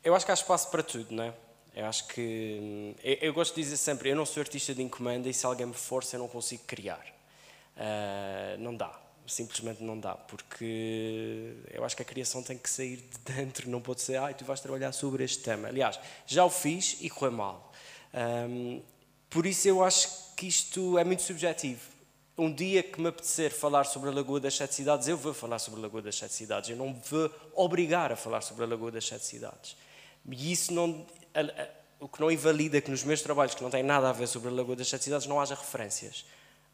eu 0.03 0.15
acho 0.15 0.25
que 0.25 0.31
há 0.31 0.33
espaço 0.33 0.69
para 0.69 0.83
tudo, 0.83 1.13
não 1.13 1.23
é? 1.23 1.33
Eu 1.75 1.85
acho 1.85 2.07
que. 2.07 2.95
Eu, 3.03 3.17
eu, 3.21 3.33
gosto 3.33 3.55
de 3.55 3.61
dizer 3.61 3.77
sempre: 3.77 4.09
eu 4.09 4.15
não 4.15 4.25
sou 4.25 4.41
artista 4.41 4.73
de 4.73 4.81
encomenda 4.81 5.27
e 5.29 5.33
se 5.33 5.45
alguém 5.45 5.65
me 5.65 5.73
força, 5.73 6.15
eu 6.15 6.19
não 6.19 6.27
consigo 6.27 6.63
criar. 6.67 7.05
Uh, 7.75 8.59
não 8.59 8.75
dá. 8.75 8.99
Simplesmente 9.25 9.81
não 9.81 9.99
dá. 9.99 10.13
Porque 10.13 11.55
eu 11.71 11.83
acho 11.83 11.95
que 11.95 12.01
a 12.01 12.05
criação 12.05 12.43
tem 12.43 12.57
que 12.57 12.69
sair 12.69 12.97
de 12.97 13.33
dentro, 13.33 13.69
não 13.69 13.81
pode 13.81 14.01
ser, 14.01 14.17
ah, 14.17 14.31
tu 14.33 14.45
vais 14.45 14.59
trabalhar 14.59 14.91
sobre 14.91 15.23
este 15.23 15.41
tema. 15.41 15.69
Aliás, 15.69 15.99
já 16.27 16.45
o 16.45 16.49
fiz 16.49 16.97
e 17.01 17.09
correu 17.09 17.31
mal. 17.31 17.71
Um, 18.13 18.81
por 19.29 19.45
isso 19.45 19.67
eu 19.67 19.83
acho 19.83 20.35
que 20.35 20.45
isto 20.45 20.99
é 20.99 21.03
muito 21.03 21.23
subjetivo 21.23 21.93
um 22.37 22.51
dia 22.51 22.81
que 22.81 22.99
me 22.99 23.09
apetecer 23.09 23.51
falar 23.51 23.83
sobre 23.83 24.09
a 24.09 24.11
Lagoa 24.11 24.39
das 24.39 24.55
Sete 24.55 24.73
Cidades, 24.73 25.07
eu 25.07 25.15
vou 25.15 25.33
falar 25.33 25.59
sobre 25.59 25.79
a 25.79 25.83
Lagoa 25.83 26.01
das 26.01 26.15
Sete 26.15 26.33
Cidades. 26.33 26.69
Eu 26.69 26.75
não 26.75 26.93
vou 26.93 27.29
obrigar 27.53 28.11
a 28.11 28.15
falar 28.15 28.41
sobre 28.41 28.63
a 28.63 28.67
Lagoa 28.67 28.91
das 28.91 29.05
Sete 29.05 29.23
Cidades. 29.23 29.75
E 30.29 30.51
isso 30.51 30.73
não. 30.73 31.05
o 31.99 32.07
que 32.07 32.21
não 32.21 32.31
invalida 32.31 32.79
que 32.81 32.91
nos 32.91 33.03
meus 33.03 33.21
trabalhos, 33.21 33.55
que 33.55 33.63
não 33.63 33.69
têm 33.69 33.83
nada 33.83 34.09
a 34.09 34.13
ver 34.13 34.27
sobre 34.27 34.49
a 34.49 34.51
Lagoa 34.51 34.75
das 34.75 34.87
Sete 34.87 35.05
Cidades, 35.05 35.27
não 35.27 35.39
haja 35.39 35.55
referências 35.55 36.25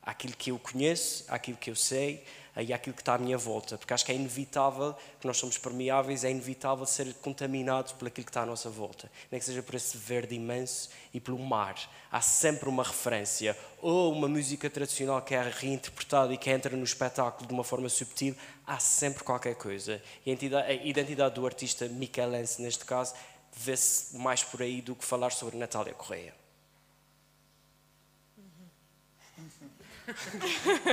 àquilo 0.01 0.33
que 0.35 0.51
eu 0.51 0.59
conheço, 0.59 1.25
àquilo 1.27 1.57
que 1.57 1.69
eu 1.69 1.75
sei 1.75 2.23
e 2.57 2.73
àquilo 2.73 2.95
que 2.95 3.01
está 3.01 3.13
à 3.13 3.17
minha 3.17 3.37
volta. 3.37 3.77
Porque 3.77 3.93
acho 3.93 4.03
que 4.03 4.11
é 4.11 4.15
inevitável, 4.15 4.95
que 5.19 5.27
nós 5.27 5.37
somos 5.37 5.57
permeáveis, 5.57 6.23
é 6.23 6.31
inevitável 6.31 6.85
ser 6.85 7.13
contaminados 7.15 7.91
por 7.93 8.07
aquilo 8.07 8.25
que 8.25 8.31
está 8.31 8.41
à 8.41 8.45
nossa 8.45 8.69
volta. 8.69 9.09
Nem 9.31 9.39
que 9.39 9.45
seja 9.45 9.61
por 9.61 9.75
esse 9.75 9.95
verde 9.97 10.35
imenso 10.35 10.89
e 11.13 11.19
pelo 11.19 11.39
mar. 11.39 11.75
Há 12.11 12.21
sempre 12.21 12.67
uma 12.67 12.83
referência. 12.83 13.55
Ou 13.81 14.11
uma 14.11 14.27
música 14.27 14.69
tradicional 14.69 15.21
que 15.21 15.35
é 15.35 15.41
reinterpretada 15.41 16.33
e 16.33 16.37
que 16.37 16.49
entra 16.49 16.75
no 16.75 16.83
espetáculo 16.83 17.47
de 17.47 17.53
uma 17.53 17.63
forma 17.63 17.87
subtil. 17.87 18.35
Há 18.65 18.79
sempre 18.79 19.23
qualquer 19.23 19.55
coisa. 19.55 20.01
E 20.25 20.31
a 20.31 20.73
identidade 20.73 21.35
do 21.35 21.45
artista 21.45 21.87
Michelense, 21.87 22.61
neste 22.61 22.83
caso, 22.83 23.13
vê-se 23.55 24.15
mais 24.17 24.43
por 24.43 24.61
aí 24.61 24.81
do 24.81 24.95
que 24.95 25.05
falar 25.05 25.31
sobre 25.31 25.57
Natália 25.57 25.93
Correia. 25.93 26.33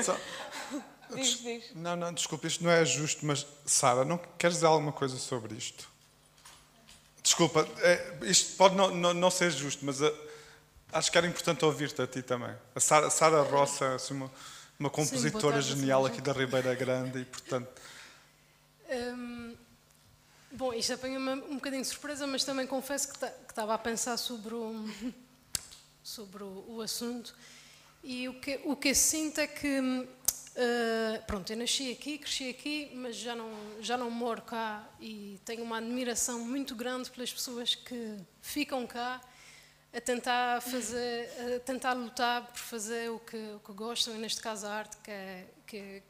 Só, 0.03 0.19
diz, 1.15 1.39
diz. 1.41 1.74
Não, 1.74 1.97
não, 1.97 2.12
desculpa, 2.12 2.47
isto 2.47 2.62
não 2.62 2.70
é 2.70 2.85
justo, 2.85 3.24
mas 3.24 3.47
Sara, 3.65 4.05
não 4.05 4.19
queres 4.39 4.57
dizer 4.57 4.66
alguma 4.66 4.93
coisa 4.93 5.16
sobre 5.16 5.55
isto? 5.55 5.89
Desculpa, 7.23 7.66
é, 7.78 8.19
isto 8.23 8.57
pode 8.57 8.77
não, 8.77 8.91
não, 8.95 9.12
não, 9.12 9.31
ser 9.31 9.51
justo, 9.51 9.85
mas 9.85 10.01
a, 10.01 10.07
eh, 10.07 10.15
acho 10.93 11.11
que 11.11 11.19
era 11.19 11.27
importante 11.27 11.65
ouvir-te 11.65 12.01
a 12.01 12.07
ti 12.07 12.23
também. 12.23 12.55
A 12.74 12.81
Sara, 12.81 13.11
Sara 13.11 13.43
Roça, 13.43 13.95
assim, 13.97 14.15
uma, 14.15 14.31
uma 14.78 14.91
compositora 14.91 15.61
Sim, 15.61 15.77
genial 15.77 16.07
aqui 16.07 16.20
da 16.20 16.33
Ribeira 16.33 16.73
Grande 16.74 17.20
e, 17.20 17.24
portanto. 17.24 17.69
Hum, 18.89 19.56
Bom, 20.57 20.73
isto 20.73 20.95
apanha-me 20.95 21.33
um 21.51 21.57
bocadinho 21.57 21.83
de 21.83 21.89
surpresa, 21.89 22.27
mas 22.27 22.43
também 22.43 22.66
confesso 22.66 23.12
que 23.12 23.27
estava 23.27 23.74
a 23.74 23.78
pensar 23.78 24.16
sobre 24.16 24.55
o, 24.55 24.89
sobre 26.03 26.45
o, 26.45 26.65
o, 26.66 26.81
assunto. 26.81 27.37
E 28.03 28.27
o 28.27 28.41
que, 28.41 28.62
o 28.65 28.74
que 28.74 28.89
eu 28.89 28.95
sinto 28.95 29.39
é 29.39 29.47
que, 29.47 29.78
uh, 29.78 31.27
pronto, 31.27 31.53
eu 31.53 31.59
nasci 31.59 31.93
aqui, 31.93 32.16
cresci 32.16 32.49
aqui, 32.49 32.91
mas 32.95 33.16
já 33.16 33.35
não, 33.35 33.51
já 33.83 33.99
não 33.99 34.11
moro 34.11 34.41
cá 34.41 34.89
e 34.99 35.39
tenho 35.45 35.62
uma 35.62 35.77
admiração 35.77 36.41
muito 36.41 36.74
grande 36.74 37.11
pelas 37.11 37.31
pessoas 37.31 37.74
que 37.74 38.16
ficam 38.41 38.87
cá 38.87 39.20
a 39.93 40.01
tentar 40.01 40.62
fazer, 40.62 41.28
a 41.55 41.61
tentar 41.61 41.93
lutar 41.93 42.47
por 42.47 42.61
fazer 42.61 43.11
o 43.11 43.19
que, 43.19 43.37
o 43.37 43.61
que 43.61 43.73
gostam, 43.74 44.16
e 44.16 44.19
neste 44.19 44.41
caso 44.41 44.66
a 44.66 44.70
arte, 44.70 44.97
que, 45.05 45.11
é, 45.11 45.47
que, 45.66 46.03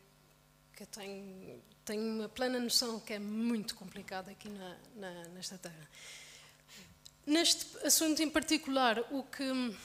que 0.76 0.86
tem 0.86 1.08
tenho 1.08 1.75
uma 1.94 2.28
plena 2.28 2.58
noção 2.58 2.98
que 2.98 3.12
é 3.12 3.18
muito 3.18 3.74
complicado 3.74 4.30
aqui 4.30 4.48
na, 4.48 4.76
na, 4.96 5.10
nesta 5.28 5.58
terra. 5.58 5.88
Neste 7.26 7.66
assunto 7.86 8.22
em 8.22 8.30
particular, 8.30 9.00
o 9.10 9.22
que, 9.22 9.76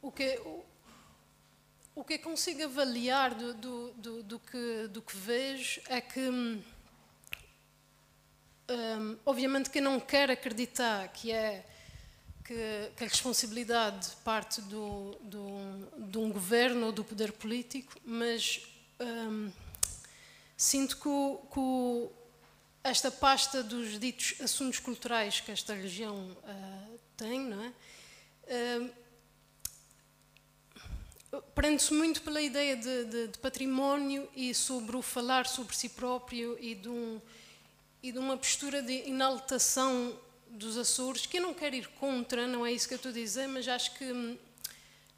o 0.00 0.10
que, 0.10 0.38
o, 0.38 0.64
o 1.94 2.04
que 2.04 2.14
eu 2.14 2.18
consigo 2.20 2.64
avaliar 2.64 3.34
do, 3.34 3.54
do, 3.54 3.92
do, 3.92 4.22
do, 4.22 4.38
que, 4.38 4.88
do 4.88 5.02
que 5.02 5.16
vejo 5.16 5.80
é 5.88 6.00
que, 6.00 6.20
um, 6.20 6.62
obviamente, 9.26 9.70
que 9.70 9.80
não 9.80 10.00
quero 10.00 10.32
acreditar 10.32 11.08
que 11.08 11.30
é 11.30 11.66
que, 12.50 12.92
que 12.96 13.04
a 13.04 13.06
responsabilidade 13.06 14.10
parte 14.24 14.60
do, 14.62 15.16
do, 15.22 16.08
de 16.10 16.18
um 16.18 16.32
governo 16.32 16.86
ou 16.86 16.92
do 16.92 17.04
poder 17.04 17.30
político, 17.32 17.92
mas 18.04 18.66
um, 18.98 19.50
Sinto 20.60 20.98
que, 20.98 21.54
que 21.54 22.08
esta 22.84 23.10
pasta 23.10 23.62
dos 23.62 23.98
ditos 23.98 24.34
assuntos 24.42 24.78
culturais 24.78 25.40
que 25.40 25.50
esta 25.50 25.72
região 25.72 26.14
uh, 26.14 27.00
tem, 27.16 27.40
não 27.40 27.64
é? 27.64 27.72
Uh, 31.32 31.40
prende-se 31.54 31.94
muito 31.94 32.20
pela 32.20 32.42
ideia 32.42 32.76
de, 32.76 33.04
de, 33.06 33.28
de, 33.28 33.38
património 33.38 34.28
e 34.36 34.54
sobre 34.54 34.98
o 34.98 35.00
falar 35.00 35.46
sobre 35.46 35.74
si 35.74 35.88
próprio 35.88 36.58
e 36.60 36.74
de, 36.74 36.90
um, 36.90 37.18
e 38.02 38.12
de 38.12 38.18
uma 38.18 38.36
postura 38.36 38.82
de 38.82 39.08
inaltação 39.08 40.14
dos 40.46 40.76
Açores, 40.76 41.24
que 41.24 41.38
eu 41.38 41.42
não 41.42 41.54
quero 41.54 41.74
ir 41.74 41.88
contra, 41.88 42.46
não 42.46 42.66
é 42.66 42.72
isso 42.72 42.86
que 42.86 42.92
eu 42.92 42.96
estou 42.96 43.12
a 43.12 43.14
dizer, 43.14 43.48
mas 43.48 43.66
acho 43.66 43.94
que 43.94 44.04
hum, 44.04 44.36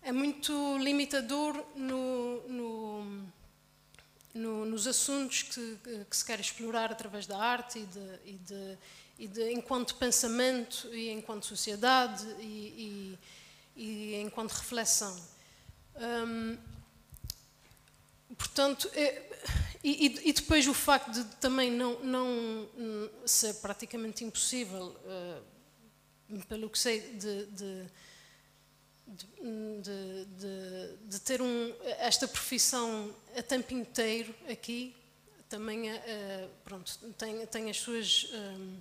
é 0.03 0.13
muito 0.13 0.79
limitador 0.79 1.67
no, 1.75 2.49
no 2.49 3.33
no, 4.35 4.65
nos 4.65 4.87
assuntos 4.87 5.43
que, 5.43 5.79
que, 6.09 6.17
se 6.17 6.25
quer 6.25 6.41
explorar 6.41 6.91
através 6.91 7.27
da 7.27 7.39
arte 7.39 7.79
e 7.79 7.87
de, 7.87 8.19
e 8.25 8.33
de, 8.39 8.79
e 9.19 9.29
de 9.29 9.53
enquanto 9.53 9.95
pensamento 9.97 10.89
e 10.95 11.11
enquanto 11.11 11.47
sociedade 11.47 12.25
e, 12.41 13.19
e 13.77 14.15
enquanto 14.17 14.53
reflexão. 14.53 15.15
Hum, 15.97 16.59
portanto, 18.37 18.91
é, 18.95 19.23
e, 19.85 20.33
depois 20.33 20.67
o 20.69 20.75
facto 20.75 21.11
de 21.11 21.25
também 21.37 21.71
não, 21.71 21.99
não 22.01 22.69
ser 23.27 23.55
praticamente 23.55 24.25
impossível, 24.25 24.97
uh, 25.05 26.43
pelo 26.47 26.71
que 26.71 26.79
sei, 26.79 27.01
de, 27.15 27.47
de 27.47 27.87
de, 29.13 30.25
de, 30.25 30.97
de, 31.09 31.21
ter 31.21 31.43
um, 31.43 31.75
esta 31.99 32.27
profissão 32.27 33.15
a 33.37 33.43
tempo 33.43 33.75
inteiro 33.75 34.35
aqui 34.51 34.95
também 35.49 35.93
uh, 35.93 35.99
pronto, 36.65 36.99
tem, 37.19 37.45
tem 37.47 37.69
as 37.69 37.77
suas 37.77 38.25
uh, 38.25 38.79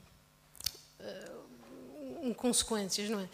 uh, 2.23 2.33
consequências, 2.35 3.09
não 3.09 3.19
é? 3.19 3.29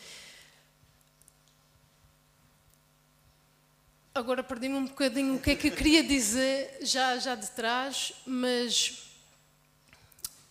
Agora 4.16 4.44
perdi-me 4.44 4.74
um 4.74 4.88
bocadinho 4.88 5.36
o 5.36 5.40
que 5.40 5.52
é 5.52 5.56
que 5.56 5.68
eu 5.68 5.72
queria 5.72 6.04
dizer 6.04 6.80
já, 6.82 7.20
já 7.20 7.36
de 7.36 7.48
trás, 7.52 8.14
mas. 8.26 9.04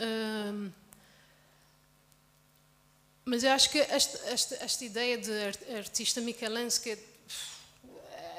Uh, 0.00 0.70
mas 3.26 3.42
eu 3.42 3.50
acho 3.50 3.68
que 3.70 3.80
esta, 3.80 4.30
esta, 4.30 4.54
esta 4.64 4.84
ideia 4.84 5.18
de 5.18 5.32
artista 5.76 6.20
michelense 6.20 6.96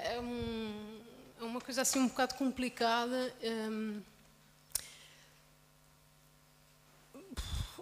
é, 0.06 0.18
um, 0.22 1.00
é, 1.42 1.44
uma 1.44 1.60
coisa 1.60 1.82
assim 1.82 2.00
um 2.00 2.08
bocado 2.08 2.36
complicada. 2.36 3.34
Um, 3.44 4.02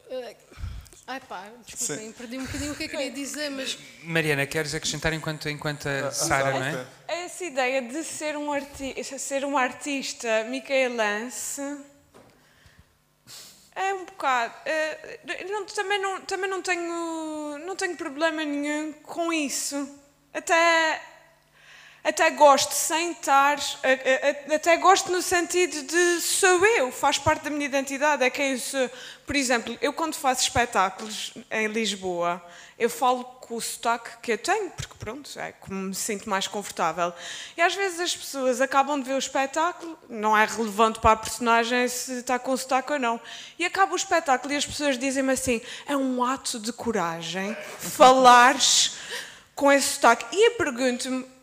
eh, 0.10 0.36
Ai 1.08 1.20
pá, 1.20 1.52
desculpem, 1.68 2.12
perdi 2.14 2.40
um 2.40 2.46
bocadinho 2.48 2.72
o 2.74 2.76
que 2.76 2.86
eu 2.86 2.90
queria 2.90 3.12
dizer, 3.12 3.52
mas... 3.52 3.78
Mariana, 4.02 4.48
queres 4.48 4.74
acrescentar 4.74 5.14
enquanto, 5.14 5.48
enquanto 5.48 5.86
a 5.86 6.10
Sara, 6.10 6.52
não 6.52 6.64
é? 6.64 6.88
Essa 7.08 7.46
ideia 7.46 7.84
de 7.84 8.04
ser 8.04 8.36
um, 8.36 8.52
arti 8.52 9.04
ser 9.04 9.46
um 9.46 9.56
artista 9.56 10.44
micaelense 10.46 11.62
é 13.76 13.94
um 13.94 14.06
bocado. 14.06 14.54
Uh, 14.66 15.52
não, 15.52 15.66
também, 15.66 16.02
não, 16.02 16.22
também 16.22 16.50
não 16.50 16.62
tenho, 16.62 17.60
não 17.66 17.76
tenho 17.76 17.96
problema 17.98 18.44
nenhum 18.44 18.94
com 19.04 19.32
isso. 19.34 19.88
Até, 20.34 21.02
até 22.04 22.30
gosto 22.32 22.72
sem 22.72 23.12
estar. 23.12 23.58
Até 24.54 24.78
gosto 24.78 25.12
no 25.12 25.22
sentido 25.22 25.84
de 25.84 26.22
sou 26.22 26.66
eu, 26.66 26.92
faz 26.92 27.18
parte 27.18 27.44
da 27.44 27.50
minha 27.50 27.66
identidade, 27.66 28.24
é 28.24 28.30
quem 28.30 28.54
eu 28.54 28.60
sou. 28.60 28.90
Por 29.26 29.36
exemplo, 29.36 29.78
eu 29.82 29.92
quando 29.92 30.16
faço 30.16 30.44
espetáculos 30.44 31.34
em 31.52 31.68
Lisboa, 31.68 32.42
eu 32.78 32.90
falo 32.90 33.24
com 33.24 33.56
o 33.56 33.62
sotaque 33.62 34.10
que 34.22 34.34
eu 34.34 34.38
tenho, 34.38 34.70
porque 34.72 34.94
pronto, 35.00 35.30
é 35.40 35.54
como 35.54 35.80
me 35.80 35.96
sinto 35.96 36.30
mais 36.30 36.48
confortável. 36.48 37.14
E 37.56 37.62
às 37.62 37.74
vezes 37.74 38.00
as 38.00 38.16
pessoas 38.16 38.60
acabam 38.60 39.00
de 39.00 39.08
ver 39.08 39.14
o 39.14 39.20
espetáculo, 39.20 39.98
não 40.10 40.36
é 40.36 40.46
relevante 40.46 41.00
para 41.00 41.12
a 41.12 41.16
personagem 41.16 41.88
se 41.88 42.20
está 42.20 42.38
com 42.38 42.56
sotaque 42.58 42.92
ou 42.92 43.00
não. 43.00 43.20
E 43.58 43.66
acaba 43.66 43.94
o 43.94 43.96
espetáculo 43.96 44.54
e 44.54 44.58
as 44.58 44.66
pessoas 44.66 44.98
dizem-me 44.98 45.32
assim: 45.32 45.62
é 45.86 45.96
um 45.96 46.24
ato 46.24 46.60
de 46.60 46.74
coragem 46.74 47.56
falares 47.80 48.98
com 49.54 49.72
esse 49.72 49.94
sotaque. 49.94 50.26
E 50.36 50.48
eu 50.48 50.52
pergunto-me: 50.56 51.35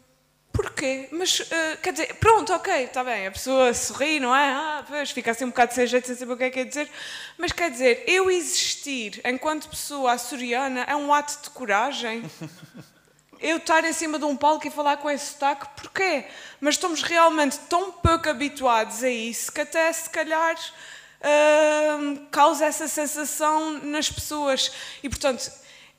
Porquê? 0.53 1.09
Mas, 1.11 1.41
uh, 1.41 1.79
quer 1.83 1.93
dizer, 1.93 2.15
pronto, 2.17 2.53
ok, 2.53 2.85
está 2.85 3.03
bem, 3.03 3.27
a 3.27 3.31
pessoa 3.31 3.73
sorri, 3.73 4.21
não 4.21 4.37
é? 4.37 4.51
Ah, 4.51 4.85
pois, 4.87 5.11
fica 5.11 5.31
assim 5.31 5.45
um 5.45 5.49
bocado 5.49 5.73
sem 5.73 5.87
jeito, 5.87 6.07
sem 6.07 6.15
saber 6.15 6.33
o 6.35 6.37
que 6.37 6.45
é 6.45 6.51
que 6.51 6.59
quer 6.59 6.67
dizer. 6.67 6.91
Mas, 7.39 7.53
quer 7.53 7.71
dizer, 7.71 8.05
eu 8.07 8.31
existir 8.31 9.21
enquanto 9.25 9.69
pessoa 9.69 10.13
açoriana 10.13 10.85
é 10.87 10.95
um 10.95 11.13
ato 11.13 11.45
de 11.45 11.51
coragem? 11.51 12.23
Eu 13.41 13.57
estar 13.57 13.85
em 13.85 13.93
cima 13.93 14.21
de 14.21 14.25
um 14.25 14.37
palco 14.37 14.69
e 14.69 14.71
falar 14.71 14.99
com 14.99 15.11
esse 15.11 15.33
sotaque, 15.33 15.67
porquê? 15.75 16.27
Mas 16.61 16.77
estamos 16.77 17.03
realmente 17.03 17.59
tão 17.69 17.91
pouco 17.91 18.29
habituados 18.29 19.03
a 19.03 19.11
isso 19.11 19.51
que 19.51 19.63
até, 19.63 19.93
se 19.93 20.09
calhar, 20.09 20.55
uh, 20.55 22.27
causa 22.31 22.67
essa 22.67 22.87
sensação 22.87 23.81
nas 23.83 24.09
pessoas. 24.09 24.71
E, 25.03 25.09
portanto, 25.09 25.51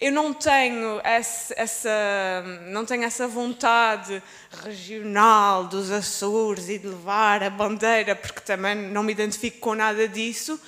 eu 0.03 0.11
não 0.11 0.33
tenho 0.33 0.99
essa, 1.01 1.53
essa, 1.55 2.43
não 2.67 2.85
tenho 2.85 3.03
essa 3.03 3.25
vontade 3.25 4.21
regional 4.65 5.63
dos 5.63 5.89
Açores 5.89 6.67
e 6.67 6.77
de 6.77 6.87
levar 6.87 7.41
a 7.41 7.49
bandeira, 7.49 8.13
porque 8.13 8.41
também 8.41 8.75
não 8.75 9.01
me 9.01 9.13
identifico 9.13 9.59
com 9.59 9.73
nada 9.73 10.05
disso, 10.05 10.59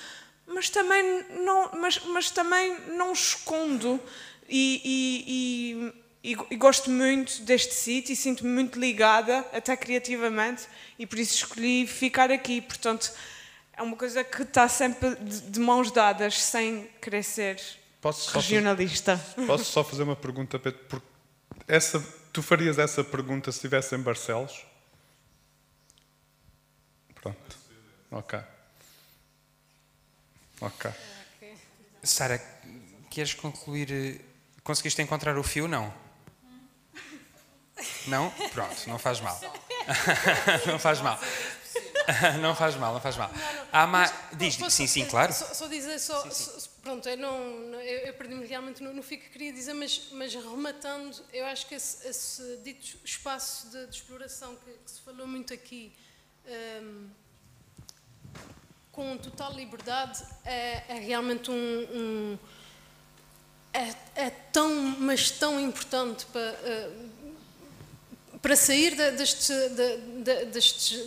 mas 0.46 0.70
também 0.70 1.22
não, 1.44 1.70
mas, 1.74 2.00
mas 2.06 2.30
também 2.30 2.78
não 2.96 3.12
escondo 3.12 4.00
e, 4.48 5.92
e, 6.24 6.32
e, 6.32 6.36
e 6.52 6.56
gosto 6.56 6.88
muito 6.88 7.42
deste 7.42 7.74
sítio 7.74 8.14
e 8.14 8.16
sinto-me 8.16 8.48
muito 8.48 8.80
ligada, 8.80 9.44
até 9.52 9.76
criativamente, 9.76 10.62
e 10.98 11.06
por 11.06 11.18
isso 11.18 11.34
escolhi 11.34 11.86
ficar 11.86 12.30
aqui. 12.30 12.62
Portanto, 12.62 13.12
é 13.76 13.82
uma 13.82 13.96
coisa 13.96 14.24
que 14.24 14.40
está 14.40 14.66
sempre 14.66 15.14
de, 15.16 15.60
mãos 15.60 15.90
dadas, 15.90 16.42
sem 16.42 16.88
querer 17.02 17.22
Posso 18.06 18.30
só, 18.30 18.38
regionalista. 18.38 19.20
posso 19.48 19.64
só 19.64 19.82
fazer 19.82 20.04
uma 20.04 20.14
pergunta, 20.14 20.60
Pedro? 20.60 20.78
Porque 20.88 21.06
essa, 21.66 21.98
tu 22.32 22.40
farias 22.40 22.78
essa 22.78 23.02
pergunta 23.02 23.50
se 23.50 23.58
estivesse 23.58 23.96
em 23.96 23.98
Barcelos? 23.98 24.64
Pronto. 27.16 27.56
Ok. 28.12 28.38
Ok. 30.60 30.90
Sara, 32.00 32.38
queres 33.10 33.34
concluir? 33.34 33.90
eh, 33.90 34.20
Conseguiste 34.62 35.02
encontrar 35.02 35.36
o 35.36 35.42
fio? 35.42 35.66
Não? 35.66 35.92
Não? 38.06 38.30
Pronto, 38.52 38.88
não 38.88 39.00
faz 39.00 39.18
mal. 39.20 39.40
não 40.64 40.78
faz 40.78 41.00
mal. 41.00 41.18
Não 42.40 42.54
faz 42.54 42.74
mal, 42.76 42.92
não 42.94 43.00
faz 43.00 43.16
mal. 43.16 43.30
Há 43.72 43.86
ma... 43.86 44.10
Diz, 44.34 44.56
Posso- 44.56 44.76
sim, 44.76 44.86
sim, 44.86 45.04
claro. 45.06 45.32
Só, 45.32 45.46
só 45.54 45.66
dizer, 45.66 45.98
só, 45.98 46.28
só- 46.30 46.68
pronto, 46.82 47.08
eu, 47.08 47.16
não, 47.16 47.50
não- 47.70 47.80
eu, 47.80 48.06
eu 48.06 48.14
perdi-me 48.14 48.46
realmente 48.46 48.82
no, 48.82 48.92
no 48.92 49.02
fio 49.02 49.18
que 49.18 49.28
queria 49.28 49.52
dizer, 49.52 49.74
mas, 49.74 50.08
mas 50.12 50.32
rematando, 50.34 51.16
eu 51.32 51.44
acho 51.46 51.66
que 51.66 51.74
esse, 51.74 52.06
esse 52.08 52.56
dito 52.62 52.96
espaço 53.04 53.68
de, 53.70 53.86
de 53.86 53.96
exploração 53.96 54.54
que, 54.56 54.70
que 54.72 54.90
se 54.90 55.00
falou 55.00 55.26
muito 55.26 55.52
aqui, 55.52 55.92
hum, 56.46 57.08
com 58.92 59.16
total 59.18 59.52
liberdade, 59.52 60.22
é, 60.44 60.82
é 60.88 60.94
realmente 61.00 61.50
um, 61.50 61.54
um- 61.54 62.38
é, 63.72 63.94
é 64.26 64.30
tão, 64.30 64.70
mas 65.00 65.30
tão 65.30 65.60
importante 65.60 66.24
para, 66.26 66.40
eh, 66.40 66.90
para 68.40 68.56
sair 68.56 68.94
deste, 69.12 69.52
deste, 70.46 70.98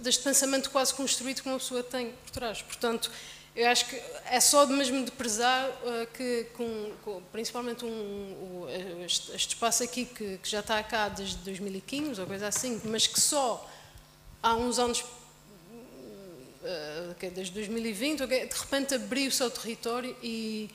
deste 0.00 0.22
pensamento 0.22 0.70
quase 0.70 0.94
construído 0.94 1.42
que 1.42 1.48
uma 1.48 1.58
pessoa 1.58 1.82
tem 1.82 2.12
por 2.24 2.30
trás. 2.30 2.62
Portanto, 2.62 3.10
eu 3.56 3.68
acho 3.68 3.86
que 3.86 4.00
é 4.30 4.38
só 4.40 4.66
mesmo 4.66 5.04
de 5.04 5.10
prezar 5.10 5.68
eh, 5.84 6.06
que, 6.14 6.44
com, 6.56 6.92
com- 7.04 7.22
principalmente 7.32 7.84
um, 7.84 7.88
o- 7.88 8.66
este, 9.04 9.32
este 9.34 9.54
espaço 9.54 9.82
aqui 9.82 10.04
que, 10.04 10.38
que 10.38 10.48
já 10.48 10.60
está 10.60 10.80
cá 10.82 11.08
desde 11.08 11.36
2015 11.38 12.20
ou 12.20 12.26
coisa 12.26 12.46
assim, 12.48 12.80
mas 12.84 13.06
que 13.06 13.20
só 13.20 13.68
há 14.42 14.54
uns 14.54 14.78
anos 14.78 15.04
eh, 16.64 17.30
desde 17.30 17.52
2020, 17.54 18.22
ok, 18.22 18.46
de 18.46 18.54
repente 18.54 18.94
abriu 18.94 19.28
o 19.28 19.32
seu 19.32 19.50
território 19.50 20.16
e, 20.22 20.70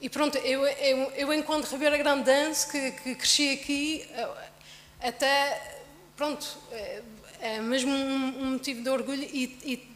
e 0.00 0.08
pronto, 0.08 0.36
eu, 0.38 0.64
eu, 0.66 0.98
eu 1.12 1.32
enquanto 1.32 1.66
Ribeira 1.66 1.96
Grandense, 1.98 2.70
que, 2.70 2.90
que 2.92 3.14
cresci 3.14 3.50
aqui, 3.50 4.08
eh, 4.12 4.28
até, 5.00 5.75
pronto, 6.16 6.46
é, 6.72 7.02
é 7.40 7.60
mesmo 7.60 7.92
um, 7.92 8.52
motivo 8.52 8.82
de 8.82 8.88
orgulho 8.88 9.22
e, 9.22 9.44
e, 9.64 9.88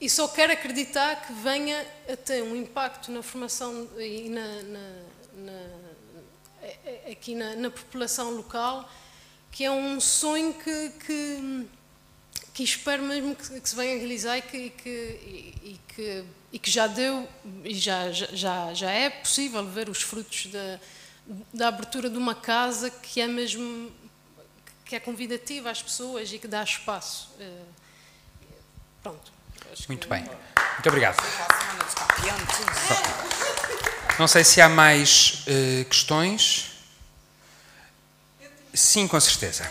e 0.00 0.10
só 0.10 0.28
quero 0.28 0.52
acreditar 0.52 1.26
que 1.26 1.32
venha 1.32 1.84
a 2.10 2.16
ter 2.16 2.42
um 2.42 2.54
impacto 2.54 3.10
na 3.10 3.22
formação 3.22 3.88
e 3.98 4.28
na, 4.28 4.62
na- 4.62 5.02
na- 5.34 5.82
aqui 7.10 7.34
na, 7.34 7.56
população 7.70 8.30
local, 8.30 8.88
que 9.50 9.64
é 9.64 9.70
um 9.70 10.00
sonho 10.00 10.54
que, 10.54 10.90
que 11.06 11.66
que 12.54 12.62
espero 12.62 13.02
mesmo 13.02 13.34
que, 13.34 13.60
que 13.60 13.68
se 13.68 13.74
venha 13.74 13.94
a 13.94 13.98
realizar 13.98 14.36
e 14.38 14.42
que, 14.42 14.58
e 14.58 15.80
que, 15.88 16.24
e 16.52 16.58
que 16.58 16.70
já 16.70 16.86
deu 16.86 17.26
e 17.64 17.74
já, 17.74 18.10
já, 18.12 18.74
já 18.74 18.90
é 18.90 19.08
possível 19.08 19.64
ver 19.66 19.88
os 19.88 20.02
frutos 20.02 20.46
da, 20.46 20.80
da 21.52 21.68
abertura 21.68 22.10
de 22.10 22.18
uma 22.18 22.34
casa 22.34 22.90
que 22.90 23.20
é 23.20 23.26
mesmo 23.26 23.90
que 24.92 24.96
é 24.96 25.00
convidativa 25.00 25.70
às 25.70 25.82
pessoas 25.82 26.30
e 26.34 26.38
que 26.38 26.46
dá 26.46 26.62
espaço. 26.62 27.30
Eh, 27.40 27.62
Pronto. 29.02 29.32
acho 29.72 29.82
que- 29.84 29.88
Muito 29.88 30.06
bem. 30.06 30.20
Muito 30.22 30.86
obrigado. 30.86 31.16
Não 34.18 34.28
sei 34.28 34.44
se 34.44 34.60
há 34.60 34.68
mais 34.68 35.44
eh, 35.46 35.84
questões. 35.84 36.72
Sim, 38.74 39.08
com 39.08 39.18
certeza. 39.18 39.70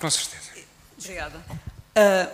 Com 0.00 0.10
certeza. 0.10 0.50
Obrigada. 0.98 1.44
Ah, 1.94 2.30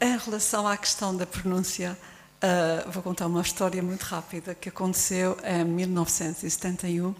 em 0.00 0.16
relação 0.16 0.66
à 0.66 0.78
questão 0.78 1.14
da 1.14 1.26
pronúncia, 1.26 1.94
ah, 2.40 2.84
vou 2.88 3.02
contar 3.02 3.26
uma 3.26 3.42
história 3.42 3.82
muito 3.82 4.02
rápida 4.04 4.54
que 4.54 4.70
aconteceu 4.70 5.36
em 5.44 5.62
1971, 5.62 7.14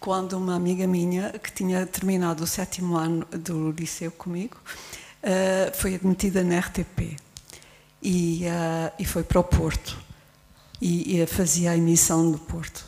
quando 0.00 0.34
uma 0.34 0.54
amiga 0.54 0.86
minha, 0.86 1.32
que 1.38 1.52
tinha 1.52 1.84
terminado 1.86 2.44
o 2.44 2.46
sétimo 2.46 2.96
ano 2.96 3.26
do 3.26 3.70
liceu 3.72 4.10
comigo, 4.10 4.56
ah, 5.22 5.72
foi 5.74 5.94
admitida 5.94 6.42
na 6.42 6.58
RTP 6.58 7.16
e, 8.02 8.46
ah, 8.48 8.92
e 8.98 9.04
foi 9.04 9.22
para 9.22 9.40
o 9.40 9.44
Porto. 9.44 9.98
E, 10.80 11.20
e 11.20 11.26
fazia 11.26 11.72
a 11.72 11.76
emissão 11.76 12.30
do 12.30 12.38
Porto. 12.38 12.84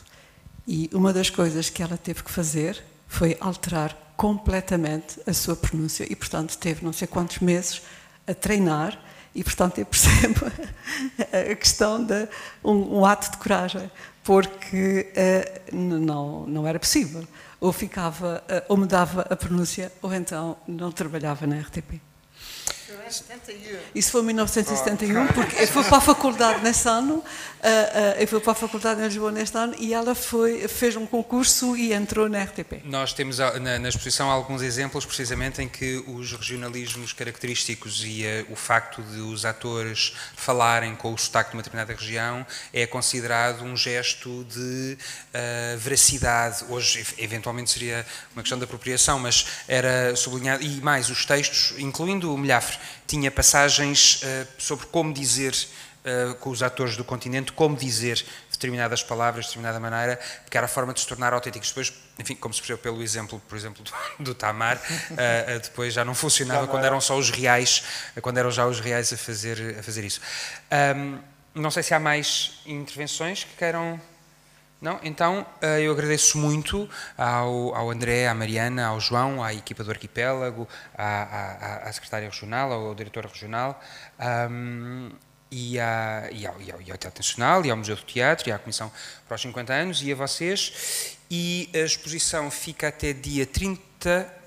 E 0.65 0.89
uma 0.93 1.11
das 1.11 1.29
coisas 1.29 1.69
que 1.69 1.83
ela 1.83 1.97
teve 1.97 2.23
que 2.23 2.31
fazer 2.31 2.81
foi 3.07 3.35
alterar 3.41 4.13
completamente 4.15 5.19
a 5.27 5.33
sua 5.33 5.55
pronúncia. 5.55 6.05
E, 6.09 6.15
portanto, 6.15 6.57
teve 6.57 6.85
não 6.85 6.93
sei 6.93 7.07
quantos 7.07 7.39
meses 7.39 7.81
a 8.25 8.33
treinar. 8.33 8.97
E, 9.35 9.43
portanto, 9.43 9.79
eu 9.79 9.85
percebo 9.85 10.45
a 11.51 11.55
questão 11.55 12.01
de 12.03 12.27
um, 12.63 12.99
um 12.99 13.05
ato 13.05 13.31
de 13.31 13.37
coragem, 13.37 13.91
porque 14.23 15.11
n- 15.71 15.99
não, 16.05 16.45
não 16.47 16.67
era 16.67 16.79
possível. 16.79 17.25
Ou 17.59 17.71
ficava, 17.71 18.43
eh, 18.47 18.63
ou 18.67 18.75
mudava 18.77 19.21
a 19.29 19.35
pronúncia, 19.35 19.91
ou 20.01 20.13
então 20.13 20.57
não 20.67 20.91
trabalhava 20.91 21.45
na 21.45 21.57
RTP. 21.59 22.01
Isso 23.93 24.11
foi 24.11 24.21
em 24.21 24.25
1971, 24.25 25.27
porque 25.27 25.61
eu 25.61 25.67
fui 25.67 25.83
para 25.83 25.97
a 25.97 26.01
faculdade 26.01 26.63
nesse 26.63 26.87
ano, 26.87 27.23
eu 28.19 28.27
fui 28.27 28.39
para 28.39 28.51
a 28.53 28.55
faculdade 28.55 28.99
em 29.01 29.03
Lisboa 29.03 29.31
neste 29.31 29.55
ano, 29.57 29.75
e 29.77 29.93
ela 29.93 30.15
foi, 30.15 30.67
fez 30.67 30.95
um 30.95 31.05
concurso 31.05 31.75
e 31.77 31.93
entrou 31.93 32.27
na 32.27 32.41
RTP. 32.43 32.81
Nós 32.85 33.13
temos 33.13 33.39
ah, 33.39 33.59
na, 33.59 33.77
na 33.77 33.89
exposição 33.89 34.29
alguns 34.31 34.61
exemplos 34.61 35.05
precisamente 35.05 35.61
em 35.61 35.67
que 35.69 36.03
os 36.07 36.31
regionalismos 36.33 37.13
característicos 37.13 38.03
e 38.03 38.25
eh, 38.25 38.45
o 38.49 38.55
facto 38.55 39.01
de 39.03 39.19
os 39.19 39.45
atores 39.45 40.13
falarem 40.35 40.95
com 40.95 41.13
o 41.13 41.17
sotaque 41.17 41.51
de 41.51 41.55
uma 41.57 41.61
determinada 41.63 41.93
região 41.93 42.45
é 42.73 42.87
considerado 42.87 43.63
um 43.63 43.75
gesto 43.77 44.43
de 44.45 44.97
ah, 45.33 45.75
veracidade. 45.77 46.65
Hoje, 46.69 46.99
ev- 46.99 47.13
eventualmente, 47.17 47.69
seria 47.71 48.05
uma 48.33 48.41
questão 48.41 48.57
de 48.57 48.63
apropriação, 48.63 49.19
mas 49.19 49.45
era 49.67 50.15
sublinhado. 50.15 50.63
E 50.63 50.81
mais, 50.81 51.09
os 51.09 51.25
textos, 51.25 51.73
incluindo 51.77 52.33
o 52.33 52.37
Milhafre, 52.37 52.77
tinha 53.05 53.29
passagens 53.29 54.21
ah, 54.23 54.47
sobre 54.57 54.85
como 54.87 55.13
dizer 55.13 55.53
uh, 56.05 56.35
com 56.35 56.49
os 56.49 56.63
atores 56.63 56.97
do 56.97 57.03
continente 57.03 57.51
como 57.51 57.75
dizer 57.75 58.25
determinadas 58.49 59.03
palavras 59.03 59.45
de 59.45 59.51
determinada 59.51 59.79
maneira, 59.79 60.19
porque 60.43 60.57
era 60.57 60.65
a 60.65 60.69
forma 60.69 60.93
de 60.93 60.99
se 60.99 61.07
tornar 61.07 61.33
autênticos. 61.33 61.69
Depois, 61.69 61.93
enfim, 62.19 62.35
como 62.35 62.53
se 62.53 62.61
percebeu 62.61 62.77
pelo 62.77 63.01
exemplo, 63.01 63.41
por 63.47 63.57
exemplo, 63.57 63.83
do, 63.83 63.91
do 64.23 64.35
Tamar, 64.35 64.77
uh, 64.77 65.59
depois 65.61 65.93
já 65.93 66.05
não 66.05 66.13
funcionava 66.13 66.67
quando 66.67 66.85
eram 66.85 67.01
só 67.01 67.17
os 67.17 67.29
reais, 67.29 67.83
quando 68.21 68.37
eram 68.37 68.51
já 68.51 68.65
os 68.65 68.79
reais 68.79 69.11
a 69.11 69.17
fazer, 69.17 69.77
a 69.79 69.83
fazer 69.83 70.03
isso. 70.03 70.21
Um, 70.95 71.19
não 71.53 71.69
sei 71.69 71.83
se 71.83 71.93
há 71.93 71.99
mais 71.99 72.61
intervenções 72.65 73.43
que 73.43 73.55
queiram. 73.55 73.99
Não? 74.81 74.99
Então, 75.03 75.45
eh, 75.61 75.81
eu 75.81 75.91
agradeço 75.91 76.39
muito 76.39 76.89
ao, 77.15 77.75
ao 77.75 77.91
André, 77.91 78.27
à 78.27 78.33
Mariana, 78.33 78.87
ao 78.87 78.99
João, 78.99 79.43
à 79.43 79.53
equipa 79.53 79.83
do 79.83 79.91
Arquipélago, 79.91 80.67
à, 80.97 81.05
à, 81.05 81.75
à 81.87 81.93
secretária 81.93 82.27
regional, 82.27 82.71
ao 82.71 82.95
diretor 82.95 83.27
regional, 83.27 83.79
ahm, 84.17 85.11
e, 85.51 85.79
à, 85.79 86.29
e, 86.31 86.47
ao, 86.47 86.61
e, 86.61 86.71
ao, 86.71 86.81
e 86.81 86.91
ao 86.91 86.97
Teatro 86.97 87.19
Nacional, 87.19 87.65
e 87.65 87.69
ao 87.69 87.77
Museu 87.77 87.95
do 87.95 88.03
Teatro, 88.03 88.49
e 88.49 88.51
à 88.51 88.57
Comissão 88.57 88.91
para 89.27 89.35
os 89.35 89.41
50 89.41 89.73
anos, 89.73 90.01
e 90.01 90.11
a 90.11 90.15
vocês. 90.15 91.17
E 91.29 91.69
a 91.73 91.79
exposição 91.79 92.49
fica 92.49 92.87
até 92.87 93.13
dia 93.13 93.45
30... 93.45 94.41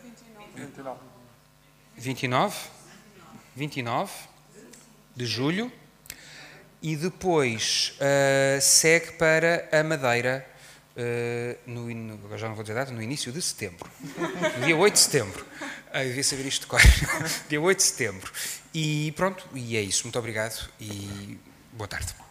29? 1.96 2.56
29 3.54 4.12
de 5.14 5.26
julho 5.26 5.72
e 6.82 6.96
depois 6.96 7.96
uh, 7.96 8.60
segue 8.60 9.12
para 9.12 9.66
a 9.72 9.82
Madeira, 9.82 10.46
uh, 10.96 11.70
no, 11.70 12.14
agora 12.14 12.38
já 12.38 12.48
não 12.48 12.54
vou 12.54 12.62
dizer 12.62 12.74
data, 12.74 12.92
no 12.92 13.02
início 13.02 13.32
de 13.32 13.40
setembro. 13.42 13.88
No 14.58 14.66
dia 14.66 14.76
8 14.76 14.94
de 14.94 15.00
setembro. 15.00 15.46
Ah, 15.92 16.02
eu 16.02 16.08
devia 16.08 16.24
saber 16.24 16.46
isto 16.46 16.62
de 16.62 16.66
cor. 16.66 16.80
dia 17.48 17.60
8 17.60 17.76
de 17.76 17.84
setembro. 17.84 18.32
E 18.72 19.12
pronto, 19.12 19.46
e 19.54 19.76
é 19.76 19.80
isso. 19.80 20.04
Muito 20.04 20.18
obrigado 20.18 20.68
e 20.80 21.38
boa 21.72 21.88
tarde. 21.88 22.23